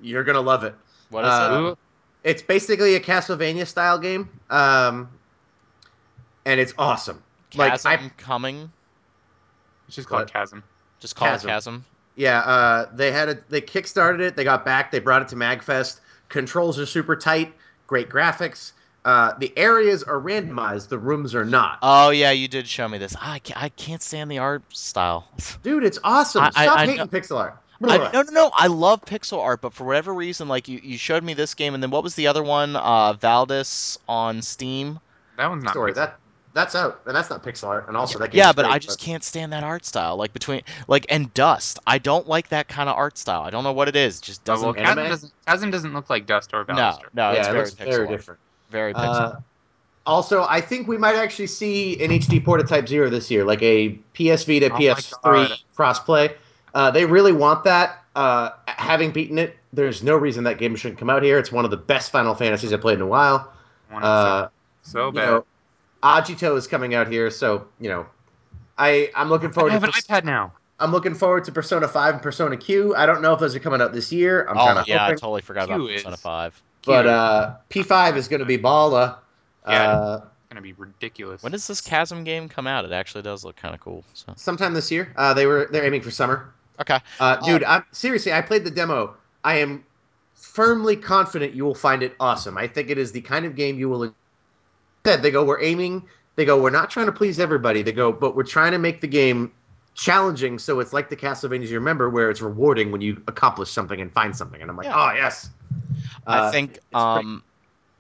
you're 0.01 0.23
gonna 0.23 0.41
love 0.41 0.63
it. 0.63 0.75
what 1.09 1.23
is 1.25 1.31
uh, 1.31 1.71
it? 1.71 1.77
It's 2.23 2.41
basically 2.41 2.95
a 2.95 2.99
Castlevania 2.99 3.65
style 3.65 3.97
game, 3.97 4.29
um, 4.49 5.09
and 6.45 6.59
it's 6.59 6.73
awesome. 6.77 7.23
like, 7.55 7.71
Chasm 7.71 7.91
I- 7.91 8.09
coming. 8.17 8.71
it's 9.87 9.95
just 9.95 10.07
called 10.07 10.21
What? 10.21 10.33
Chasm. 10.33 10.63
Just 10.99 11.15
call 11.15 11.29
Chasm. 11.29 11.49
it 11.49 11.53
Chasm. 11.53 11.85
Yeah, 12.15 12.39
uh, 12.39 12.89
they 12.93 13.11
had 13.11 13.29
a 13.29 13.37
they 13.49 13.61
kickstarted 13.61 14.19
it. 14.19 14.35
They 14.35 14.43
got 14.43 14.65
back. 14.65 14.91
They 14.91 14.99
brought 14.99 15.23
it 15.23 15.29
to 15.29 15.35
Magfest. 15.35 15.99
Controls 16.29 16.77
are 16.79 16.85
super 16.85 17.15
tight. 17.15 17.53
Great 17.87 18.09
graphics. 18.09 18.73
Uh, 19.03 19.33
the 19.39 19.51
areas 19.57 20.03
are 20.03 20.19
randomized. 20.19 20.89
The 20.89 20.99
rooms 20.99 21.33
are 21.33 21.45
not. 21.45 21.79
Oh 21.81 22.11
yeah, 22.11 22.31
you 22.31 22.47
did 22.47 22.67
show 22.67 22.87
me 22.87 22.97
this. 22.99 23.15
I 23.19 23.39
can't, 23.39 23.61
I 23.63 23.69
can't 23.69 24.01
stand 24.01 24.29
the 24.29 24.37
art 24.37 24.61
style. 24.75 25.27
Dude, 25.63 25.83
it's 25.83 25.97
awesome. 26.03 26.43
I- 26.43 26.51
I- 26.55 26.63
Stop 26.65 26.77
I 26.77 26.81
hating 26.85 26.97
know- 26.97 27.07
pixel 27.07 27.37
art. 27.39 27.57
I, 27.83 27.97
no, 27.97 28.21
no, 28.21 28.21
no. 28.31 28.51
I 28.53 28.67
love 28.67 29.01
pixel 29.05 29.39
art, 29.39 29.59
but 29.59 29.73
for 29.73 29.85
whatever 29.85 30.13
reason, 30.13 30.47
like 30.47 30.67
you, 30.67 30.79
you 30.83 30.99
showed 30.99 31.23
me 31.23 31.33
this 31.33 31.55
game, 31.55 31.73
and 31.73 31.81
then 31.81 31.89
what 31.89 32.03
was 32.03 32.13
the 32.13 32.27
other 32.27 32.43
one? 32.43 32.75
Uh, 32.75 33.13
Valdis 33.13 33.97
on 34.07 34.43
Steam. 34.43 34.99
That 35.37 35.49
one's 35.49 35.63
not. 35.63 35.71
Story 35.73 35.93
that 35.93 36.19
that's 36.53 36.75
out, 36.75 37.01
and 37.07 37.15
that's 37.15 37.31
not 37.31 37.41
pixel 37.43 37.69
art. 37.69 37.87
And 37.87 37.97
also 37.97 38.19
that 38.19 38.35
yeah, 38.35 38.53
but 38.53 38.65
great, 38.65 38.73
I 38.75 38.77
just 38.77 38.99
can't 38.99 39.23
stand 39.23 39.51
that 39.53 39.63
art 39.63 39.83
style. 39.83 40.15
Like 40.15 40.31
between 40.31 40.61
like 40.87 41.07
and 41.09 41.33
Dust, 41.33 41.79
I 41.87 41.97
don't 41.97 42.27
like 42.27 42.49
that 42.49 42.67
kind 42.67 42.87
of 42.87 42.95
art 42.97 43.17
style. 43.17 43.41
I 43.41 43.49
don't 43.49 43.63
know 43.63 43.73
what 43.73 43.87
it 43.87 43.95
is. 43.95 44.19
It 44.19 44.23
just 44.25 44.41
Oh, 44.47 44.53
doesn't. 44.53 44.67
well, 44.67 44.75
anime? 44.77 44.85
Chasm 44.97 45.09
doesn't. 45.09 45.33
Chasm 45.47 45.71
doesn't 45.71 45.93
look 45.93 46.09
like 46.11 46.27
Dust 46.27 46.51
or 46.53 46.63
Valdis. 46.65 46.75
no, 46.75 46.97
no, 47.15 47.31
yeah, 47.31 47.39
it's 47.39 47.47
it 47.47 47.51
very 47.51 47.57
looks 47.63 47.73
pixel 47.73 47.85
very 47.89 47.99
art. 48.01 48.09
different. 48.09 48.39
Very 48.71 48.93
pixel. 48.93 49.35
Uh, 49.35 49.39
also, 50.05 50.43
I 50.49 50.61
think 50.61 50.87
we 50.87 50.97
might 50.97 51.15
actually 51.15 51.47
see 51.47 52.01
an 52.03 52.09
HD 52.09 52.43
port 52.43 52.59
of 52.59 52.67
Type 52.67 52.87
Zero 52.87 53.09
this 53.09 53.29
year, 53.29 53.45
like 53.45 53.61
a 53.61 53.99
PSV 54.15 54.61
to 54.61 54.73
Oh 54.73 54.77
PS3 54.77 55.55
crossplay. 55.77 56.33
Uh, 56.73 56.89
they 56.89 57.05
really 57.05 57.33
want 57.33 57.63
that. 57.65 58.03
Uh, 58.15 58.49
having 58.65 59.11
beaten 59.11 59.37
it, 59.37 59.57
there's 59.73 60.01
no 60.01 60.15
reason 60.15 60.43
that 60.45 60.57
game 60.57 60.75
shouldn't 60.75 60.99
come 60.99 61.09
out 61.09 61.21
here. 61.21 61.37
It's 61.37 61.51
one 61.51 61.65
of 61.65 61.71
the 61.71 61.77
best 61.77 62.11
Final 62.11 62.33
Fantasies 62.33 62.73
I've 62.73 62.81
played 62.81 62.95
in 62.95 63.01
a 63.01 63.07
while. 63.07 63.51
Uh, 63.91 64.47
so 64.81 65.07
you 65.07 65.13
bad. 65.13 65.25
know, 65.27 65.45
Agito 66.01 66.57
is 66.57 66.65
coming 66.67 66.95
out 66.95 67.07
here, 67.07 67.29
so 67.29 67.67
you 67.79 67.89
know, 67.89 68.05
I 68.77 69.11
I'm 69.15 69.29
looking 69.29 69.51
forward. 69.51 69.71
I 69.71 69.79
forward 69.79 69.93
have 69.93 69.93
to 69.93 69.99
an 69.99 70.17
Pers- 70.17 70.23
iPad 70.23 70.25
now. 70.25 70.53
I'm 70.79 70.91
looking 70.91 71.13
forward 71.13 71.43
to 71.43 71.51
Persona 71.51 71.87
5 71.87 72.15
and 72.15 72.23
Persona 72.23 72.57
Q. 72.57 72.95
I 72.95 73.05
don't 73.05 73.21
know 73.21 73.33
if 73.33 73.39
those 73.39 73.55
are 73.55 73.59
coming 73.59 73.81
out 73.81 73.93
this 73.93 74.11
year. 74.11 74.47
I'm 74.49 74.55
kind 74.55 74.79
oh 74.79 74.81
of 74.81 74.87
yeah, 74.87 75.05
I 75.05 75.09
totally 75.11 75.43
forgot 75.43 75.67
Q 75.67 75.75
about 75.75 75.87
Persona 75.89 76.13
is- 76.15 76.21
Five. 76.21 76.61
But 76.85 77.05
uh, 77.07 77.55
P5 77.69 78.15
is 78.17 78.27
going 78.27 78.39
to 78.39 78.45
be 78.45 78.57
Bala. 78.57 79.19
Yeah. 79.67 79.91
Uh, 79.91 80.15
It's 80.23 80.49
gonna 80.49 80.61
be 80.61 80.73
ridiculous. 80.73 81.43
When 81.43 81.51
does 81.51 81.67
this 81.67 81.79
Chasm 81.81 82.23
game 82.23 82.49
come 82.49 82.67
out? 82.67 82.83
It 82.85 82.91
actually 82.91 83.21
does 83.21 83.45
look 83.45 83.55
kind 83.55 83.73
of 83.73 83.79
cool. 83.79 84.03
So 84.13 84.33
sometime 84.35 84.73
this 84.73 84.91
year. 84.91 85.13
Uh, 85.15 85.33
they 85.33 85.45
were 85.45 85.69
they're 85.71 85.85
aiming 85.85 86.01
for 86.01 86.11
summer. 86.11 86.51
okay, 86.79 86.99
Uh, 87.19 87.37
dude, 87.37 87.63
I'm 87.63 87.85
seriously. 87.91 88.33
I 88.33 88.41
played 88.41 88.63
the 88.65 88.71
demo. 88.71 89.15
I 89.43 89.57
am 89.59 89.83
firmly 90.33 90.95
confident 90.97 91.53
you 91.53 91.63
will 91.63 91.75
find 91.75 92.03
it 92.03 92.15
awesome. 92.19 92.57
I 92.57 92.67
think 92.67 92.89
it 92.89 92.97
is 92.97 93.11
the 93.11 93.21
kind 93.21 93.45
of 93.45 93.55
game 93.55 93.77
you 93.79 93.87
will. 93.87 94.13
Said 95.05 95.21
they 95.23 95.31
go. 95.31 95.45
We're 95.45 95.61
aiming. 95.61 96.03
They 96.35 96.45
go. 96.45 96.61
We're 96.61 96.69
not 96.69 96.89
trying 96.89 97.05
to 97.05 97.11
please 97.11 97.39
everybody. 97.39 97.81
They 97.83 97.91
go, 97.91 98.11
but 98.11 98.35
we're 98.35 98.43
trying 98.43 98.71
to 98.73 98.79
make 98.79 98.99
the 99.01 99.07
game 99.07 99.51
challenging, 99.93 100.57
so 100.59 100.79
it's 100.79 100.93
like 100.93 101.09
the 101.09 101.15
Castlevanias 101.15 101.67
you 101.67 101.75
remember, 101.75 102.09
where 102.09 102.29
it's 102.29 102.41
rewarding 102.41 102.91
when 102.91 103.01
you 103.01 103.21
accomplish 103.27 103.69
something 103.69 103.99
and 104.01 104.11
find 104.11 104.35
something. 104.35 104.61
And 104.61 104.69
I'm 104.71 104.77
like, 104.77 104.85
Yeah. 104.85 104.95
oh 104.95 105.13
yes. 105.13 105.49
I 106.27 106.37
Uh, 106.39 106.51
think 106.51 106.71
it's 106.71 106.79
pretty- 106.91 106.95
um 106.95 107.43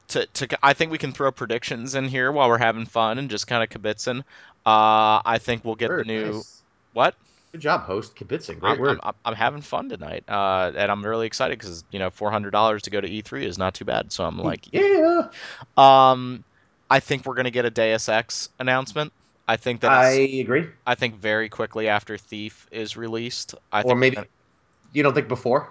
to 0.09 0.25
to 0.25 0.57
I 0.61 0.73
think 0.73 0.91
we 0.91 0.97
can 0.97 1.11
throw 1.13 1.31
predictions 1.31 1.95
in 1.95 2.07
here 2.07 2.31
while 2.31 2.49
we're 2.49 2.57
having 2.57 2.85
fun 2.85 3.17
and 3.17 3.29
just 3.29 3.47
kind 3.47 3.63
of 3.63 3.69
kibitzing. 3.69 4.19
Uh, 4.65 5.21
I 5.25 5.39
think 5.39 5.63
we'll 5.65 5.75
get 5.75 5.89
Word, 5.89 6.05
the 6.05 6.11
new 6.13 6.31
nice. 6.33 6.61
what? 6.93 7.15
Good 7.53 7.61
job, 7.61 7.81
host. 7.83 8.15
Kibitzing. 8.15 8.59
Great 8.59 8.73
I'm, 8.73 8.79
word. 8.79 8.99
I'm, 9.03 9.13
I'm 9.25 9.35
having 9.35 9.61
fun 9.61 9.89
tonight, 9.89 10.23
uh, 10.29 10.71
and 10.75 10.89
I'm 10.91 11.03
really 11.05 11.27
excited 11.27 11.57
because 11.59 11.83
you 11.91 11.99
know 11.99 12.09
four 12.09 12.31
hundred 12.31 12.51
dollars 12.51 12.83
to 12.83 12.89
go 12.89 13.01
to 13.01 13.07
E3 13.09 13.43
is 13.43 13.57
not 13.57 13.73
too 13.73 13.83
bad. 13.85 14.11
So 14.13 14.23
I'm 14.23 14.37
like, 14.37 14.71
yeah. 14.71 15.27
um, 15.77 16.43
I 16.89 16.99
think 16.99 17.25
we're 17.25 17.35
gonna 17.35 17.51
get 17.51 17.65
a 17.65 17.69
Deus 17.69 18.07
Ex 18.07 18.49
announcement. 18.59 19.11
I 19.47 19.57
think 19.57 19.81
that 19.81 19.91
I 19.91 20.11
agree. 20.11 20.67
I 20.85 20.95
think 20.95 21.15
very 21.15 21.49
quickly 21.49 21.89
after 21.89 22.17
Thief 22.17 22.67
is 22.71 22.95
released. 22.95 23.55
I 23.71 23.81
or 23.81 23.83
think 23.83 23.99
maybe 23.99 24.17
you 24.93 25.03
don't 25.03 25.13
think 25.13 25.27
before. 25.27 25.69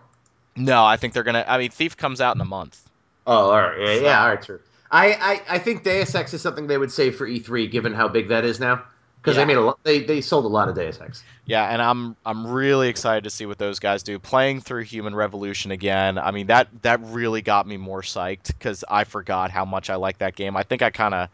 No, 0.57 0.85
I 0.85 0.97
think 0.97 1.15
they're 1.15 1.23
gonna. 1.23 1.45
I 1.47 1.59
mean, 1.59 1.71
Thief 1.71 1.97
comes 1.97 2.21
out 2.21 2.35
in 2.35 2.41
a 2.41 2.45
month. 2.47 2.81
Oh, 3.27 3.51
all 3.51 3.61
right. 3.61 3.79
Yeah, 3.79 3.95
So- 3.97 4.03
yeah 4.03 4.23
all 4.23 4.29
right, 4.29 4.43
true. 4.43 4.61
I, 4.93 5.13
I, 5.13 5.43
I 5.55 5.59
think 5.61 5.85
Deus 5.85 6.13
Ex 6.17 6.35
is 6.35 6.43
something 6.43 6.67
they 6.67 6.77
would 6.79 6.91
save 6.91 7.15
for 7.15 7.25
E3, 7.25 7.71
given 7.71 7.95
how 7.95 8.09
big 8.09 8.27
that 8.31 8.45
is 8.45 8.59
now, 8.59 8.83
because 9.23 9.37
Yeah. 9.37 9.43
they 9.43 9.47
made 9.47 9.57
a 9.57 9.61
lot. 9.61 9.79
They, 9.85 10.01
they 10.01 10.21
sold 10.21 10.45
a 10.45 10.49
lot 10.49 10.69
of 10.69 10.75
Deus 10.75 11.01
Ex. 11.01 11.23
Yeah, 11.47 11.65
and 11.69 11.81
I'm 11.81 12.17
I'm 12.27 12.45
really 12.47 12.89
excited 12.89 13.23
to 13.25 13.31
see 13.31 13.47
what 13.47 13.57
those 13.59 13.79
guys 13.79 14.03
do. 14.03 14.19
Playing 14.19 14.61
through 14.61 14.83
Human 14.83 15.15
Revolution 15.15 15.71
again, 15.71 16.19
I 16.19 16.33
mean 16.33 16.49
that 16.49 16.69
that 16.83 17.01
really 17.05 17.41
got 17.41 17.69
me 17.69 17.77
more 17.77 18.03
psyched 18.03 18.49
because 18.49 18.85
I 18.89 19.05
forgot 19.05 19.51
how 19.53 19.65
much 19.65 19.91
I 19.91 19.95
like 19.97 20.19
that 20.19 20.35
game. 20.35 20.57
I 20.57 20.65
think 20.65 20.83
I 20.83 20.91
kind 20.91 21.15
of, 21.15 21.29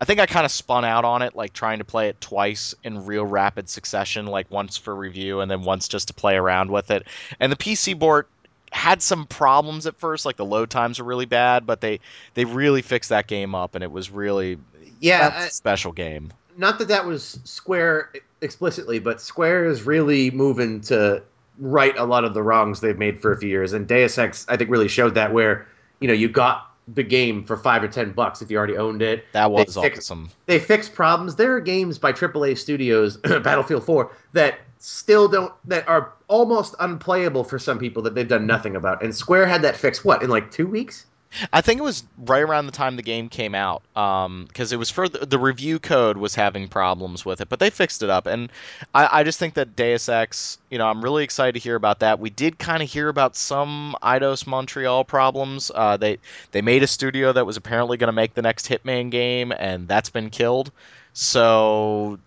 I 0.00 0.04
think 0.06 0.18
I 0.20 0.24
kind 0.26 0.46
of 0.46 0.52
spun 0.52 0.84
out 0.86 1.04
on 1.04 1.20
it, 1.22 1.36
like 1.36 1.52
trying 1.52 1.78
to 1.80 1.84
play 1.84 2.08
it 2.08 2.18
twice 2.20 2.74
in 2.82 3.04
real 3.04 3.26
rapid 3.26 3.68
succession, 3.68 4.26
like 4.26 4.50
once 4.50 4.78
for 4.78 4.94
review 4.94 5.40
and 5.40 5.50
then 5.50 5.64
once 5.64 5.86
just 5.88 6.08
to 6.08 6.14
play 6.14 6.36
around 6.36 6.70
with 6.70 6.90
it. 6.90 7.06
And 7.40 7.52
the 7.52 7.56
PC 7.56 7.98
board 7.98 8.26
had 8.72 9.00
some 9.02 9.26
problems 9.26 9.86
at 9.86 9.96
first, 9.96 10.24
like 10.26 10.36
the 10.36 10.44
load 10.44 10.70
times 10.70 10.98
were 10.98 11.04
really 11.04 11.26
bad, 11.26 11.66
but 11.66 11.80
they 11.80 12.00
they 12.34 12.44
really 12.44 12.82
fixed 12.82 13.10
that 13.10 13.26
game 13.28 13.54
up, 13.54 13.74
and 13.74 13.84
it 13.84 13.92
was 13.92 14.10
really 14.10 14.58
Yeah, 15.00 15.28
that's 15.28 15.44
I- 15.44 15.46
a 15.46 15.50
special 15.50 15.92
game. 15.92 16.32
not 16.56 16.78
that 16.78 16.88
that 16.88 17.06
was 17.06 17.38
Square 17.44 18.10
explicitly, 18.40 18.98
but 18.98 19.20
Square 19.20 19.66
is 19.66 19.84
really 19.84 20.30
moving 20.30 20.80
to 20.82 21.22
right 21.58 21.96
a 21.98 22.04
lot 22.04 22.24
of 22.24 22.34
the 22.34 22.42
wrongs 22.42 22.80
they've 22.80 22.98
made 22.98 23.20
for 23.22 23.30
a 23.32 23.36
few 23.38 23.48
years, 23.48 23.72
and 23.72 23.86
Deus 23.86 24.16
Ex 24.18 24.44
I 24.48 24.56
think 24.56 24.70
really 24.70 24.88
showed 24.88 25.14
that 25.14 25.32
where 25.32 25.66
you 26.00 26.08
know 26.08 26.14
you 26.14 26.28
got 26.28 26.68
the 26.94 27.02
game 27.04 27.44
for 27.44 27.56
five 27.56 27.82
or 27.82 27.88
ten 27.88 28.10
bucks 28.10 28.42
if 28.42 28.50
you 28.50 28.56
already 28.58 28.76
owned 28.76 29.02
it. 29.02 29.24
That 29.32 29.50
was 29.52 29.74
fixed- 29.76 30.10
awesome. 30.10 30.30
they 30.46 30.58
fix 30.58 30.88
problems. 30.88 31.36
There 31.36 31.54
are 31.54 31.60
games 31.60 31.96
by 31.98 32.12
AAA 32.12 32.58
studios, 32.58 33.16
Battlefield 33.22 33.84
4, 33.84 34.10
that 34.32 34.58
still 34.84 35.28
don't 35.28 35.52
that 35.64 35.86
are 35.88 36.12
almost 36.26 36.74
unplayable 36.80 37.44
for 37.44 37.58
some 37.58 37.78
people 37.78 38.02
that 38.02 38.14
they've 38.14 38.28
done 38.28 38.46
nothing 38.46 38.74
about. 38.74 39.02
And 39.02 39.14
Square 39.14 39.46
had 39.46 39.62
that 39.62 39.76
fixed 39.76 40.04
what 40.04 40.22
in 40.22 40.28
like 40.28 40.50
two 40.50 40.66
weeks? 40.66 41.06
I 41.50 41.62
think 41.62 41.78
it 41.80 41.82
was 41.82 42.04
right 42.18 42.42
around 42.42 42.66
the 42.66 42.72
time 42.72 42.96
the 42.96 43.02
game 43.02 43.30
came 43.30 43.54
out, 43.54 43.82
because 43.94 44.70
it 44.70 44.78
was 44.78 44.90
for 44.90 45.08
the, 45.08 45.24
the 45.24 45.38
review 45.38 45.78
code 45.78 46.18
was 46.18 46.34
having 46.34 46.68
problems 46.68 47.24
with 47.24 47.40
it, 47.40 47.48
but 47.48 47.58
they 47.58 47.70
fixed 47.70 48.02
it 48.02 48.10
up, 48.10 48.26
and 48.26 48.52
I, 48.94 49.20
I 49.20 49.22
just 49.24 49.38
think 49.38 49.54
that 49.54 49.74
Deus 49.74 50.10
Ex, 50.10 50.58
you 50.68 50.76
know, 50.76 50.86
I'm 50.86 51.02
really 51.02 51.24
excited 51.24 51.52
to 51.52 51.58
hear 51.58 51.74
about 51.74 52.00
that. 52.00 52.20
We 52.20 52.28
did 52.28 52.58
kind 52.58 52.82
of 52.82 52.90
hear 52.90 53.08
about 53.08 53.34
some 53.34 53.96
Eidos 54.02 54.46
Montreal 54.46 55.04
problems. 55.04 55.70
Uh, 55.74 55.96
they 55.96 56.18
they 56.50 56.60
made 56.60 56.82
a 56.82 56.86
studio 56.86 57.32
that 57.32 57.46
was 57.46 57.56
apparently 57.56 57.96
going 57.96 58.08
to 58.08 58.12
make 58.12 58.34
the 58.34 58.42
next 58.42 58.68
Hitman 58.68 59.10
game, 59.10 59.52
and 59.52 59.88
that's 59.88 60.10
been 60.10 60.28
killed. 60.28 60.70
So 61.14 62.18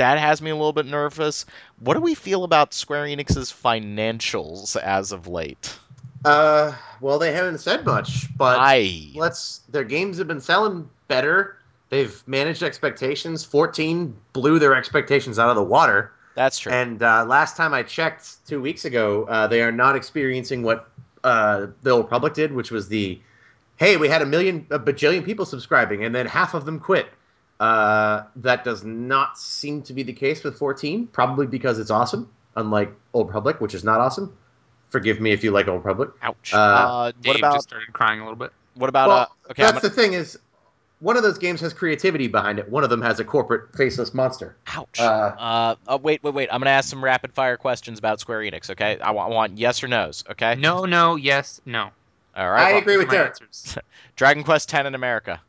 that 0.00 0.18
has 0.18 0.40
me 0.40 0.50
a 0.50 0.56
little 0.56 0.72
bit 0.72 0.86
nervous. 0.86 1.44
What 1.78 1.92
do 1.94 2.00
we 2.00 2.14
feel 2.14 2.44
about 2.44 2.72
Square 2.72 3.04
Enix's 3.04 3.52
financials 3.52 4.74
as 4.76 5.12
of 5.12 5.26
late? 5.26 5.78
Uh, 6.24 6.72
well, 7.02 7.18
they 7.18 7.32
haven't 7.32 7.58
said 7.58 7.84
much, 7.84 8.34
but 8.36 8.56
I 8.58 9.10
let's. 9.14 9.58
Their 9.68 9.84
games 9.84 10.16
have 10.16 10.26
been 10.26 10.40
selling 10.40 10.88
better. 11.08 11.58
They've 11.90 12.22
managed 12.26 12.62
expectations. 12.62 13.44
14 13.44 14.16
blew 14.32 14.58
their 14.58 14.74
expectations 14.74 15.38
out 15.38 15.50
of 15.50 15.56
the 15.56 15.62
water. 15.62 16.12
that's 16.34 16.58
true. 16.58 16.72
And 16.72 17.02
uh, 17.02 17.26
last 17.26 17.56
time 17.56 17.74
I 17.74 17.82
checked, 17.82 18.46
two 18.46 18.60
weeks 18.60 18.86
ago, 18.86 19.24
uh, 19.24 19.48
they 19.48 19.60
are 19.60 19.72
not 19.72 19.96
experiencing 19.96 20.62
what 20.62 20.88
uh, 21.24 21.66
the 21.82 21.90
Old 21.90 22.04
Republic 22.04 22.32
did, 22.32 22.52
which 22.52 22.70
was 22.70 22.88
the, 22.88 23.20
hey, 23.76 23.96
we 23.98 24.08
had 24.08 24.22
a 24.22 24.26
million, 24.26 24.66
a 24.70 24.78
bajillion 24.78 25.24
people 25.24 25.44
subscribing, 25.44 26.04
and 26.04 26.14
then 26.14 26.26
half 26.26 26.54
of 26.54 26.64
them 26.64 26.78
quit. 26.78 27.08
Uh, 27.60 28.24
that 28.36 28.64
does 28.64 28.82
not 28.82 29.38
seem 29.38 29.82
to 29.82 29.92
be 29.92 30.02
the 30.02 30.14
case 30.14 30.42
with 30.42 30.56
14, 30.56 31.06
probably 31.08 31.46
because 31.46 31.78
it's 31.78 31.90
awesome, 31.90 32.30
unlike 32.56 32.90
Old 33.12 33.26
Republic, 33.28 33.60
which 33.60 33.74
is 33.74 33.84
not 33.84 34.00
awesome. 34.00 34.34
Forgive 34.88 35.20
me 35.20 35.32
if 35.32 35.44
you 35.44 35.50
like 35.50 35.68
Old 35.68 35.84
Republic. 35.84 36.10
Ouch. 36.22 36.54
Uh, 36.54 36.56
Uh, 36.56 37.12
Dave 37.20 37.28
what 37.28 37.36
about 37.36 37.54
just 37.54 37.68
started 37.68 37.92
crying 37.92 38.20
a 38.20 38.22
little 38.24 38.36
bit. 38.38 38.50
what 38.74 38.88
about 38.88 39.08
well, 39.08 39.18
uh, 39.18 39.50
okay? 39.50 39.62
That's 39.62 39.72
gonna, 39.74 39.82
the 39.82 39.90
thing 39.90 40.14
is, 40.14 40.38
one 41.00 41.18
of 41.18 41.22
those 41.22 41.36
games 41.38 41.60
has 41.60 41.74
creativity 41.74 42.28
behind 42.28 42.58
it. 42.58 42.68
One 42.70 42.82
of 42.82 42.88
them 42.90 43.02
has 43.02 43.20
a 43.20 43.24
corporate 43.24 43.76
faceless 43.76 44.14
monster. 44.14 44.56
ouch. 44.68 44.98
uh, 44.98 45.02
Uh, 45.38 45.74
uh, 45.86 45.98
wait, 46.02 46.22
wait, 46.22 46.32
wait. 46.32 46.48
I'm 46.50 46.60
gonna 46.60 46.70
ask 46.70 46.88
some 46.88 47.04
rapid 47.04 47.34
fire 47.34 47.58
questions 47.58 47.98
about 47.98 48.20
Square 48.20 48.40
Enix. 48.40 48.70
Okay, 48.70 48.98
I 49.00 49.10
want, 49.10 49.32
I 49.32 49.34
want 49.34 49.58
yes 49.58 49.82
or 49.84 49.88
nos. 49.88 50.24
Okay. 50.30 50.54
No, 50.54 50.86
no, 50.86 51.16
yes, 51.16 51.60
no. 51.66 51.90
All 52.34 52.50
right. 52.50 52.68
I 52.68 52.72
well, 52.72 52.78
agree 52.82 52.96
with 52.96 53.08
Those 53.08 53.14
Derek. 53.16 53.30
answers. 53.42 53.78
Dragon 54.16 54.44
Quest 54.44 54.72
X 54.72 54.86
in 54.86 54.94
America. 54.94 55.40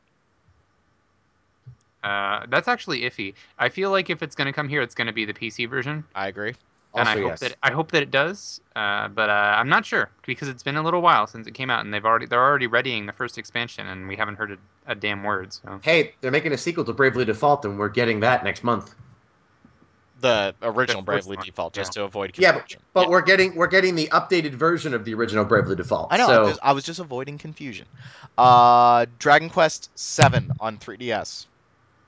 Uh, 2.03 2.45
that's 2.49 2.67
actually 2.67 3.01
iffy. 3.01 3.33
I 3.59 3.69
feel 3.69 3.91
like 3.91 4.09
if 4.09 4.23
it's 4.23 4.35
going 4.35 4.47
to 4.47 4.53
come 4.53 4.67
here, 4.69 4.81
it's 4.81 4.95
going 4.95 5.07
to 5.07 5.13
be 5.13 5.25
the 5.25 5.33
PC 5.33 5.69
version, 5.69 6.03
I 6.15 6.27
agree. 6.27 6.55
and 6.95 7.07
I 7.07 7.11
Also, 7.11 7.21
hope 7.21 7.29
yes. 7.31 7.39
that 7.41 7.55
I 7.61 7.71
hope 7.71 7.91
that 7.91 8.01
it 8.03 8.11
does. 8.11 8.59
Uh, 8.75 9.07
but 9.09 9.29
uh, 9.29 9.33
I'm 9.57 9.69
not 9.69 9.85
sure 9.85 10.09
because 10.25 10.47
it's 10.47 10.63
been 10.63 10.77
a 10.77 10.81
little 10.83 11.01
while 11.01 11.27
since 11.27 11.45
it 11.47 11.53
came 11.53 11.69
out, 11.69 11.85
and 11.85 11.93
they've 11.93 12.03
already 12.05 12.25
they're 12.25 12.43
already 12.43 12.67
readying 12.67 13.05
the 13.05 13.13
first 13.13 13.37
expansion, 13.37 13.87
and 13.87 14.07
we 14.07 14.15
haven't 14.15 14.35
heard 14.35 14.51
a, 14.51 14.57
a 14.91 14.95
damn 14.95 15.23
word. 15.23 15.53
So 15.53 15.79
Hey, 15.83 16.15
they're 16.21 16.31
making 16.31 16.53
a 16.53 16.57
sequel 16.57 16.83
to 16.85 16.93
Bravely 16.93 17.23
Default, 17.25 17.65
and 17.65 17.77
we're 17.77 17.89
getting 17.89 18.19
that 18.21 18.43
next 18.43 18.63
month. 18.63 18.95
The 20.21 20.53
original 20.61 21.01
The 21.01 21.05
Bravely 21.05 21.37
one, 21.37 21.45
Default, 21.47 21.73
just 21.73 21.93
to 21.93 22.03
avoid 22.03 22.33
confusion. 22.33 22.55
Yeah, 22.55 22.61
but, 22.61 22.77
but 22.93 23.01
Yeah. 23.05 23.09
we're 23.09 23.21
getting 23.23 23.55
we're 23.55 23.65
getting 23.67 23.95
the 23.95 24.07
updated 24.07 24.51
version 24.51 24.93
of 24.93 25.03
the 25.03 25.13
original 25.15 25.45
Bravely 25.45 25.75
Default. 25.75 26.09
I 26.11 26.17
know. 26.17 26.27
So 26.27 26.33
I, 26.33 26.45
was, 26.45 26.59
I 26.61 26.71
was 26.73 26.83
just 26.83 26.99
avoiding 26.99 27.37
confusion. 27.39 27.87
Uh, 28.37 29.07
Dragon 29.17 29.49
Quest 29.49 29.89
Seven 29.95 30.51
on 30.59 30.77
3DS. 30.77 31.45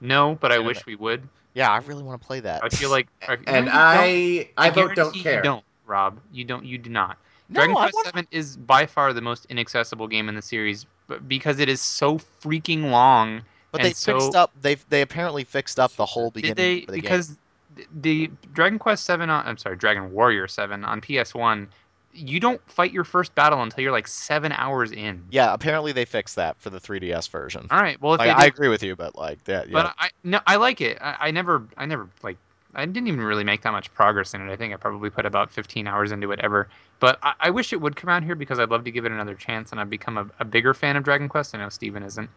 No, 0.03 0.35
but 0.39 0.51
I 0.51 0.57
Damn 0.57 0.65
wish 0.65 0.77
it. 0.77 0.85
we 0.85 0.95
would. 0.95 1.27
Yeah, 1.55 1.71
I 1.71 1.77
really 1.79 2.03
want 2.03 2.21
to 2.21 2.25
play 2.27 2.39
that. 2.41 2.63
I 2.63 2.69
feel 2.69 2.89
like 2.91 3.07
I- 3.27 3.37
and 3.47 3.65
no, 3.65 3.71
you 4.03 4.39
don't. 4.43 4.49
I 4.57 4.67
I, 4.67 4.69
vote 4.69 4.95
don't 4.95 5.15
care. 5.15 5.37
You 5.37 5.41
don't, 5.43 5.63
Rob. 5.87 6.19
You 6.31 6.43
don't. 6.45 6.65
You 6.65 6.77
do 6.77 6.89
not. 6.89 7.17
no, 7.49 7.55
Dragon 7.55 7.75
I 7.77 7.79
Quest 7.81 7.93
want. 7.95 8.05
Seven 8.07 8.27
is 8.31 8.57
by 8.57 8.85
far 8.85 9.13
the 9.13 9.21
most 9.21 9.45
inaccessible 9.49 10.07
game 10.07 10.29
in 10.29 10.35
the 10.35 10.41
series, 10.41 10.85
but 11.07 11.27
because 11.27 11.59
it 11.59 11.69
is 11.69 11.81
so 11.81 12.17
freaking 12.41 12.91
long. 12.91 13.41
But 13.71 13.81
they 13.81 13.93
so- 13.93 14.19
fixed 14.19 14.35
up. 14.35 14.51
They 14.61 14.75
they 14.89 15.01
apparently 15.01 15.43
fixed 15.43 15.79
up 15.79 15.91
the 15.93 16.05
whole 16.05 16.29
beginning 16.31 16.55
Did 16.55 16.57
they? 16.63 16.81
of 16.81 16.87
the 16.87 16.93
game. 16.93 17.01
Because 17.01 17.37
th- 17.75 17.87
the 18.01 18.31
Dragon 18.53 18.77
Quest 18.79 19.03
Seven 19.05 19.29
on 19.29 19.45
I'm 19.47 19.57
sorry, 19.57 19.75
Dragon 19.77 20.11
Warrior 20.11 20.47
Seven 20.47 20.83
on 20.85 21.01
PS 21.01 21.33
One, 21.33 21.67
you 22.13 22.39
don't 22.39 22.61
fight 22.69 22.91
your 22.91 23.03
first 23.03 23.33
battle 23.35 23.61
until 23.61 23.83
you're 23.83 23.91
like 23.91 24.07
seven 24.07 24.51
hours 24.51 24.91
in. 24.91 25.23
Yeah, 25.31 25.53
apparently 25.53 25.91
they 25.91 26.05
fixed 26.05 26.35
that 26.35 26.59
for 26.59 26.69
the 26.69 26.79
3DS 26.79 27.29
version. 27.29 27.67
All 27.71 27.81
right. 27.81 27.99
Well, 28.01 28.13
if 28.13 28.19
Like, 28.19 28.27
they 28.37 28.43
I 28.43 28.45
agree 28.45 28.69
with 28.69 28.83
you, 28.83 28.95
but 28.95 29.15
like 29.15 29.43
that, 29.45 29.67
yeah. 29.67 29.73
but 29.73 29.95
I 29.97 30.09
no, 30.23 30.39
I 30.45 30.57
like 30.57 30.81
it. 30.81 30.97
I, 31.01 31.17
I 31.19 31.31
never, 31.31 31.67
I 31.77 31.85
never 31.85 32.09
like. 32.21 32.37
I 32.75 32.85
didn't 32.87 33.07
even 33.07 33.21
really 33.21 33.43
make 33.43 33.61
that 33.61 33.71
much 33.71 33.93
progress 33.93 34.33
in 34.33 34.41
it. 34.41 34.51
I 34.51 34.55
think 34.55 34.73
I 34.73 34.77
probably 34.77 35.11
put 35.11 35.27
about 35.27 35.51
15 35.51 35.85
hours 35.87 36.11
into 36.11 36.31
it 36.31 36.39
ever. 36.39 36.69
But 36.99 37.19
I, 37.21 37.33
I 37.41 37.49
wish 37.51 37.71
it 37.71 37.79
would 37.79 37.95
come 37.95 38.09
out 38.09 38.23
here 38.23 38.33
because 38.33 38.57
I'd 38.57 38.69
love 38.71 38.83
to 38.85 38.91
give 38.91 39.05
it 39.05 39.11
another 39.11 39.35
chance, 39.35 39.71
and 39.71 39.79
I've 39.79 39.91
become 39.91 40.17
a, 40.17 40.27
a 40.39 40.45
bigger 40.45 40.73
fan 40.73 40.95
of 40.95 41.03
Dragon 41.03 41.29
Quest. 41.29 41.53
I 41.53 41.59
know 41.59 41.69
Steven 41.69 42.01
isn't. 42.03 42.29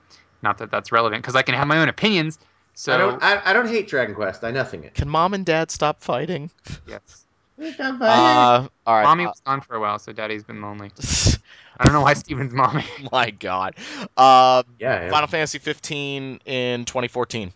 Not 0.42 0.58
that 0.58 0.70
that's 0.70 0.92
relevant 0.92 1.22
because 1.22 1.36
I 1.36 1.42
can 1.42 1.54
have 1.54 1.66
my 1.66 1.78
own 1.78 1.88
opinions. 1.88 2.38
So 2.74 2.92
I 2.92 2.98
don't 2.98 3.22
I, 3.22 3.42
I 3.46 3.52
don't 3.52 3.68
hate 3.68 3.88
Dragon 3.88 4.14
Quest. 4.14 4.44
I 4.44 4.50
nothing 4.50 4.84
it. 4.84 4.94
Can 4.94 5.08
mom 5.08 5.32
and 5.34 5.44
dad 5.46 5.70
stop 5.70 6.02
fighting? 6.02 6.50
yes, 6.86 7.25
Uh, 7.58 8.68
all 8.86 8.94
right. 8.94 9.02
mommy 9.04 9.24
uh, 9.24 9.28
was 9.28 9.40
gone 9.40 9.60
for 9.60 9.76
a 9.76 9.80
while, 9.80 9.98
so 9.98 10.12
daddy's 10.12 10.44
been 10.44 10.60
lonely. 10.60 10.90
I 11.78 11.84
don't 11.84 11.92
know 11.92 12.02
why 12.02 12.14
Steven's 12.14 12.52
mommy. 12.52 12.84
my 13.12 13.30
God. 13.30 13.76
Uh, 14.16 14.62
yeah, 14.78 15.04
yeah. 15.04 15.10
Final 15.10 15.28
Fantasy 15.28 15.58
15 15.58 16.40
in 16.44 16.84
2014. 16.84 17.52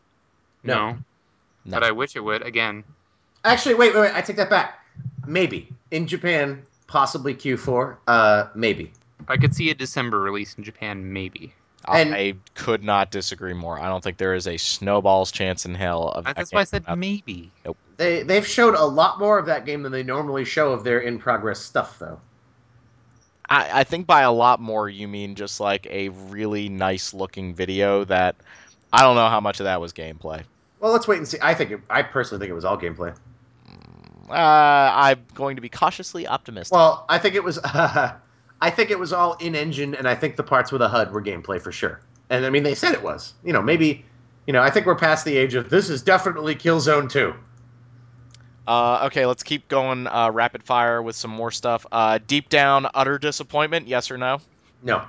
No. 0.63 0.75
No. 0.75 0.99
No. 1.67 1.77
But 1.77 1.85
I 1.85 1.91
wish 1.91 2.17
it 2.17 2.21
would. 2.21 2.43
Again, 2.43 2.85
Actually, 3.45 3.75
wait, 3.75 3.95
wait, 3.95 4.01
wait. 4.03 4.15
I 4.15 4.21
take 4.21 4.37
that 4.37 4.51
back. 4.51 4.85
Maybe 5.27 5.69
in 5.91 6.07
Japan, 6.07 6.63
possibly 6.87 7.35
Q4. 7.35 7.97
Uh, 8.07 8.45
maybe. 8.55 8.93
I 9.29 9.37
could 9.37 9.55
see 9.55 9.71
a 9.71 9.75
December 9.75 10.21
release 10.21 10.55
in 10.55 10.65
Japan, 10.65 11.13
maybe. 11.13 11.55
And- 11.89 12.15
I 12.15 12.35
could 12.55 12.85
not 12.85 13.11
disagree 13.11 13.55
more. 13.55 13.79
I 13.79 13.89
don't 13.89 14.03
think 14.03 14.19
there 14.19 14.35
is 14.35 14.47
a 14.47 14.57
snowball's 14.57 15.33
chance 15.33 15.65
in 15.65 15.75
hell 15.75 16.09
of 16.09 16.25
that 16.25 16.37
That's 16.37 16.53
why 16.53 16.61
I 16.61 16.65
said 16.65 16.85
maybe. 16.97 17.51
They 17.97 18.23
they've 18.23 18.47
showed 18.47 18.75
a 18.75 18.85
lot 18.85 19.19
more 19.19 19.39
of 19.39 19.47
that 19.47 19.67
game 19.67 19.83
than 19.83 19.93
they 19.93 20.03
normally 20.03 20.45
show 20.45 20.73
of 20.73 20.85
their 20.85 21.01
in 21.01 21.19
progress 21.19 21.61
stuff, 21.61 21.99
though. 21.99 22.21
I, 23.49 23.81
I 23.81 23.85
think 23.85 24.07
by 24.07 24.23
a 24.23 24.33
lot 24.33 24.61
more 24.61 24.89
you 24.89 25.09
mean 25.09 25.35
just 25.35 25.59
like 25.59 25.87
a 25.87 26.11
really 26.11 26.69
nice 26.69 27.13
looking 27.13 27.55
video 27.55 28.05
that 28.05 28.37
I 28.93 29.03
don't 29.03 29.17
know 29.17 29.29
how 29.29 29.41
much 29.41 29.61
of 29.61 29.65
that 29.65 29.81
was 29.81 29.93
gameplay. 29.93 30.45
Well, 30.79 30.93
let's 30.93 31.09
wait 31.09 31.19
and 31.19 31.29
see. 31.29 31.39
I 31.43 31.55
think 31.55 31.73
it, 31.73 31.81
I 31.91 32.03
personally 32.03 32.41
think 32.41 32.51
it 32.51 32.55
was 32.55 32.65
all 32.65 32.79
gameplay. 32.79 33.15
Uh, 34.31 34.35
I'm 34.35 35.25
going 35.35 35.57
to 35.57 35.63
be 35.63 35.69
cautiously 35.69 36.27
optimistic. 36.27 36.73
Well, 36.73 37.05
I 37.09 37.19
think 37.19 37.35
it 37.35 37.43
was. 37.43 37.59
I 38.61 38.71
think 38.71 38.91
it 38.91 38.99
was 38.99 39.13
all 39.13 39.35
in 39.35 39.55
engine, 39.55 39.95
and 39.95 40.07
I 40.07 40.15
think 40.15 40.37
the 40.37 40.43
parts 40.43 40.71
with 40.71 40.83
a 40.83 40.89
HUD 40.89 41.13
were 41.13 41.23
gameplay 41.23 41.61
for 41.61 41.73
sure. 41.73 42.01
And 42.29 42.45
I 42.45 42.51
mean, 42.51 42.63
they 42.63 42.75
said 42.75 42.93
it 42.93 43.03
was. 43.03 43.35
You 43.45 43.53
know, 43.53 43.63
maybe. 43.63 44.05
You 44.47 44.53
know, 44.53 44.63
I 44.63 44.71
think 44.71 44.87
we're 44.87 44.97
past 44.97 45.25
the 45.25 45.37
age 45.37 45.55
of 45.55 45.71
this 45.71 45.91
is 45.91 46.03
definitely 46.03 46.57
Killzone 46.57 47.11
Two. 47.11 47.35
Uh, 48.67 49.07
okay, 49.07 49.27
let's 49.27 49.43
keep 49.43 49.69
going 49.69 50.07
uh, 50.07 50.31
rapid 50.31 50.63
fire 50.63 51.03
with 51.03 51.17
some 51.17 51.31
more 51.31 51.51
stuff. 51.51 51.87
Uh, 51.91 52.19
deep 52.25 52.49
down, 52.49 52.87
utter 52.95 53.19
disappointment, 53.19 53.89
yes 53.89 54.11
or 54.11 54.19
no? 54.19 54.41
No, 54.83 55.05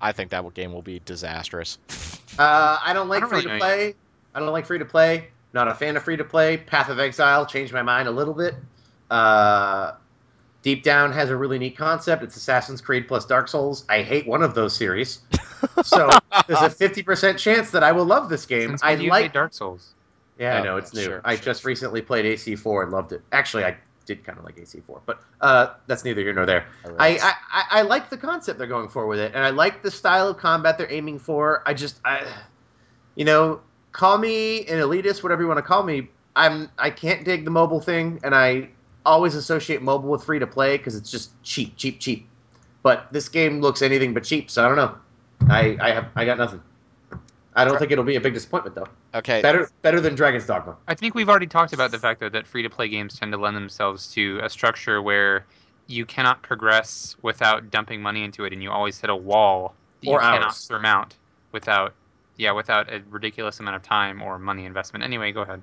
I 0.00 0.12
think 0.12 0.30
that 0.30 0.54
game 0.54 0.72
will 0.72 0.82
be 0.82 1.00
disastrous. 1.04 1.78
uh, 2.38 2.78
I 2.82 2.92
don't 2.92 3.08
like 3.08 3.18
I 3.18 3.20
don't 3.20 3.28
free 3.28 3.38
really 3.38 3.48
to 3.48 3.54
know 3.54 3.58
play. 3.58 3.94
I 4.34 4.40
don't 4.40 4.52
like 4.52 4.66
free 4.66 4.78
to 4.78 4.84
play. 4.84 5.28
Not 5.52 5.68
a 5.68 5.74
fan 5.74 5.96
of 5.96 6.02
free 6.02 6.16
to 6.16 6.24
play. 6.24 6.56
Path 6.56 6.88
of 6.88 6.98
Exile 6.98 7.46
changed 7.46 7.72
my 7.72 7.82
mind 7.82 8.08
a 8.08 8.10
little 8.10 8.34
bit. 8.34 8.54
Uh, 9.10 9.92
Deep 10.64 10.82
Down 10.82 11.12
has 11.12 11.28
a 11.28 11.36
really 11.36 11.58
neat 11.58 11.76
concept. 11.76 12.22
It's 12.22 12.36
Assassin's 12.36 12.80
Creed 12.80 13.06
plus 13.06 13.26
Dark 13.26 13.48
Souls. 13.48 13.84
I 13.90 14.02
hate 14.02 14.26
one 14.26 14.42
of 14.42 14.54
those 14.54 14.74
series, 14.74 15.20
so 15.82 16.08
there's 16.48 16.62
a 16.62 16.70
fifty 16.70 17.02
percent 17.02 17.38
chance 17.38 17.70
that 17.70 17.84
I 17.84 17.92
will 17.92 18.06
love 18.06 18.30
this 18.30 18.46
game. 18.46 18.70
Since 18.70 18.82
I 18.82 18.92
when 18.94 19.00
do 19.02 19.10
like 19.10 19.32
Dark 19.34 19.52
Souls. 19.52 19.92
Yeah, 20.38 20.56
I 20.56 20.60
Oh, 20.60 20.64
know 20.64 20.76
it's 20.78 20.94
new. 20.94 21.02
sure, 21.02 21.20
I 21.22 21.36
sure, 21.36 21.44
just 21.44 21.64
recently 21.66 22.00
played 22.00 22.24
AC4 22.24 22.82
and 22.82 22.90
loved 22.90 23.12
it. 23.12 23.20
Actually, 23.30 23.64
I 23.64 23.76
did 24.06 24.24
kind 24.24 24.38
of 24.38 24.44
like 24.44 24.56
AC4, 24.58 25.02
but 25.04 25.20
uh, 25.42 25.74
that's 25.86 26.02
neither 26.02 26.22
here 26.22 26.32
nor 26.32 26.46
there. 26.46 26.66
I, 26.98 27.10
I, 27.18 27.32
I, 27.52 27.64
I 27.70 27.82
like 27.82 28.08
the 28.08 28.16
concept 28.16 28.58
they're 28.58 28.66
going 28.66 28.88
for 28.88 29.06
with 29.06 29.18
it, 29.20 29.32
and 29.34 29.44
I 29.44 29.50
like 29.50 29.82
the 29.82 29.90
style 29.90 30.28
of 30.28 30.38
combat 30.38 30.78
they're 30.78 30.90
aiming 30.90 31.18
for. 31.18 31.62
I 31.66 31.74
just, 31.74 32.00
I, 32.06 32.26
you 33.16 33.26
know, 33.26 33.60
call 33.92 34.16
me 34.16 34.66
an 34.66 34.78
elitist, 34.78 35.22
whatever 35.22 35.42
you 35.42 35.48
want 35.48 35.58
to 35.58 35.62
call 35.62 35.82
me. 35.82 36.08
I'm 36.34 36.70
I 36.78 36.90
can't 36.90 37.22
dig 37.24 37.44
the 37.44 37.50
mobile 37.50 37.80
thing, 37.80 38.18
and 38.24 38.34
I 38.34 38.70
always 39.04 39.34
associate 39.34 39.82
mobile 39.82 40.10
with 40.10 40.24
free 40.24 40.38
to 40.38 40.46
play 40.46 40.76
because 40.76 40.94
it's 40.96 41.10
just 41.10 41.30
cheap, 41.42 41.76
cheap, 41.76 42.00
cheap. 42.00 42.28
But 42.82 43.08
this 43.12 43.28
game 43.28 43.60
looks 43.60 43.82
anything 43.82 44.14
but 44.14 44.24
cheap, 44.24 44.50
so 44.50 44.64
I 44.64 44.68
don't 44.68 44.76
know. 44.76 44.96
I, 45.48 45.76
I 45.80 45.90
have 45.92 46.08
I 46.14 46.24
got 46.24 46.38
nothing. 46.38 46.62
I 47.56 47.64
don't 47.64 47.78
think 47.78 47.92
it'll 47.92 48.04
be 48.04 48.16
a 48.16 48.20
big 48.20 48.34
disappointment 48.34 48.74
though. 48.74 48.88
okay. 49.18 49.40
Better 49.40 49.70
better 49.82 50.00
than 50.00 50.14
Dragon's 50.14 50.46
Dogma. 50.46 50.76
I 50.88 50.94
think 50.94 51.14
we've 51.14 51.28
already 51.28 51.46
talked 51.46 51.72
about 51.72 51.92
the 51.92 51.98
fact 51.98 52.20
though 52.20 52.28
that 52.28 52.46
free 52.46 52.62
to 52.62 52.70
play 52.70 52.88
games 52.88 53.18
tend 53.18 53.32
to 53.32 53.38
lend 53.38 53.56
themselves 53.56 54.12
to 54.12 54.40
a 54.42 54.50
structure 54.50 55.00
where 55.00 55.46
you 55.86 56.06
cannot 56.06 56.42
progress 56.42 57.16
without 57.22 57.70
dumping 57.70 58.02
money 58.02 58.24
into 58.24 58.44
it, 58.44 58.52
and 58.52 58.62
you 58.62 58.70
always 58.70 58.98
hit 59.00 59.10
a 59.10 59.16
wall 59.16 59.74
that 60.02 60.10
Or 60.10 60.14
you 60.14 60.26
cannot 60.26 60.54
surmount 60.54 61.16
without, 61.52 61.94
yeah, 62.36 62.52
without 62.52 62.92
a 62.92 63.02
ridiculous 63.10 63.60
amount 63.60 63.76
of 63.76 63.82
time 63.82 64.22
or 64.22 64.38
money 64.38 64.64
investment. 64.64 65.04
Anyway, 65.04 65.32
go 65.32 65.42
ahead. 65.42 65.62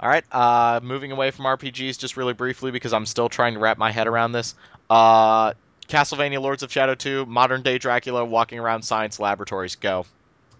All 0.00 0.08
right. 0.08 0.24
Uh, 0.32 0.80
moving 0.82 1.12
away 1.12 1.30
from 1.30 1.44
RPGs 1.44 1.98
just 1.98 2.16
really 2.16 2.32
briefly 2.32 2.70
because 2.70 2.92
I'm 2.92 3.06
still 3.06 3.28
trying 3.28 3.54
to 3.54 3.60
wrap 3.60 3.76
my 3.78 3.90
head 3.92 4.06
around 4.06 4.32
this. 4.32 4.54
Uh, 4.88 5.52
Castlevania 5.88 6.40
Lords 6.40 6.62
of 6.62 6.72
Shadow 6.72 6.94
2, 6.94 7.26
modern 7.26 7.62
day 7.62 7.76
Dracula 7.78 8.24
walking 8.24 8.58
around 8.58 8.82
science 8.82 9.20
laboratories. 9.20 9.76
Go. 9.76 10.06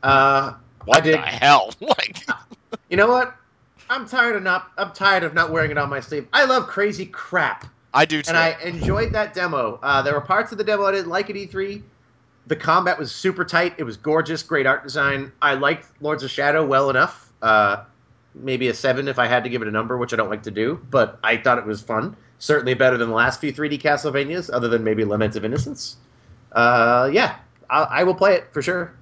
Uh, 0.02 0.54
What 0.84 0.98
I 0.98 1.00
did- 1.00 1.14
the 1.14 1.18
hell? 1.22 1.72
like, 1.80 2.24
you 2.90 2.96
know 2.96 3.08
what? 3.08 3.34
I'm 3.88 4.06
tired 4.06 4.36
of 4.36 4.42
not. 4.44 4.70
I'm 4.78 4.92
tired 4.92 5.24
of 5.24 5.34
not 5.34 5.50
wearing 5.50 5.70
it 5.72 5.78
on 5.78 5.88
my 5.88 5.98
sleeve. 6.00 6.28
I 6.32 6.44
love 6.44 6.68
crazy 6.68 7.06
crap, 7.06 7.66
I 7.92 8.04
do 8.04 8.22
too. 8.22 8.28
and 8.28 8.38
I 8.38 8.56
enjoyed 8.62 9.12
that 9.14 9.34
demo. 9.34 9.80
Uh, 9.82 10.00
there 10.02 10.14
were 10.14 10.20
parts 10.20 10.52
of 10.52 10.58
the 10.58 10.64
demo 10.64 10.84
I 10.84 10.92
didn't 10.92 11.08
like 11.08 11.28
at 11.28 11.34
E3. 11.34 11.82
The 12.46 12.54
combat 12.56 12.98
was 13.00 13.10
super 13.12 13.44
tight. 13.44 13.74
It 13.78 13.82
was 13.84 13.96
gorgeous, 13.96 14.44
great 14.44 14.64
art 14.66 14.84
design. 14.84 15.32
I 15.42 15.54
liked 15.54 15.86
Lords 16.00 16.22
of 16.22 16.30
Shadow 16.30 16.64
well 16.64 16.88
enough. 16.90 17.32
Uh, 17.42 17.82
maybe 18.34 18.68
a 18.68 18.74
seven 18.74 19.08
if 19.08 19.18
I 19.18 19.26
had 19.26 19.44
to 19.44 19.50
give 19.50 19.62
it 19.62 19.68
a 19.68 19.70
number, 19.72 19.96
which 19.98 20.12
I 20.12 20.16
don't 20.16 20.30
like 20.30 20.42
to 20.44 20.50
do. 20.50 20.80
But 20.90 21.18
I 21.22 21.36
thought 21.36 21.58
it 21.58 21.66
was 21.66 21.80
fun. 21.80 22.16
Certainly 22.38 22.74
better 22.74 22.96
than 22.96 23.08
the 23.08 23.14
last 23.14 23.40
few 23.40 23.52
3D 23.52 23.80
Castlevanias, 23.82 24.50
other 24.52 24.68
than 24.68 24.82
maybe 24.84 25.04
Lament 25.04 25.36
of 25.36 25.44
Innocence. 25.44 25.96
Uh, 26.52 27.10
yeah, 27.12 27.36
I, 27.68 27.82
I 27.82 28.04
will 28.04 28.14
play 28.14 28.34
it 28.34 28.52
for 28.52 28.62
sure. 28.62 28.94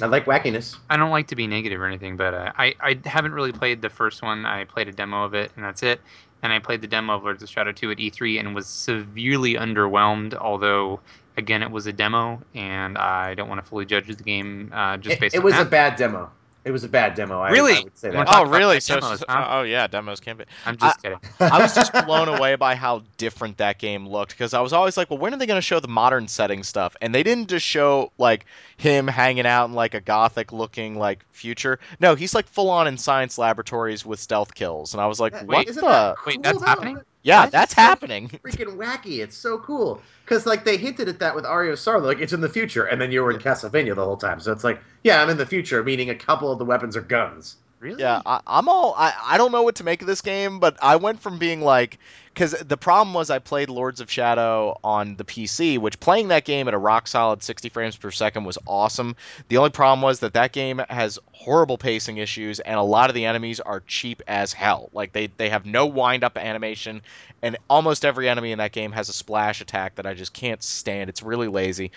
I 0.00 0.06
like 0.06 0.24
wackiness. 0.26 0.76
I 0.88 0.96
don't 0.96 1.10
like 1.10 1.26
to 1.28 1.36
be 1.36 1.46
negative 1.46 1.80
or 1.80 1.86
anything, 1.86 2.16
but 2.16 2.32
uh, 2.32 2.52
I 2.56 2.74
I 2.80 3.00
haven't 3.04 3.32
really 3.32 3.52
played 3.52 3.82
the 3.82 3.90
first 3.90 4.22
one. 4.22 4.46
I 4.46 4.64
played 4.64 4.88
a 4.88 4.92
demo 4.92 5.24
of 5.24 5.34
it, 5.34 5.50
and 5.56 5.64
that's 5.64 5.82
it. 5.82 6.00
And 6.42 6.52
I 6.52 6.58
played 6.60 6.80
the 6.80 6.86
demo 6.86 7.14
of 7.14 7.24
Lords 7.24 7.42
of 7.42 7.48
Shadow 7.48 7.72
2 7.72 7.90
at 7.90 7.98
E3 7.98 8.40
and 8.40 8.54
was 8.54 8.66
severely 8.66 9.54
underwhelmed. 9.54 10.34
Although, 10.34 11.00
again, 11.36 11.62
it 11.62 11.70
was 11.70 11.86
a 11.86 11.92
demo, 11.92 12.40
and 12.54 12.96
I 12.96 13.34
don't 13.34 13.48
want 13.48 13.62
to 13.62 13.66
fully 13.68 13.84
judge 13.84 14.06
the 14.06 14.14
game 14.14 14.70
uh, 14.72 14.96
just 14.96 15.14
It, 15.16 15.20
based 15.20 15.34
it 15.34 15.38
on 15.38 15.44
was 15.44 15.54
that. 15.54 15.66
a 15.66 15.70
bad 15.70 15.96
demo. 15.96 16.30
It 16.64 16.70
was 16.70 16.84
a 16.84 16.88
bad 16.88 17.14
demo. 17.16 17.40
I, 17.40 17.50
Really? 17.50 17.74
I 17.74 17.82
would 17.82 17.98
say 17.98 18.10
that. 18.10 18.26
oh, 18.30 18.44
really? 18.46 18.78
So, 18.78 19.00
demos, 19.00 19.18
so- 19.18 19.24
huh? 19.28 19.46
oh, 19.50 19.62
yeah, 19.62 19.88
demos 19.88 20.20
can 20.20 20.36
be. 20.36 20.44
I'm 20.64 20.76
just 20.76 21.02
kidding. 21.02 21.18
I 21.40 21.60
was 21.60 21.74
just 21.74 21.92
blown 21.92 22.28
away 22.28 22.54
by 22.54 22.76
how 22.76 23.02
different 23.16 23.56
that 23.58 23.78
game 23.78 24.08
looked 24.08 24.30
because 24.30 24.54
I 24.54 24.60
was 24.60 24.72
always 24.72 24.96
like, 24.96 25.10
well, 25.10 25.18
when 25.18 25.34
are 25.34 25.36
they 25.36 25.46
going 25.46 25.58
to 25.58 25.62
show 25.62 25.80
the 25.80 25.88
modern 25.88 26.28
setting 26.28 26.62
stuff? 26.62 26.96
And 27.02 27.12
they 27.12 27.24
didn't 27.24 27.48
just 27.48 27.66
show 27.66 28.12
like 28.16 28.46
him 28.76 29.08
hanging 29.08 29.46
out 29.46 29.66
in 29.70 29.72
like 29.74 29.94
a 29.94 30.00
gothic 30.00 30.52
looking 30.52 30.96
like 30.96 31.24
future. 31.32 31.80
No, 31.98 32.14
he's 32.14 32.34
like 32.34 32.46
full 32.46 32.70
on 32.70 32.86
in 32.86 32.96
science 32.96 33.38
laboratories 33.38 34.06
with 34.06 34.20
stealth 34.20 34.54
kills. 34.54 34.94
And 34.94 35.00
I 35.00 35.06
was 35.06 35.18
like, 35.18 35.32
Yeah, 35.32 35.42
what 35.44 35.66
isn't 35.68 35.80
the? 35.80 35.88
that 35.88 36.16
Wait, 36.26 36.42
that's 36.42 36.60
though? 36.60 36.64
happening? 36.66 37.00
Yeah, 37.22 37.40
Why 37.40 37.46
is 37.46 37.48
it 37.48 37.52
that's 37.52 37.74
so 37.74 37.82
happening. 37.82 38.28
Freaking 38.44 38.76
wacky! 38.76 39.18
It's 39.22 39.36
so 39.36 39.58
cool 39.58 40.02
because 40.24 40.46
like 40.46 40.64
they 40.64 40.76
hinted 40.76 41.08
at 41.08 41.18
that 41.20 41.34
with 41.34 41.44
Aria 41.46 41.72
of 41.72 41.78
Sorrow, 41.78 42.00
like 42.00 42.20
it's 42.20 42.32
in 42.32 42.40
the 42.40 42.48
future, 42.48 42.84
and 42.84 43.00
then 43.00 43.12
you 43.12 43.22
were 43.22 43.30
in 43.30 43.38
Castlevania 43.38 43.94
the 43.94 44.04
whole 44.04 44.16
time. 44.16 44.40
So 44.40 44.52
it's 44.52 44.64
like, 44.64 44.80
yeah, 45.04 45.22
I'm 45.22 45.30
in 45.30 45.36
the 45.36 45.46
future, 45.46 45.82
meaning 45.84 46.10
a 46.10 46.14
couple 46.14 46.50
of 46.50 46.58
the 46.58 46.64
weapons 46.64 46.96
are 46.96 47.02
guns. 47.02 47.56
Really? 47.82 48.00
Yeah, 48.00 48.22
I, 48.24 48.40
I'm 48.46 48.68
all. 48.68 48.94
I, 48.96 49.12
I 49.24 49.38
don't 49.38 49.50
know 49.50 49.62
what 49.62 49.74
to 49.76 49.84
make 49.84 50.02
of 50.02 50.06
this 50.06 50.20
game, 50.20 50.60
but 50.60 50.76
I 50.80 50.96
went 50.96 51.20
from 51.20 51.38
being 51.38 51.62
like, 51.62 51.98
because 52.32 52.52
the 52.52 52.76
problem 52.76 53.12
was 53.12 53.28
I 53.28 53.40
played 53.40 53.70
Lords 53.70 54.00
of 54.00 54.08
Shadow 54.08 54.78
on 54.84 55.16
the 55.16 55.24
PC, 55.24 55.78
which 55.78 55.98
playing 55.98 56.28
that 56.28 56.44
game 56.44 56.68
at 56.68 56.74
a 56.74 56.78
rock 56.78 57.08
solid 57.08 57.42
60 57.42 57.70
frames 57.70 57.96
per 57.96 58.12
second 58.12 58.44
was 58.44 58.56
awesome. 58.68 59.16
The 59.48 59.56
only 59.56 59.70
problem 59.70 60.00
was 60.00 60.20
that 60.20 60.34
that 60.34 60.52
game 60.52 60.80
has 60.88 61.18
horrible 61.32 61.76
pacing 61.76 62.18
issues, 62.18 62.60
and 62.60 62.78
a 62.78 62.82
lot 62.82 63.10
of 63.10 63.14
the 63.14 63.24
enemies 63.24 63.58
are 63.58 63.80
cheap 63.80 64.22
as 64.28 64.52
hell. 64.52 64.88
Like 64.92 65.12
they 65.12 65.26
they 65.26 65.48
have 65.48 65.66
no 65.66 65.86
wind 65.86 66.22
up 66.22 66.38
animation, 66.38 67.02
and 67.42 67.56
almost 67.68 68.04
every 68.04 68.28
enemy 68.28 68.52
in 68.52 68.58
that 68.58 68.70
game 68.70 68.92
has 68.92 69.08
a 69.08 69.12
splash 69.12 69.60
attack 69.60 69.96
that 69.96 70.06
I 70.06 70.14
just 70.14 70.32
can't 70.32 70.62
stand. 70.62 71.10
It's 71.10 71.24
really 71.24 71.48
lazy. 71.48 71.90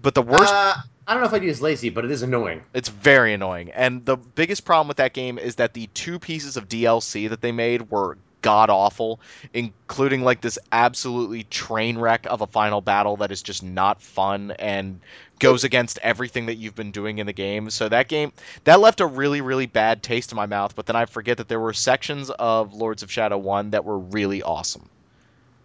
But 0.00 0.14
the 0.14 0.22
worst 0.22 0.52
Uh, 0.52 0.74
I 1.06 1.12
don't 1.12 1.22
know 1.22 1.28
if 1.28 1.34
I'd 1.34 1.44
use 1.44 1.60
lazy, 1.60 1.90
but 1.90 2.04
it 2.04 2.10
is 2.10 2.22
annoying. 2.22 2.62
it's 2.72 2.88
very 2.88 3.34
annoying. 3.34 3.70
And 3.72 4.04
the 4.04 4.16
biggest 4.16 4.64
problem 4.64 4.88
with 4.88 4.96
that 4.98 5.12
game 5.12 5.38
is 5.38 5.56
that 5.56 5.74
the 5.74 5.86
two 5.88 6.18
pieces 6.18 6.56
of 6.56 6.68
DLC 6.68 7.28
that 7.28 7.40
they 7.40 7.52
made 7.52 7.90
were 7.90 8.16
god 8.40 8.68
awful, 8.68 9.20
including 9.54 10.22
like 10.22 10.40
this 10.42 10.58
absolutely 10.70 11.44
train 11.44 11.96
wreck 11.96 12.26
of 12.28 12.42
a 12.42 12.46
final 12.46 12.82
battle 12.82 13.16
that 13.18 13.32
is 13.32 13.42
just 13.42 13.62
not 13.62 14.02
fun 14.02 14.50
and 14.58 15.00
goes 15.38 15.64
against 15.64 15.98
everything 16.02 16.46
that 16.46 16.56
you've 16.56 16.74
been 16.74 16.90
doing 16.90 17.18
in 17.18 17.26
the 17.26 17.32
game. 17.32 17.70
So 17.70 17.88
that 17.88 18.06
game 18.08 18.32
that 18.64 18.80
left 18.80 19.00
a 19.00 19.06
really 19.06 19.40
really 19.40 19.66
bad 19.66 20.02
taste 20.02 20.30
in 20.32 20.36
my 20.36 20.46
mouth, 20.46 20.74
but 20.76 20.84
then 20.86 20.94
I 20.96 21.06
forget 21.06 21.38
that 21.38 21.48
there 21.48 21.60
were 21.60 21.72
sections 21.72 22.30
of 22.30 22.74
Lords 22.74 23.02
of 23.02 23.10
Shadow 23.10 23.38
1 23.38 23.70
that 23.70 23.84
were 23.84 23.98
really 23.98 24.42
awesome. 24.42 24.88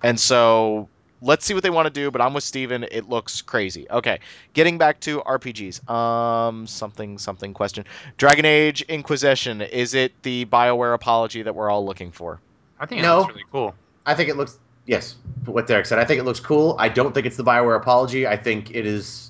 And 0.01 0.17
so 0.17 0.87
let's 1.21 1.45
see 1.45 1.53
what 1.53 1.63
they 1.63 1.69
want 1.69 1.85
to 1.87 1.93
do, 1.93 2.11
but 2.11 2.21
I'm 2.21 2.33
with 2.33 2.43
Steven. 2.43 2.83
It 2.91 3.09
looks 3.09 3.41
crazy. 3.41 3.87
Okay, 3.89 4.19
getting 4.53 4.77
back 4.77 4.99
to 5.01 5.21
RPGs. 5.21 5.89
Um, 5.89 6.67
something, 6.67 7.17
something 7.17 7.53
question. 7.53 7.85
Dragon 8.17 8.45
Age 8.45 8.81
Inquisition. 8.83 9.61
Is 9.61 9.93
it 9.93 10.13
the 10.23 10.45
BioWare 10.45 10.93
apology 10.93 11.41
that 11.43 11.55
we're 11.55 11.69
all 11.69 11.85
looking 11.85 12.11
for? 12.11 12.39
I 12.79 12.85
think 12.85 12.99
it 12.99 13.03
No. 13.03 13.19
looks 13.19 13.29
really 13.29 13.45
cool. 13.51 13.75
I 14.05 14.13
think 14.15 14.29
it 14.29 14.37
looks 14.37 14.57
yes. 14.85 15.15
What 15.45 15.67
Derek 15.67 15.85
said, 15.85 15.99
I 15.99 16.05
think 16.05 16.19
it 16.19 16.23
looks 16.23 16.39
cool. 16.39 16.75
I 16.79 16.89
don't 16.89 17.13
think 17.13 17.25
it's 17.25 17.37
the 17.37 17.43
Bioware 17.43 17.75
apology. 17.77 18.25
I 18.25 18.37
think 18.37 18.71
it 18.71 18.85
is. 18.85 19.29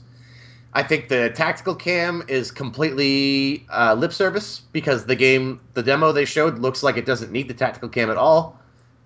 I 0.71 0.83
think 0.83 1.09
the 1.09 1.31
tactical 1.31 1.73
cam 1.73 2.23
is 2.27 2.51
completely 2.51 3.65
uh, 3.71 3.95
lip 3.95 4.13
service 4.13 4.61
because 4.71 5.03
the 5.05 5.15
game, 5.15 5.59
the 5.73 5.81
demo 5.81 6.11
they 6.11 6.25
showed, 6.25 6.59
looks 6.59 6.83
like 6.83 6.95
it 6.95 7.07
doesn't 7.07 7.31
need 7.31 7.47
the 7.47 7.55
tactical 7.55 7.89
cam 7.89 8.11
at 8.11 8.17
all. 8.17 8.59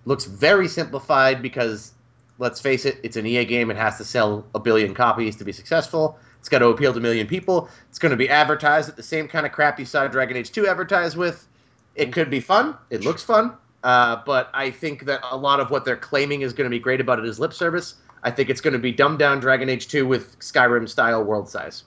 Looks 0.04 0.26
very 0.26 0.68
simplified 0.68 1.42
because, 1.42 1.93
let's 2.40 2.60
face 2.62 2.86
it, 2.86 2.98
it's 3.04 3.16
an 3.18 3.26
EA 3.26 3.46
game. 3.46 3.70
It 3.72 3.78
has 3.78 3.98
to 3.98 4.04
sell 4.04 4.46
a 4.56 4.60
billion 4.60 4.94
copies 4.94 5.36
to 5.38 5.44
be 5.44 5.52
successful. 5.52 6.18
It's 6.40 6.50
got 6.50 6.60
to 6.60 6.68
appeal 6.68 6.92
to 6.92 7.00
a 7.00 7.02
million 7.02 7.26
people. 7.28 7.70
It's 7.90 8.00
going 8.00 8.10
to 8.12 8.18
be 8.18 8.28
advertised 8.30 8.90
at 8.90 8.96
the 8.96 9.04
same 9.04 9.28
kind 9.28 9.46
of 9.46 9.52
crap 9.52 9.80
you 9.80 9.86
saw 9.86 10.08
Dragon 10.08 10.36
Age 10.36 10.52
2 10.52 10.68
advertised 10.68 11.16
with. 11.16 11.48
It 11.96 12.12
could 12.12 12.30
be 12.30 12.40
fun. 12.40 12.76
It 12.90 13.06
looks 13.06 13.24
fun. 13.24 13.54
Uh, 13.84 14.22
but 14.26 14.50
I 14.54 14.72
think 14.72 15.06
that 15.06 15.22
a 15.30 15.38
lot 15.38 15.60
of 15.60 15.70
what 15.70 15.86
they're 15.86 15.96
claiming 15.96 16.42
is 16.42 16.54
going 16.54 16.66
to 16.66 16.70
be 16.70 16.80
great 16.80 17.00
about 17.02 17.20
it 17.20 17.26
is 17.26 17.40
lip 17.40 17.54
service. 17.54 17.96
I 18.24 18.32
think 18.32 18.50
it's 18.50 18.62
going 18.62 18.74
to 18.74 18.80
be 18.80 18.92
dumbed 18.92 19.20
down 19.20 19.40
Dragon 19.40 19.70
Age 19.70 19.88
2 19.88 20.08
with 20.08 20.40
Skyrim 20.40 20.88
style 20.90 21.24
world 21.24 21.50
size. 21.50 21.84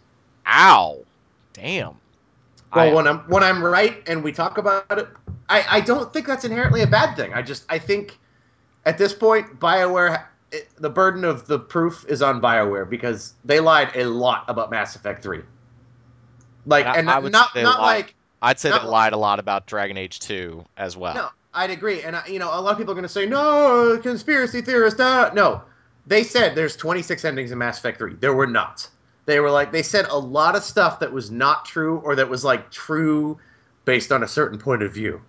Ow. 0.46 0.98
Damn. 1.52 1.94
Well, 2.74 2.90
I- 2.90 2.92
when 2.92 3.06
I'm 3.06 3.18
when 3.20 3.42
I'm 3.42 3.62
right 3.64 4.02
and 4.06 4.22
we 4.22 4.32
talk 4.32 4.58
about 4.58 4.84
it, 4.90 5.08
I, 5.48 5.64
I 5.68 5.80
don't 5.80 6.12
think 6.12 6.26
that's 6.26 6.44
inherently 6.44 6.82
a 6.82 6.86
bad 6.86 7.16
thing. 7.16 7.32
I 7.32 7.42
just 7.42 7.64
I 7.68 7.78
think 7.78 8.18
at 8.84 8.98
this 8.98 9.12
point, 9.14 9.58
Bioware, 9.58 10.24
it, 10.56 10.68
the 10.76 10.90
burden 10.90 11.24
of 11.24 11.46
the 11.46 11.58
proof 11.58 12.04
is 12.08 12.22
on 12.22 12.40
Bioware 12.40 12.88
because 12.88 13.34
they 13.44 13.60
lied 13.60 13.90
a 13.94 14.04
lot 14.04 14.44
about 14.48 14.70
Mass 14.70 14.96
Effect 14.96 15.22
Three. 15.22 15.42
Like, 16.64 16.86
I- 16.86 16.96
and 16.96 17.10
I 17.10 17.20
not 17.20 17.54
not 17.54 17.80
lied. 17.80 18.04
like 18.04 18.14
I'd 18.42 18.58
say 18.58 18.70
Not- 18.70 18.82
they 18.82 18.88
lied 18.88 19.12
a 19.12 19.16
lot 19.16 19.38
about 19.38 19.66
Dragon 19.66 19.96
Age 19.96 20.20
2 20.20 20.64
as 20.76 20.96
well. 20.96 21.14
no, 21.14 21.28
I'd 21.54 21.70
agree. 21.70 22.02
And 22.02 22.14
I, 22.16 22.26
you 22.26 22.38
know, 22.38 22.48
a 22.48 22.60
lot 22.60 22.72
of 22.72 22.78
people 22.78 22.92
are 22.92 22.94
going 22.94 23.02
to 23.04 23.08
say 23.08 23.26
no, 23.26 23.98
conspiracy 24.02 24.60
theorist. 24.60 25.00
Uh. 25.00 25.30
No, 25.32 25.62
they 26.06 26.22
said 26.22 26.54
there's 26.54 26.76
26 26.76 27.24
endings 27.24 27.50
in 27.50 27.58
Mass 27.58 27.78
Effect 27.78 27.98
Three. 27.98 28.14
There 28.14 28.34
were 28.34 28.46
not. 28.46 28.88
They 29.24 29.40
were 29.40 29.50
like 29.50 29.72
they 29.72 29.82
said 29.82 30.06
a 30.06 30.18
lot 30.18 30.54
of 30.54 30.62
stuff 30.62 31.00
that 31.00 31.12
was 31.12 31.30
not 31.30 31.64
true 31.64 31.98
or 31.98 32.16
that 32.16 32.28
was 32.28 32.44
like 32.44 32.70
true 32.70 33.38
based 33.84 34.12
on 34.12 34.22
a 34.22 34.28
certain 34.28 34.58
point 34.58 34.82
of 34.82 34.92
view. 34.92 35.20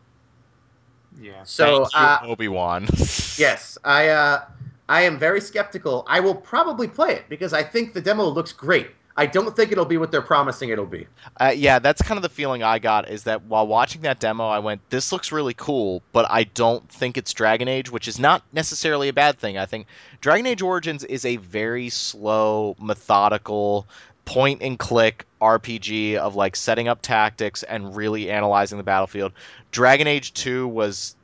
Yeah. 1.20 1.44
So 1.46 1.86
Thank 1.86 1.94
you, 1.94 2.00
uh, 2.00 2.20
Obi-Wan. 2.32 2.88
Yes, 3.38 3.78
I 3.84 4.10
uh, 4.10 4.42
I 4.90 5.02
am 5.02 5.20
very 5.20 5.42
skeptical. 5.42 6.06
I 6.08 6.20
will 6.20 6.36
probably 6.36 6.88
play 6.88 7.14
it 7.14 7.26
because 7.30 7.54
I 7.54 7.64
think 7.64 7.94
the 7.94 8.02
demo 8.02 8.26
looks 8.26 8.54
great. 8.54 8.88
I 9.20 9.26
don't 9.26 9.56
think 9.56 9.72
it'll 9.72 9.86
be 9.86 9.98
what 9.98 10.12
they're 10.12 10.22
promising 10.22 10.70
it'll 10.70 10.86
be. 10.86 11.08
Uh, 11.40 11.52
yeah, 11.56 11.80
that's 11.80 12.04
kind 12.04 12.20
of 12.20 12.22
the 12.22 12.30
feeling 12.30 12.62
I 12.62 12.78
got 12.78 13.10
is 13.10 13.24
that 13.24 13.44
while 13.46 13.66
watching 13.66 14.02
that 14.02 14.20
demo, 14.20 14.48
I 14.48 14.60
went, 14.60 14.88
this 14.92 15.12
looks 15.12 15.32
really 15.32 15.56
cool, 15.56 16.04
but 16.14 16.28
I 16.30 16.44
don't 16.44 16.88
think 16.88 17.18
it's 17.18 17.34
Dragon 17.34 17.68
Age, 17.68 17.90
which 17.90 18.08
is 18.08 18.20
not 18.20 18.44
necessarily 18.54 19.10
a 19.10 19.14
bad 19.14 19.40
thing. 19.40 19.58
I 19.58 19.66
think 19.66 19.88
Dragon 20.22 20.46
Age 20.46 20.62
Origins 20.62 21.04
is 21.04 21.26
a 21.26 21.38
very 21.38 21.90
slow, 21.90 22.76
methodical, 22.80 23.88
point 24.24 24.62
and 24.62 24.78
click 24.78 25.26
RPG 25.42 26.18
of 26.18 26.36
like 26.36 26.56
setting 26.56 26.88
up 26.88 27.02
tactics 27.02 27.64
and 27.64 27.96
really 27.96 28.30
analyzing 28.30 28.78
the 28.78 28.84
battlefield. 28.84 29.32
Dragon 29.72 30.06
Age 30.06 30.34
2 30.34 30.68
was 30.68 31.16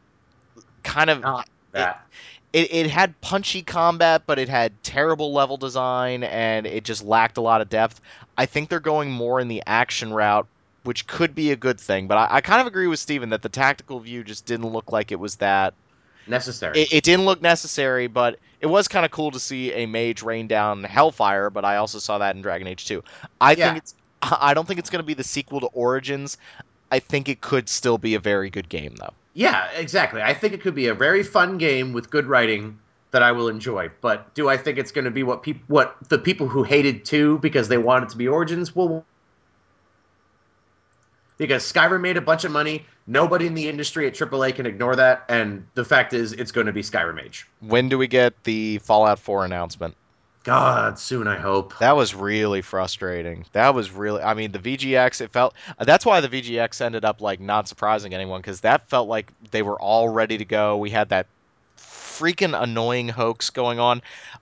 kind 0.81 1.09
of 1.11 1.21
Not 1.21 1.47
that. 1.73 2.01
it, 2.07 2.32
it 2.53 2.73
it 2.73 2.87
had 2.89 3.19
punchy 3.21 3.63
combat, 3.63 4.23
but 4.27 4.39
it 4.39 4.49
had 4.49 4.81
terrible 4.83 5.33
level 5.33 5.57
design 5.57 6.23
and 6.23 6.65
it 6.67 6.83
just 6.85 7.03
lacked 7.03 7.37
a 7.37 7.41
lot 7.41 7.61
of 7.61 7.69
depth. 7.69 7.99
I 8.37 8.45
think 8.45 8.69
they're 8.69 8.79
going 8.79 9.11
more 9.11 9.39
in 9.39 9.47
the 9.49 9.63
action 9.67 10.13
route, 10.13 10.47
which 10.83 11.07
could 11.07 11.35
be 11.35 11.51
a 11.51 11.55
good 11.57 11.79
thing. 11.79 12.07
But 12.07 12.17
I, 12.17 12.27
I 12.37 12.41
kind 12.41 12.61
of 12.61 12.67
agree 12.67 12.87
with 12.87 12.99
Steven 12.99 13.29
that 13.31 13.41
the 13.41 13.49
tactical 13.49 13.99
view 13.99 14.23
just 14.23 14.45
didn't 14.45 14.67
look 14.71 14.91
like 14.91 15.11
it 15.11 15.19
was 15.19 15.37
that. 15.37 15.73
Necessary. 16.25 16.81
It, 16.81 16.93
it 16.93 17.03
didn't 17.03 17.25
look 17.25 17.41
necessary, 17.41 18.07
but 18.07 18.39
it 18.61 18.67
was 18.67 18.87
kind 18.87 19.05
of 19.05 19.11
cool 19.11 19.31
to 19.31 19.39
see 19.39 19.73
a 19.73 19.85
mage 19.85 20.21
rain 20.23 20.47
down 20.47 20.83
Hellfire. 20.83 21.49
But 21.49 21.65
I 21.65 21.77
also 21.77 21.99
saw 21.99 22.19
that 22.19 22.35
in 22.35 22.41
Dragon 22.41 22.67
Age 22.67 22.85
2. 22.87 23.03
I 23.41 23.53
Yeah. 23.53 23.65
think 23.65 23.77
it's. 23.79 23.95
I 24.21 24.53
don't 24.53 24.65
think 24.65 24.79
it's 24.79 24.89
going 24.89 25.01
to 25.01 25.05
be 25.05 25.15
the 25.15 25.23
sequel 25.23 25.59
to 25.61 25.67
Origins. 25.67 26.37
I 26.93 26.99
think 26.99 27.27
it 27.27 27.41
could 27.41 27.69
still 27.69 27.97
be 27.97 28.13
a 28.13 28.19
very 28.19 28.51
good 28.51 28.69
game, 28.69 28.93
though. 28.97 29.13
yeah, 29.33 29.67
exactly. 29.71 30.21
I 30.21 30.35
think 30.35 30.53
it 30.53 30.61
could 30.61 30.75
be 30.75 30.89
a 30.89 30.93
very 30.93 31.23
fun 31.23 31.57
game 31.57 31.91
with 31.91 32.11
good 32.11 32.27
writing 32.27 32.77
that 33.09 33.23
I 33.23 33.31
will 33.31 33.47
enjoy. 33.47 33.89
But 33.99 34.31
do 34.35 34.47
I 34.47 34.57
think 34.57 34.77
it's 34.77 34.91
going 34.91 35.05
to 35.05 35.11
be 35.11 35.23
what 35.23 35.41
people 35.41 35.63
what 35.67 35.95
the 36.09 36.19
people 36.19 36.47
who 36.47 36.61
hated 36.61 37.03
two 37.03 37.39
because 37.39 37.67
they 37.67 37.79
wanted 37.79 38.09
to 38.09 38.17
be 38.17 38.27
Origins 38.27 38.75
will 38.75 39.03
because 41.37 41.63
Skyrim 41.63 42.01
made 42.01 42.17
a 42.17 42.21
bunch 42.21 42.43
of 42.43 42.51
money. 42.51 42.85
Nobody 43.07 43.47
in 43.47 43.55
the 43.55 43.67
industry 43.67 44.05
at 44.05 44.13
AAA 44.13 44.53
can 44.53 44.67
ignore 44.67 44.95
that, 44.95 45.25
and 45.27 45.65
the 45.73 45.83
fact 45.83 46.13
is, 46.13 46.31
it's 46.33 46.51
going 46.51 46.67
to 46.67 46.73
be 46.73 46.83
Skyrim 46.83 47.19
Age. 47.19 47.47
When 47.59 47.89
do 47.89 47.97
we 47.97 48.07
get 48.07 48.43
the 48.43 48.77
Fallout 48.77 49.17
4 49.17 49.45
announcement? 49.45 49.95
God, 50.43 50.99
soon 50.99 51.27
I 51.27 51.37
hope. 51.37 51.77
That 51.79 51.95
was 51.95 52.13
really 52.13 52.61
frustrating. 52.61 53.45
That 53.53 53.73
was 53.73 53.91
really. 53.91 54.21
I 54.21 54.33
mean, 54.33 54.51
the 54.51 54.59
VGX. 54.59 55.21
It 55.21 55.31
felt. 55.31 55.53
That's 55.79 56.05
why 56.05 56.19
the 56.19 56.29
VGX 56.29 56.81
ended 56.81 57.05
up 57.05 57.21
like 57.21 57.39
not 57.39 57.67
surprising 57.67 58.13
anyone 58.13 58.41
because 58.41 58.61
that 58.61 58.89
felt 58.89 59.07
like 59.07 59.31
they 59.51 59.61
were 59.61 59.79
all 59.79 60.09
ready 60.09 60.37
to 60.37 60.45
go. 60.45 60.77
We 60.77 60.89
had 60.89 61.09
that 61.09 61.27
freaking 62.19 62.59
annoying 62.61 63.09
hoax 63.09 63.49
going 63.49 63.79
on. 63.79 64.01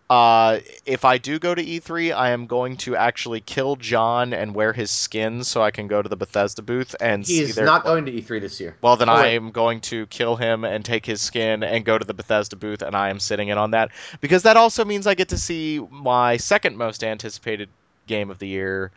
Uh, 0.09 0.59
if 0.85 1.05
I 1.05 1.17
do 1.17 1.39
go 1.39 1.55
to 1.55 1.63
E3, 1.63 2.13
I 2.13 2.31
am 2.31 2.47
going 2.47 2.75
to 2.77 2.97
actually 2.97 3.39
kill 3.39 3.77
John 3.77 4.33
and 4.33 4.53
wear 4.53 4.73
his 4.73 4.91
skin 4.91 5.43
so 5.45 5.61
I 5.61 5.71
can 5.71 5.87
go 5.87 6.01
to 6.01 6.09
the 6.09 6.17
Bethesda 6.17 6.61
booth 6.61 6.95
and 6.99 7.25
see 7.25 7.37
He's 7.37 7.55
their. 7.55 7.65
not 7.65 7.85
going 7.85 8.05
to 8.05 8.11
E3 8.11 8.41
this 8.41 8.59
year. 8.59 8.75
well, 8.81 8.97
then 8.97 9.07
Oh, 9.09 9.13
I 9.13 9.21
wait. 9.23 9.35
am 9.37 9.51
going 9.51 9.79
to 9.81 10.05
kill 10.07 10.35
him 10.35 10.65
and 10.65 10.83
take 10.83 11.05
his 11.05 11.21
skin 11.21 11.63
and 11.63 11.85
go 11.85 11.97
to 11.97 12.03
the 12.05 12.13
Bethesda 12.13 12.57
booth, 12.57 12.81
and 12.81 12.93
I 12.95 13.09
am 13.09 13.19
sitting 13.19 13.47
in 13.47 13.57
on 13.57 13.71
that 13.71 13.91
because 14.19 14.43
that 14.43 14.57
also 14.57 14.83
means 14.83 15.07
I 15.07 15.13
get 15.15 15.29
to 15.29 15.37
see 15.37 15.79
my 15.89 16.37
second 16.37 16.75
most 16.77 17.03
anticipated 17.05 17.69
game 18.07 18.29
of 18.29 18.39
the 18.39 18.47
year, 18.47 18.91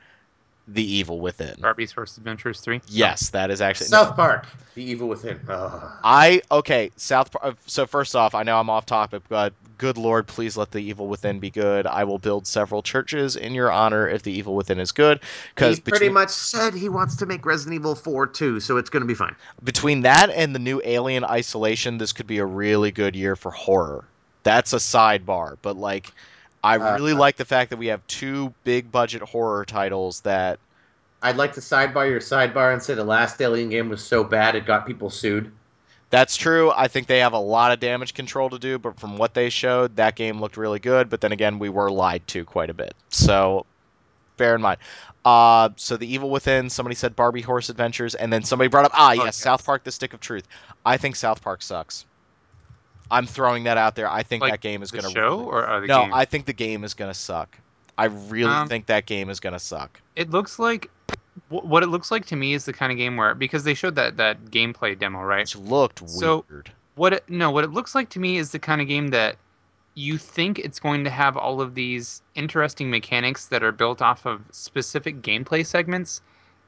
The 0.66 0.82
Evil 0.82 1.20
Within. 1.20 1.56
Barbie's 1.60 1.92
First 1.92 2.16
Adventures 2.18 2.60
three. 2.60 2.80
Yes, 2.88 3.30
that 3.30 3.50
is 3.50 3.60
actually. 3.60 3.88
South 3.88 4.16
Park, 4.16 4.46
The 4.74 4.82
Evil 4.82 5.08
Within. 5.08 5.40
Ugh. 5.48 5.92
I 6.02 6.40
okay, 6.50 6.90
South 6.96 7.30
Park. 7.30 7.44
Uh, 7.44 7.52
so 7.66 7.86
first 7.86 8.16
off, 8.16 8.34
I 8.34 8.42
know 8.44 8.58
I'm 8.58 8.70
off 8.70 8.86
topic, 8.86 9.22
but 9.28 9.52
good 9.76 9.98
lord, 9.98 10.26
please 10.26 10.56
let 10.56 10.70
the 10.70 10.78
Evil 10.78 11.08
Within 11.08 11.38
be 11.38 11.50
good. 11.50 11.86
I 11.86 12.04
will 12.04 12.18
build 12.18 12.46
several 12.46 12.82
churches 12.82 13.36
in 13.36 13.52
your 13.52 13.70
honor 13.70 14.08
if 14.08 14.22
the 14.22 14.32
Evil 14.32 14.54
Within 14.54 14.78
is 14.78 14.92
good. 14.92 15.18
He 15.18 15.26
Because 15.54 15.80
pretty 15.80 16.08
much 16.08 16.30
said 16.30 16.74
he 16.74 16.88
wants 16.88 17.16
to 17.16 17.26
make 17.26 17.44
Resident 17.44 17.74
Evil 17.80 17.94
4 17.94 18.26
too, 18.28 18.60
so 18.60 18.76
it's 18.76 18.88
going 18.88 19.02
to 19.02 19.06
be 19.06 19.14
fine. 19.14 19.34
between 19.62 20.02
that 20.02 20.30
and 20.30 20.54
the 20.54 20.58
new 20.58 20.80
Alien 20.84 21.24
Isolation, 21.24 21.98
this 21.98 22.12
could 22.12 22.26
be 22.26 22.38
a 22.38 22.46
really 22.46 22.90
good 22.90 23.14
year 23.14 23.36
for 23.36 23.50
horror. 23.50 24.04
That's 24.44 24.72
a 24.72 24.76
sidebar, 24.76 25.56
but 25.62 25.76
like, 25.76 26.12
I 26.64 26.78
Uh, 26.78 26.94
really 26.94 27.12
like 27.12 27.36
the 27.36 27.44
fact 27.44 27.70
that 27.70 27.76
we 27.76 27.88
have 27.88 28.04
two 28.06 28.54
big 28.64 28.90
budget 28.90 29.22
horror 29.22 29.64
titles 29.64 30.20
that. 30.22 30.58
I'd 31.22 31.36
like 31.36 31.54
to 31.54 31.60
sidebar 31.60 32.08
your 32.08 32.20
sidebar 32.20 32.72
and 32.72 32.82
say 32.82 32.94
the 32.94 33.04
last 33.04 33.40
Alien 33.40 33.70
game 33.70 33.88
was 33.88 34.02
so 34.02 34.24
bad 34.24 34.56
it 34.56 34.66
got 34.66 34.86
people 34.86 35.10
sued. 35.10 35.52
That's 36.10 36.36
true. 36.36 36.70
I 36.70 36.88
think 36.88 37.06
they 37.06 37.20
have 37.20 37.32
a 37.32 37.38
lot 37.38 37.72
of 37.72 37.80
damage 37.80 38.14
control 38.14 38.50
to 38.50 38.58
do, 38.58 38.78
but 38.78 38.98
from 39.00 39.18
what 39.18 39.34
they 39.34 39.50
showed, 39.50 39.96
that 39.96 40.16
game 40.16 40.40
looked 40.40 40.56
really 40.56 40.78
good. 40.78 41.10
But 41.10 41.20
then 41.20 41.32
again, 41.32 41.58
we 41.58 41.68
were 41.68 41.90
lied 41.90 42.26
to 42.28 42.44
quite 42.44 42.70
a 42.70 42.74
bit. 42.74 42.94
So 43.08 43.66
bear 44.36 44.54
in 44.54 44.62
mind. 44.62 44.78
Uh, 45.24 45.70
so 45.76 45.96
the 45.96 46.12
Evil 46.12 46.30
Within, 46.30 46.68
somebody 46.70 46.94
said 46.94 47.16
Barbie 47.16 47.40
Horse 47.40 47.68
Adventures, 47.70 48.14
and 48.14 48.32
then 48.32 48.42
somebody 48.44 48.68
brought 48.68 48.84
up 48.84 48.92
ah 48.94 49.12
yes, 49.12 49.24
yes. 49.24 49.36
South 49.36 49.64
Park: 49.64 49.84
The 49.84 49.92
Stick 49.92 50.12
of 50.14 50.20
Truth. 50.20 50.46
I 50.84 50.98
think 50.98 51.16
South 51.16 51.42
Park 51.42 51.62
sucks. 51.62 52.04
I'm 53.10 53.26
throwing 53.26 53.64
that 53.64 53.76
out 53.76 53.94
there. 53.96 54.08
I 54.10 54.22
think 54.22 54.40
Like 54.42 54.52
that 54.54 54.60
game 54.60 54.82
is 54.82 54.90
going 54.90 55.04
to 55.04 55.10
show 55.10 55.40
or 55.40 55.68
uh, 55.68 55.80
the 55.80 55.86
no, 55.86 56.02
game? 56.02 56.14
I 56.14 56.24
think 56.24 56.46
the 56.46 56.52
game 56.52 56.84
is 56.84 56.94
going 56.94 57.10
to 57.10 57.18
suck. 57.18 57.56
I 57.96 58.06
really 58.06 58.50
Um, 58.50 58.66
think 58.68 58.86
that 58.86 59.06
game 59.06 59.30
is 59.30 59.40
going 59.40 59.52
to 59.52 59.58
suck. 59.58 60.00
It 60.16 60.30
looks 60.30 60.58
like 60.58 60.90
wh- 61.48 61.64
what 61.64 61.82
it 61.82 61.88
looks 61.88 62.10
like 62.10 62.26
to 62.26 62.36
me 62.36 62.54
is 62.54 62.64
the 62.64 62.72
kind 62.72 62.90
of 62.90 62.98
game 62.98 63.16
where 63.16 63.34
because 63.34 63.62
they 63.64 63.74
showed 63.74 63.94
that 63.96 64.16
that 64.16 64.46
gameplay 64.46 64.98
demo, 64.98 65.22
right? 65.22 65.42
Which 65.42 65.56
looked 65.56 66.08
So- 66.08 66.44
weird. 66.50 66.70
What 66.96 67.12
it, 67.12 67.24
no, 67.28 67.50
what 67.50 67.64
it 67.64 67.72
looks 67.72 67.94
like 67.94 68.08
to 68.10 68.20
me 68.20 68.36
is 68.36 68.52
the 68.52 68.58
kind 68.60 68.80
of 68.80 68.86
game 68.86 69.08
that 69.08 69.36
you 69.94 70.16
think 70.16 70.58
it's 70.60 70.78
going 70.80 71.02
to 71.04 71.10
have 71.10 71.36
all 71.36 71.60
of 71.60 71.74
these 71.74 72.22
interesting 72.36 72.88
mechanics 72.90 73.46
that 73.46 73.62
are 73.64 73.72
built 73.72 74.00
off 74.00 74.26
of 74.26 74.40
specific 74.52 75.20
gameplay 75.20 75.66
segments, 75.66 76.20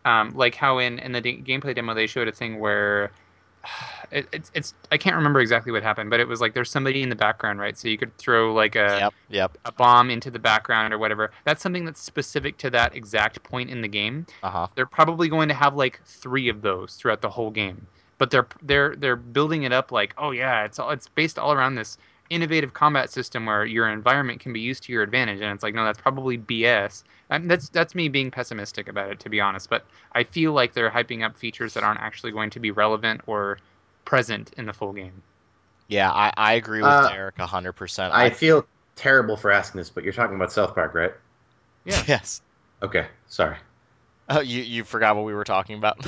um, 0.05 0.33
like 0.35 0.55
how 0.57 0.79
in 0.79 0.99
in 0.99 1.13
the 1.13 1.21
de- 1.21 1.39
gameplay 1.43 1.75
demo 1.75 1.95
they 1.95 2.07
showed 2.07 2.29
a 2.29 2.33
thing 2.33 2.59
where. 2.61 3.11
It, 4.13 4.29
it's 4.33 4.53
it's 4.55 4.73
I 4.93 4.99
can't 4.99 5.17
remember 5.17 5.41
exactly 5.41 5.73
what 5.73 5.83
happened, 5.83 6.11
but 6.11 6.21
it 6.21 6.29
was 6.29 6.41
like 6.41 6.55
there's 6.55 6.71
somebody 6.71 7.03
in 7.03 7.09
the 7.09 7.17
background, 7.17 7.59
right? 7.59 7.77
So 7.77 7.89
you 7.89 7.99
could 7.99 8.17
throw 8.19 8.55
like 8.55 8.77
a 8.77 8.99
yep, 9.01 9.15
yep. 9.29 9.59
a 9.65 9.73
bomb 9.73 10.11
into 10.11 10.31
the 10.31 10.39
background 10.39 10.95
or 10.95 10.99
whatever. 10.99 11.33
That's 11.45 11.61
something 11.61 11.85
that's 11.85 12.01
specific 12.01 12.57
to 12.59 12.71
that 12.71 12.95
exact 12.95 13.43
point 13.43 13.69
in 13.69 13.83
the 13.83 13.89
game. 13.89 14.25
Uh 14.45 14.51
huh. 14.51 14.69
They're 14.77 14.87
probably 14.87 15.29
going 15.29 15.49
to 15.49 15.55
have 15.55 15.75
like 15.75 16.01
three 16.05 16.49
of 16.49 16.63
those 16.63 16.95
throughout 16.95 17.21
the 17.21 17.29
whole 17.29 17.51
game. 17.51 17.85
But 18.19 18.31
they're 18.31 18.47
they're 18.63 18.95
they're 18.95 19.17
building 19.17 19.65
it 19.65 19.73
up 19.73 19.91
like, 19.91 20.15
oh 20.19 20.31
yeah, 20.31 20.65
it's 20.65 20.79
all 20.79 20.91
it's 20.91 21.09
based 21.09 21.37
all 21.37 21.53
around 21.53 21.75
this 21.75 21.99
innovative 22.31 22.75
combat 22.75 23.11
system 23.11 23.47
where 23.47 23.65
your 23.65 23.89
environment 23.89 24.41
can 24.41 24.53
be 24.53 24.61
used 24.61 24.85
to 24.85 24.93
your 24.93 25.03
advantage. 25.03 25.41
And 25.41 25.53
it's 25.55 25.63
like, 25.63 25.75
no, 25.75 25.85
that's 25.85 26.01
probably 26.01 26.39
BS. 26.39 27.05
And 27.31 27.51
that's 27.51 27.69
that's 27.71 27.95
me 27.95 28.09
being 28.09 28.31
pessimistic 28.31 28.89
about 28.89 29.11
it, 29.11 29.21
to 29.21 29.29
be 29.31 29.41
honest. 29.41 29.69
But 29.71 29.85
I 30.13 30.25
feel 30.25 30.53
like 30.53 30.73
they're 30.75 30.91
hyping 30.91 31.25
up 31.25 31.37
features 31.37 31.75
that 31.75 31.85
aren't 31.85 32.01
actually 32.01 32.33
going 32.33 32.51
to 32.51 32.61
be 32.61 32.71
relevant 32.71 33.23
or 33.27 33.59
present 34.05 34.53
in 34.57 34.67
the 34.67 34.73
full 34.73 34.93
game. 34.93 35.23
Yeah, 35.89 36.11
I, 36.11 36.33
I 36.37 36.53
agree 36.55 36.83
with 36.83 36.91
Uh, 36.91 37.09
Derek 37.11 37.39
hundred 37.39 37.73
percent. 37.75 38.13
I 38.15 38.31
feel 38.31 38.67
terrible 38.97 39.37
for 39.37 39.51
asking 39.51 39.79
this, 39.79 39.91
but 39.91 40.05
you're 40.05 40.13
talking 40.13 40.37
about 40.37 40.53
South 40.53 40.75
Park, 40.75 40.95
right? 40.95 41.13
Yeah. 41.85 42.03
yes. 42.07 42.43
Okay, 42.83 43.07
sorry. 43.29 43.57
Oh, 44.29 44.41
you 44.41 44.63
you 44.63 44.85
forgot 44.85 45.17
what 45.17 45.25
we 45.25 45.35
were 45.35 45.45
talking 45.45 45.77
about. 45.79 46.05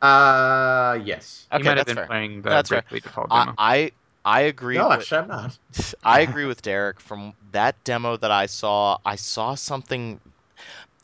Uh, 0.00 0.98
yes. 1.04 1.48
you 1.56 1.60
okay, 1.60 1.64
might 1.64 1.76
have 1.76 1.86
been 1.86 1.96
fair. 1.96 2.06
playing 2.06 2.42
the 2.42 2.48
That's 2.50 2.70
fair. 2.70 2.82
Bravely 2.82 3.00
Default 3.00 3.28
I, 3.30 3.44
demo. 3.44 3.54
I 3.56 3.92
I 4.24 4.42
agree. 4.42 4.76
No, 4.76 4.88
with, 4.88 5.00
actually, 5.00 5.18
I'm 5.18 5.28
not. 5.28 5.58
I 6.04 6.20
agree 6.20 6.44
with 6.44 6.62
Derek. 6.62 7.00
From 7.00 7.34
that 7.52 7.82
demo 7.84 8.16
that 8.16 8.30
I 8.30 8.46
saw, 8.46 8.98
I 9.04 9.16
saw 9.16 9.54
something. 9.54 10.20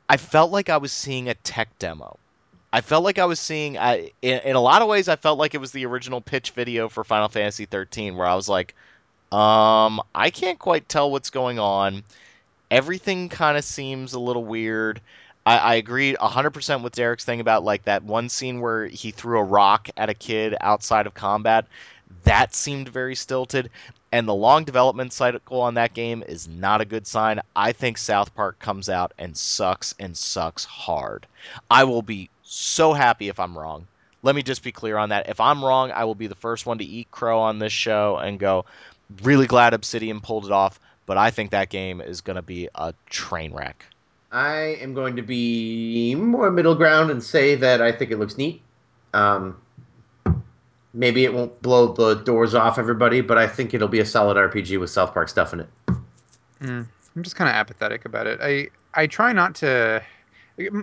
I 0.09 0.17
felt 0.17 0.53
like 0.53 0.69
I 0.69 0.77
was 0.77 0.93
seeing 0.93 1.29
a 1.29 1.35
tech 1.35 1.79
demo. 1.79 2.19
I 2.73 2.83
felt 2.83 3.03
like 3.03 3.19
I 3.19 3.25
was 3.25 3.41
seeing, 3.41 3.79
I, 3.79 4.11
in, 4.21 4.41
in 4.41 4.57
a 4.57 4.61
lot 4.61 4.83
of 4.83 4.89
ways, 4.89 5.09
I 5.09 5.17
felt 5.17 5.39
like 5.39 5.55
it 5.55 5.59
was 5.59 5.73
the 5.73 5.87
original 5.87 6.21
pitch 6.21 6.51
video 6.51 6.89
for 6.89 7.03
Final 7.03 7.29
Fantasy 7.29 7.65
13, 7.65 8.15
where 8.15 8.27
I 8.27 8.35
was 8.35 8.49
like, 8.49 8.75
um, 9.33 10.03
I 10.15 10.31
can't 10.31 10.59
quite 10.59 10.89
tell 10.89 11.11
what's 11.11 11.31
going 11.31 11.59
on. 11.59 12.05
Everything 12.71 13.31
kind 13.31 13.57
of 13.57 13.65
seems 13.65 14.13
a 14.13 14.21
little 14.21 14.45
weird. 14.45 15.01
I, 15.47 15.59
I 15.59 15.75
agree 15.77 16.15
100% 16.15 16.83
with 16.83 16.95
Derek's 16.95 17.25
thing 17.25 17.41
about 17.41 17.65
like 17.65 17.85
that 17.85 18.05
one 18.05 18.29
scene 18.29 18.61
where 18.61 18.87
he 18.87 19.13
threw 19.13 19.39
a 19.39 19.45
rock 19.45 19.89
at 19.97 20.11
a 20.11 20.15
kid 20.15 20.55
outside 20.61 21.07
of 21.07 21.15
combat. 21.15 21.67
That 22.25 22.55
seemed 22.55 22.89
very 22.89 23.15
stilted. 23.15 23.71
And 24.11 24.27
the 24.27 24.35
long 24.35 24.65
development 24.65 25.13
cycle 25.13 25.61
on 25.61 25.75
that 25.75 25.93
game 25.93 26.25
is 26.27 26.49
not 26.49 26.81
a 26.81 26.87
good 26.87 27.07
sign. 27.07 27.41
I 27.55 27.73
think 27.73 27.99
South 27.99 28.35
Park 28.35 28.59
comes 28.59 28.89
out 28.89 29.13
and 29.19 29.37
sucks 29.37 29.95
and 29.99 30.17
sucks 30.17 30.65
hard. 30.65 31.27
I 31.71 31.85
will 31.85 32.03
be 32.03 32.31
so 32.43 32.93
happy 32.95 33.29
if 33.29 33.39
I'm 33.39 33.57
wrong. 33.57 33.87
Let 34.23 34.35
me 34.35 34.43
just 34.43 34.63
be 34.63 34.73
clear 34.73 34.97
on 34.97 35.11
that. 35.11 35.29
If 35.29 35.41
I'm 35.41 35.65
wrong, 35.65 35.93
I 35.93 36.05
will 36.05 36.15
be 36.15 36.27
the 36.27 36.35
first 36.35 36.67
one 36.67 36.79
to 36.79 36.85
eat 36.85 37.11
crow 37.11 37.41
on 37.41 37.59
this 37.59 37.73
show 37.73 38.17
and 38.17 38.39
go, 38.39 38.65
really 39.23 39.47
glad 39.47 39.75
Obsidian 39.75 40.21
pulled 40.21 40.47
it 40.47 40.53
off, 40.53 40.81
but 41.07 41.17
I 41.17 41.31
think 41.31 41.51
that 41.51 41.69
game 41.69 42.01
is 42.01 42.21
going 42.21 42.37
to 42.37 42.43
be 42.43 42.69
a 42.75 42.95
train 43.09 43.53
wreck. 43.53 43.85
I 44.31 44.77
am 44.81 44.95
going 44.95 45.17
to 45.17 45.23
be 45.23 46.15
more 46.15 46.51
middle 46.51 46.75
ground 46.75 47.11
and 47.11 47.23
say 47.23 47.55
that 47.57 47.81
I 47.81 47.93
think 47.93 48.11
it 48.11 48.19
looks 48.19 48.37
neat. 48.37 48.61
Um, 49.15 49.57
maybe 50.93 51.25
it 51.25 51.33
won't 51.33 51.61
blow 51.63 51.93
the 51.93 52.15
doors 52.15 52.55
off 52.55 52.79
everybody, 52.79 53.21
but 53.21 53.39
I 53.39 53.47
think 53.47 53.75
it'll 53.75 53.89
be 53.89 54.01
a 54.01 54.07
solid 54.07 54.37
RPG 54.37 54.79
with 54.81 54.91
South 54.91 55.13
Park 55.13 55.29
stuff 55.29 55.53
in 55.53 55.61
it. 55.61 55.69
Mm, 56.61 56.87
I'm 57.17 57.23
just 57.23 57.37
kind 57.37 57.49
of 57.49 57.55
apathetic 57.55 58.05
about 58.05 58.27
it. 58.27 58.41
I 58.43 58.69
I 58.95 59.07
try 59.07 59.33
not 59.33 59.55
to. 59.57 60.03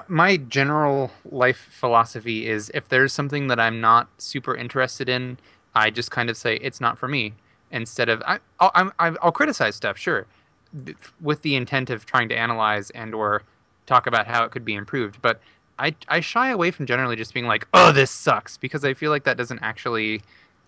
My 0.08 0.38
general 0.38 1.12
life 1.32 1.68
philosophy 1.72 2.48
is 2.48 2.72
if 2.74 2.88
there's 2.88 3.12
something 3.12 3.48
that 3.48 3.60
I'm 3.60 3.82
not 3.82 4.08
super 4.20 4.56
interested 4.56 5.10
in, 5.10 5.38
I 5.76 5.90
just 5.90 6.12
kind 6.12 6.30
of 6.30 6.38
say 6.38 6.56
it's 6.58 6.80
not 6.80 6.98
for 6.98 7.10
me. 7.10 7.34
Instead 7.72 8.08
of 8.08 8.24
I, 8.26 8.40
I'll, 8.62 8.72
I'll, 9.00 9.18
I'll 9.22 9.32
criticize 9.34 9.76
stuff, 9.76 9.98
sure, 9.98 10.26
with 11.20 11.42
the 11.42 11.58
intent 11.58 11.90
of 11.90 12.06
trying 12.06 12.30
to 12.30 12.38
analyze 12.38 12.90
and 12.92 13.14
or 13.14 13.44
talk 13.86 14.08
about 14.08 14.28
how 14.28 14.46
it 14.46 14.52
could 14.52 14.64
be 14.64 14.76
improved. 14.76 15.22
But 15.22 15.42
I 15.78 15.96
I 16.08 16.20
shy 16.20 16.50
away 16.50 16.72
from 16.72 16.86
generally 16.86 17.16
just 17.16 17.34
being 17.34 17.48
like, 17.48 17.68
oh, 17.74 17.92
this 17.92 18.12
sucks, 18.12 18.58
because 18.58 18.86
I 18.86 18.94
feel 18.94 19.12
like 19.12 19.24
that 19.26 19.38
doesn't 19.38 19.60
actually 19.60 20.22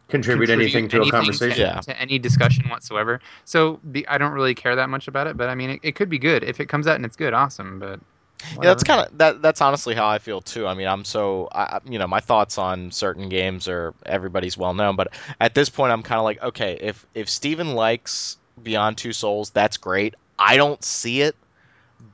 Contribute, 0.10 0.50
anything 0.50 0.88
to 0.90 1.02
a 1.02 1.12
conversation. 1.12 1.60
Yeah. 1.62 1.82
to 1.82 2.00
any 2.00 2.18
discussion 2.18 2.70
whatsoever. 2.70 3.20
So 3.44 3.80
the, 3.84 4.08
I 4.08 4.18
don't 4.18 4.32
really 4.32 4.56
care 4.56 4.76
that 4.78 4.90
much 4.90 5.10
about 5.10 5.28
it, 5.28 5.36
but 5.36 5.50
I 5.50 5.56
mean, 5.56 5.72
it, 5.72 5.80
it 5.84 5.96
could 5.96 6.10
be 6.10 6.18
good 6.18 6.44
if 6.44 6.62
it 6.62 6.68
comes 6.70 6.88
out 6.88 6.96
and 6.96 7.06
it's 7.06 7.18
good, 7.18 7.34
awesome. 7.34 7.78
But 7.80 8.00
Yeah, 8.52 8.62
that's 8.62 8.84
kind 8.84 9.06
of 9.06 9.18
that. 9.18 9.42
That's 9.42 9.60
honestly 9.60 9.96
how 9.96 10.08
I 10.08 10.20
feel 10.20 10.40
too. 10.40 10.66
I 10.66 10.76
mean, 10.76 10.88
I'm 10.88 11.04
so 11.04 11.50
I, 11.52 11.80
you 11.84 12.00
know 12.00 12.08
my 12.08 12.22
thoughts 12.22 12.58
on 12.58 12.92
certain 12.92 13.28
games 13.28 13.68
are 13.68 13.94
everybody's 14.06 14.58
well 14.58 14.74
known, 14.74 14.96
but 14.96 15.10
at 15.42 15.54
this 15.54 15.70
point, 15.70 15.92
I'm 15.92 16.04
kind 16.04 16.20
of 16.20 16.24
like, 16.24 16.42
okay, 16.42 16.78
if 16.80 17.06
if 17.14 17.30
Steven 17.30 17.74
likes 17.74 18.38
Beyond 18.64 18.98
Two 18.98 19.12
Souls, 19.12 19.50
that's 19.50 19.76
great. 19.76 20.16
I 20.40 20.56
don't 20.56 20.82
see 20.84 21.22
it, 21.22 21.36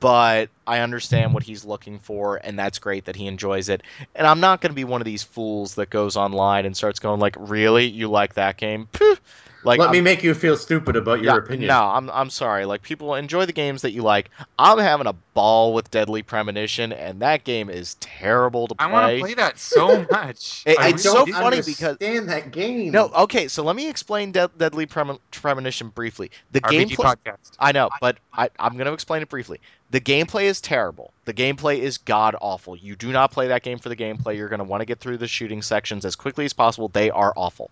but 0.00 0.50
I 0.66 0.80
understand 0.80 1.34
what 1.34 1.42
he's 1.42 1.64
looking 1.64 1.98
for, 1.98 2.40
and 2.42 2.58
that's 2.58 2.78
great 2.78 3.06
that 3.06 3.16
he 3.16 3.26
enjoys 3.26 3.68
it. 3.68 3.82
And 4.14 4.26
I'm 4.26 4.40
not 4.40 4.60
going 4.60 4.70
to 4.70 4.76
be 4.76 4.84
one 4.84 5.00
of 5.00 5.04
these 5.04 5.22
fools 5.22 5.76
that 5.76 5.90
goes 5.90 6.16
online 6.16 6.66
and 6.66 6.76
starts 6.76 7.00
going 7.00 7.20
like, 7.20 7.36
"Really, 7.38 7.86
you 7.86 8.08
like 8.08 8.34
that 8.34 8.56
game?" 8.56 8.88
Phew. 8.92 9.16
Like, 9.64 9.78
Let 9.78 9.86
I'm- 9.86 9.92
me 9.92 10.00
make 10.00 10.22
you 10.22 10.34
feel 10.34 10.56
stupid 10.56 10.94
about 10.96 11.20
your 11.22 11.32
yeah, 11.34 11.38
opinion. 11.38 11.68
No, 11.68 11.80
I'm 11.82 12.10
I'm 12.10 12.30
sorry. 12.30 12.64
Like 12.66 12.82
people 12.82 13.14
enjoy 13.14 13.46
the 13.46 13.52
games 13.52 13.82
that 13.82 13.92
you 13.92 14.02
like. 14.02 14.30
I'm 14.58 14.78
having 14.78 15.06
a 15.06 15.14
ball 15.34 15.72
with 15.74 15.90
Deadly 15.90 16.22
Premonition, 16.22 16.92
and 16.92 17.20
that 17.20 17.44
game 17.44 17.70
is 17.70 17.94
terrible 18.00 18.68
to 18.68 18.74
play. 18.74 18.86
I 18.86 18.92
want 18.92 19.12
to 19.14 19.20
play 19.20 19.34
that 19.34 19.58
so 19.58 20.06
much. 20.10 20.62
It- 20.66 20.78
I 20.78 20.88
it's 20.88 21.02
don't 21.02 21.26
so 21.28 21.32
funny 21.32 21.56
because- 21.62 21.96
understand 22.00 22.28
that 22.28 22.50
game. 22.52 22.92
No, 22.92 23.06
okay. 23.14 23.48
So 23.48 23.62
let 23.62 23.74
me 23.76 23.88
explain 23.88 24.32
De- 24.32 24.50
Deadly 24.58 24.86
Prem- 24.86 25.18
Premonition 25.30 25.88
briefly. 25.88 26.30
The 26.52 26.60
RPG 26.60 26.90
gameplay. 26.96 27.16
podcast. 27.16 27.52
I 27.58 27.72
know, 27.72 27.88
but 28.00 28.18
I, 28.32 28.50
I'm 28.58 28.74
going 28.74 28.86
to 28.86 28.92
explain 28.92 29.22
it 29.22 29.28
briefly. 29.28 29.60
The 29.90 30.00
gameplay 30.00 30.44
is 30.44 30.60
terrible. 30.60 31.12
The 31.24 31.32
gameplay 31.34 31.78
is 31.78 31.98
god 31.98 32.34
awful. 32.40 32.74
You 32.76 32.96
do 32.96 33.12
not 33.12 33.30
play 33.30 33.48
that 33.48 33.62
game 33.62 33.78
for 33.78 33.88
the 33.88 33.96
gameplay. 33.96 34.36
You're 34.36 34.48
going 34.48 34.58
to 34.58 34.64
want 34.64 34.80
to 34.80 34.86
get 34.86 34.98
through 34.98 35.18
the 35.18 35.28
shooting 35.28 35.62
sections 35.62 36.04
as 36.04 36.16
quickly 36.16 36.44
as 36.44 36.52
possible. 36.52 36.88
They 36.88 37.10
are 37.10 37.32
awful. 37.36 37.70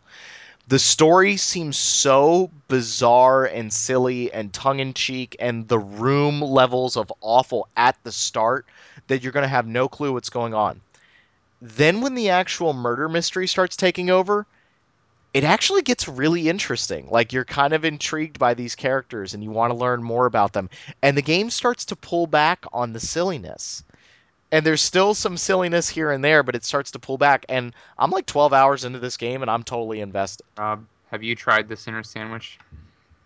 The 0.72 0.78
story 0.78 1.36
seems 1.36 1.76
so 1.76 2.50
bizarre 2.68 3.44
and 3.44 3.70
silly 3.70 4.32
and 4.32 4.50
tongue 4.50 4.80
in 4.80 4.94
cheek, 4.94 5.36
and 5.38 5.68
the 5.68 5.78
room 5.78 6.40
levels 6.40 6.96
of 6.96 7.12
awful 7.20 7.68
at 7.76 8.02
the 8.04 8.10
start 8.10 8.64
that 9.08 9.22
you're 9.22 9.32
going 9.32 9.42
to 9.42 9.48
have 9.48 9.66
no 9.66 9.86
clue 9.86 10.14
what's 10.14 10.30
going 10.30 10.54
on. 10.54 10.80
Then, 11.60 12.00
when 12.00 12.14
the 12.14 12.30
actual 12.30 12.72
murder 12.72 13.06
mystery 13.10 13.48
starts 13.48 13.76
taking 13.76 14.08
over, 14.08 14.46
it 15.34 15.44
actually 15.44 15.82
gets 15.82 16.08
really 16.08 16.48
interesting. 16.48 17.06
Like 17.10 17.34
you're 17.34 17.44
kind 17.44 17.74
of 17.74 17.84
intrigued 17.84 18.38
by 18.38 18.54
these 18.54 18.74
characters 18.74 19.34
and 19.34 19.44
you 19.44 19.50
want 19.50 19.72
to 19.72 19.78
learn 19.78 20.02
more 20.02 20.24
about 20.24 20.54
them. 20.54 20.70
And 21.02 21.18
the 21.18 21.20
game 21.20 21.50
starts 21.50 21.84
to 21.84 21.96
pull 21.96 22.26
back 22.26 22.64
on 22.72 22.94
the 22.94 23.00
silliness. 23.00 23.84
And 24.52 24.66
there's 24.66 24.82
still 24.82 25.14
some 25.14 25.38
silliness 25.38 25.88
here 25.88 26.10
and 26.10 26.22
there, 26.22 26.42
but 26.42 26.54
it 26.54 26.64
starts 26.64 26.90
to 26.92 26.98
pull 26.98 27.16
back. 27.16 27.46
And 27.48 27.74
I'm 27.98 28.10
like 28.10 28.26
12 28.26 28.52
hours 28.52 28.84
into 28.84 28.98
this 28.98 29.16
game 29.16 29.40
and 29.40 29.50
I'm 29.50 29.62
totally 29.62 30.00
invested. 30.00 30.44
Rob, 30.58 30.84
have 31.10 31.22
you 31.22 31.34
tried 31.34 31.68
the 31.68 31.76
Sinner 31.76 32.02
Sandwich? 32.02 32.58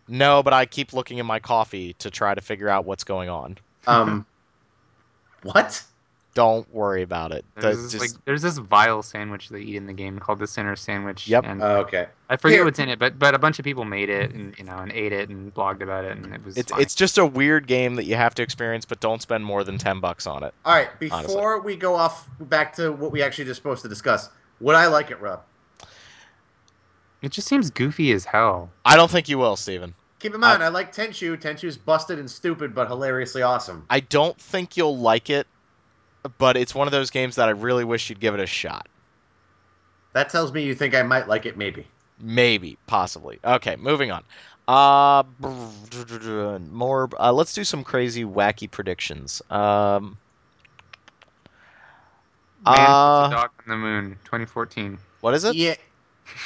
No, 0.08 0.42
but 0.44 0.52
I 0.52 0.66
keep 0.66 0.92
looking 0.92 1.18
in 1.18 1.26
my 1.26 1.40
coffee 1.40 1.94
to 1.94 2.10
try 2.10 2.34
to 2.34 2.40
figure 2.40 2.68
out 2.68 2.84
what's 2.84 3.02
going 3.02 3.28
on. 3.28 3.58
Um, 3.88 4.24
what? 5.42 5.82
Don't 6.36 6.70
worry 6.74 7.00
about 7.00 7.32
it. 7.32 7.46
There's 7.54 7.64
That's 7.78 7.82
this, 7.92 7.92
just- 8.02 8.14
like 8.14 8.24
there's 8.26 8.42
this 8.42 8.58
vile 8.58 9.02
sandwich 9.02 9.48
they 9.48 9.60
eat 9.60 9.76
in 9.76 9.86
the 9.86 9.94
game 9.94 10.18
called 10.18 10.38
the 10.38 10.46
Sinner 10.46 10.76
Sandwich. 10.76 11.26
Yep. 11.26 11.44
And 11.46 11.62
Oh, 11.62 11.76
okay. 11.78 12.08
I 12.28 12.36
forget 12.36 12.56
Here. 12.58 12.64
what's 12.66 12.78
in 12.78 12.90
it, 12.90 12.98
but 12.98 13.18
but 13.18 13.34
a 13.34 13.38
bunch 13.38 13.58
of 13.58 13.64
people 13.64 13.86
made 13.86 14.10
it 14.10 14.32
and 14.32 14.54
you 14.58 14.64
know 14.64 14.76
and 14.76 14.92
ate 14.92 15.14
it 15.14 15.30
and 15.30 15.54
blogged 15.54 15.80
about 15.80 16.04
it 16.04 16.14
and 16.14 16.34
it 16.34 16.44
was 16.44 16.58
it's 16.58 16.70
fine. 16.70 16.82
it's 16.82 16.94
just 16.94 17.16
a 17.16 17.24
weird 17.24 17.66
game 17.66 17.94
that 17.94 18.04
you 18.04 18.16
have 18.16 18.34
to 18.34 18.42
experience, 18.42 18.84
but 18.84 19.00
don't 19.00 19.22
spend 19.22 19.46
more 19.46 19.64
than 19.64 19.78
10 19.78 19.98
bucks 20.00 20.26
on 20.26 20.44
it. 20.44 20.52
All 20.66 20.74
right. 20.74 20.90
Honestly. 21.10 21.34
Before 21.34 21.58
we 21.62 21.74
go 21.74 21.94
off 21.94 22.28
back 22.38 22.76
to 22.76 22.92
what 22.92 23.12
we 23.12 23.22
actually 23.22 23.46
just 23.46 23.56
supposed 23.56 23.80
to 23.80 23.88
discuss, 23.88 24.28
would 24.60 24.74
I 24.76 24.88
like 24.88 25.10
it, 25.10 25.18
Rob? 25.22 25.40
it 27.22 27.32
just 27.32 27.48
seems 27.48 27.70
goofy 27.70 28.12
as 28.12 28.24
hell. 28.24 28.70
I 28.84 28.96
don't 28.96 29.10
think 29.10 29.28
you 29.28 29.38
will, 29.38 29.56
Steven. 29.56 29.94
Keep 30.18 30.34
in 30.34 30.40
mind, 30.40 30.62
I, 30.62 30.68
like 30.68 30.94
Tenchu. 30.94 31.36
Tenchu's 31.40 31.76
busted 31.76 32.18
and 32.18 32.30
stupid, 32.30 32.74
but 32.74 32.88
hilariously 32.88 33.42
awesome. 33.42 33.84
I 33.90 34.00
don't 34.00 34.36
think 34.40 34.76
you'll 34.76 34.96
like 34.98 35.28
it, 35.30 35.46
but 36.28 36.56
it's 36.56 36.74
one 36.74 36.86
of 36.88 36.92
those 36.92 37.10
games 37.10 37.36
that 37.36 37.48
I 37.48 37.52
really 37.52 37.84
wish 37.84 38.08
you'd 38.08 38.20
give 38.20 38.34
it 38.34 38.40
a 38.40 38.46
shot. 38.46 38.88
That 40.12 40.30
tells 40.30 40.52
me 40.52 40.62
you 40.62 40.74
think 40.74 40.94
I 40.94 41.02
might 41.02 41.28
like 41.28 41.46
it, 41.46 41.56
maybe. 41.56 41.86
Maybe, 42.20 42.78
possibly. 42.86 43.38
Okay, 43.44 43.76
moving 43.76 44.10
on. 44.10 44.24
Uh, 44.66 45.22
more. 46.70 47.08
Uh, 47.18 47.32
let's 47.32 47.52
do 47.52 47.64
some 47.64 47.84
crazy, 47.84 48.24
wacky 48.24 48.70
predictions. 48.70 49.42
Um, 49.50 50.16
Man 52.64 52.96
puts 53.04 53.20
Uh, 53.20 53.26
a 53.28 53.30
dog 53.30 53.50
on 53.60 53.68
the 53.68 53.76
moon, 53.76 54.18
2014. 54.24 54.98
what 55.20 55.34
is 55.34 55.44
it? 55.44 55.56
Yeah. 55.56 55.74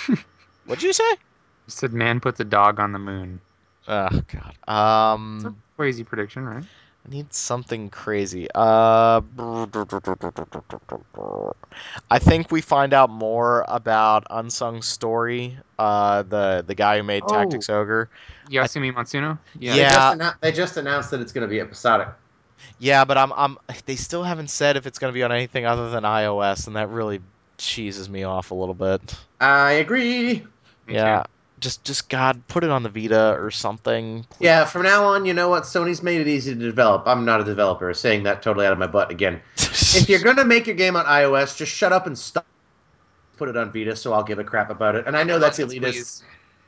What'd 0.67 0.83
you 0.83 0.93
say? 0.93 1.11
You 1.11 1.17
said 1.69 1.93
man 1.93 2.21
puts 2.21 2.41
a 2.41 2.45
dog 2.45 2.79
on 2.81 2.93
the 2.93 2.99
moon. 2.99 3.41
Oh 3.89 4.09
God. 4.33 4.55
It's 5.37 5.45
a 5.45 5.53
Um, 5.53 5.57
crazy 5.77 6.05
prediction, 6.05 6.45
right? 6.45 6.65
I 7.07 7.15
need 7.15 7.33
something 7.33 7.89
crazy. 7.91 8.49
Uh, 8.55 9.21
I 12.11 12.19
think 12.19 12.51
we 12.53 12.61
find 12.61 12.93
out 12.93 13.11
more 13.11 13.65
about 13.69 14.27
Unsung 14.31 14.83
Story. 14.83 15.59
Uh, 15.79 16.23
the 16.23 16.65
the 16.67 16.75
guy 16.75 16.99
who 16.99 17.03
made 17.03 17.23
Oh. 17.25 17.33
Tactics 17.33 17.71
Ogre. 17.71 18.11
Yasumi 18.51 18.93
Matsuno? 18.93 19.39
Yeah. 19.59 19.75
They 19.75 19.83
just, 19.83 20.19
annou- 20.19 20.41
they 20.41 20.53
just 20.53 20.77
announced 20.77 21.11
that 21.13 21.21
it's 21.21 21.33
going 21.33 21.43
to 21.43 21.49
be 21.49 21.61
episodic. 21.61 22.09
Yeah, 22.79 23.05
but 23.05 23.17
I'm 23.17 23.33
I'm 23.33 23.59
they 23.87 23.97
still 23.97 24.23
haven't 24.23 24.49
said 24.51 24.77
if 24.77 24.87
it's 24.87 24.99
going 24.99 25.13
to 25.13 25.15
be 25.15 25.23
on 25.23 25.33
anything 25.33 25.65
other 25.65 25.91
than 25.91 26.05
iOS, 26.05 26.67
and 26.67 26.77
that 26.77 26.91
really 26.91 27.21
cheeses 27.57 28.09
me 28.09 28.25
off 28.25 28.51
a 28.51 28.55
little 28.55 28.75
bit. 28.75 29.17
I 29.41 29.73
agree. 29.73 30.45
Me 30.87 30.95
yeah. 30.95 31.25
Too. 31.61 31.67
Just 31.67 31.85
just 31.85 32.09
God, 32.09 32.41
put 32.49 32.65
it 32.65 32.71
on 32.71 32.83
the 32.83 32.89
Vita 32.89 33.35
or 33.39 33.51
something. 33.51 34.25
please. 34.25 34.37
Yeah, 34.41 34.65
from 34.65 34.83
now 34.83 35.05
on, 35.05 35.25
you 35.27 35.35
know 35.35 35.49
what? 35.49 35.65
Sony's 35.65 36.03
made 36.03 36.21
it 36.21 36.29
easy 36.29 36.55
to 36.55 36.61
develop. 36.61 37.03
I'm 37.07 37.25
not 37.25 37.41
a 37.41 37.45
developer, 37.45 37.93
saying 37.95 38.23
that 38.25 38.43
totally 38.43 38.67
out 38.67 38.73
of 38.73 38.79
my 38.79 38.87
butt 38.87 39.11
again. 39.11 39.41
If 39.93 40.09
you're 40.09 40.21
going 40.21 40.37
to 40.37 40.45
make 40.45 40.67
your 40.67 40.77
game 40.77 40.95
on 40.97 41.05
iOS, 41.07 41.57
just 41.57 41.73
shut 41.73 41.93
up 41.93 42.07
and 42.07 42.17
stop. 42.19 42.47
Put 43.37 43.49
it 43.49 43.57
on 43.57 43.73
Vita, 43.73 43.97
so 43.97 44.13
I'll 44.13 44.23
give 44.23 44.39
a 44.39 44.45
crap 44.45 44.71
about 44.71 44.95
it. 44.95 45.07
And 45.07 45.17
I 45.17 45.23
know 45.25 45.39
that's 45.39 45.59
elitist. 45.59 45.81
please. 45.81 46.23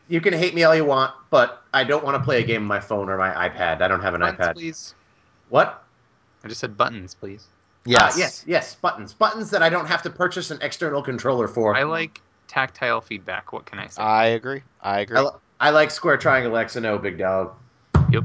You 0.09 0.20
can 0.20 0.32
hate 0.35 0.55
me 0.55 0.64
all 0.64 0.74
you 0.74 0.85
want, 0.85 1.12
but 1.31 1.62
I 1.73 1.85
don't 1.85 2.02
want 2.05 2.16
to 2.16 2.23
play 2.24 2.40
a 2.43 2.44
game 2.44 2.62
on 2.62 2.66
my 2.69 2.81
phone 2.81 3.09
or 3.09 3.16
my 3.19 3.31
iPad. 3.48 3.81
I 3.81 3.89
don't 3.89 4.01
have 4.01 4.14
an 4.14 4.20
Buttons, 4.20 4.39
iPad. 4.40 4.55
please. 4.55 4.94
What? 5.51 5.85
I 6.44 6.48
just 6.48 6.60
said 6.60 6.77
buttons, 6.77 7.14
please. 7.14 7.47
yes. 7.85 8.01
Ah, 8.02 8.19
yes, 8.19 8.44
yes, 8.47 8.74
buttons. 8.74 9.12
Buttons 9.12 9.51
that 9.51 9.62
I 9.62 9.69
don't 9.69 9.86
have 9.86 10.02
to 10.02 10.10
purchase 10.10 10.51
an 10.51 10.59
external 10.62 11.02
controller 11.02 11.47
for. 11.47 11.77
I 11.77 11.85
like 11.85 12.20
tactile 12.48 13.01
feedback. 13.01 13.52
What 13.52 13.66
can 13.66 13.78
I 13.78 13.89
say? 13.89 14.02
I 14.02 14.27
agree. 14.28 14.62
I 14.81 15.01
agree. 15.01 15.19
I, 15.19 15.31
I 15.60 15.70
like 15.70 15.90
Square 15.90 16.19
Triangle 16.19 16.56
X 16.56 16.77
and 16.77 16.86
O, 16.86 16.98
big 16.98 17.19
dog. 17.19 17.55
Yep. 18.10 18.24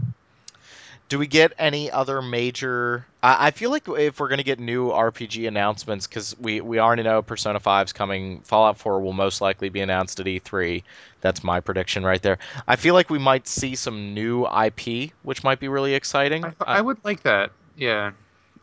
Do 1.09 1.17
we 1.17 1.27
get 1.27 1.53
any 1.57 1.89
other 1.89 2.21
major? 2.21 3.05
I, 3.23 3.47
I 3.47 3.51
feel 3.51 3.69
like 3.69 3.87
if 3.87 4.19
we're 4.19 4.27
gonna 4.27 4.43
get 4.43 4.59
new 4.59 4.89
RPG 4.89 5.47
announcements, 5.47 6.05
because 6.05 6.35
we 6.37 6.59
we 6.59 6.79
already 6.79 7.03
know 7.03 7.21
Persona 7.21 7.59
5's 7.59 7.93
coming, 7.93 8.41
Fallout 8.41 8.77
4 8.77 8.99
will 8.99 9.13
most 9.13 9.39
likely 9.39 9.69
be 9.69 9.79
announced 9.79 10.19
at 10.19 10.25
E3. 10.25 10.83
That's 11.21 11.43
my 11.43 11.61
prediction 11.61 12.03
right 12.03 12.21
there. 12.21 12.39
I 12.67 12.75
feel 12.75 12.93
like 12.93 13.09
we 13.09 13.19
might 13.19 13.47
see 13.47 13.75
some 13.75 14.13
new 14.13 14.45
IP, 14.45 15.11
which 15.23 15.43
might 15.43 15.59
be 15.59 15.69
really 15.69 15.93
exciting. 15.93 16.43
I, 16.43 16.53
I 16.59 16.81
would 16.81 16.97
like 17.05 17.23
that. 17.23 17.51
Yeah, 17.77 18.11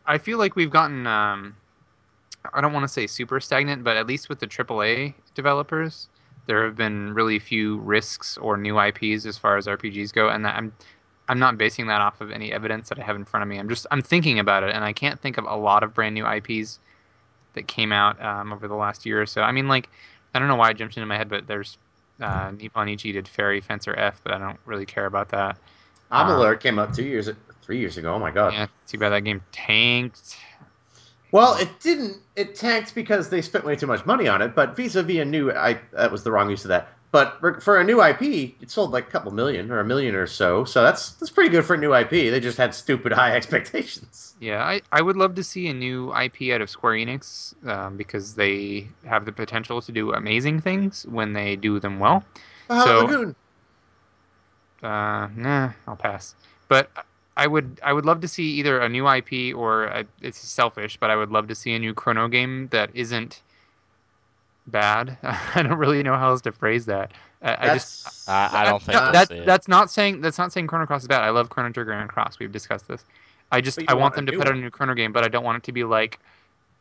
I 0.05 0.19
feel 0.19 0.39
like 0.39 0.57
we've 0.57 0.71
gotten. 0.71 1.07
Um, 1.07 1.57
I 2.53 2.61
don't 2.61 2.73
want 2.73 2.85
to 2.85 2.89
say 2.89 3.07
super 3.07 3.41
stagnant, 3.41 3.85
but 3.85 3.97
at 3.97 4.07
least 4.07 4.29
with 4.29 4.41
the 4.41 4.47
AAA 4.47 5.15
developers, 5.35 6.09
there 6.47 6.65
have 6.65 6.77
been 6.77 7.15
really 7.15 7.39
few 7.39 7.79
risks 7.79 8.37
or 8.37 8.57
new 8.57 8.79
IPs 8.79 9.25
as 9.27 9.39
far 9.39 9.57
as 9.57 9.67
RPGs 9.67 10.13
go, 10.13 10.29
and 10.29 10.45
that, 10.45 10.57
I'm 10.57 10.73
I'm 11.29 11.39
not 11.39 11.57
basing 11.57 11.87
that 11.87 12.03
off 12.03 12.21
of 12.21 12.31
any 12.31 12.53
evidence 12.53 12.91
that 12.91 12.99
I 12.99 13.03
have 13.03 13.17
in 13.17 13.25
front 13.25 13.43
of 13.43 13.49
me. 13.49 13.59
I'm 13.59 13.69
just 13.69 13.87
I'm 13.91 14.03
thinking 14.03 14.39
about 14.39 14.63
it, 14.63 14.75
and 14.75 14.85
I 14.85 14.93
can't 14.93 15.19
think 15.19 15.39
of 15.39 15.45
a 15.45 15.57
lot 15.57 15.83
of 15.83 15.95
brand 15.95 16.15
new 16.15 16.27
IPs 16.27 16.79
that 17.55 17.67
came 17.67 17.93
out 17.93 18.23
um, 18.23 18.53
over 18.53 18.69
the 18.69 18.75
last 18.75 19.07
year 19.07 19.23
or 19.23 19.27
so. 19.27 19.41
I 19.43 19.53
mean, 19.53 19.69
like 19.69 19.89
I 20.35 20.39
don't 20.39 20.49
know 20.49 20.57
why 20.57 20.71
it 20.71 20.77
jumped 20.77 20.97
into 20.97 21.07
my 21.07 21.17
head, 21.17 21.29
but 21.29 21.47
there's 21.47 21.79
uh, 22.21 22.51
Nippon 22.51 22.89
Ichi 22.89 23.13
did 23.13 23.27
Fairy 23.27 23.61
Fencer 23.61 23.95
F, 23.97 24.21
but 24.23 24.33
I 24.33 24.39
don't 24.39 24.59
really 24.67 24.87
care 24.87 25.07
about 25.07 25.31
that. 25.31 25.57
Amalur 26.13 26.61
came 26.61 26.79
out 26.79 26.95
two 26.95 27.05
years, 27.05 27.29
three 27.63 27.79
years 27.79 27.97
ago. 27.97 28.15
Oh 28.15 28.19
my 28.19 28.31
god! 28.31 28.53
Yeah, 28.53 28.67
too 28.87 28.99
bad 28.99 29.11
that 29.11 29.25
game 29.25 29.41
tanked. 29.51 30.37
Well, 31.35 31.57
it 31.57 31.81
didn't. 31.81 32.19
It 32.37 32.55
tanked 32.55 32.95
because 32.95 33.29
they 33.29 33.43
spent 33.43 33.65
way 33.65 33.75
too 33.75 33.89
much 33.89 34.07
money 34.07 34.29
on 34.29 34.41
it. 34.41 34.55
But 34.55 34.77
vis-a-vis 34.77 35.17
a 35.19 35.25
new, 35.25 35.51
I 35.51 35.81
that 35.91 36.13
was 36.13 36.23
the 36.23 36.31
wrong 36.31 36.49
use 36.49 36.65
of 36.65 36.69
that. 36.69 36.87
But 37.11 37.41
for- 37.41 37.61
for 37.61 37.81
a 37.81 37.83
new 37.83 38.01
IP, 38.01 38.55
it 38.61 38.71
sold 38.71 38.93
like 38.93 39.09
a 39.09 39.11
couple 39.11 39.33
million 39.33 39.73
or 39.73 39.81
a 39.81 39.85
million 39.85 40.15
or 40.15 40.29
so. 40.29 40.65
So 40.65 40.85
that's 40.85 41.11
that's 41.15 41.33
pretty 41.33 41.51
good 41.51 41.65
for 41.65 41.75
a 41.75 41.77
new 41.77 41.93
IP. 41.93 42.11
They 42.11 42.39
just 42.39 42.57
had 42.57 42.73
stupid 42.73 43.11
high 43.11 43.33
expectations. 43.37 44.37
Yeah, 44.39 44.63
I, 44.63 44.81
I 44.93 45.03
would 45.03 45.17
love 45.17 45.35
to 45.35 45.43
see 45.43 45.67
a 45.67 45.75
new 45.75 46.15
IP 46.17 46.53
out 46.55 46.61
of 46.61 46.71
Square 46.71 46.95
Enix 46.99 47.53
um, 47.69 47.97
because 47.97 48.35
they 48.37 48.87
have 49.05 49.25
the 49.25 49.33
potential 49.33 49.83
to 49.83 49.91
do 49.91 50.13
amazing 50.13 50.61
things 50.61 51.05
when 51.09 51.33
they 51.33 51.57
do 51.57 51.81
them 51.81 51.99
well. 51.99 52.23
Bahamut 52.71 52.85
So- 52.85 52.99
Lagoon. 53.07 53.37
Uh, 54.85 55.29
nah, 55.35 55.73
I'll 55.89 55.97
pass. 55.97 56.37
But 56.69 56.91
I 57.37 57.47
would 57.47 57.81
I 57.83 57.93
would 57.93 58.05
love 58.05 58.21
to 58.21 58.29
see 58.29 58.45
either 58.45 58.81
a 58.81 58.89
new 58.89 59.09
IP 59.09 59.57
or 59.57 59.85
a, 59.85 60.05
it's 60.23 60.39
selfish, 60.39 60.97
but 60.97 61.11
I 61.11 61.17
would 61.17 61.31
love 61.31 61.49
to 61.49 61.55
see 61.55 61.75
a 61.75 61.79
new 61.79 61.93
Chrono 61.93 62.29
game 62.29 62.69
that 62.69 62.91
isn't 62.95 63.43
bad. 64.69 65.17
I 65.23 65.63
don't 65.63 65.79
really 65.79 66.03
know 66.03 66.17
how 66.17 66.31
else 66.31 66.43
to 66.43 66.53
phrase 66.53 66.87
that. 66.87 67.13
I, 67.43 67.71
I 67.71 67.75
just 67.75 68.29
I, 68.29 68.51
I 68.53 68.65
don't 68.65 68.83
think 68.83 68.95
no, 68.95 69.03
we'll 69.03 69.13
that, 69.13 69.29
see 69.29 69.41
that's 69.41 69.69
not 69.69 69.91
saying 69.91 70.21
that's 70.21 70.39
not 70.39 70.53
saying 70.53 70.69
Chrono 70.69 70.87
Cross 70.87 71.03
is 71.03 71.09
bad. 71.09 71.23
I 71.23 71.31
love 71.31 71.51
Chrono 71.51 71.71
Trigger 71.71 71.93
and 71.93 72.09
Cross. 72.09 72.39
We've 72.39 72.53
discussed 72.53 72.89
this. 72.89 73.05
I 73.51 73.61
just 73.61 73.79
I 73.89 73.93
want 73.93 74.01
want 74.01 74.15
them 74.17 74.27
to 74.27 74.33
new 74.33 74.39
put 74.39 74.49
out 74.49 74.55
a 74.55 74.59
new 74.59 74.71
Chrono 74.71 74.95
game, 74.95 75.13
but 75.13 75.25
I 75.25 75.29
don't 75.29 75.45
want 75.45 75.59
it 75.59 75.65
to 75.65 75.73
be 75.73 75.85
like 75.85 76.21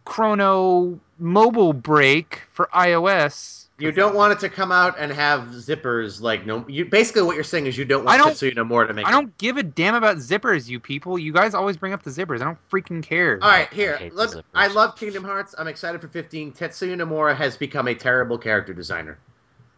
Chrono 0.06 1.00
Mobile 1.20 1.74
Break 1.74 2.42
for 2.52 2.70
iOS. 2.74 3.63
You 3.80 3.92
don't 3.92 4.14
want 4.16 4.34
it 4.34 4.40
to 4.42 4.50
come 4.50 4.72
out 4.72 4.96
and 5.00 5.12
have 5.12 5.46
zippers 5.50 6.22
like 6.22 6.46
no. 6.46 6.64
You 6.68 6.86
basically 6.86 7.24
what 7.24 7.34
you're 7.36 7.44
saying 7.44 7.66
is 7.66 7.76
you 7.78 7.86
don't 7.86 8.06
want 8.06 8.14
I 8.14 8.24
don't- 8.24 8.34
Tetsuya 8.34 8.56
Nomura 8.56 8.88
to 8.88 8.94
make. 8.94 9.06
I 9.06 9.10
it. 9.10 9.12
don't 9.12 9.38
give 9.40 9.58
a 9.58 9.64
damn 9.64 9.96
about 9.96 10.18
zippers, 10.18 10.70
you 10.70 10.80
people. 10.80 11.18
You 11.18 11.34
guys 11.34 11.56
always 11.56 11.76
bring 11.76 11.92
up 11.92 12.04
the 12.04 12.12
zippers. 12.12 12.42
I 12.42 12.46
don't 12.46 12.58
freaking 12.70 13.02
care. 13.02 13.40
All 13.42 13.50
right, 13.50 13.72
here. 13.74 13.98
hate 13.98 14.12
the 14.14 14.18
Let. 14.18 14.46
I 14.54 14.68
love 14.68 14.96
Kingdom 14.96 15.24
Hearts. 15.24 15.56
I'm 15.58 15.68
excited 15.68 16.00
for 16.02 16.08
15. 16.08 16.54
Tetsuya 16.54 16.96
Nomura 16.96 17.36
has 17.36 17.58
become 17.58 17.88
a 17.88 17.96
terrible 17.96 18.38
character 18.38 18.74
designer. 18.74 19.18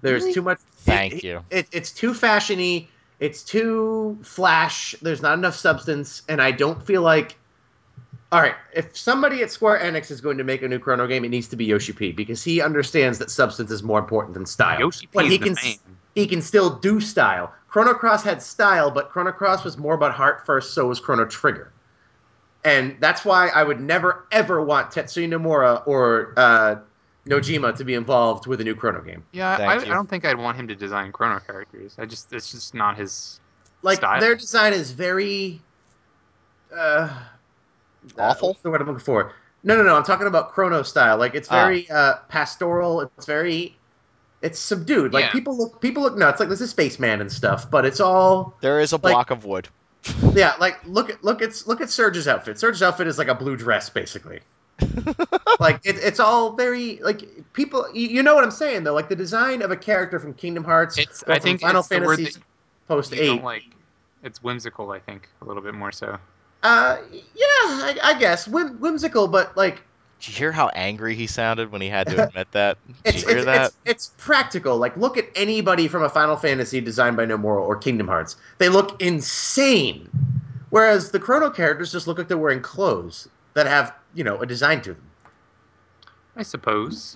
There's 0.02 0.24
Really? 0.24 0.34
too 0.34 0.42
much. 0.42 0.60
Thank 0.80 1.14
it- 1.16 1.24
you. 1.24 1.46
It, 1.50 1.68
it's 1.72 1.92
too 1.92 2.12
fashiony. 2.12 2.88
It's 3.22 3.44
too 3.44 4.18
flash. 4.24 4.94
There's 5.02 5.22
not 5.22 5.38
enough 5.38 5.56
substance, 5.56 6.22
and 6.28 6.42
I 6.42 6.52
don't 6.52 6.86
feel 6.86 7.02
like. 7.02 7.38
All 8.36 8.42
right, 8.42 8.56
if 8.74 8.98
somebody 8.98 9.44
at 9.44 9.50
Square 9.50 9.80
Enix 9.80 10.12
is 10.12 10.20
going 10.20 10.40
to 10.40 10.44
make 10.44 10.62
a 10.62 10.68
new 10.68 10.78
Chrono 10.78 11.08
game, 11.08 11.24
it 11.24 11.30
needs 11.30 11.48
to 11.48 11.56
be 11.56 11.64
Yoshi 11.64 11.94
P 11.94 12.12
because 12.12 12.44
he 12.44 12.60
understands 12.60 13.18
that 13.20 13.32
substance 13.32 13.72
is 13.72 13.82
more 13.82 13.98
important 13.98 14.34
than 14.34 14.46
style. 14.46 14.78
Yoshi 14.78 15.08
But 15.14 15.22
P 15.22 15.30
he 15.30 15.36
is 15.36 15.40
the 15.40 15.46
can 15.46 15.54
man. 15.54 15.98
he 16.16 16.28
can 16.28 16.42
still 16.42 16.78
do 16.78 17.00
style. 17.00 17.54
Chrono 17.70 17.94
Cross 17.94 18.26
had 18.26 18.42
style, 18.42 18.92
but 18.92 19.10
Chrono 19.10 19.32
Cross 19.32 19.64
was 19.64 19.78
more 19.78 19.94
about 19.94 20.12
heart 20.14 20.46
first, 20.46 20.74
so 20.74 20.86
was 20.86 21.00
Chrono 21.00 21.24
Trigger. 21.24 21.72
And 22.66 22.98
that's 23.00 23.24
why 23.24 23.48
I 23.48 23.64
would 23.64 23.80
never, 23.80 24.26
ever 24.34 24.62
want 24.62 24.92
Tetsuya 24.92 25.30
Nomura 25.30 25.88
or 25.88 26.34
uh, 26.36 26.76
Nojima 27.26 27.78
to 27.78 27.86
be 27.86 27.94
involved 27.94 28.48
with 28.48 28.60
a 28.60 28.66
new 28.66 28.76
Chrono 28.76 29.00
game. 29.02 29.24
Yeah, 29.32 29.56
I, 29.56 29.76
I 29.76 29.86
don't 29.86 30.10
think 30.10 30.26
I'd 30.26 30.38
want 30.38 30.58
him 30.58 30.68
to 30.68 30.76
design 30.76 31.14
Chrono 31.14 31.40
characters. 31.40 31.96
I 31.98 32.06
just 32.06 32.34
it's 32.34 32.52
just 32.52 32.74
not 32.74 32.98
his. 32.98 33.40
Like, 33.82 34.00
Style. 34.00 34.20
their 34.20 34.36
design 34.36 34.74
is 34.74 34.92
very. 34.92 35.62
Uh, 36.76 37.18
Awful? 38.18 38.50
what's 38.50 38.62
the 38.62 38.70
word 38.70 38.82
I'm 38.82 38.88
looking 38.88 39.00
for? 39.04 39.34
No, 39.64 39.76
no, 39.76 39.84
no. 39.84 39.96
I'm 39.96 40.04
talking 40.04 40.28
about 40.28 40.52
Chrono 40.54 40.84
style. 40.84 41.18
Like, 41.18 41.34
it's 41.36 41.48
Oh. 41.50 41.56
very 41.56 41.90
uh, 41.90 42.16
pastoral. 42.30 43.02
It's 43.02 43.26
very. 43.26 43.78
It's 44.42 44.60
subdued. 44.60 45.12
Like 45.14 45.26
Yeah. 45.26 45.32
people 45.32 45.58
look, 45.58 45.82
people 45.82 46.04
look 46.04 46.16
nuts. 46.18 46.40
Like 46.40 46.50
there's 46.50 46.62
a 46.62 46.68
spaceman 46.68 47.20
and 47.22 47.32
stuff, 47.32 47.72
but 47.72 47.84
it's 47.86 48.00
all 48.00 48.54
There 48.62 48.80
is 48.80 48.92
a 48.92 48.98
Like- 48.98 49.02
block 49.14 49.32
of 49.32 49.44
wood. 49.46 49.70
Yeah, 50.36 50.54
like 50.60 50.78
look 50.86 51.10
at 51.10 51.24
look 51.24 51.42
at 51.42 51.64
look 51.66 51.82
at 51.82 51.90
Serge's 51.90 52.28
outfit. 52.28 52.60
Serge's 52.60 52.84
outfit 52.84 53.08
is 53.08 53.18
like 53.18 53.28
a 53.28 53.34
blue 53.34 53.56
dress, 53.56 53.90
basically. 53.90 54.42
like 55.60 55.80
it, 55.84 55.98
it's 55.98 56.20
all 56.20 56.52
very 56.54 57.00
like 57.02 57.24
people. 57.54 57.88
You, 57.94 58.08
you 58.10 58.24
know 58.24 58.36
what 58.36 58.44
I'm 58.44 58.52
saying 58.52 58.84
though? 58.84 58.94
Like 58.94 59.10
the 59.10 59.16
design 59.16 59.62
of 59.64 59.72
a 59.72 59.78
character 59.78 60.20
from 60.20 60.34
Kingdom 60.36 60.64
Hearts 60.64 60.98
It's 60.98 61.24
or 61.24 61.32
I 61.32 61.36
from 61.40 61.44
think 61.44 61.62
Final 61.62 61.80
it's 61.80 61.88
Fantasy 61.88 62.24
that 62.26 62.38
Post 62.88 63.14
Eight. 63.14 63.42
like. 63.44 63.64
It's 64.22 64.44
whimsical. 64.44 64.92
I 64.92 65.00
think 65.00 65.30
a 65.42 65.46
little 65.46 65.64
bit 65.64 65.74
more 65.74 65.92
so. 65.92 66.18
Uh, 66.66 66.98
yeah, 67.12 67.44
I, 67.44 67.98
I 68.02 68.18
guess 68.18 68.48
Whim, 68.48 68.80
whimsical, 68.80 69.28
but 69.28 69.56
like 69.56 69.84
Did 70.20 70.30
you 70.30 70.34
hear 70.34 70.52
how 70.52 70.70
angry 70.70 71.14
he 71.14 71.28
sounded 71.28 71.72
when 71.72 71.80
he 71.80 71.90
had 71.90 72.08
to 72.08 72.24
admit 72.28 72.52
that? 72.54 72.80
Did 72.88 72.96
it's 73.14 73.22
you 73.22 73.30
hear 73.30 73.38
it's, 73.38 73.46
that? 73.46 73.66
it's 73.66 73.78
it's 73.86 74.12
practical. 74.18 74.78
Like 74.78 74.98
look 74.98 75.16
at 75.16 75.28
anybody 75.36 75.88
from 75.88 76.02
a 76.02 76.10
Final 76.10 76.36
Fantasy 76.36 76.82
designed 76.82 77.18
by 77.18 77.26
Nomura 77.28 77.62
or 77.62 77.76
Kingdom 77.76 78.08
Hearts. 78.08 78.36
They 78.58 78.70
look 78.70 79.00
insane. 79.00 80.10
Whereas 80.72 81.12
the 81.12 81.20
Chrono 81.20 81.52
characters 81.52 81.92
just 81.92 82.08
look 82.08 82.18
like 82.18 82.28
they're 82.28 82.38
wearing 82.38 82.64
clothes 82.64 83.30
that 83.54 83.68
have, 83.68 83.94
you 84.16 84.24
know, 84.24 84.42
a 84.42 84.48
design 84.48 84.82
to 84.82 84.94
them. 84.94 85.04
I 86.36 86.42
suppose. 86.42 87.16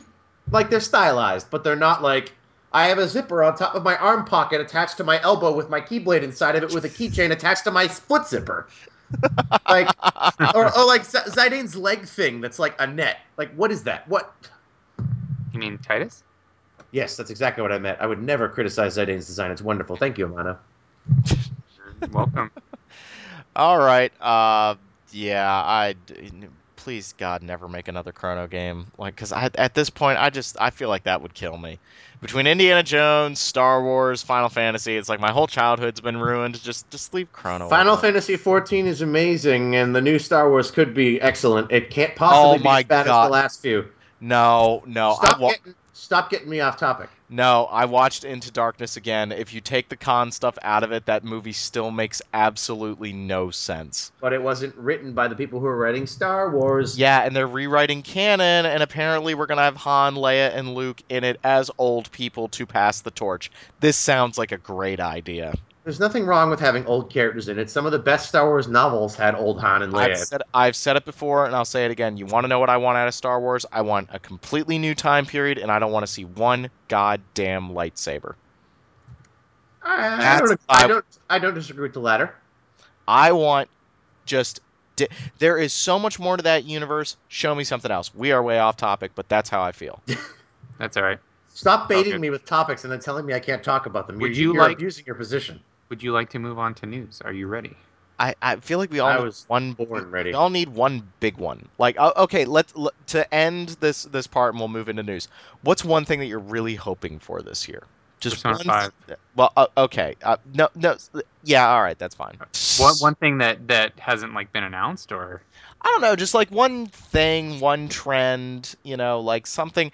like 0.52 0.70
they're 0.70 0.80
stylized, 0.80 1.50
but 1.50 1.64
they're 1.64 1.76
not 1.76 2.04
like 2.04 2.34
I 2.72 2.86
have 2.86 3.00
a 3.00 3.08
zipper 3.08 3.44
on 3.44 3.56
top 3.56 3.74
of 3.74 3.82
my 3.82 3.98
arm 3.98 4.26
pocket 4.26 4.62
attached 4.62 4.98
to 4.98 5.04
my 5.04 5.20
elbow 5.24 5.52
with 5.52 5.72
my 5.72 5.82
keyblade 5.82 6.22
inside 6.22 6.56
of 6.56 6.62
it 6.62 6.72
with 6.72 6.86
a 6.86 6.90
keychain 6.90 7.32
attached 7.32 7.64
to 7.64 7.72
my 7.72 7.88
foot 7.88 8.28
zipper. 8.28 8.68
Like 9.68 9.88
or, 10.56 10.78
or 10.78 10.86
like 10.86 11.06
Z- 11.06 11.20
Zidane's 11.28 11.76
leg 11.76 12.06
thing 12.06 12.42
that's 12.42 12.60
like 12.60 12.76
a 12.80 12.88
net. 12.88 13.18
Like 13.38 13.54
what 13.56 13.72
is 13.72 13.84
that? 13.84 14.08
What? 14.08 14.34
You 15.54 15.60
mean 15.60 15.78
Tidus? 15.78 16.24
Yes, 16.92 17.16
that's 17.18 17.30
exactly 17.30 17.62
what 17.62 17.72
I 17.72 17.78
meant. 17.80 18.00
I 18.02 18.08
would 18.08 18.22
never 18.22 18.50
criticize 18.50 18.98
Zidane's 18.98 19.28
design. 19.28 19.52
It's 19.52 19.62
wonderful. 19.62 19.96
Thank 19.96 20.18
you, 20.18 20.28
Amano. 20.28 20.58
Welcome. 22.12 22.52
All 23.56 23.78
right. 23.78 24.12
Uh, 24.22 24.76
yeah. 25.12 25.52
I 25.52 25.96
please 26.90 27.14
God 27.20 27.44
never 27.44 27.68
make 27.68 27.88
another 27.88 28.12
Chrono 28.12 28.48
game. 28.48 28.88
Like, 28.98 29.16
cause 29.16 29.32
I, 29.32 29.52
at 29.54 29.76
this 29.76 29.92
point, 29.92 30.18
I 30.18 30.32
just 30.32 30.58
I 30.60 30.72
feel 30.72 30.90
like 30.90 31.04
that 31.04 31.22
would 31.22 31.36
kill 31.36 31.56
me. 31.56 31.78
Between 32.20 32.48
Indiana 32.48 32.82
Jones, 32.82 33.40
Star 33.40 33.84
Wars, 33.84 34.24
Final 34.24 34.50
Fantasy, 34.50 34.98
it's 34.98 35.08
like 35.08 35.20
my 35.20 35.32
whole 35.32 35.46
childhood's 35.46 36.02
been 36.02 36.18
ruined. 36.18 36.60
Just 36.64 36.90
just 36.90 37.14
leave 37.14 37.32
Chrono. 37.32 37.70
Final 37.70 37.92
alone. 37.94 38.02
Fantasy 38.02 38.38
XIV 38.38 38.86
is 38.86 39.04
amazing, 39.04 39.76
and 39.76 39.96
the 39.96 40.02
new 40.02 40.18
Star 40.18 40.50
Wars 40.50 40.72
could 40.72 40.96
be 40.96 41.22
excellent. 41.22 41.72
It 41.72 41.92
can't 41.92 42.16
possibly 42.16 42.60
Oh 42.60 42.64
be 42.64 42.68
as 42.80 42.84
bad 42.86 43.06
God. 43.06 43.26
as 43.26 43.28
the 43.28 43.34
last 43.34 43.62
few. 43.62 43.86
No, 44.20 44.82
no. 44.88 45.14
Stop 45.22 45.40
getting 45.40 45.76
stop 45.94 46.32
getting 46.32 46.50
me 46.50 46.60
off 46.60 46.78
topic. 46.78 47.12
No, 47.30 47.66
I 47.70 47.86
watched 47.86 48.24
Into 48.24 48.52
Darkness 48.52 48.98
again. 48.98 49.32
If 49.32 49.54
you 49.54 49.62
take 49.62 49.88
the 49.88 49.96
con 49.96 50.32
stuff 50.32 50.58
out 50.64 50.84
of 50.84 50.92
it, 50.92 51.06
that 51.06 51.24
movie 51.24 51.54
still 51.54 51.92
makes 51.92 52.24
absolutely 52.34 53.14
no 53.14 53.52
sense. 53.52 54.12
But 54.20 54.34
it 54.34 54.42
wasn't 54.42 54.76
written 54.76 55.14
by 55.14 55.28
the 55.28 55.36
people 55.36 55.60
who 55.60 55.68
are 55.68 55.78
writing 55.78 56.08
Star 56.08 56.50
Wars. 56.50 56.98
Yeah, 56.98 57.22
and 57.22 57.36
they're 57.36 57.48
rewriting 57.48 58.02
canon, 58.02 58.66
and 58.66 58.82
apparently 58.82 59.36
we're 59.36 59.46
gonna 59.46 59.62
have 59.62 59.76
Han, 59.78 60.16
Leia, 60.16 60.56
and 60.56 60.74
Luke 60.74 61.02
in 61.08 61.24
it 61.24 61.40
as 61.44 61.70
old 61.78 62.12
people 62.12 62.48
to 62.50 62.66
pass 62.66 63.02
the 63.02 63.12
torch. 63.12 63.52
This 63.80 63.96
sounds 63.96 64.40
like 64.40 64.52
a 64.52 64.58
great 64.58 65.00
idea. 65.00 65.54
There's 65.90 66.00
nothing 66.00 66.28
wrong 66.28 66.52
with 66.52 66.60
having 66.60 66.86
old 66.86 67.10
characters 67.10 67.48
in 67.48 67.58
it. 67.58 67.68
Some 67.68 67.88
of 67.88 67.92
the 67.92 67.98
best 67.98 68.30
Star 68.30 68.48
Wars 68.48 68.68
novels 68.68 69.16
had 69.16 69.34
old 69.34 69.60
Han 69.60 69.82
and 69.82 69.98
I've 69.98 70.12
Leia. 70.12 70.24
said, 70.24 70.44
I've 70.54 70.76
said 70.76 70.98
it 70.98 71.04
before, 71.04 71.48
and 71.48 71.56
I'll 71.56 71.66
say 71.66 71.84
it 71.86 71.90
again. 71.90 72.16
You 72.16 72.28
want 72.28 72.44
to 72.44 72.48
know 72.48 72.60
what 72.60 72.70
I 72.70 72.78
want 72.78 73.00
out 73.00 73.08
of 73.08 73.16
Star 73.16 73.40
Wars? 73.42 73.66
I 73.72 73.82
want 73.82 74.08
a 74.12 74.20
completely 74.20 74.78
new 74.78 74.94
time 74.94 75.26
period, 75.26 75.58
and 75.58 75.72
I 75.72 75.80
don't 75.80 75.92
want 75.92 76.06
to 76.06 76.12
see 76.12 76.26
one 76.26 76.70
goddamn 76.90 77.72
lightsaber. 77.72 78.36
I, 79.82 80.36
I, 80.36 80.40
don't, 80.40 80.62
I 80.70 80.84
I- 80.84 80.88
don't. 80.88 81.06
I 81.28 81.40
don't 81.40 81.56
disagree 81.56 81.82
with 81.88 81.94
the 81.94 82.02
latter. 82.02 82.36
I 83.08 83.32
want 83.32 83.68
just. 84.28 84.60
Di- 84.96 85.08
there 85.40 85.58
is 85.58 85.74
so 85.74 85.98
much 85.98 86.20
more 86.20 86.38
to 86.38 86.44
that 86.44 86.66
universe. 86.66 87.18
Show 87.30 87.56
me 87.56 87.64
something 87.64 87.90
else. 87.90 88.14
We 88.14 88.32
are 88.32 88.44
way 88.44 88.60
off 88.60 88.78
topic, 88.78 89.14
but 89.16 89.28
that's 89.28 89.50
how 89.50 89.64
I 89.64 89.72
feel. 89.72 90.04
That's 90.78 90.98
all 90.98 91.04
right. 91.04 91.18
Stop 91.52 91.90
baiting 91.90 92.14
Okay. 92.14 92.22
me 92.22 92.30
with 92.30 92.46
topics 92.46 92.84
and 92.84 92.94
then 92.94 93.00
telling 93.00 93.26
me 93.26 93.34
I 93.34 93.40
can't 93.40 93.64
talk 93.64 93.88
about 93.88 94.06
them. 94.06 94.20
Would 94.20 94.38
you're, 94.38 94.50
you 94.50 94.54
you're 94.54 94.62
like- 94.62 94.78
abusing 94.78 95.04
your 95.08 95.16
position? 95.16 95.60
Would 95.90 96.04
you 96.04 96.12
like 96.12 96.30
to 96.32 96.40
move 96.40 96.60
on 96.60 96.76
to 96.76 96.86
news? 96.86 97.22
Are 97.26 97.34
you 97.34 97.48
ready? 97.48 97.76
I, 98.20 98.36
I 98.42 98.58
feel 98.58 98.80
like 98.80 98.92
we 98.92 99.00
all 99.00 99.10
I 99.10 99.18
need 99.18 99.24
was 99.24 99.46
one 99.48 99.74
born 99.74 100.12
ready. 100.12 100.32
We 100.32 100.34
all 100.36 100.50
need 100.50 100.70
one 100.70 101.12
big 101.20 101.38
one. 101.38 101.68
Like, 101.78 101.98
uh, 101.98 102.12
okay, 102.18 102.46
let's 102.46 102.76
let, 102.76 102.94
to 103.08 103.34
end 103.34 103.70
this 103.80 104.04
this 104.04 104.28
part, 104.28 104.54
and 104.54 104.60
we'll 104.60 104.68
move 104.68 104.90
into 104.90 105.04
news. 105.04 105.30
What's 105.62 105.86
one 105.86 106.06
thing 106.06 106.20
that 106.20 106.26
you're 106.26 106.40
really 106.40 106.76
hoping 106.76 107.20
for 107.20 107.42
this 107.42 107.68
year? 107.68 107.84
Just 108.20 108.44
Persona 108.44 108.58
one. 108.58 108.92
5. 109.08 109.18
Well, 109.36 109.54
uh, 109.56 109.68
okay, 109.78 110.16
uh, 110.22 110.36
no, 110.54 110.68
no, 110.76 110.98
yeah, 111.44 111.70
all 111.70 111.82
right, 111.82 111.98
that's 111.98 112.14
fine. 112.14 112.38
One 112.78 112.96
one 112.96 113.16
thing 113.16 113.38
that 113.38 113.70
that 113.70 113.98
hasn't 113.98 114.34
like 114.34 114.52
been 114.52 114.66
announced 114.66 115.14
or 115.14 115.42
I 115.82 115.88
don't 115.88 116.02
know, 116.02 116.18
just 116.18 116.34
like 116.34 116.52
one 116.52 116.88
thing, 116.88 117.62
one 117.62 117.88
trend, 117.88 118.76
you 118.84 118.98
know, 118.98 119.22
like 119.22 119.48
something. 119.48 119.92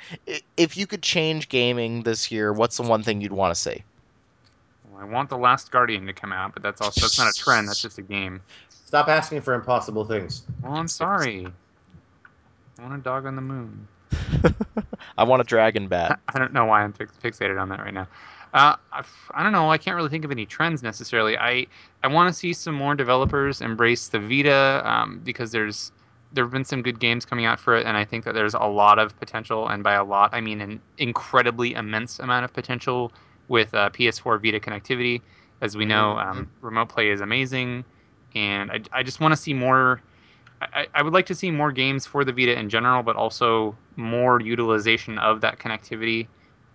If 0.57 0.75
you 0.75 0.87
could 0.87 1.03
change 1.03 1.47
gaming 1.47 2.01
this 2.01 2.31
year, 2.31 2.51
what's 2.51 2.77
the 2.77 2.83
one 2.83 3.03
thing 3.03 3.21
you'd 3.21 3.31
want 3.31 3.53
to 3.53 3.61
see? 3.61 3.83
Well, 4.95 5.05
I 5.05 5.09
want 5.11 5.29
the 5.29 5.37
Last 5.37 5.71
Guardian 5.71 6.05
to 6.07 6.13
come 6.13 6.31
out, 6.31 6.53
but 6.53 6.63
that's 6.63 6.81
also 6.81 7.01
that's 7.01 7.17
not 7.17 7.29
a 7.29 7.33
trend. 7.33 7.67
That's 7.67 7.81
just 7.81 7.97
a 7.97 8.01
game. 8.01 8.41
Stop 8.69 9.07
asking 9.07 9.41
for 9.41 9.53
impossible 9.53 10.05
things. 10.05 10.43
Well, 10.63 10.73
I'm 10.73 10.87
sorry. 10.87 11.47
I 12.79 12.81
want 12.81 12.95
a 12.95 13.03
dog 13.03 13.25
on 13.25 13.35
the 13.35 13.41
moon. 13.41 13.87
I 15.17 15.23
want 15.23 15.41
a 15.41 15.45
dragon 15.45 15.87
bat. 15.87 16.19
I 16.29 16.39
don't 16.39 16.53
know 16.53 16.65
why 16.65 16.83
I'm 16.83 16.93
fix- 16.93 17.17
fixated 17.21 17.59
on 17.59 17.69
that 17.69 17.79
right 17.79 17.93
now. 17.93 18.07
Uh, 18.53 18.75
I 18.93 18.99
f- 18.99 19.31
I 19.33 19.43
don't 19.43 19.51
know. 19.51 19.69
I 19.69 19.77
can't 19.77 19.97
really 19.97 20.09
think 20.09 20.23
of 20.23 20.31
any 20.31 20.45
trends 20.45 20.81
necessarily. 20.81 21.37
I 21.37 21.67
I 22.03 22.07
want 22.07 22.33
to 22.33 22.37
see 22.37 22.53
some 22.53 22.75
more 22.75 22.95
developers 22.95 23.59
embrace 23.59 24.07
the 24.07 24.19
Vita 24.19 24.81
um, 24.85 25.19
because 25.23 25.51
there's 25.51 25.91
there 26.31 26.43
have 26.43 26.51
been 26.51 26.65
some 26.65 26.81
good 26.81 26.99
games 26.99 27.25
coming 27.25 27.45
out 27.45 27.59
for 27.59 27.75
it, 27.75 27.85
and 27.85 27.97
I 27.97 28.05
think 28.05 28.23
that 28.23 28.33
there's 28.33 28.53
a 28.53 28.65
lot 28.65 28.97
of 28.99 29.17
potential. 29.19 29.67
And 29.67 29.83
by 29.83 29.93
a 29.93 30.03
lot, 30.03 30.29
I 30.33 30.39
mean 30.39 30.61
an 30.61 30.81
incredibly 30.97 31.73
immense 31.73 32.19
amount 32.19 32.45
of 32.45 32.53
potential 32.53 33.11
with 33.47 33.73
uh, 33.73 33.89
PS4 33.91 34.41
Vita 34.41 34.59
connectivity. 34.59 35.21
As 35.61 35.77
we 35.77 35.85
know, 35.85 36.17
um, 36.17 36.49
remote 36.61 36.89
play 36.89 37.09
is 37.09 37.21
amazing, 37.21 37.85
and 38.35 38.71
I, 38.71 38.81
I 38.91 39.03
just 39.03 39.19
want 39.19 39.31
to 39.31 39.37
see 39.37 39.53
more. 39.53 40.01
I, 40.61 40.87
I 40.93 41.01
would 41.01 41.13
like 41.13 41.25
to 41.27 41.35
see 41.35 41.51
more 41.51 41.71
games 41.71 42.05
for 42.05 42.25
the 42.25 42.31
Vita 42.31 42.57
in 42.57 42.69
general, 42.69 43.03
but 43.03 43.15
also 43.15 43.75
more 43.95 44.41
utilization 44.41 45.17
of 45.17 45.41
that 45.41 45.59
connectivity 45.59 46.27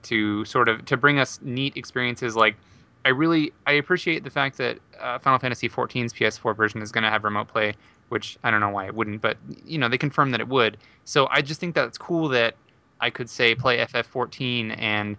to 0.05 0.45
sort 0.45 0.69
of 0.69 0.85
to 0.87 0.97
bring 0.97 1.19
us 1.19 1.41
neat 1.43 1.77
experiences. 1.77 2.37
Like, 2.37 2.57
I 3.05 3.11
really 3.11 3.53
I 3.67 3.73
appreciate 3.73 4.25
the 4.25 4.31
fact 4.31 4.57
that 4.59 4.79
uh, 4.99 5.19
Final 5.19 5.39
Fantasy 5.39 5.69
XIV's 5.69 6.13
PS4 6.13 6.57
version 6.57 6.83
is 6.83 6.91
going 6.91 7.05
to 7.05 7.11
have 7.11 7.25
remote 7.25 7.49
play, 7.49 7.75
which 8.09 8.39
I 8.43 8.51
don't 8.51 8.61
know 8.61 8.71
why 8.71 8.87
it 8.87 8.95
wouldn't, 8.95 9.21
but 9.21 9.37
you 9.65 9.79
know 9.79 9.89
they 9.89 9.99
confirmed 9.99 10.33
that 10.35 10.41
it 10.41 10.49
would. 10.49 10.79
So 11.05 11.29
I 11.31 11.43
just 11.43 11.61
think 11.61 11.75
that 11.75 11.87
it's 11.87 11.99
cool 11.99 12.29
that 12.29 12.55
I 13.01 13.11
could 13.11 13.29
say 13.31 13.55
play 13.55 13.79
FF14 13.79 14.75
and 14.79 15.17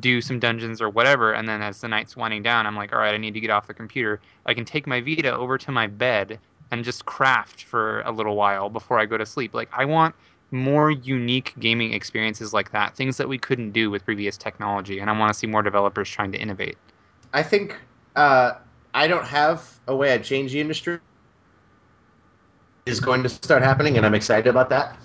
do 0.00 0.20
some 0.20 0.38
dungeons 0.38 0.80
or 0.80 0.90
whatever, 0.90 1.32
and 1.32 1.48
then 1.48 1.62
as 1.62 1.80
the 1.80 1.88
night's 1.88 2.16
winding 2.16 2.42
down, 2.42 2.66
I'm 2.66 2.76
like, 2.76 2.92
all 2.92 2.98
right, 2.98 3.14
I 3.14 3.18
need 3.18 3.34
to 3.34 3.40
get 3.40 3.50
off 3.50 3.66
the 3.66 3.74
computer. 3.74 4.20
I 4.44 4.54
can 4.54 4.64
take 4.64 4.86
my 4.86 5.00
Vita 5.00 5.34
over 5.34 5.58
to 5.58 5.72
my 5.72 5.86
bed 5.86 6.38
and 6.70 6.84
just 6.84 7.06
craft 7.06 7.64
for 7.64 8.00
a 8.02 8.12
little 8.12 8.36
while 8.36 8.68
before 8.68 8.98
I 8.98 9.06
go 9.06 9.16
to 9.16 9.26
sleep. 9.26 9.54
Like 9.54 9.68
I 9.72 9.84
want 9.84 10.14
more 10.50 10.90
unique 10.90 11.54
gaming 11.58 11.92
experiences 11.92 12.52
like 12.52 12.70
that, 12.72 12.94
things 12.96 13.16
that 13.16 13.28
we 13.28 13.38
couldn't 13.38 13.72
do 13.72 13.90
with 13.90 14.04
previous 14.04 14.36
technology, 14.36 14.98
and 14.98 15.10
I 15.10 15.18
want 15.18 15.32
to 15.32 15.38
see 15.38 15.46
more 15.46 15.62
developers 15.62 16.08
trying 16.08 16.32
to 16.32 16.38
innovate. 16.38 16.76
I 17.32 17.42
think 17.42 17.76
uh, 18.14 18.54
I 18.94 19.08
don't 19.08 19.26
have 19.26 19.78
a 19.86 19.96
way 19.96 20.12
I'd 20.12 20.24
change 20.24 20.52
the 20.52 20.60
industry. 20.60 20.98
Is 22.86 23.00
going 23.00 23.24
to 23.24 23.28
start 23.28 23.62
happening, 23.62 23.96
and 23.96 24.06
I'm 24.06 24.14
excited 24.14 24.46
about 24.46 24.68
that. 24.70 24.96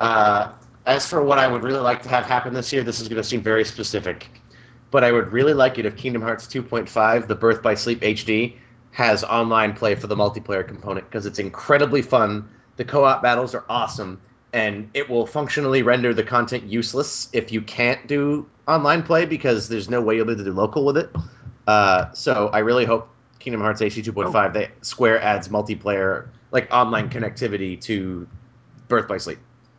Uh, 0.00 0.52
as 0.86 1.06
for 1.06 1.22
what 1.22 1.38
I 1.38 1.48
would 1.48 1.62
really 1.62 1.80
like 1.80 2.02
to 2.02 2.08
have 2.08 2.24
happen 2.24 2.54
this 2.54 2.72
year, 2.72 2.84
this 2.84 3.00
is 3.00 3.08
going 3.08 3.20
to 3.20 3.28
seem 3.28 3.42
very 3.42 3.64
specific, 3.64 4.40
but 4.90 5.02
I 5.02 5.10
would 5.10 5.32
really 5.32 5.52
like 5.52 5.78
it 5.78 5.86
if 5.86 5.96
Kingdom 5.96 6.22
Hearts 6.22 6.46
2.5, 6.46 7.26
the 7.26 7.34
Birth 7.34 7.62
by 7.62 7.74
Sleep 7.74 8.00
HD, 8.00 8.56
has 8.92 9.24
online 9.24 9.74
play 9.74 9.94
for 9.96 10.06
the 10.06 10.16
multiplayer 10.16 10.66
component 10.66 11.06
because 11.06 11.26
it's 11.26 11.38
incredibly 11.38 12.02
fun. 12.02 12.48
The 12.76 12.84
co-op 12.84 13.20
battles 13.20 13.54
are 13.54 13.64
awesome, 13.68 14.20
and 14.52 14.88
it 14.94 15.10
will 15.10 15.26
functionally 15.26 15.82
render 15.82 16.14
the 16.14 16.22
content 16.22 16.64
useless 16.64 17.28
if 17.32 17.50
you 17.50 17.60
can't 17.60 18.06
do 18.06 18.48
online 18.68 19.02
play 19.02 19.26
because 19.26 19.68
there's 19.68 19.90
no 19.90 20.00
way 20.00 20.16
you'll 20.16 20.24
be 20.24 20.32
able 20.32 20.44
to 20.44 20.50
do 20.50 20.56
local 20.56 20.84
with 20.84 20.96
it. 20.96 21.10
Uh, 21.66 22.12
so 22.12 22.48
I 22.52 22.60
really 22.60 22.84
hope 22.84 23.08
Kingdom 23.40 23.60
Hearts 23.60 23.80
HD 23.80 24.04
2.5 24.04 24.52
they 24.52 24.70
Square 24.82 25.20
adds 25.20 25.48
multiplayer 25.48 26.28
like 26.52 26.72
online 26.72 27.10
connectivity 27.10 27.80
to 27.82 28.28
Birth 28.88 29.08
by 29.08 29.18
Sleep. 29.18 29.38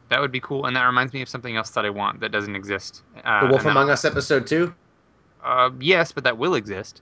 That 0.09 0.21
would 0.21 0.31
be 0.31 0.39
cool, 0.39 0.65
and 0.65 0.75
that 0.75 0.85
reminds 0.85 1.13
me 1.13 1.21
of 1.21 1.29
something 1.29 1.55
else 1.55 1.71
that 1.71 1.85
I 1.85 1.89
want 1.89 2.21
that 2.21 2.31
doesn't 2.31 2.55
exist. 2.55 3.03
Uh, 3.23 3.45
The 3.45 3.47
Wolf 3.47 3.65
Among 3.65 3.89
Us 3.89 4.05
episode 4.05 4.47
two. 4.47 4.73
Uh, 5.43 5.69
yes, 5.79 6.11
but 6.11 6.23
that 6.23 6.37
will 6.37 6.55
exist. 6.55 7.01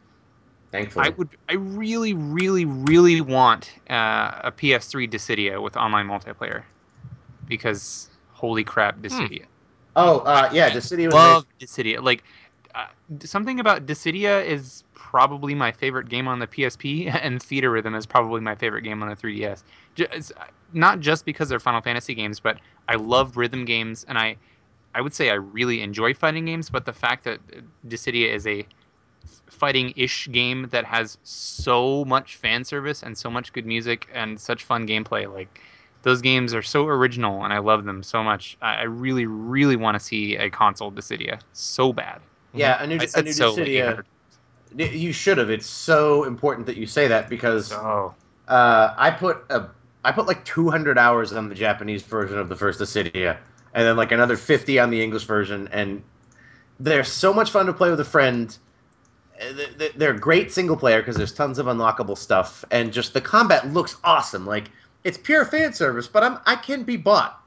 Thankfully, 0.72 1.08
I 1.08 1.10
would. 1.10 1.30
I 1.50 1.54
really, 1.54 2.14
really, 2.14 2.66
really 2.66 3.22
want 3.22 3.72
uh, 3.90 4.42
a 4.44 4.52
PS3 4.52 5.08
Dissidia 5.08 5.62
with 5.62 5.78
online 5.78 6.08
multiplayer, 6.08 6.64
because 7.48 8.10
holy 8.34 8.64
crap, 8.64 9.00
Dissidia! 9.00 9.46
oh 9.96 10.20
uh, 10.20 10.50
yeah, 10.52 10.70
the 10.74 10.82
city 10.82 11.06
was 11.06 11.14
Love 11.14 11.46
Dissidia. 11.60 12.02
Like 12.02 12.24
uh, 12.74 12.88
something 13.24 13.60
about 13.60 13.86
Dissidia 13.86 14.46
is 14.46 14.84
probably 14.94 15.56
my 15.56 15.72
favorite 15.72 16.10
game 16.10 16.28
on 16.28 16.40
the 16.40 16.48
PSP, 16.48 17.14
and 17.22 17.40
Theatrhythm 17.40 17.96
is 17.96 18.06
probably 18.06 18.42
my 18.42 18.56
favorite 18.56 18.82
game 18.82 19.02
on 19.02 19.10
the 19.10 19.16
3DS. 19.16 19.64
Ju- 19.96 20.08
it's, 20.12 20.32
uh, 20.32 20.46
not 20.74 21.00
just 21.00 21.26
because 21.26 21.50
they're 21.50 21.60
Final 21.60 21.82
Fantasy 21.82 22.14
games, 22.14 22.40
but 22.40 22.60
I 22.88 22.96
love 22.96 23.38
rhythm 23.38 23.66
games, 23.66 24.06
and 24.08 24.18
I, 24.18 24.38
I 24.96 25.02
would 25.02 25.14
say 25.14 25.30
I 25.30 25.36
really 25.36 25.82
enjoy 25.82 26.14
fighting 26.14 26.46
games. 26.46 26.70
But 26.70 26.86
the 26.86 26.94
fact 26.94 27.24
that 27.26 27.40
Dissidia 27.88 28.34
is 28.34 28.48
a 28.48 28.66
fighting-ish 29.50 30.30
game 30.32 30.68
that 30.72 30.86
has 30.86 31.18
so 31.24 32.06
much 32.06 32.36
fan 32.38 32.64
service 32.64 33.04
and 33.04 33.18
so 33.18 33.30
much 33.30 33.54
good 33.54 33.66
music 33.66 34.08
and 34.14 34.40
such 34.40 34.64
fun 34.64 34.88
gameplay, 34.88 35.32
like 35.32 35.62
those 36.04 36.22
games 36.22 36.54
are 36.54 36.62
so 36.62 36.88
original, 36.88 37.44
and 37.44 37.54
I 37.54 37.60
love 37.60 37.86
them 37.86 38.04
so 38.04 38.24
much. 38.24 38.58
I, 38.62 38.76
I 38.76 38.84
really, 38.84 39.26
really 39.26 39.76
want 39.76 39.96
to 39.96 40.00
see 40.00 40.36
a 40.36 40.50
console 40.50 40.92
Dissidia 40.92 41.40
so 41.54 41.94
bad. 41.94 42.22
yeah 42.54 42.82
a 42.84 42.88
new, 42.88 43.00
I 43.00 43.06
a 43.14 43.22
new 43.24 43.34
so 43.34 43.36
Dissidia. 43.36 43.98
800 43.98 44.06
You 44.78 45.14
should 45.14 45.38
have. 45.38 45.50
It's 45.50 45.66
so 45.68 46.24
important 46.26 46.68
that 46.68 46.78
you 46.78 46.86
say 46.86 47.08
that 47.08 47.30
because 47.30 47.72
Oh, 47.72 48.14
uh, 48.48 48.94
I 48.98 49.12
put 49.12 49.44
a 49.50 49.68
I 50.06 50.12
put 50.12 50.28
like 50.28 50.46
200 50.46 50.98
hours 50.98 51.34
on 51.34 51.50
the 51.50 51.56
Japanese 51.56 52.04
version 52.04 52.38
of 52.38 52.48
the 52.48 52.56
first 52.56 52.80
Dissidia, 52.80 53.38
and 53.74 53.88
then 53.88 53.98
like 53.98 54.12
another 54.12 54.38
50 54.38 54.80
on 54.80 54.92
the 54.92 55.02
English 55.02 55.24
version, 55.26 55.68
and 55.72 56.04
they're 56.80 57.04
so 57.04 57.34
much 57.34 57.50
fun 57.52 57.66
to 57.66 57.74
play 57.74 57.90
with 57.90 58.00
a 58.00 58.06
friend. 58.06 58.56
Th- 59.40 59.78
th- 59.78 59.94
They're 59.96 60.14
great 60.14 60.52
single 60.52 60.78
player 60.78 61.02
because 61.02 61.16
there's 61.18 61.34
tons 61.34 61.58
of 61.60 61.66
unlockable 61.66 62.18
stuff, 62.18 62.64
and 62.72 62.94
just 62.94 63.14
the 63.14 63.22
combat 63.22 63.74
looks 63.74 63.98
awesome. 64.04 64.46
Like 64.46 64.70
it's 65.04 65.18
pure 65.18 65.44
fan 65.44 65.74
service, 65.74 66.08
but 66.08 66.24
I'm 66.24 66.40
I 66.46 66.56
can 66.56 66.84
be 66.84 66.98
bought. 66.98 67.42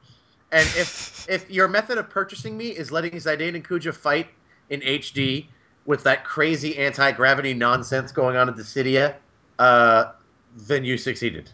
And 0.51 0.67
if 0.77 1.25
if 1.29 1.49
your 1.51 1.69
method 1.69 1.97
of 1.97 2.11
purchasing 2.11 2.57
me 2.57 2.69
is 2.71 2.91
letting 2.91 3.13
Zidane 3.13 3.55
and 3.55 3.65
Kuja 3.65 3.95
fight 3.95 4.27
in 4.69 4.81
HD 4.83 5.47
with 5.87 6.03
that 6.03 6.25
crazy 6.25 6.77
anti 6.77 7.13
gravity 7.13 7.55
nonsense 7.55 8.11
going 8.13 8.37
on 8.37 8.49
at 8.49 8.57
Dissidia, 8.57 9.15
uh, 9.61 10.13
then 10.57 10.85
you 10.85 10.99
succeeded. 10.99 11.51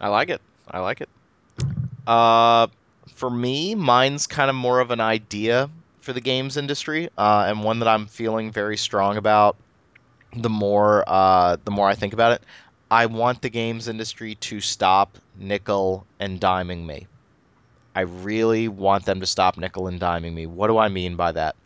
I 0.00 0.08
like 0.08 0.30
it. 0.30 0.40
I 0.70 0.80
like 0.80 1.00
it. 1.00 1.08
Uh, 2.06 2.68
for 3.14 3.30
me, 3.30 3.74
mine's 3.74 4.26
kind 4.26 4.50
of 4.50 4.56
more 4.56 4.80
of 4.80 4.90
an 4.90 5.00
idea 5.00 5.70
for 6.00 6.12
the 6.12 6.20
games 6.20 6.56
industry, 6.56 7.08
uh, 7.16 7.44
and 7.46 7.62
one 7.62 7.78
that 7.78 7.88
I'm 7.88 8.06
feeling 8.06 8.50
very 8.50 8.76
strong 8.76 9.16
about. 9.16 9.56
The 10.34 10.50
more, 10.50 11.04
uh, 11.06 11.56
the 11.64 11.70
more 11.70 11.88
I 11.88 11.94
think 11.94 12.12
about 12.12 12.32
it, 12.32 12.42
I 12.90 13.06
want 13.06 13.42
the 13.42 13.50
games 13.50 13.88
industry 13.88 14.34
to 14.36 14.60
stop 14.60 15.18
nickel 15.36 16.06
and 16.18 16.40
diming 16.40 16.84
me. 16.84 17.06
I 17.94 18.02
really 18.02 18.68
want 18.68 19.04
them 19.04 19.20
to 19.20 19.26
stop 19.26 19.58
nickel 19.58 19.86
and 19.86 20.00
diming 20.00 20.32
me. 20.32 20.46
What 20.46 20.68
do 20.68 20.78
I 20.78 20.88
mean 20.88 21.16
by 21.16 21.32
that? 21.32 21.56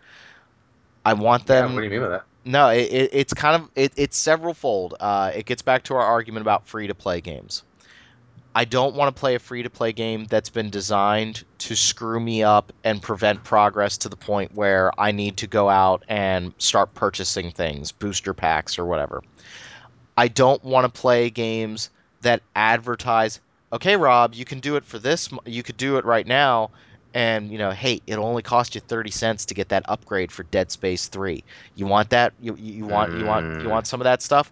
I 1.05 1.15
want 1.15 1.47
them. 1.47 1.71
yeah, 1.71 1.75
what 1.75 1.81
do 1.81 1.85
you 1.85 1.91
mean 1.91 2.01
by 2.01 2.09
that? 2.09 2.25
No, 2.45 2.69
it, 2.69 2.93
it, 2.93 3.11
it's 3.13 3.35
kind 3.35 3.63
of 3.63 3.71
it, 3.75 3.93
it's 3.97 4.17
several 4.17 4.55
fold. 4.55 4.95
Uh, 4.99 5.33
it 5.35 5.47
gets 5.47 5.63
back 5.63 5.85
to 5.85 5.95
our 5.95 6.03
argument 6.03 6.43
about 6.43 6.67
free 6.67 6.89
to 6.89 6.95
play 6.95 7.21
games. 7.21 7.63
I 8.57 8.65
don't 8.65 8.95
want 8.95 9.15
to 9.15 9.21
play 9.21 9.35
a 9.35 9.39
free 9.39 9.65
to 9.65 9.69
play 9.69 9.93
game 9.93 10.25
that's 10.25 10.49
been 10.49 10.71
designed 10.71 11.45
to 11.59 11.77
screw 11.77 12.19
me 12.19 12.43
up 12.43 12.73
and 12.83 13.03
prevent 13.03 13.45
progress 13.45 13.99
to 13.99 14.09
the 14.09 14.17
point 14.17 14.55
where 14.55 14.91
I 14.99 15.13
need 15.13 15.37
to 15.39 15.47
go 15.47 15.69
out 15.69 16.05
and 16.09 16.55
start 16.57 16.95
purchasing 16.95 17.51
things, 17.51 17.93
booster 17.93 18.33
packs 18.33 18.79
or 18.79 18.87
whatever. 18.87 19.21
I 20.17 20.29
don't 20.29 20.65
want 20.65 20.93
to 20.93 21.01
play 21.01 21.29
games 21.29 21.91
that 22.23 22.41
advertise, 22.55 23.43
okay, 23.75 23.95
Rob, 23.99 24.35
you 24.35 24.47
can 24.47 24.61
do 24.61 24.77
it 24.77 24.87
for 24.87 24.99
this, 24.99 25.29
you 25.45 25.63
could 25.63 25.77
do 25.77 25.99
it 25.99 26.07
right 26.07 26.27
now, 26.27 26.71
and 27.13 27.51
you 27.53 27.59
know, 27.59 27.73
hey, 27.73 28.01
it'll 28.07 28.25
only 28.25 28.43
cost 28.43 28.75
you 28.75 28.81
30 28.81 29.11
cents 29.11 29.47
to 29.47 29.55
get 29.55 29.69
that 29.69 29.83
upgrade 29.87 30.33
for 30.33 30.45
Dead 30.45 30.71
Space 30.71 31.09
3. 31.09 31.45
You 31.75 31.85
want 31.85 32.09
that? 32.11 32.33
You, 32.41 32.57
you 32.59 32.87
want 32.87 33.13
you 33.15 33.27
want 33.27 33.47
you 33.61 33.69
Mm. 33.69 33.71
want 33.71 33.87
some 33.87 34.01
of 34.01 34.05
that 34.05 34.23
stuff? 34.23 34.51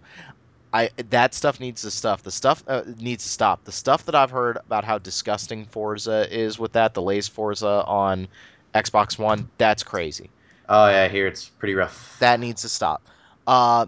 I 0.75 0.89
that 1.09 1.33
stuff 1.33 1.59
needs 1.59 1.83
to 1.83 1.91
stuff. 1.91 2.23
The 2.23 2.31
stuff 2.31 2.63
uh, 2.67 2.83
needs 2.97 3.23
to 3.23 3.29
stop. 3.29 3.63
The 3.63 3.71
stuff 3.71 4.05
that 4.05 4.15
I've 4.15 4.31
heard 4.31 4.57
about 4.57 4.83
how 4.83 4.97
disgusting 4.97 5.65
Forza 5.65 6.27
is 6.29 6.59
with 6.59 6.73
that, 6.73 6.93
the 6.93 7.01
Lays 7.01 7.27
Forza 7.29 7.83
on 7.87 8.27
Xbox 8.73 9.17
One, 9.17 9.49
that's 9.57 9.83
crazy. 9.83 10.29
Oh 10.67 10.87
yeah, 10.89 11.03
I 11.03 11.07
hear 11.07 11.27
it's 11.27 11.47
pretty 11.47 11.75
rough. 11.75 12.17
That 12.19 12.39
needs 12.39 12.63
to 12.63 12.69
stop. 12.69 13.01
Uh, 13.47 13.85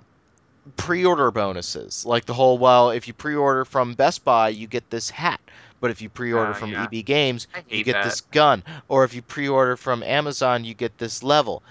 pre-order 0.77 1.31
bonuses, 1.31 2.05
like 2.05 2.25
the 2.25 2.33
whole 2.33 2.57
well, 2.57 2.91
if 2.91 3.07
you 3.07 3.13
pre-order 3.13 3.65
from 3.65 3.93
Best 3.93 4.23
Buy, 4.23 4.49
you 4.49 4.67
get 4.67 4.89
this 4.89 5.09
hat. 5.09 5.41
But 5.79 5.91
if 5.91 6.01
you 6.01 6.09
pre-order 6.09 6.51
Oh, 6.51 6.55
from 6.55 6.71
yeah. 6.71 6.87
EB 6.91 7.05
Games, 7.05 7.47
you 7.69 7.83
get 7.83 7.93
that. 7.93 8.03
this 8.05 8.21
gun. 8.21 8.63
Or 8.87 9.03
if 9.03 9.13
you 9.13 9.21
pre-order 9.21 9.77
from 9.77 10.01
Amazon, 10.03 10.63
you 10.65 10.73
get 10.73 10.97
this 10.97 11.21
level. 11.21 11.61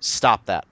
Stop 0.00 0.46
that. 0.46 0.64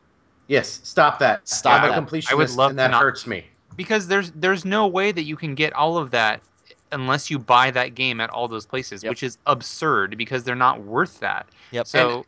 Yes, 0.49 0.81
stop 0.83 1.21
that. 1.21 1.49
Stop 1.49 1.83
I'm 1.83 1.91
a 1.91 1.93
that. 1.95 2.03
completionist, 2.11 2.33
I 2.33 2.35
would 2.35 2.51
love 2.51 2.71
and 2.71 2.79
that 2.81 2.91
not- 2.91 3.03
hurts 3.03 3.27
me. 3.27 3.45
Because 3.77 4.07
there's 4.09 4.31
there's 4.33 4.65
no 4.65 4.87
way 4.87 5.13
that 5.13 5.23
you 5.23 5.37
can 5.37 5.55
get 5.55 5.73
all 5.73 5.97
of 5.99 6.11
that 6.11 6.41
unless 6.93 7.31
you 7.31 7.39
buy 7.39 7.71
that 7.71 7.95
game 7.95 8.21
at 8.21 8.29
all 8.31 8.49
those 8.49 8.67
places, 8.67 9.03
Yep. 9.03 9.11
which 9.11 9.23
is 9.23 9.39
absurd 9.47 10.17
because 10.19 10.45
they're 10.45 10.55
not 10.55 10.83
worth 10.83 11.21
that. 11.21 11.47
Yep. 11.71 11.87
So 11.87 12.27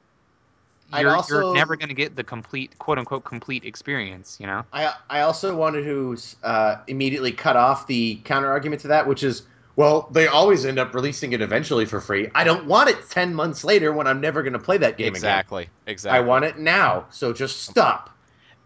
you're 0.98 1.14
also- 1.14 1.40
you're 1.46 1.54
never 1.54 1.76
going 1.76 1.88
to 1.88 1.94
get 1.94 2.14
the 2.16 2.24
complete 2.24 2.78
quote 2.78 2.98
unquote 2.98 3.24
complete 3.24 3.64
experience, 3.64 4.38
you 4.40 4.46
know? 4.46 4.64
I 4.72 4.94
I 5.10 5.20
also 5.20 5.54
wanted 5.56 5.84
to 5.84 6.16
uh, 6.42 6.76
immediately 6.86 7.32
cut 7.32 7.56
off 7.56 7.86
the 7.86 8.16
counter 8.24 8.48
argument 8.50 8.80
to 8.82 8.88
that, 8.88 9.06
which 9.06 9.22
is, 9.22 9.42
well, 9.76 10.08
they 10.12 10.28
always 10.28 10.64
end 10.64 10.78
up 10.78 10.94
releasing 10.94 11.32
it 11.32 11.40
eventually 11.42 11.84
for 11.84 12.00
free. 12.00 12.30
I 12.34 12.44
don't 12.44 12.64
want 12.66 12.88
it 12.90 13.10
ten 13.10 13.34
months 13.34 13.64
later 13.64 13.92
when 13.92 14.06
I'm 14.06 14.20
never 14.20 14.42
going 14.42 14.52
to 14.52 14.58
play 14.58 14.78
that 14.78 14.96
game 14.96 15.08
again. 15.08 15.16
exactly. 15.16 15.68
Exactly. 15.86 16.18
I 16.18 16.20
want 16.22 16.44
it 16.44 16.58
now, 16.58 17.06
so 17.10 17.32
just 17.32 17.64
stop. 17.64 18.10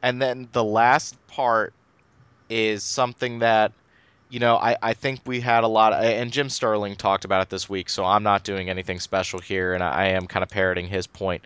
And 0.03 0.21
then 0.23 0.49
the 0.53 0.63
last 0.63 1.17
part 1.29 1.73
is 2.49 2.83
something 2.83 3.41
that, 3.41 3.73
you 4.29 4.41
know, 4.41 4.57
I, 4.57 4.77
I 4.83 4.95
think 4.95 5.21
we 5.27 5.41
had 5.41 5.65
a 5.65 5.69
lot, 5.69 5.93
of, 5.93 6.03
and 6.03 6.33
Jim 6.33 6.49
Sterling 6.49 6.97
talked 6.97 7.25
about 7.25 7.43
it 7.43 7.51
this 7.51 7.69
week, 7.69 7.89
so 7.89 8.05
I'm 8.05 8.23
not 8.23 8.45
doing 8.45 8.71
anything 8.71 9.01
special 9.01 9.39
here, 9.39 9.75
and 9.75 9.83
I, 9.83 10.09
am 10.09 10.27
kind 10.27 10.43
of 10.43 10.51
parroting 10.51 10.87
his 10.87 11.07
point. 11.07 11.45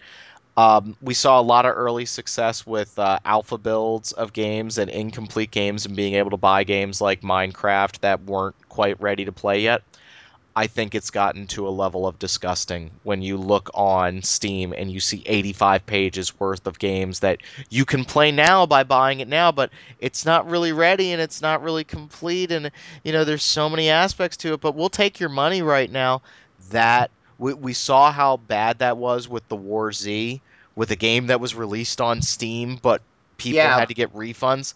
Um, 0.56 0.96
we 1.00 1.14
saw 1.14 1.40
a 1.40 1.42
lot 1.42 1.64
of 1.64 1.74
early 1.76 2.04
success 2.04 2.66
with 2.66 2.98
uh, 2.98 3.18
alpha 3.24 3.56
builds 3.56 4.12
of 4.12 4.32
games 4.32 4.76
and 4.76 4.90
incomplete 4.90 5.50
games 5.50 5.86
and 5.86 5.96
being 5.96 6.14
able 6.14 6.30
to 6.30 6.36
buy 6.36 6.64
games 6.64 7.00
like 7.00 7.22
Minecraft 7.22 8.00
that 8.00 8.24
weren't 8.24 8.56
quite 8.68 9.00
ready 9.00 9.24
to 9.24 9.32
play 9.32 9.60
yet. 9.60 9.82
I 10.54 10.66
think 10.66 10.94
it's 10.94 11.10
gotten 11.10 11.46
to 11.48 11.66
a 11.66 11.70
level 11.70 12.06
of 12.06 12.18
disgusting 12.18 12.90
when 13.02 13.22
you 13.22 13.36
look 13.38 13.70
on 13.74 14.22
Steam 14.22 14.72
and 14.76 14.90
you 14.90 15.00
see 15.00 15.22
85 15.24 15.86
pages 15.86 16.38
worth 16.38 16.66
of 16.66 16.78
games 16.78 17.20
that 17.20 17.40
you 17.70 17.84
can 17.84 18.04
play 18.04 18.30
now 18.32 18.66
by 18.66 18.82
buying 18.82 19.20
it 19.20 19.28
now, 19.28 19.52
but 19.52 19.70
it's 19.98 20.26
not 20.26 20.48
really 20.48 20.72
ready 20.72 21.12
and 21.12 21.22
it's 21.22 21.40
not 21.40 21.62
really 21.62 21.84
complete. 21.84 22.50
And, 22.52 22.70
you 23.04 23.12
know, 23.12 23.24
there's 23.24 23.42
so 23.44 23.68
many 23.70 23.88
aspects 23.88 24.36
to 24.38 24.52
it, 24.54 24.60
but 24.60 24.74
we'll 24.74 24.90
take 24.90 25.20
your 25.20 25.30
money 25.30 25.62
right 25.62 25.90
now. 25.90 26.22
That 26.70 27.10
we, 27.38 27.54
we 27.54 27.72
saw 27.72 28.12
how 28.12 28.36
bad 28.36 28.78
that 28.80 28.96
was 28.98 29.28
with 29.28 29.46
the 29.48 29.56
War 29.56 29.92
Z, 29.92 30.42
with 30.74 30.90
a 30.90 30.96
game 30.96 31.26
that 31.28 31.40
was 31.40 31.54
released 31.54 32.00
on 32.00 32.22
Steam, 32.22 32.76
but 32.82 33.02
people 33.38 33.56
Yeah. 33.58 33.74
had 33.74 33.88
to 33.88 33.94
get 33.94 34.12
refunds. 34.14 34.74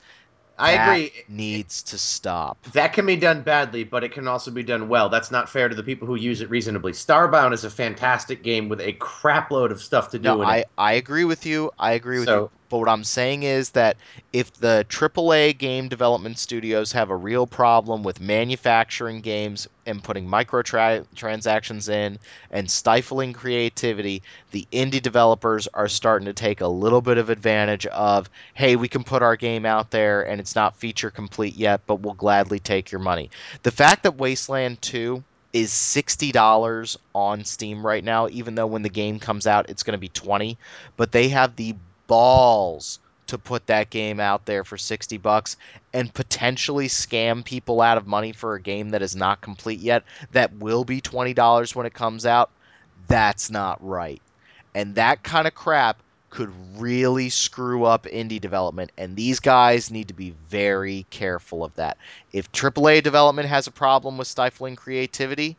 I 0.59 0.73
That 0.73 0.89
agree. 0.91 1.13
Needs 1.29 1.83
to 1.85 1.99
stop. 1.99 2.63
That 2.73 2.93
can 2.93 3.05
be 3.07 3.17
done 3.17 3.43
badly, 3.43 3.85
but 3.85 4.05
it 4.05 4.13
can 4.13 4.27
also 4.27 4.51
be 4.51 4.63
done 4.63 4.89
well. 4.89 5.09
That's 5.09 5.31
not 5.31 5.49
fair 5.51 5.69
to 5.69 5.75
the 5.75 5.83
people 5.83 6.07
who 6.07 6.15
use 6.15 6.41
it 6.41 6.49
reasonably. 6.51 6.93
Starbound 6.93 7.53
is 7.53 7.65
a 7.65 7.71
fantastic 7.71 8.43
game 8.43 8.69
with 8.69 8.81
a 8.81 8.95
crapload 8.95 9.71
of 9.71 9.83
stuff 9.83 10.11
to 10.11 10.19
do 10.19 10.25
No, 10.25 10.43
in 10.43 10.49
I, 10.49 10.57
it. 10.59 10.69
I 10.79 10.93
agree 10.95 11.25
with 11.25 11.45
you. 11.47 11.71
I 11.79 11.93
agree 11.93 12.19
with 12.19 12.29
So- 12.29 12.41
you. 12.45 12.51
But 12.69 12.79
what 12.79 12.89
I'm 12.89 13.05
saying 13.05 13.45
is 13.45 13.71
that 13.71 13.97
if 14.33 14.53
the 14.55 14.85
AAA 14.89 15.57
game 15.57 15.89
development 15.89 16.39
studios 16.39 16.93
have 16.93 17.11
a 17.11 17.17
real 17.17 17.47
problem 17.47 18.03
with 18.03 18.21
manufacturing 18.21 19.21
games 19.21 19.69
and 19.87 20.03
putting 20.03 20.27
microtransactions 20.27 21.89
in 21.89 22.19
and 22.51 22.71
stifling 22.71 23.33
creativity, 23.33 24.23
the 24.51 24.67
indie 24.73 25.03
developers 25.03 25.69
are 25.73 25.89
starting 25.89 26.27
to 26.27 26.33
take 26.33 26.61
a 26.61 26.67
little 26.67 27.01
bit 27.01 27.19
of 27.19 27.31
advantage 27.31 27.87
of, 27.87 28.29
hey, 28.55 28.77
we 28.77 28.89
can 28.89 29.05
put 29.05 29.23
our 29.23 29.37
game 29.37 29.65
out 29.65 29.91
there 29.91 30.27
and 30.27 30.41
it's 30.41 30.55
not 30.57 30.77
feature 30.77 31.11
complete 31.11 31.55
yet, 31.55 31.83
but 31.87 32.01
we'll 32.01 32.15
gladly 32.15 32.59
take 32.59 32.91
your 32.91 33.01
money. 33.01 33.31
The 33.63 33.71
fact 33.71 34.03
that 34.03 34.17
Wasteland 34.17 34.83
2 34.83 35.23
is 35.53 35.71
$60 35.71 36.97
on 37.15 37.45
Steam 37.45 37.87
right 37.87 38.05
now, 38.05 38.29
even 38.29 38.55
though 38.55 38.67
when 38.67 38.83
the 38.83 38.91
game 38.91 39.19
comes 39.19 39.47
out 39.47 39.71
it's 39.71 39.85
going 39.85 39.93
to 39.93 39.99
be 39.99 40.09
20, 40.09 40.59
but 40.97 41.13
they 41.13 41.29
have 41.29 41.57
the 41.57 41.75
balls 42.07 42.99
to 43.27 43.39
put 43.39 43.67
that 43.67 43.91
game 43.91 44.21
out 44.21 44.47
there 44.47 44.65
for 44.65 44.79
60 44.79 45.19
bucks 45.19 45.57
and 45.93 46.13
potentially 46.13 46.89
scam 46.89 47.45
people 47.45 47.81
out 47.81 47.99
of 47.99 48.07
money 48.07 48.33
for 48.33 48.55
a 48.55 48.61
game 48.61 48.91
that 48.91 49.03
is 49.03 49.17
not 49.17 49.41
complete 49.41 49.81
yet 49.81 50.05
that 50.33 50.55
will 50.55 50.85
be 50.85 51.01
$20 51.01 51.75
when 51.75 51.87
it 51.87 51.95
comes 51.95 52.25
out. 52.27 52.51
That's 53.09 53.51
not 53.51 53.85
right. 53.87 54.23
And 54.75 54.95
that 54.97 55.23
kind 55.23 55.47
of 55.47 55.55
crap 55.55 55.99
could 56.31 56.53
really 56.77 57.31
screw 57.31 57.85
up 57.85 58.05
indie 58.05 58.41
development 58.41 58.93
and 58.99 59.17
these 59.17 59.41
guys 59.41 59.91
need 59.91 60.09
to 60.09 60.15
be 60.15 60.35
very 60.49 61.07
careful 61.11 61.65
of 61.65 61.75
that. 61.77 61.97
If 62.33 62.53
AAA 62.53 63.03
development 63.03 63.49
has 63.49 63.67
a 63.67 63.73
problem 63.73 64.19
with 64.19 64.29
stifling 64.29 64.77
creativity, 64.77 65.57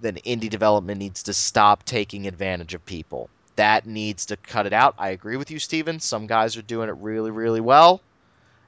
then 0.00 0.16
indie 0.16 0.50
development 0.50 0.98
needs 0.98 1.24
to 1.24 1.32
stop 1.32 1.84
taking 1.84 2.26
advantage 2.26 2.74
of 2.74 2.84
people. 2.84 3.30
That 3.60 3.84
needs 3.84 4.24
to 4.24 4.38
cut 4.38 4.64
it 4.64 4.72
out. 4.72 4.94
I 4.96 5.10
agree 5.10 5.36
with 5.36 5.50
you, 5.50 5.58
Steven. 5.58 6.00
Some 6.00 6.26
guys 6.26 6.56
are 6.56 6.62
doing 6.62 6.88
it 6.88 6.96
really, 6.98 7.30
really 7.30 7.60
well. 7.60 8.00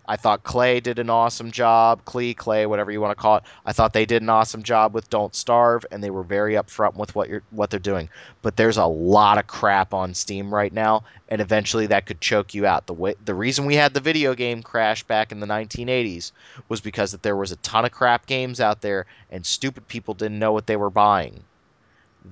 I 0.06 0.16
thought 0.16 0.44
Klei 0.44 0.82
did 0.82 0.98
an 0.98 1.08
awesome 1.08 1.50
job. 1.50 2.04
Clee, 2.04 2.34
Klei, 2.34 2.68
whatever 2.68 2.90
you 2.90 3.00
want 3.00 3.16
to 3.16 3.22
call 3.22 3.36
it. 3.36 3.44
I 3.64 3.72
thought 3.72 3.94
they 3.94 4.04
did 4.04 4.20
an 4.20 4.28
awesome 4.28 4.62
job 4.62 4.92
with 4.92 5.08
Don't 5.08 5.34
Starve, 5.34 5.86
and 5.90 6.04
they 6.04 6.10
were 6.10 6.22
very 6.22 6.56
upfront 6.56 6.96
with 6.96 7.14
what 7.14 7.30
you're 7.30 7.42
what 7.48 7.70
they're 7.70 7.80
doing. 7.80 8.10
But 8.42 8.58
there's 8.58 8.76
a 8.76 8.84
lot 8.84 9.38
of 9.38 9.46
crap 9.46 9.94
on 9.94 10.12
Steam 10.12 10.52
right 10.52 10.74
now, 10.74 11.04
and 11.30 11.40
eventually 11.40 11.86
that 11.86 12.04
could 12.04 12.20
choke 12.20 12.52
you 12.52 12.66
out. 12.66 12.86
The 12.86 12.92
way 12.92 13.14
the 13.24 13.34
reason 13.34 13.64
we 13.64 13.76
had 13.76 13.94
the 13.94 14.00
video 14.00 14.34
game 14.34 14.62
crash 14.62 15.04
back 15.04 15.32
in 15.32 15.40
the 15.40 15.46
1980s 15.46 16.32
was 16.68 16.82
because 16.82 17.12
that 17.12 17.22
there 17.22 17.34
was 17.34 17.50
a 17.50 17.56
ton 17.56 17.86
of 17.86 17.92
crap 17.92 18.26
games 18.26 18.60
out 18.60 18.82
there, 18.82 19.06
and 19.30 19.46
stupid 19.46 19.88
people 19.88 20.12
didn't 20.12 20.38
know 20.38 20.52
what 20.52 20.66
they 20.66 20.76
were 20.76 20.90
buying 20.90 21.44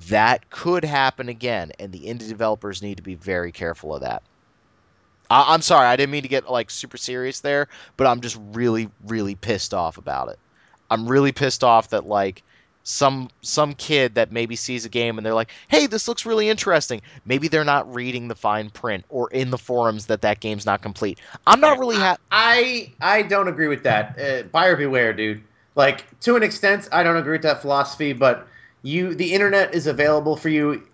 that 0.08 0.50
could 0.50 0.84
happen 0.84 1.28
again, 1.28 1.72
and 1.78 1.92
the 1.92 2.06
indie 2.06 2.28
developers 2.28 2.82
need 2.82 2.98
to 2.98 3.02
be 3.02 3.14
very 3.14 3.52
careful 3.52 3.94
of 3.94 4.02
that. 4.02 4.22
I- 5.30 5.54
I'm 5.54 5.62
sorry, 5.62 5.86
I 5.86 5.96
didn't 5.96 6.12
mean 6.12 6.22
to 6.22 6.28
get 6.28 6.50
like 6.50 6.70
super 6.70 6.96
serious 6.96 7.40
there, 7.40 7.68
but 7.96 8.06
I'm 8.06 8.20
just 8.20 8.38
really, 8.52 8.90
really 9.06 9.34
pissed 9.34 9.74
off 9.74 9.98
about 9.98 10.28
it. 10.28 10.38
I'm 10.90 11.06
really 11.06 11.32
pissed 11.32 11.62
off 11.62 11.90
that 11.90 12.06
like 12.06 12.42
some 12.82 13.28
some 13.42 13.74
kid 13.74 14.14
that 14.14 14.32
maybe 14.32 14.56
sees 14.56 14.84
a 14.84 14.88
game 14.88 15.18
and 15.18 15.24
they're 15.24 15.34
like, 15.34 15.50
"Hey, 15.68 15.86
this 15.86 16.08
looks 16.08 16.24
really 16.26 16.48
interesting." 16.48 17.02
Maybe 17.24 17.46
they're 17.48 17.62
not 17.64 17.94
reading 17.94 18.26
the 18.26 18.34
fine 18.34 18.70
print 18.70 19.04
or 19.08 19.30
in 19.30 19.50
the 19.50 19.58
forums 19.58 20.06
that 20.06 20.22
that 20.22 20.40
game's 20.40 20.66
not 20.66 20.82
complete. 20.82 21.20
I'm 21.46 21.60
not 21.60 21.78
really 21.78 21.96
ha- 21.96 22.16
I 22.32 22.92
I 23.00 23.22
don't 23.22 23.48
agree 23.48 23.68
with 23.68 23.84
that. 23.84 24.18
Uh, 24.18 24.42
buyer 24.44 24.76
beware, 24.76 25.12
dude. 25.12 25.42
Like 25.76 26.18
to 26.20 26.36
an 26.36 26.42
extent, 26.42 26.88
I 26.90 27.02
don't 27.02 27.16
agree 27.16 27.32
with 27.32 27.42
that 27.42 27.60
philosophy, 27.60 28.12
but 28.12 28.48
you 28.82 29.14
the 29.14 29.32
internet 29.32 29.74
is 29.74 29.86
available 29.86 30.36
for 30.36 30.48
you. 30.48 30.86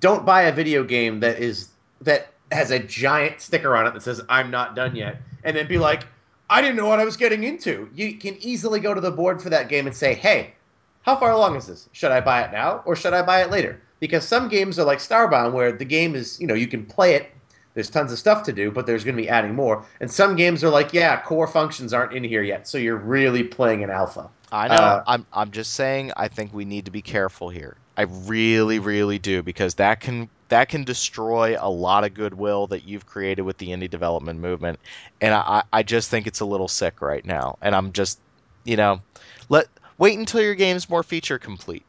Don't 0.00 0.24
buy 0.24 0.42
a 0.42 0.52
video 0.52 0.84
game 0.84 1.20
that 1.20 1.38
is 1.38 1.68
that 2.02 2.28
has 2.52 2.70
a 2.70 2.78
giant 2.78 3.40
sticker 3.40 3.76
on 3.76 3.86
it 3.86 3.94
that 3.94 4.02
says 4.02 4.20
"I'm 4.28 4.50
not 4.50 4.74
done 4.74 4.96
yet," 4.96 5.20
and 5.44 5.56
then 5.56 5.68
be 5.68 5.78
like, 5.78 6.04
"I 6.48 6.60
didn't 6.60 6.76
know 6.76 6.86
what 6.86 7.00
I 7.00 7.04
was 7.04 7.16
getting 7.16 7.44
into." 7.44 7.88
You 7.94 8.14
can 8.14 8.36
easily 8.40 8.80
go 8.80 8.94
to 8.94 9.00
the 9.00 9.10
board 9.10 9.42
for 9.42 9.50
that 9.50 9.68
game 9.68 9.86
and 9.86 9.96
say, 9.96 10.14
"Hey, 10.14 10.54
how 11.02 11.16
far 11.16 11.30
along 11.32 11.56
is 11.56 11.66
this? 11.66 11.88
Should 11.92 12.12
I 12.12 12.20
buy 12.20 12.42
it 12.42 12.52
now 12.52 12.82
or 12.84 12.96
should 12.96 13.14
I 13.14 13.22
buy 13.22 13.42
it 13.42 13.50
later?" 13.50 13.80
Because 14.00 14.26
some 14.26 14.48
games 14.48 14.78
are 14.78 14.84
like 14.84 14.98
Starbound, 14.98 15.52
where 15.52 15.72
the 15.72 15.84
game 15.84 16.14
is 16.14 16.40
you 16.40 16.46
know 16.46 16.54
you 16.54 16.66
can 16.66 16.86
play 16.86 17.14
it 17.14 17.30
there's 17.74 17.90
tons 17.90 18.12
of 18.12 18.18
stuff 18.18 18.42
to 18.44 18.52
do, 18.52 18.70
but 18.70 18.86
there's 18.86 19.04
going 19.04 19.16
to 19.16 19.22
be 19.22 19.28
adding 19.28 19.54
more. 19.54 19.84
And 20.00 20.10
some 20.10 20.36
games 20.36 20.64
are 20.64 20.70
like, 20.70 20.92
yeah, 20.92 21.20
core 21.20 21.46
functions 21.46 21.92
aren't 21.92 22.12
in 22.12 22.24
here 22.24 22.42
yet, 22.42 22.66
so 22.66 22.78
you're 22.78 22.96
really 22.96 23.44
playing 23.44 23.84
an 23.84 23.90
alpha. 23.90 24.28
I 24.52 24.68
know. 24.68 24.98
Uh, 24.98 25.04
I'm 25.06 25.26
I'm 25.32 25.50
just 25.52 25.72
saying 25.74 26.12
I 26.16 26.28
think 26.28 26.52
we 26.52 26.64
need 26.64 26.86
to 26.86 26.90
be 26.90 27.02
careful 27.02 27.50
here. 27.50 27.80
I 27.96 28.02
really 28.02 28.78
really 28.78 29.18
do 29.18 29.42
because 29.42 29.74
that 29.76 30.00
can 30.00 30.30
that 30.48 30.68
can 30.68 30.84
destroy 30.84 31.56
a 31.58 31.70
lot 31.70 32.04
of 32.04 32.14
goodwill 32.14 32.66
that 32.68 32.82
you've 32.84 33.06
created 33.06 33.42
with 33.42 33.58
the 33.58 33.68
indie 33.68 33.90
development 33.90 34.40
movement. 34.40 34.80
And 35.20 35.34
I 35.34 35.64
I 35.72 35.82
just 35.82 36.10
think 36.10 36.26
it's 36.26 36.40
a 36.40 36.46
little 36.46 36.68
sick 36.68 37.00
right 37.00 37.24
now. 37.24 37.58
And 37.62 37.74
I'm 37.74 37.92
just 37.92 38.20
you 38.64 38.76
know, 38.76 39.02
let 39.48 39.66
wait 39.98 40.18
until 40.18 40.40
your 40.42 40.54
game's 40.54 40.88
more 40.88 41.02
feature 41.02 41.38
complete. 41.38 41.86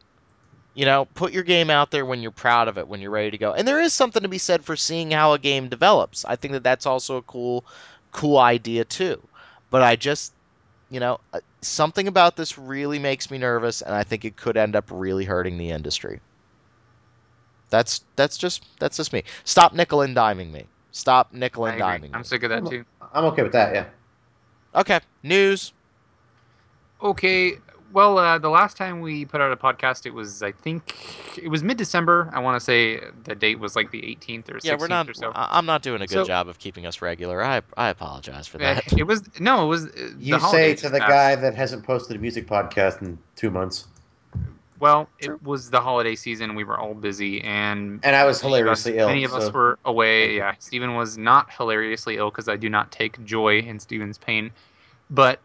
You 0.74 0.86
know, 0.86 1.06
put 1.06 1.34
your 1.34 1.44
game 1.44 1.70
out 1.70 1.92
there 1.92 2.06
when 2.06 2.22
you're 2.22 2.32
proud 2.32 2.68
of 2.70 2.78
it, 2.78 2.88
when 2.88 3.02
you're 3.02 3.12
ready 3.12 3.32
to 3.32 3.38
go. 3.38 3.54
And 3.54 3.68
there 3.68 3.82
is 3.82 3.94
something 3.94 4.24
to 4.24 4.30
be 4.30 4.38
said 4.38 4.64
for 4.64 4.76
seeing 4.78 5.12
how 5.12 5.34
a 5.34 5.40
game 5.40 5.68
develops. 5.70 6.24
I 6.26 6.36
think 6.38 6.54
that 6.54 6.64
that's 6.64 6.86
also 6.86 7.18
a 7.18 7.22
cool 7.24 7.66
cool 8.12 8.38
idea 8.38 8.86
too. 8.86 9.28
But 9.70 9.82
I 9.82 9.96
just 9.98 10.34
you 10.92 11.00
know, 11.00 11.20
uh, 11.34 11.40
something 11.62 12.08
about 12.08 12.36
this 12.36 12.58
really 12.58 13.00
makes 13.00 13.32
me 13.32 13.38
nervous, 13.40 13.82
and 13.82 13.96
I 13.96 14.04
think 14.04 14.26
it 14.26 14.36
could 14.38 14.58
end 14.58 14.76
up 14.76 14.86
really 14.92 15.26
hurting 15.26 15.58
the 15.58 15.72
industry. 15.72 16.20
That's 17.70 18.02
that's 18.18 18.38
just 18.38 18.66
that's 18.80 18.98
just 18.98 19.14
me. 19.14 19.24
Stop 19.46 19.74
nickel 19.74 20.02
and 20.02 20.16
diming 20.16 20.52
me. 20.52 20.66
Stop 20.92 21.32
nickel 21.34 21.66
and 21.66 21.82
agree. 21.82 22.10
diming 22.10 22.12
I'm 22.14 22.26
sick 22.26 22.44
of 22.44 22.50
that 22.50 22.58
I'm- 22.58 22.68
too. 22.68 22.86
I'm 23.14 23.26
okay 23.26 23.44
with 23.44 23.54
that, 23.54 23.74
yeah. 23.74 23.86
Okay, 24.76 25.00
news. 25.24 25.74
Okay, 27.02 27.58
Well, 27.94 28.18
uh, 28.18 28.38
the 28.38 28.50
last 28.50 28.78
time 28.78 29.02
we 29.02 29.26
put 29.26 29.42
out 29.42 29.52
a 29.52 29.56
podcast, 29.58 30.06
it 30.06 30.14
was 30.14 30.42
I 30.42 30.52
think 30.52 30.96
it 31.42 31.50
was 31.50 31.64
mid 31.64 31.78
December. 31.78 32.30
I 32.34 32.40
want 32.40 32.56
to 32.60 32.64
say 32.64 33.02
the 33.24 33.36
date 33.36 33.60
was 33.60 33.76
like 33.76 33.92
the 33.92 34.02
18th 34.02 34.50
or 34.50 34.54
16th 34.60 34.64
Yeah, 34.64 34.76
we're 34.80 34.88
not. 34.88 35.10
or 35.10 35.14
so. 35.14 35.32
I- 35.34 35.58
I'm 35.58 35.66
not 35.66 35.82
doing 35.82 36.02
a 36.02 36.08
good 36.08 36.14
So- 36.14 36.26
job 36.26 36.48
of 36.48 36.58
keeping 36.60 36.86
us 36.86 37.02
regular. 37.02 37.44
I 37.44 37.62
I 37.78 37.90
apologize 37.90 38.48
for 38.48 38.58
Uh, 38.58 38.76
that. 38.76 38.94
it 38.98 39.04
was 39.04 39.24
no, 39.40 39.66
it 39.66 39.68
was. 39.68 39.86
uh, 39.88 39.90
the 39.96 40.14
You 40.20 40.40
say 40.40 40.76
to 40.76 40.90
the 40.90 41.00
passed. 41.00 41.10
guy 41.10 41.36
that 41.36 41.56
hasn't 41.56 41.84
posted 41.84 42.16
a 42.16 42.20
music 42.20 42.48
podcast 42.48 43.02
in 43.02 43.18
two 43.36 43.50
months, 43.52 43.88
Well, 44.80 45.08
True. 45.22 45.36
it 45.36 45.44
was 45.44 45.70
the 45.70 45.80
holiday 45.80 46.16
season. 46.16 46.56
We 46.56 46.64
were 46.64 46.80
all 46.80 46.96
busy, 46.96 47.42
and 47.44 48.00
and 48.04 48.16
I 48.16 48.26
was 48.26 48.42
many 48.44 48.62
of 48.62 48.68
us- 48.68 48.84
hilariously 48.84 48.98
ill. 48.98 49.08
Many 49.10 49.24
of 49.26 49.34
us 49.34 49.52
were 49.54 49.78
away. 49.86 50.38
Yeah, 50.38 50.54
Stephen 50.58 50.96
was 50.96 51.20
not 51.20 51.52
hilariously 51.56 52.18
ill 52.18 52.32
because 52.32 52.48
I 52.50 52.56
do 52.56 52.68
not 52.70 52.92
take 52.92 53.24
joy 53.24 53.60
in 53.60 53.80
Stephen's 53.80 54.18
pain. 54.18 54.50
But 55.12 55.40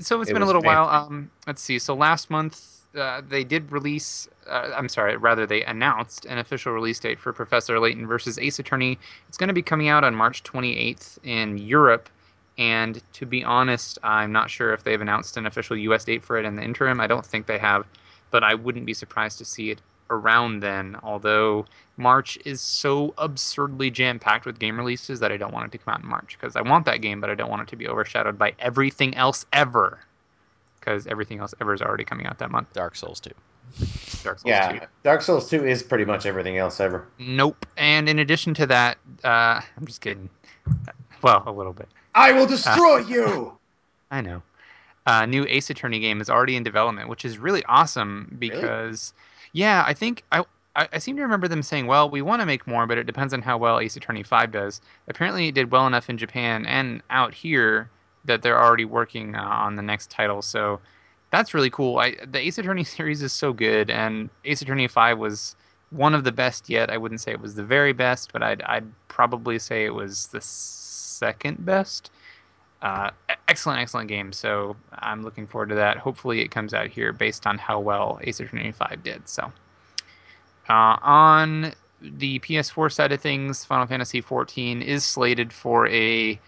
so 0.00 0.20
it's 0.20 0.30
It 0.30 0.34
been 0.34 0.42
a 0.42 0.46
little 0.46 0.62
painful. 0.62 0.84
while. 0.84 0.88
Um, 0.88 1.30
let's 1.46 1.62
see. 1.62 1.78
So 1.78 1.94
last 1.94 2.30
month 2.30 2.80
uh, 2.96 3.22
they 3.28 3.44
did 3.44 3.70
release. 3.72 4.28
Uh, 4.48 4.70
I'm 4.76 4.88
sorry, 4.88 5.16
rather 5.16 5.46
they 5.46 5.64
announced 5.64 6.26
an 6.26 6.38
official 6.38 6.72
release 6.72 6.98
date 7.00 7.18
for 7.18 7.32
Professor 7.32 7.78
Layton 7.80 8.06
versus 8.06 8.38
Ace 8.38 8.58
Attorney. 8.58 8.98
It's 9.28 9.36
going 9.38 9.48
to 9.48 9.54
be 9.54 9.62
coming 9.62 9.88
out 9.88 10.04
on 10.04 10.14
March 10.14 10.42
28th 10.42 11.18
in 11.24 11.58
Europe. 11.58 12.08
And 12.56 13.02
to 13.14 13.26
be 13.26 13.42
honest, 13.42 13.98
I'm 14.04 14.30
not 14.30 14.48
sure 14.48 14.72
if 14.72 14.84
they've 14.84 15.00
announced 15.00 15.36
an 15.36 15.46
official 15.46 15.76
U.S. 15.76 16.04
date 16.04 16.22
for 16.22 16.38
it 16.38 16.44
in 16.44 16.54
the 16.54 16.62
interim. 16.62 17.00
I 17.00 17.08
don't 17.08 17.26
think 17.26 17.46
they 17.46 17.58
have, 17.58 17.84
but 18.30 18.44
I 18.44 18.54
wouldn't 18.54 18.86
be 18.86 18.94
surprised 18.94 19.38
to 19.38 19.44
see 19.44 19.70
it 19.70 19.80
around 20.10 20.60
then. 20.60 20.96
Although 21.02 21.66
March 21.96 22.38
is 22.44 22.60
so 22.60 23.14
absurdly 23.18 23.90
jam 23.90 24.18
packed 24.18 24.46
with 24.46 24.58
game 24.58 24.78
releases 24.78 25.20
that 25.20 25.32
I 25.32 25.36
don't 25.36 25.52
want 25.52 25.66
it 25.66 25.78
to 25.78 25.84
come 25.84 25.94
out 25.94 26.02
in 26.02 26.08
March 26.08 26.36
because 26.38 26.56
I 26.56 26.62
want 26.62 26.86
that 26.86 27.00
game, 27.00 27.20
but 27.20 27.30
I 27.30 27.34
don't 27.34 27.50
want 27.50 27.62
it 27.62 27.68
to 27.68 27.76
be 27.76 27.88
overshadowed 27.88 28.38
by 28.38 28.54
everything 28.58 29.14
else 29.16 29.46
ever. 29.52 30.00
Because 30.80 31.06
everything 31.06 31.38
else 31.38 31.54
ever 31.60 31.72
is 31.72 31.80
already 31.80 32.04
coming 32.04 32.26
out 32.26 32.38
that 32.38 32.50
month. 32.50 32.72
Dark 32.74 32.94
Souls 32.94 33.18
2. 33.20 33.30
Dark 34.22 34.38
Souls 34.38 34.42
2. 34.42 34.48
Yeah, 34.48 34.86
Dark 35.02 35.22
Souls 35.22 35.48
2 35.48 35.66
is 35.66 35.82
pretty 35.82 36.04
much 36.04 36.26
everything 36.26 36.58
else 36.58 36.78
ever. 36.80 37.06
Nope. 37.18 37.64
And 37.76 38.08
in 38.08 38.18
addition 38.18 38.54
to 38.54 38.66
that, 38.66 38.98
uh, 39.24 39.60
I'm 39.76 39.86
just 39.86 40.00
kidding. 40.00 40.28
Well, 41.22 41.42
a 41.46 41.52
little 41.52 41.72
bit. 41.72 41.88
I 42.14 42.32
will 42.32 42.46
destroy 42.46 42.98
you. 42.98 43.56
I 44.10 44.20
know. 44.20 44.42
A 45.06 45.26
new 45.26 45.44
Ace 45.48 45.70
Attorney 45.70 46.00
game 46.00 46.20
is 46.20 46.30
already 46.30 46.56
in 46.56 46.62
development, 46.62 47.08
which 47.08 47.24
is 47.24 47.38
really 47.38 47.64
awesome 47.64 48.36
because, 48.38 49.12
yeah, 49.54 49.84
I 49.86 49.94
think 49.94 50.24
I, 50.32 50.44
I 50.76 50.98
seem 50.98 51.16
to 51.16 51.22
remember 51.22 51.46
them 51.46 51.62
saying, 51.62 51.86
well, 51.86 52.10
we 52.10 52.20
want 52.20 52.42
to 52.42 52.46
make 52.46 52.66
more, 52.66 52.86
but 52.86 52.98
it 52.98 53.04
depends 53.04 53.32
on 53.32 53.40
how 53.40 53.56
well 53.56 53.78
Ace 53.78 53.96
Attorney 53.96 54.24
Five 54.24 54.50
does. 54.50 54.80
Apparently, 55.06 55.48
it 55.48 55.54
did 55.54 55.70
well 55.70 55.86
enough 55.86 56.10
in 56.10 56.18
Japan 56.18 56.66
and 56.66 57.00
out 57.10 57.32
here 57.32 57.88
that 58.24 58.42
they're 58.42 58.60
already 58.60 58.84
working 58.84 59.36
uh, 59.36 59.42
on 59.42 59.76
the 59.76 59.82
next 59.82 60.10
title. 60.10 60.42
So 60.42 60.80
that's 61.30 61.54
really 61.54 61.70
cool. 61.70 61.98
I 61.98 62.16
the 62.26 62.40
Ace 62.40 62.58
Attorney 62.58 62.82
series 62.96 63.22
is 63.22 63.32
so 63.32 63.52
good, 63.52 63.90
and 63.90 64.28
Ace 64.44 64.60
Attorney 64.60 64.88
Five 64.88 65.18
was 65.18 65.54
one 65.90 66.14
of 66.14 66.24
the 66.24 66.32
best 66.32 66.68
yet. 66.68 66.90
I 66.90 66.96
wouldn't 66.96 67.20
say 67.20 67.30
it 67.30 67.40
was 67.40 67.54
the 67.54 67.64
very 67.64 67.92
best, 67.92 68.32
but 68.32 68.42
I'd 68.42 68.60
I'd 68.62 68.90
probably 69.06 69.60
say 69.60 69.84
it 69.84 69.94
was 69.94 70.26
the 70.28 70.40
second 70.40 71.64
best. 71.64 72.10
Uh, 72.84 73.10
excellent, 73.48 73.80
excellent 73.80 74.08
game. 74.08 74.30
So 74.30 74.76
I'm 74.92 75.22
looking 75.22 75.46
forward 75.46 75.70
to 75.70 75.74
that. 75.76 75.96
Hopefully, 75.96 76.42
it 76.42 76.50
comes 76.50 76.74
out 76.74 76.88
here 76.88 77.14
based 77.14 77.46
on 77.46 77.56
how 77.56 77.80
well 77.80 78.20
Ace 78.22 78.40
Attorney 78.40 78.72
5 78.72 79.02
did. 79.02 79.26
So, 79.26 79.50
uh, 80.68 80.98
on 81.00 81.72
the 82.02 82.38
PS4 82.40 82.92
side 82.92 83.10
of 83.10 83.22
things, 83.22 83.64
Final 83.64 83.86
Fantasy 83.86 84.20
14 84.20 84.82
is 84.82 85.02
slated 85.02 85.50
for 85.50 85.88
a, 85.88 86.38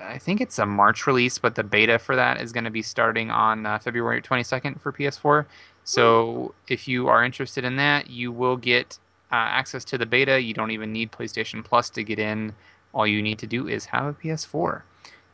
I 0.00 0.18
think 0.18 0.40
it's 0.40 0.60
a 0.60 0.66
March 0.66 1.08
release, 1.08 1.36
but 1.36 1.56
the 1.56 1.64
beta 1.64 1.98
for 1.98 2.14
that 2.14 2.40
is 2.40 2.52
going 2.52 2.64
to 2.64 2.70
be 2.70 2.82
starting 2.82 3.32
on 3.32 3.66
uh, 3.66 3.80
February 3.80 4.22
22nd 4.22 4.80
for 4.80 4.92
PS4. 4.92 5.44
So, 5.82 6.54
if 6.68 6.86
you 6.86 7.08
are 7.08 7.24
interested 7.24 7.64
in 7.64 7.74
that, 7.76 8.08
you 8.08 8.30
will 8.30 8.56
get 8.56 8.96
uh, 9.32 9.34
access 9.34 9.84
to 9.86 9.98
the 9.98 10.06
beta. 10.06 10.40
You 10.40 10.54
don't 10.54 10.70
even 10.70 10.92
need 10.92 11.10
PlayStation 11.10 11.64
Plus 11.64 11.90
to 11.90 12.04
get 12.04 12.20
in. 12.20 12.54
All 12.94 13.04
you 13.04 13.20
need 13.20 13.40
to 13.40 13.48
do 13.48 13.66
is 13.66 13.84
have 13.86 14.04
a 14.04 14.12
PS4. 14.12 14.82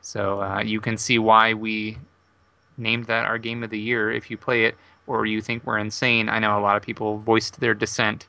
So 0.01 0.41
uh, 0.41 0.63
you 0.63 0.81
can 0.81 0.97
see 0.97 1.19
why 1.19 1.55
we 1.55 1.99
named 2.77 3.07
that 3.07 3.25
our 3.25 3.39
game 3.39 3.63
of 3.63 3.71
the 3.71 3.79
year 3.79 4.11
if 4.13 4.31
you 4.31 4.37
play 4.37 4.65
it 4.65 4.77
or 5.07 5.27
you 5.27 5.41
think 5.41 5.65
we're 5.67 5.79
insane. 5.79 6.29
I 6.29 6.39
know 6.39 6.59
a 6.59 6.61
lot 6.61 6.77
of 6.77 6.83
people 6.83 7.19
voiced 7.19 7.59
their 7.61 7.75
dissent, 7.75 8.27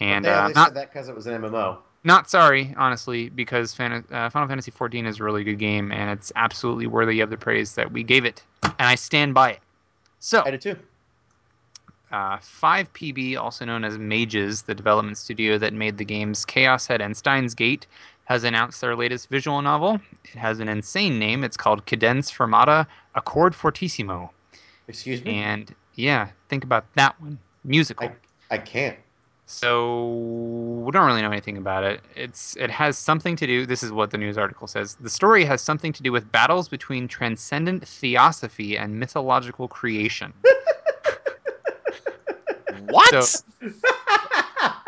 and 0.00 0.24
they 0.24 0.30
uh, 0.30 0.48
not 0.48 0.68
said 0.68 0.74
that 0.74 0.92
because 0.92 1.08
it 1.08 1.14
was 1.14 1.26
an 1.26 1.40
MMO. 1.40 1.78
not 2.04 2.28
sorry, 2.28 2.74
honestly, 2.76 3.28
because 3.30 3.78
uh, 3.78 4.30
Final 4.30 4.48
Fantasy 4.48 4.70
XIV 4.70 5.06
is 5.06 5.20
a 5.20 5.24
really 5.24 5.44
good 5.44 5.58
game 5.58 5.92
and 5.92 6.10
it's 6.10 6.32
absolutely 6.36 6.86
worthy 6.86 7.20
of 7.20 7.30
the 7.30 7.36
praise 7.36 7.74
that 7.76 7.90
we 7.92 8.02
gave 8.02 8.24
it, 8.24 8.42
and 8.62 8.74
I 8.78 8.96
stand 8.96 9.34
by 9.34 9.52
it. 9.52 9.60
So 10.18 10.42
I 10.44 10.50
did 10.50 10.60
too. 10.60 10.76
uh, 12.12 12.38
5PB, 12.38 13.36
also 13.38 13.64
known 13.64 13.84
as 13.84 13.98
Mages, 13.98 14.62
the 14.62 14.74
development 14.74 15.18
studio 15.18 15.58
that 15.58 15.72
made 15.72 15.98
the 15.98 16.04
games 16.04 16.44
Chaos 16.44 16.86
Head 16.86 17.00
and 17.00 17.16
Steins 17.16 17.54
Gate, 17.54 17.86
has 18.26 18.44
announced 18.44 18.80
their 18.80 18.94
latest 18.94 19.28
visual 19.30 19.62
novel. 19.62 20.00
It 20.24 20.38
has 20.38 20.60
an 20.60 20.68
insane 20.68 21.18
name. 21.18 21.42
It's 21.42 21.56
called 21.56 21.86
Cadence 21.86 22.30
Fermata 22.30 22.86
Accord 23.14 23.54
Fortissimo. 23.54 24.30
Excuse 24.88 25.24
me. 25.24 25.38
And 25.38 25.74
yeah, 25.94 26.28
think 26.48 26.62
about 26.62 26.84
that 26.94 27.20
one. 27.20 27.38
Musical. 27.64 28.10
I 28.50 28.58
can't. 28.58 28.96
So 29.48 30.08
we 30.84 30.90
don't 30.90 31.06
really 31.06 31.22
know 31.22 31.30
anything 31.30 31.56
about 31.56 31.84
it. 31.84 32.00
It's 32.16 32.56
it 32.56 32.68
has 32.70 32.98
something 32.98 33.36
to 33.36 33.46
do. 33.46 33.64
This 33.64 33.84
is 33.84 33.92
what 33.92 34.10
the 34.10 34.18
news 34.18 34.36
article 34.36 34.66
says. 34.66 34.96
The 35.00 35.10
story 35.10 35.44
has 35.44 35.62
something 35.62 35.92
to 35.92 36.02
do 36.02 36.10
with 36.10 36.30
battles 36.32 36.68
between 36.68 37.06
transcendent 37.06 37.86
theosophy 37.86 38.76
and 38.76 38.98
mythological 38.98 39.68
creation. 39.68 40.32
What? 42.88 43.24
So- 43.24 43.42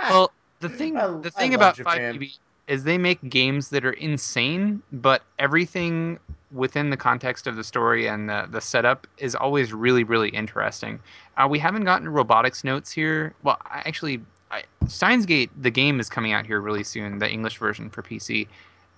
well, 0.09 0.33
the 0.61 0.69
thing 0.69 0.97
I- 0.97 1.07
the 1.21 1.31
thing 1.31 1.55
about 1.55 1.77
5PB 1.77 2.39
is 2.69 2.85
they 2.85 2.99
make 2.99 3.19
games 3.29 3.71
that 3.71 3.85
are 3.85 3.93
insane, 3.93 4.83
but 4.93 5.23
everything 5.39 6.19
within 6.53 6.91
the 6.91 6.97
context 6.97 7.47
of 7.47 7.57
the 7.57 7.65
story 7.65 8.07
and 8.07 8.29
the, 8.29 8.47
the 8.51 8.61
setup 8.61 9.07
is 9.19 9.35
always 9.35 9.73
really 9.73 10.05
really 10.05 10.29
interesting. 10.29 11.01
Uh, 11.37 11.49
we 11.51 11.59
haven't 11.59 11.85
gotten 11.85 12.09
robotics 12.09 12.63
notes 12.63 12.93
here. 12.93 13.35
Well, 13.43 13.59
actually, 13.65 14.21
I, 14.51 14.63
Steins 14.87 15.27
Gate 15.27 15.51
the 15.61 15.71
game 15.71 15.99
is 15.99 16.09
coming 16.09 16.33
out 16.33 16.47
here 16.47 16.61
really 16.61 16.85
soon, 16.85 17.19
the 17.19 17.31
English 17.31 17.59
version 17.59 17.91
for 17.91 18.03
PC. 18.03 18.47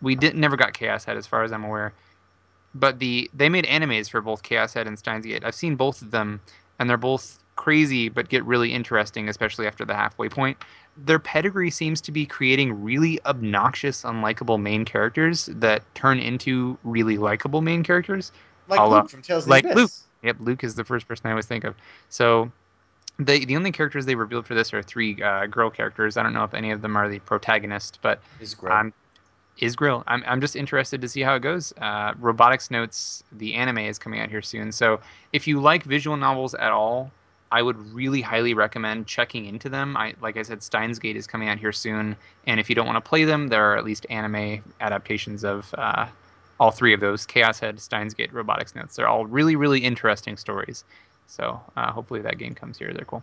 We 0.02 0.14
did 0.14 0.34
never 0.34 0.56
got 0.56 0.74
Chaos 0.74 1.04
Head 1.04 1.16
as 1.16 1.26
far 1.26 1.44
as 1.44 1.52
I'm 1.52 1.64
aware, 1.64 1.92
but 2.74 2.98
the 2.98 3.30
they 3.32 3.48
made 3.48 3.64
animes 3.66 4.10
for 4.10 4.20
both 4.20 4.42
Chaos 4.42 4.74
Head 4.74 4.86
and 4.86 4.98
Steins 4.98 5.24
Gate. 5.24 5.44
I've 5.44 5.54
seen 5.54 5.76
both 5.76 6.02
of 6.02 6.10
them, 6.10 6.40
and 6.78 6.90
they're 6.90 6.96
both 6.96 7.38
crazy 7.56 8.08
but 8.08 8.28
get 8.30 8.44
really 8.44 8.72
interesting, 8.72 9.28
especially 9.28 9.66
after 9.66 9.84
the 9.84 9.94
halfway 9.94 10.28
point 10.28 10.56
their 11.04 11.18
pedigree 11.18 11.70
seems 11.70 12.00
to 12.02 12.12
be 12.12 12.26
creating 12.26 12.82
really 12.82 13.24
obnoxious, 13.24 14.02
unlikable 14.02 14.60
main 14.60 14.84
characters 14.84 15.46
that 15.52 15.82
turn 15.94 16.18
into 16.18 16.78
really 16.84 17.18
likable 17.18 17.60
main 17.60 17.82
characters. 17.82 18.32
Like 18.68 18.80
I'll, 18.80 18.90
Luke 18.90 19.10
from 19.10 19.22
Tales 19.22 19.44
of 19.44 19.50
like 19.50 19.64
the 19.64 19.72
Abyss. 19.72 19.82
Luke. 19.82 19.90
Yep, 20.22 20.36
Luke 20.40 20.64
is 20.64 20.74
the 20.74 20.84
first 20.84 21.08
person 21.08 21.26
I 21.26 21.30
always 21.30 21.46
think 21.46 21.64
of. 21.64 21.74
So, 22.08 22.52
the 23.18 23.44
the 23.44 23.56
only 23.56 23.72
characters 23.72 24.06
they 24.06 24.14
revealed 24.14 24.46
for 24.46 24.54
this 24.54 24.72
are 24.72 24.82
three 24.82 25.20
uh, 25.22 25.46
girl 25.46 25.70
characters. 25.70 26.16
I 26.16 26.22
don't 26.22 26.32
know 26.32 26.44
if 26.44 26.54
any 26.54 26.70
of 26.70 26.82
them 26.82 26.96
are 26.96 27.08
the 27.08 27.18
protagonist, 27.20 27.98
but 28.02 28.20
Is 28.40 28.54
great. 28.54 28.72
I'm 28.72 28.92
is 29.58 29.76
Grill. 29.76 30.02
I'm 30.06 30.22
I'm 30.26 30.40
just 30.40 30.56
interested 30.56 31.00
to 31.00 31.08
see 31.08 31.20
how 31.20 31.34
it 31.34 31.40
goes. 31.40 31.72
Uh, 31.78 32.14
Robotics 32.18 32.70
Notes, 32.70 33.22
the 33.32 33.54
anime 33.54 33.78
is 33.78 33.98
coming 33.98 34.20
out 34.20 34.30
here 34.30 34.42
soon. 34.42 34.72
So 34.72 35.00
if 35.32 35.46
you 35.46 35.60
like 35.60 35.84
visual 35.84 36.16
novels 36.16 36.54
at 36.54 36.72
all, 36.72 37.10
I 37.52 37.62
would 37.62 37.76
really 37.92 38.20
highly 38.20 38.54
recommend 38.54 39.06
checking 39.06 39.46
into 39.46 39.68
them. 39.68 39.96
I 39.96 40.14
like 40.20 40.36
I 40.36 40.42
said, 40.42 40.62
Steins 40.62 40.98
Gate 40.98 41.16
is 41.16 41.26
coming 41.26 41.48
out 41.48 41.58
here 41.58 41.72
soon, 41.72 42.16
and 42.46 42.60
if 42.60 42.68
you 42.68 42.74
don't 42.74 42.86
want 42.86 43.02
to 43.02 43.08
play 43.08 43.24
them, 43.24 43.48
there 43.48 43.64
are 43.72 43.76
at 43.76 43.84
least 43.84 44.06
anime 44.08 44.62
adaptations 44.80 45.44
of 45.44 45.74
uh, 45.76 46.06
all 46.58 46.70
three 46.70 46.94
of 46.94 47.00
those: 47.00 47.26
Chaos 47.26 47.58
Head, 47.58 47.80
Steins 47.80 48.14
Gate, 48.14 48.32
Robotics 48.32 48.74
Notes. 48.74 48.96
They're 48.96 49.08
all 49.08 49.26
really 49.26 49.56
really 49.56 49.80
interesting 49.80 50.36
stories. 50.36 50.84
So 51.26 51.60
uh, 51.76 51.92
hopefully 51.92 52.20
that 52.22 52.38
game 52.38 52.54
comes 52.54 52.78
here. 52.78 52.92
They're 52.92 53.04
cool. 53.04 53.22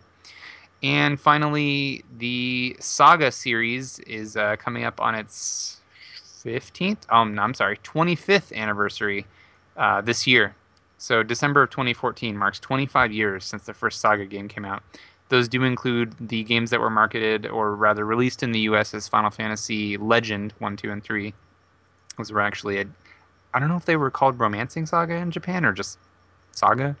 And 0.82 1.20
finally, 1.20 2.04
the 2.18 2.76
Saga 2.80 3.32
series 3.32 3.98
is 4.00 4.36
uh, 4.36 4.56
coming 4.56 4.84
up 4.84 5.00
on 5.00 5.14
its 5.14 5.78
15th, 6.44 6.98
um, 7.10 7.34
no, 7.34 7.42
I'm 7.42 7.54
sorry, 7.54 7.78
25th 7.78 8.54
anniversary 8.54 9.26
uh, 9.76 10.00
this 10.00 10.26
year. 10.26 10.54
So 10.98 11.22
December 11.22 11.62
of 11.62 11.70
2014 11.70 12.36
marks 12.36 12.58
25 12.60 13.12
years 13.12 13.44
since 13.44 13.64
the 13.64 13.74
first 13.74 14.00
Saga 14.00 14.26
game 14.26 14.48
came 14.48 14.64
out. 14.64 14.82
Those 15.28 15.48
do 15.48 15.62
include 15.62 16.14
the 16.20 16.42
games 16.42 16.70
that 16.70 16.80
were 16.80 16.90
marketed 16.90 17.46
or 17.46 17.74
rather 17.74 18.04
released 18.04 18.42
in 18.42 18.52
the 18.52 18.60
US 18.60 18.94
as 18.94 19.08
Final 19.08 19.30
Fantasy 19.30 19.96
Legend 19.96 20.52
1, 20.58 20.76
2, 20.76 20.90
and 20.90 21.02
3. 21.02 21.34
Those 22.16 22.32
were 22.32 22.40
actually, 22.40 22.80
a, 22.80 22.86
I 23.54 23.60
don't 23.60 23.68
know 23.68 23.76
if 23.76 23.84
they 23.84 23.96
were 23.96 24.10
called 24.10 24.38
Romancing 24.38 24.86
Saga 24.86 25.14
in 25.14 25.30
Japan 25.30 25.64
or 25.64 25.72
just 25.72 25.98
Saga. 26.52 26.96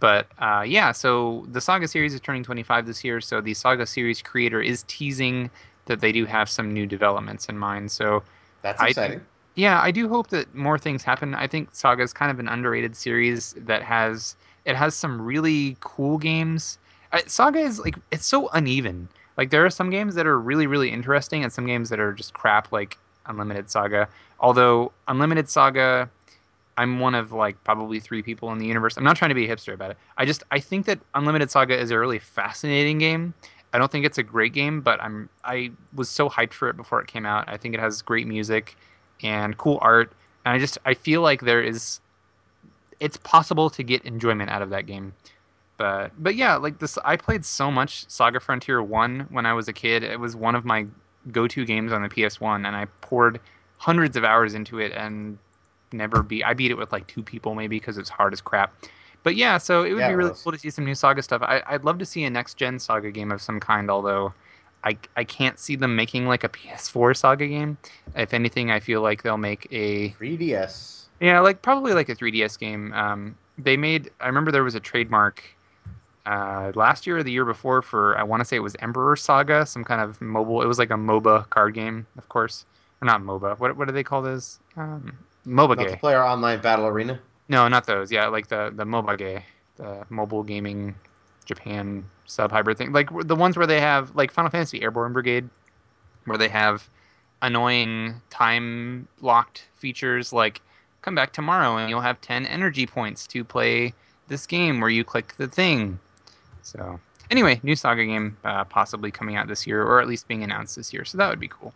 But 0.00 0.26
uh, 0.38 0.64
yeah, 0.66 0.92
so 0.92 1.46
the 1.50 1.60
Saga 1.60 1.88
series 1.88 2.14
is 2.14 2.20
turning 2.20 2.42
25 2.42 2.86
this 2.86 3.04
year. 3.04 3.20
So 3.20 3.40
the 3.40 3.54
Saga 3.54 3.86
series 3.86 4.22
creator 4.22 4.60
is 4.60 4.84
teasing 4.88 5.50
that 5.86 6.00
they 6.00 6.12
do 6.12 6.24
have 6.24 6.48
some 6.48 6.72
new 6.72 6.86
developments 6.86 7.48
in 7.48 7.58
mind. 7.58 7.90
So 7.90 8.22
That's 8.62 8.82
exciting. 8.82 9.20
Yeah, 9.56 9.80
I 9.80 9.90
do 9.90 10.08
hope 10.08 10.28
that 10.28 10.54
more 10.54 10.78
things 10.78 11.02
happen. 11.02 11.34
I 11.34 11.46
think 11.46 11.70
Saga 11.72 12.02
is 12.02 12.12
kind 12.12 12.30
of 12.30 12.38
an 12.38 12.46
underrated 12.46 12.94
series 12.94 13.54
that 13.56 13.82
has 13.82 14.36
It 14.66 14.76
has 14.76 14.94
some 14.94 15.20
really 15.20 15.76
cool 15.80 16.18
games. 16.18 16.78
Saga 17.26 17.60
is 17.60 17.80
like 17.80 17.96
it's 18.10 18.26
so 18.26 18.48
uneven. 18.48 19.08
Like 19.38 19.50
there 19.50 19.64
are 19.64 19.70
some 19.70 19.90
games 19.90 20.14
that 20.14 20.26
are 20.26 20.38
really 20.38 20.66
really 20.66 20.90
interesting 20.90 21.42
and 21.42 21.52
some 21.52 21.66
games 21.66 21.88
that 21.88 21.98
are 21.98 22.12
just 22.12 22.34
crap 22.34 22.70
like 22.70 22.98
Unlimited 23.24 23.70
Saga. 23.70 24.08
Although 24.40 24.92
Unlimited 25.08 25.48
Saga 25.48 26.10
I'm 26.78 27.00
one 27.00 27.14
of 27.14 27.32
like 27.32 27.62
probably 27.64 28.00
three 28.00 28.22
people 28.22 28.52
in 28.52 28.58
the 28.58 28.66
universe. 28.66 28.98
I'm 28.98 29.04
not 29.04 29.16
trying 29.16 29.30
to 29.30 29.34
be 29.34 29.48
a 29.48 29.56
hipster 29.56 29.72
about 29.72 29.92
it. 29.92 29.96
I 30.18 30.26
just 30.26 30.42
I 30.50 30.60
think 30.60 30.84
that 30.86 30.98
Unlimited 31.14 31.50
Saga 31.50 31.78
is 31.78 31.90
a 31.90 31.98
really 31.98 32.18
fascinating 32.18 32.98
game. 32.98 33.32
I 33.72 33.78
don't 33.78 33.90
think 33.90 34.04
it's 34.04 34.18
a 34.18 34.22
great 34.22 34.52
game, 34.52 34.82
but 34.82 35.00
I'm 35.02 35.30
I 35.44 35.70
was 35.94 36.10
so 36.10 36.28
hyped 36.28 36.52
for 36.52 36.68
it 36.68 36.76
before 36.76 37.00
it 37.00 37.06
came 37.06 37.24
out. 37.24 37.48
I 37.48 37.56
think 37.56 37.74
it 37.74 37.80
has 37.80 38.02
great 38.02 38.26
music 38.26 38.76
and 39.22 39.56
cool 39.58 39.78
art, 39.82 40.12
and 40.44 40.54
I 40.54 40.58
just 40.58 40.78
I 40.84 40.94
feel 40.94 41.22
like 41.22 41.40
there 41.42 41.62
is 41.62 42.00
it's 43.00 43.16
possible 43.18 43.70
to 43.70 43.82
get 43.82 44.02
enjoyment 44.04 44.50
out 44.50 44.62
of 44.62 44.70
that 44.70 44.86
game. 44.86 45.14
But 45.78 46.12
but 46.22 46.34
yeah, 46.36 46.56
like 46.56 46.78
this 46.78 46.98
I 47.04 47.16
played 47.16 47.44
so 47.44 47.70
much 47.70 48.08
Saga 48.10 48.40
Frontier 48.40 48.82
1 48.82 49.28
when 49.30 49.46
I 49.46 49.52
was 49.54 49.68
a 49.68 49.72
kid. 49.72 50.02
It 50.02 50.20
was 50.20 50.36
one 50.36 50.54
of 50.54 50.64
my 50.64 50.86
go-to 51.32 51.64
games 51.66 51.92
on 51.92 52.02
the 52.02 52.08
PS1 52.08 52.66
and 52.66 52.76
I 52.76 52.86
poured 53.02 53.40
hundreds 53.78 54.16
of 54.16 54.24
hours 54.24 54.54
into 54.54 54.78
it 54.80 54.92
and 54.92 55.38
never 55.92 56.22
be 56.22 56.44
I 56.44 56.54
beat 56.54 56.70
it 56.70 56.78
with 56.78 56.92
like 56.92 57.06
two 57.08 57.22
people 57.22 57.54
maybe 57.54 57.76
because 57.78 57.98
it's 57.98 58.10
hard 58.10 58.32
as 58.32 58.40
crap. 58.40 58.74
But 59.22 59.36
yeah, 59.36 59.58
so 59.58 59.84
it 59.84 59.92
would 59.94 60.04
Yeah, 60.04 60.06
be 60.06 60.14
really 60.14 60.32
cool 60.42 60.52
to 60.52 60.58
see 60.58 60.70
some 60.70 60.84
new 60.84 60.94
Saga 60.94 61.22
stuff. 61.22 61.42
I, 61.42 61.62
I'd 61.66 61.84
love 61.84 61.98
to 61.98 62.06
see 62.06 62.24
a 62.24 62.30
next 62.30 62.54
gen 62.54 62.78
Saga 62.78 63.10
game 63.10 63.32
of 63.32 63.42
some 63.42 63.60
kind, 63.60 63.90
although 63.90 64.32
I 64.84 64.96
I 65.16 65.24
can't 65.24 65.58
see 65.58 65.76
them 65.76 65.96
making 65.96 66.26
like 66.26 66.44
a 66.44 66.48
PS4 66.48 67.16
Saga 67.16 67.46
game. 67.46 67.76
If 68.14 68.32
anything, 68.34 68.70
I 68.70 68.80
feel 68.80 69.02
like 69.02 69.22
they'll 69.22 69.36
make 69.36 69.66
a 69.70 70.10
3DS. 70.10 71.04
yeah, 71.20 71.40
like 71.40 71.62
probably 71.62 71.92
like 71.92 72.08
a 72.08 72.14
3DS 72.14 72.58
game. 72.58 72.92
Um, 72.92 73.36
they 73.58 73.76
made. 73.76 74.10
I 74.20 74.26
remember 74.26 74.50
there 74.52 74.64
was 74.64 74.74
a 74.74 74.80
trademark 74.80 75.42
uh, 76.26 76.72
last 76.74 77.06
year 77.06 77.18
or 77.18 77.22
the 77.22 77.32
year 77.32 77.44
before 77.44 77.82
for 77.82 78.16
I 78.18 78.22
want 78.22 78.40
to 78.40 78.44
say 78.44 78.56
it 78.56 78.60
was 78.60 78.76
Emperor 78.80 79.16
Saga, 79.16 79.64
some 79.66 79.84
kind 79.84 80.00
of 80.00 80.20
mobile. 80.20 80.62
It 80.62 80.66
was 80.66 80.78
like 80.78 80.90
a 80.90 80.94
MOBA 80.94 81.48
card 81.50 81.74
game, 81.74 82.06
of 82.18 82.28
course, 82.28 82.64
or 83.00 83.06
not 83.06 83.22
MOBA. 83.22 83.58
What 83.58 83.76
what 83.76 83.86
do 83.86 83.92
they 83.92 84.02
call 84.04 84.22
those? 84.22 84.58
Um, 84.76 85.16
MOBA 85.46 85.78
game. 85.78 85.96
Multiplayer 85.96 86.24
online 86.24 86.60
battle 86.60 86.86
arena. 86.86 87.20
No, 87.48 87.68
not 87.68 87.86
those. 87.86 88.10
Yeah, 88.10 88.26
like 88.26 88.48
the 88.48 88.72
the 88.74 88.84
MOBA 88.84 89.18
game, 89.18 89.42
the 89.76 90.04
mobile 90.10 90.42
gaming 90.42 90.94
Japan 91.46 92.04
sub 92.26 92.52
hybrid 92.52 92.76
thing. 92.76 92.92
Like 92.92 93.08
the 93.26 93.36
ones 93.36 93.56
where 93.56 93.66
they 93.66 93.80
have 93.80 94.14
like 94.14 94.30
Final 94.30 94.50
Fantasy 94.50 94.82
Airborne 94.82 95.12
Brigade, 95.12 95.48
where 96.26 96.36
they 96.36 96.48
have 96.48 96.88
annoying 97.42 98.20
time 98.30 99.08
locked 99.20 99.66
features 99.76 100.32
like 100.32 100.60
come 101.02 101.14
back 101.14 101.32
tomorrow 101.32 101.76
and 101.76 101.88
you'll 101.88 102.00
have 102.00 102.20
10 102.20 102.46
energy 102.46 102.86
points 102.86 103.26
to 103.28 103.44
play 103.44 103.94
this 104.28 104.46
game 104.46 104.80
where 104.80 104.90
you 104.90 105.04
click 105.04 105.34
the 105.38 105.46
thing. 105.46 105.98
So, 106.62 106.98
anyway, 107.30 107.60
new 107.62 107.76
Saga 107.76 108.04
game 108.04 108.36
uh, 108.44 108.64
possibly 108.64 109.10
coming 109.10 109.36
out 109.36 109.46
this 109.46 109.66
year 109.66 109.82
or 109.82 110.00
at 110.00 110.08
least 110.08 110.26
being 110.26 110.42
announced 110.42 110.74
this 110.74 110.92
year. 110.92 111.04
So 111.04 111.18
that 111.18 111.30
would 111.30 111.40
be 111.40 111.48
cool. 111.48 111.72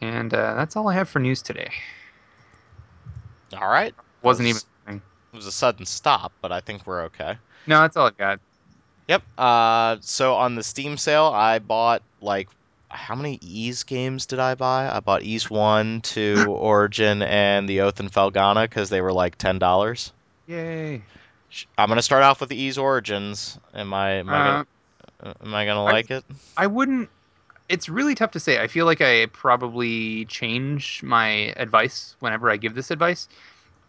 And 0.00 0.34
uh, 0.34 0.54
that's 0.54 0.76
all 0.76 0.88
I 0.88 0.94
have 0.94 1.08
for 1.08 1.20
news 1.20 1.40
today. 1.40 1.70
All 3.56 3.68
right. 3.68 3.94
Wasn't 4.22 4.46
was- 4.48 4.66
even. 4.88 5.02
It 5.32 5.36
was 5.36 5.46
a 5.46 5.52
sudden 5.52 5.84
stop, 5.84 6.32
but 6.40 6.50
I 6.50 6.60
think 6.60 6.86
we're 6.86 7.02
okay. 7.04 7.36
No, 7.66 7.82
that's 7.82 7.96
all 7.96 8.06
I've 8.06 8.16
got. 8.16 8.40
Yep. 9.08 9.22
Uh, 9.38 9.96
so 10.00 10.34
on 10.34 10.54
the 10.54 10.62
Steam 10.62 10.96
sale, 10.96 11.26
I 11.26 11.58
bought 11.60 12.02
like 12.20 12.48
how 12.88 13.14
many 13.14 13.38
Ys 13.42 13.84
games 13.84 14.26
did 14.26 14.38
I 14.38 14.54
buy? 14.54 14.88
I 14.90 15.00
bought 15.00 15.22
Ys 15.22 15.48
One, 15.50 16.00
Two, 16.00 16.44
Origin, 16.48 17.22
and 17.22 17.68
the 17.68 17.82
Oath 17.82 18.00
and 18.00 18.10
Felghana 18.12 18.64
because 18.64 18.88
they 18.88 19.00
were 19.00 19.12
like 19.12 19.36
ten 19.38 19.58
dollars. 19.58 20.12
Yay. 20.46 21.02
I'm 21.78 21.88
gonna 21.88 22.02
start 22.02 22.22
off 22.22 22.40
with 22.40 22.48
the 22.48 22.56
Ys 22.56 22.78
Origins. 22.78 23.58
Am 23.74 23.92
I 23.94 24.10
am 24.14 24.28
I 24.28 24.38
Uh, 24.38 24.64
gonna 25.22 25.34
am 25.44 25.54
I 25.54 25.64
gonna 25.66 25.84
I- 25.84 25.92
like 25.92 26.10
it? 26.10 26.24
I 26.56 26.66
wouldn't. 26.66 27.08
It's 27.68 27.88
really 27.88 28.14
tough 28.14 28.30
to 28.32 28.40
say. 28.40 28.62
I 28.62 28.68
feel 28.68 28.86
like 28.86 29.00
I 29.00 29.26
probably 29.26 30.24
change 30.26 31.02
my 31.02 31.52
advice 31.56 32.14
whenever 32.20 32.48
I 32.50 32.56
give 32.56 32.74
this 32.76 32.90
advice 32.92 33.28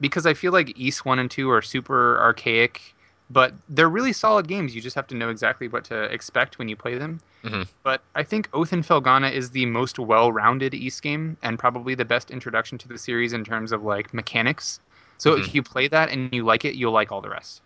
because 0.01 0.25
I 0.25 0.33
feel 0.33 0.51
like 0.51 0.77
Ys 0.79 1.05
1 1.05 1.19
and 1.19 1.29
2 1.29 1.49
are 1.51 1.61
super 1.61 2.19
archaic, 2.19 2.81
but 3.29 3.53
they're 3.69 3.89
really 3.89 4.13
solid 4.13 4.47
games. 4.47 4.73
You 4.75 4.81
just 4.81 4.95
have 4.95 5.07
to 5.07 5.15
know 5.15 5.29
exactly 5.29 5.67
what 5.67 5.83
to 5.85 6.03
expect 6.03 6.59
when 6.59 6.69
you 6.69 6.75
play 6.75 6.97
them. 6.97 7.19
Mhm. 7.43 7.67
But 7.83 8.01
I 8.15 8.23
think 8.23 8.49
Oath 8.53 8.71
and 8.73 8.83
Felghana 8.85 9.31
is 9.31 9.49
the 9.51 9.65
most 9.65 9.99
well 9.99 10.31
rounded 10.31 10.73
Ys 10.73 10.99
game 11.01 11.37
and 11.43 11.59
probably 11.59 11.93
the 11.95 12.05
best 12.05 12.31
introduction 12.31 12.77
to 12.79 12.87
the 12.87 12.97
series 12.97 13.33
in 13.33 13.43
terms 13.43 13.71
of 13.71 13.83
like 13.83 14.13
mechanics. 14.13 14.79
So 15.17 15.35
Mhm. 15.35 15.39
if 15.39 15.55
you 15.55 15.63
play 15.63 15.87
that 15.87 16.09
and 16.09 16.33
you 16.33 16.45
like 16.45 16.63
it, 16.65 16.75
you'll 16.75 16.91
like 16.93 17.11
all 17.11 17.21
the 17.21 17.29
rest. 17.29 17.61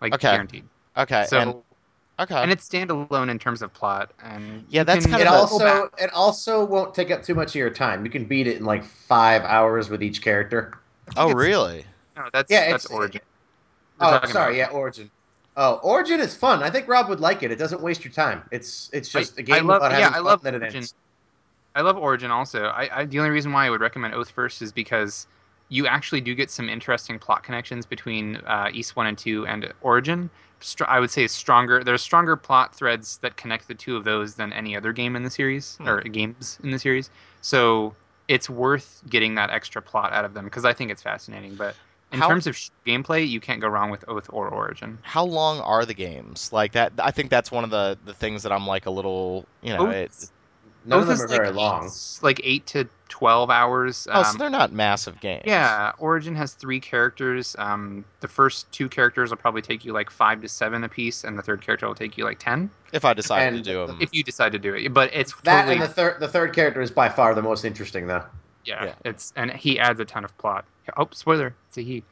Like 0.00 0.14
Okay. 0.14 0.30
guaranteed. 0.32 0.64
Okay. 0.96 1.26
So 1.28 1.38
and 1.38 1.54
okay. 2.18 2.42
and 2.42 2.50
it's 2.50 2.68
standalone 2.68 3.28
in 3.30 3.38
terms 3.38 3.62
of 3.62 3.72
plot 3.74 4.10
and 4.22 4.64
Yeah, 4.68 4.82
that's 4.84 5.04
can 5.04 5.12
kind 5.12 5.22
It 5.22 5.28
of 5.28 5.34
also 5.34 5.90
it 5.98 6.10
also 6.12 6.64
won't 6.64 6.94
take 6.94 7.10
up 7.10 7.22
too 7.22 7.34
much 7.34 7.50
of 7.50 7.54
your 7.56 7.70
time. 7.70 8.04
You 8.04 8.10
can 8.10 8.24
beat 8.24 8.46
it 8.46 8.56
in 8.58 8.64
like 8.64 8.84
five 8.84 9.42
hours 9.42 9.90
with 9.90 10.02
each 10.02 10.22
character. 10.22 10.78
oh 11.16 11.32
really? 11.32 11.84
No, 12.16 12.28
that's 12.32 12.50
Yeah, 12.50 12.70
that's 12.70 12.84
it's- 12.86 12.96
Origin. 12.96 13.20
Oh, 14.02 14.26
sorry, 14.26 14.58
yeah, 14.58 14.68
Origin. 14.68 15.10
Oh, 15.56 15.74
Origin 15.82 16.20
is 16.20 16.34
fun. 16.34 16.62
I 16.62 16.70
think 16.70 16.88
Rob 16.88 17.08
would 17.08 17.20
like 17.20 17.42
it. 17.42 17.50
It 17.50 17.56
doesn't 17.56 17.82
waste 17.82 18.04
your 18.04 18.12
time. 18.12 18.42
It's 18.50 18.88
it's 18.92 19.08
just 19.08 19.36
a 19.38 19.40
I 19.40 19.44
game 19.44 19.66
love- 19.66 19.82
about 19.82 19.92
yeah, 19.98 20.10
I 20.14 20.18
love 20.20 20.42
that 20.42 20.54
it 20.54 20.62
Origin. 20.62 20.76
ends. 20.78 20.94
I 21.74 21.80
love 21.82 21.96
Origin 21.96 22.30
also. 22.30 22.64
I, 22.66 23.00
I 23.00 23.04
the 23.04 23.18
only 23.18 23.30
reason 23.30 23.52
why 23.52 23.66
I 23.66 23.70
would 23.70 23.80
recommend 23.80 24.14
Oath 24.14 24.30
first 24.30 24.62
is 24.62 24.72
because 24.72 25.26
you 25.68 25.86
actually 25.86 26.20
do 26.20 26.34
get 26.34 26.50
some 26.50 26.68
interesting 26.68 27.18
plot 27.18 27.42
connections 27.42 27.86
between 27.86 28.36
uh, 28.46 28.68
Ys 28.72 28.94
One 28.96 29.06
and 29.06 29.16
Two 29.16 29.46
and 29.46 29.72
Origin. 29.82 30.28
Str- 30.60 30.84
I 30.86 31.00
would 31.00 31.10
say 31.10 31.26
stronger. 31.26 31.82
There's 31.82 32.02
stronger 32.02 32.36
plot 32.36 32.74
threads 32.74 33.18
that 33.18 33.36
connect 33.36 33.68
the 33.68 33.74
two 33.74 33.96
of 33.96 34.04
those 34.04 34.34
than 34.34 34.52
any 34.52 34.76
other 34.76 34.92
game 34.92 35.16
in 35.16 35.22
the 35.22 35.30
series 35.30 35.76
Hmm. 35.76 35.88
or 35.88 36.00
games 36.02 36.58
in 36.62 36.70
the 36.70 36.78
series. 36.78 37.10
So 37.40 37.94
it's 38.28 38.48
worth 38.48 39.02
getting 39.08 39.34
that 39.34 39.50
extra 39.50 39.82
plot 39.82 40.12
out 40.12 40.24
of 40.24 40.34
them 40.34 40.44
because 40.44 40.64
I 40.64 40.72
think 40.72 40.90
it's 40.90 41.02
fascinating. 41.02 41.54
But 41.56 41.74
in 42.12 42.18
How- 42.20 42.28
terms 42.28 42.46
of 42.46 42.56
sh- 42.56 42.70
gameplay, 42.86 43.26
you 43.28 43.40
can't 43.40 43.60
go 43.60 43.68
wrong 43.68 43.90
with 43.90 44.04
Oath 44.08 44.28
or 44.32 44.48
Origin. 44.48 44.98
How 45.02 45.24
long 45.24 45.60
are 45.60 45.84
the 45.86 45.94
games? 45.94 46.52
Like 46.52 46.72
that. 46.72 46.92
I 46.98 47.10
think 47.10 47.30
that's 47.30 47.50
one 47.50 47.64
of 47.64 47.70
the 47.70 47.98
the 48.04 48.14
things 48.14 48.42
that 48.44 48.52
I'm 48.52 48.66
like 48.66 48.86
a 48.86 48.90
little. 48.90 49.46
You 49.62 49.74
know. 49.74 49.86
Oath- 49.88 49.94
It, 49.94 50.30
None 50.84 50.98
Oath 50.98 51.02
of 51.02 51.08
them 51.10 51.14
is 51.14 51.22
are 51.22 51.28
very 51.28 51.46
like 51.50 51.54
long. 51.54 51.90
Like 52.22 52.40
eight 52.42 52.66
to 52.66 52.88
twelve 53.08 53.50
hours. 53.50 54.08
oh, 54.10 54.18
um, 54.18 54.24
so 54.24 54.36
they're 54.38 54.50
not 54.50 54.72
massive 54.72 55.20
games. 55.20 55.44
Yeah, 55.46 55.92
Origin 55.98 56.34
has 56.34 56.54
three 56.54 56.80
characters. 56.80 57.54
Um, 57.56 58.04
the 58.18 58.26
first 58.26 58.70
two 58.72 58.88
characters 58.88 59.30
will 59.30 59.36
probably 59.36 59.62
take 59.62 59.84
you 59.84 59.92
like 59.92 60.10
five 60.10 60.42
to 60.42 60.48
seven 60.48 60.82
apiece, 60.82 61.22
and 61.22 61.38
the 61.38 61.42
third 61.42 61.60
character 61.62 61.86
will 61.86 61.94
take 61.94 62.18
you 62.18 62.24
like 62.24 62.40
ten 62.40 62.68
If 62.92 63.04
I 63.04 63.14
decided 63.14 63.54
And 63.54 63.64
to 63.64 63.70
do 63.70 63.86
them. 63.86 63.98
if 64.00 64.12
you 64.12 64.24
decide 64.24 64.50
to 64.52 64.58
do 64.58 64.74
it. 64.74 64.88
But 64.92 65.10
it's 65.14 65.32
That 65.44 65.60
totally 65.66 65.74
and 65.76 65.84
the 65.84 65.88
third 65.88 66.18
the 66.18 66.26
third 66.26 66.52
character 66.52 66.80
is 66.82 66.90
by 66.90 67.08
far 67.08 67.32
the 67.36 67.42
most 67.42 67.64
interesting 67.64 68.08
though. 68.08 68.24
Yeah, 68.64 68.84
yeah. 68.84 68.94
It's 69.04 69.32
and 69.36 69.50
he 69.50 69.78
adds 69.78 70.00
a 70.00 70.04
ton 70.04 70.24
of 70.24 70.36
plot. 70.38 70.64
Oh, 70.96 71.08
spoiler! 71.12 71.54
It's 71.68 71.78
a 71.78 71.82
he. 71.82 72.02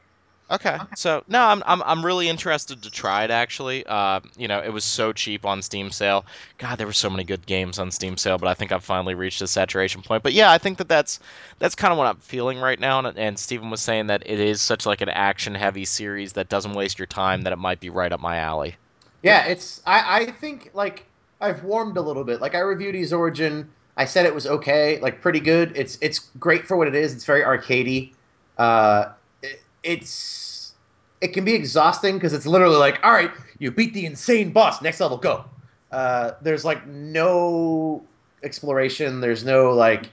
Okay. 0.51 0.79
So 0.97 1.23
no, 1.29 1.41
I'm 1.41 1.63
I'm 1.65 1.81
I'm 1.83 2.05
really 2.05 2.29
interested 2.29 2.83
to 2.83 2.91
try 2.91 3.23
it 3.23 3.31
actually. 3.31 3.87
Uh, 3.87 4.21
you 4.37 4.49
know, 4.49 4.61
it 4.61 4.73
was 4.73 4.83
so 4.83 5.13
cheap 5.13 5.47
on 5.47 5.63
Steam 5.63 5.93
sale. 5.93 6.27
God, 6.59 6.77
there 6.77 6.89
were 6.89 6.93
so 6.93 7.09
many 7.09 7.23
good 7.23 7.47
games 7.47 7.79
on 7.79 7.93
Steam 7.93 8.17
sale, 8.17 8.37
but 8.37 8.49
I 8.49 8.55
think 8.55 8.73
I've 8.73 8.83
finally 8.83 9.15
reached 9.15 9.43
a 9.43 9.47
saturation 9.47 10.03
point. 10.03 10.25
But 10.25 10.33
yeah, 10.33 10.51
I 10.51 10.59
think 10.59 10.79
that 10.79 10.89
that's 10.89 11.21
that's 11.61 11.77
kind 11.77 11.93
of 11.93 11.99
what 11.99 12.09
I'm 12.09 12.17
feeling 12.17 12.59
right 12.59 12.81
now. 12.81 12.99
And, 12.99 13.17
and 13.17 13.39
Steven 13.39 13.71
was 13.71 13.81
saying 13.81 14.09
that 14.09 14.25
it 14.27 14.41
is 14.41 14.61
such 14.61 14.87
like 14.87 15.03
an 15.03 15.09
action 15.09 15.55
heavy 15.55 15.85
series 15.85 16.33
that 16.33 16.49
doesn't 16.49 16.75
waste 16.75 16.99
your 16.99 17.07
time 17.07 17.43
that 17.43 17.53
it 17.53 17.59
might 17.59 17.79
be 17.79 17.91
right 17.91 18.11
up 18.11 18.21
my 18.21 18.39
alley. 18.39 18.75
Yeah, 19.23 19.47
it's 19.47 19.81
I, 19.87 20.23
I 20.23 20.31
think 20.33 20.71
like 20.75 21.07
I've 21.41 21.63
warmed 21.63 21.97
a 21.97 22.03
little 22.03 22.25
bit. 22.25 22.41
Like 22.41 22.57
I 22.57 22.61
reviewed 22.61 22.97
Ys 22.97 23.13
Origin. 23.13 23.71
I 23.97 24.05
said 24.05 24.27
it 24.27 24.35
was 24.35 24.47
okay, 24.47 24.99
like 25.01 25.21
pretty 25.21 25.41
good. 25.41 25.73
It's 25.77 25.99
it's 26.01 26.19
great 26.39 26.67
for 26.67 26.77
what 26.77 26.89
it 26.89 26.95
is. 26.95 27.15
It's 27.15 27.25
very 27.25 27.43
arcadey. 27.43 28.13
Uh, 28.59 29.13
it, 29.43 29.61
it's 29.83 30.73
it 31.21 31.29
can 31.29 31.45
be 31.45 31.55
exhausting 31.55 32.15
because 32.15 32.33
it's 32.33 32.47
literally 32.47 32.77
like, 32.77 32.99
all 33.03 33.13
right, 33.13 33.31
you 33.59 33.71
beat 33.71 33.93
the 33.93 34.07
insane 34.07 34.53
boss. 34.53 34.81
Next 34.81 35.01
level, 35.01 35.17
go. 35.19 35.45
Uh, 35.93 36.33
there's 36.41 36.65
like 36.65 36.87
no 36.87 38.03
exploration. 38.43 39.21
There's 39.21 39.45
no 39.45 39.73
like 39.73 40.09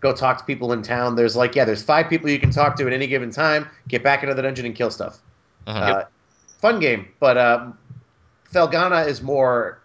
go 0.00 0.12
talk 0.12 0.38
to 0.38 0.44
people 0.44 0.72
in 0.72 0.82
town. 0.82 1.16
There's 1.16 1.34
like 1.36 1.54
yeah, 1.54 1.64
there's 1.64 1.82
five 1.82 2.08
people 2.08 2.28
you 2.28 2.38
can 2.38 2.50
talk 2.50 2.76
to 2.76 2.86
at 2.86 2.92
any 2.92 3.06
given 3.06 3.30
time. 3.30 3.68
Get 3.88 4.02
back 4.02 4.22
into 4.22 4.34
the 4.34 4.42
dungeon 4.42 4.66
and 4.66 4.74
kill 4.74 4.90
stuff. 4.90 5.18
Mhm. 5.66 5.80
Uh, 5.80 6.04
fun 6.60 6.80
game, 6.80 7.08
but 7.18 7.38
um, 7.38 7.78
Felghana 8.52 9.06
is 9.06 9.22
more 9.22 9.80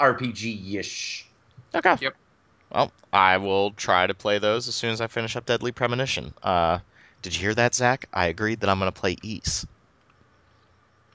RPG-ish. 0.00 1.26
Okay. 1.74 1.96
Yep. 2.00 2.14
Well, 2.76 2.92
I 3.10 3.38
will 3.38 3.70
try 3.70 4.06
to 4.06 4.12
play 4.12 4.38
those 4.38 4.68
as 4.68 4.74
soon 4.74 4.90
as 4.90 5.00
I 5.00 5.06
finish 5.06 5.34
up 5.34 5.46
Deadly 5.46 5.72
Premonition. 5.72 6.34
Uh, 6.42 6.80
did 7.22 7.34
you 7.34 7.40
hear 7.40 7.54
that, 7.54 7.74
Zach? 7.74 8.06
I 8.12 8.26
agreed 8.26 8.60
that 8.60 8.68
I'm 8.68 8.78
going 8.78 8.92
to 8.92 9.00
play 9.00 9.16
Ys. 9.22 9.66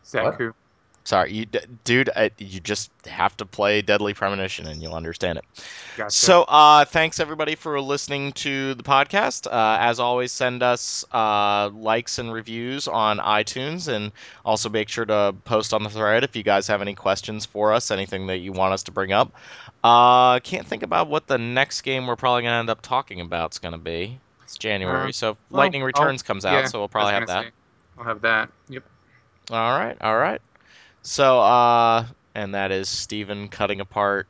Zach 0.03 0.23
What? 0.23 0.35
who? 0.35 0.55
Sorry, 1.03 1.33
you, 1.33 1.45
d- 1.47 1.59
dude. 1.83 2.11
I, 2.15 2.29
you 2.37 2.59
just 2.59 2.91
have 3.07 3.35
to 3.37 3.45
play 3.45 3.81
Deadly 3.81 4.13
Premonition, 4.13 4.67
and 4.67 4.81
you'll 4.83 4.93
understand 4.93 5.39
it. 5.39 5.45
Gotcha. 5.97 6.11
So, 6.11 6.43
uh, 6.43 6.85
thanks 6.85 7.19
everybody 7.19 7.55
for 7.55 7.81
listening 7.81 8.33
to 8.33 8.75
the 8.75 8.83
podcast. 8.83 9.47
Uh, 9.47 9.77
as 9.79 9.99
always, 9.99 10.31
send 10.31 10.61
us 10.61 11.03
uh, 11.11 11.69
likes 11.73 12.19
and 12.19 12.31
reviews 12.31 12.87
on 12.87 13.17
iTunes, 13.17 13.87
and 13.87 14.11
also 14.45 14.69
make 14.69 14.89
sure 14.89 15.05
to 15.05 15.33
post 15.43 15.73
on 15.73 15.81
the 15.81 15.89
thread 15.89 16.23
if 16.23 16.35
you 16.35 16.43
guys 16.43 16.67
have 16.67 16.83
any 16.83 16.93
questions 16.93 17.47
for 17.47 17.73
us, 17.73 17.89
anything 17.89 18.27
that 18.27 18.37
you 18.37 18.51
want 18.51 18.73
us 18.73 18.83
to 18.83 18.91
bring 18.91 19.11
up. 19.11 19.33
Uh, 19.83 20.39
can't 20.41 20.67
think 20.67 20.83
about 20.83 21.07
what 21.07 21.25
the 21.25 21.39
next 21.39 21.81
game 21.81 22.05
we're 22.05 22.15
probably 22.15 22.43
gonna 22.43 22.59
end 22.59 22.69
up 22.69 22.83
talking 22.83 23.21
about 23.21 23.53
is 23.53 23.57
gonna 23.59 23.79
be. 23.79 24.19
It's 24.43 24.55
January, 24.55 25.05
Um, 25.05 25.11
so 25.13 25.35
well, 25.49 25.61
Lightning 25.63 25.81
I'll- 25.81 25.87
Returns 25.87 26.21
comes 26.21 26.45
out, 26.45 26.53
yeah, 26.53 26.65
so 26.67 26.77
we'll 26.77 26.89
probably 26.89 27.13
have 27.13 27.25
that. 27.27 27.45
say, 27.45 27.51
I'll 27.97 28.03
have 28.03 28.21
that. 28.21 28.49
Yep. 28.69 28.83
All 29.49 29.79
right, 29.79 29.97
all 29.99 30.15
right. 30.15 30.39
So, 31.03 31.39
uh, 31.39 32.05
and 32.35 32.53
that 32.53 32.71
is 32.71 32.89
Steven 32.89 33.47
cutting 33.47 33.79
apart. 33.81 34.27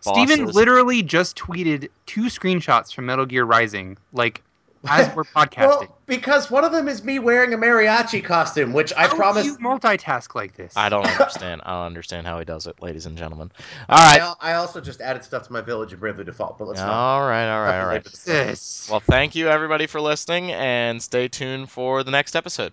Steven 0.00 0.46
literally 0.46 1.02
just 1.02 1.36
tweeted 1.36 1.88
two 2.04 2.24
screenshots 2.24 2.92
from 2.92 3.06
Metal 3.06 3.24
Gear 3.24 3.44
Rising, 3.44 3.96
like 4.12 4.42
as 4.86 5.14
we're 5.14 5.24
podcasting. 5.36 5.68
Well, 5.68 5.98
because 6.06 6.50
one 6.50 6.64
of 6.64 6.72
them 6.72 6.88
is 6.88 7.02
me 7.02 7.18
wearing 7.18 7.54
a 7.54 7.56
mariachi 7.56 8.22
costume, 8.22 8.72
which 8.72 8.92
I 8.96 9.06
How 9.06 9.16
promise. 9.16 9.44
do 9.44 9.50
you 9.50 9.58
multitask 9.58 10.34
like 10.34 10.54
this? 10.56 10.74
I 10.76 10.88
don't 10.88 11.06
understand. 11.20 11.62
I 11.64 11.72
don't 11.72 11.86
understand 11.86 12.26
how 12.26 12.38
he 12.38 12.44
does 12.44 12.66
it, 12.66 12.82
ladies 12.82 13.06
and 13.06 13.16
gentlemen. 13.16 13.50
All 13.88 13.96
right. 13.96 14.20
I, 14.20 14.52
I 14.52 14.54
also 14.56 14.80
just 14.80 15.00
added 15.00 15.24
stuff 15.24 15.46
to 15.46 15.52
my 15.52 15.62
village 15.62 15.92
in 15.92 15.98
Bravely 15.98 16.24
Default, 16.24 16.58
but 16.58 16.68
let's 16.68 16.80
not. 16.80 16.90
All 16.90 17.26
right, 17.26 17.50
all 17.50 17.64
right, 17.64 17.80
all 17.80 17.86
right. 17.86 18.04
This. 18.04 18.88
Well, 18.90 19.00
thank 19.00 19.34
you 19.34 19.48
everybody 19.48 19.86
for 19.86 20.00
listening, 20.00 20.52
and 20.52 21.02
stay 21.02 21.28
tuned 21.28 21.70
for 21.70 22.02
the 22.02 22.10
next 22.10 22.36
episode. 22.36 22.72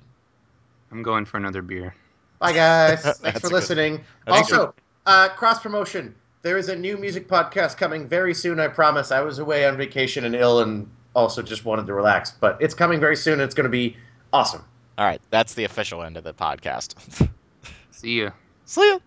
I'm 0.92 1.04
going 1.04 1.26
for 1.26 1.38
another 1.38 1.62
beer. 1.62 1.96
Bye, 2.42 2.54
guys. 2.54 3.04
Thanks 3.20 3.40
for 3.40 3.48
good- 3.48 3.54
listening. 3.54 4.04
Also, 4.28 4.74
uh, 5.06 5.30
cross 5.30 5.62
promotion. 5.62 6.14
There 6.42 6.58
is 6.58 6.70
a 6.70 6.76
new 6.76 6.98
music 6.98 7.28
podcast 7.28 7.78
coming 7.78 8.08
very 8.08 8.34
soon. 8.34 8.60
I 8.60 8.68
promise. 8.68 9.12
I 9.12 9.22
was 9.22 9.38
away 9.38 9.66
on 9.66 9.78
vacation 9.78 10.26
and 10.26 10.34
ill, 10.36 10.62
and 10.62 10.90
also 11.16 11.44
just 11.44 11.66
wanted 11.66 11.86
to 11.86 11.94
relax. 11.94 12.32
But 12.32 12.58
it's 12.60 12.74
coming 12.74 13.00
very 13.00 13.16
soon. 13.16 13.34
And 13.34 13.44
it's 13.44 13.54
going 13.54 13.66
to 13.66 13.70
be 13.70 13.96
awesome. 14.34 14.66
All 14.98 15.06
right, 15.06 15.22
that's 15.30 15.54
the 15.54 15.64
official 15.66 16.02
end 16.02 16.18
of 16.18 16.24
the 16.24 16.34
podcast. 16.34 17.30
See 17.92 18.10
you. 18.18 18.32
See 18.66 18.90
ya. 18.90 18.98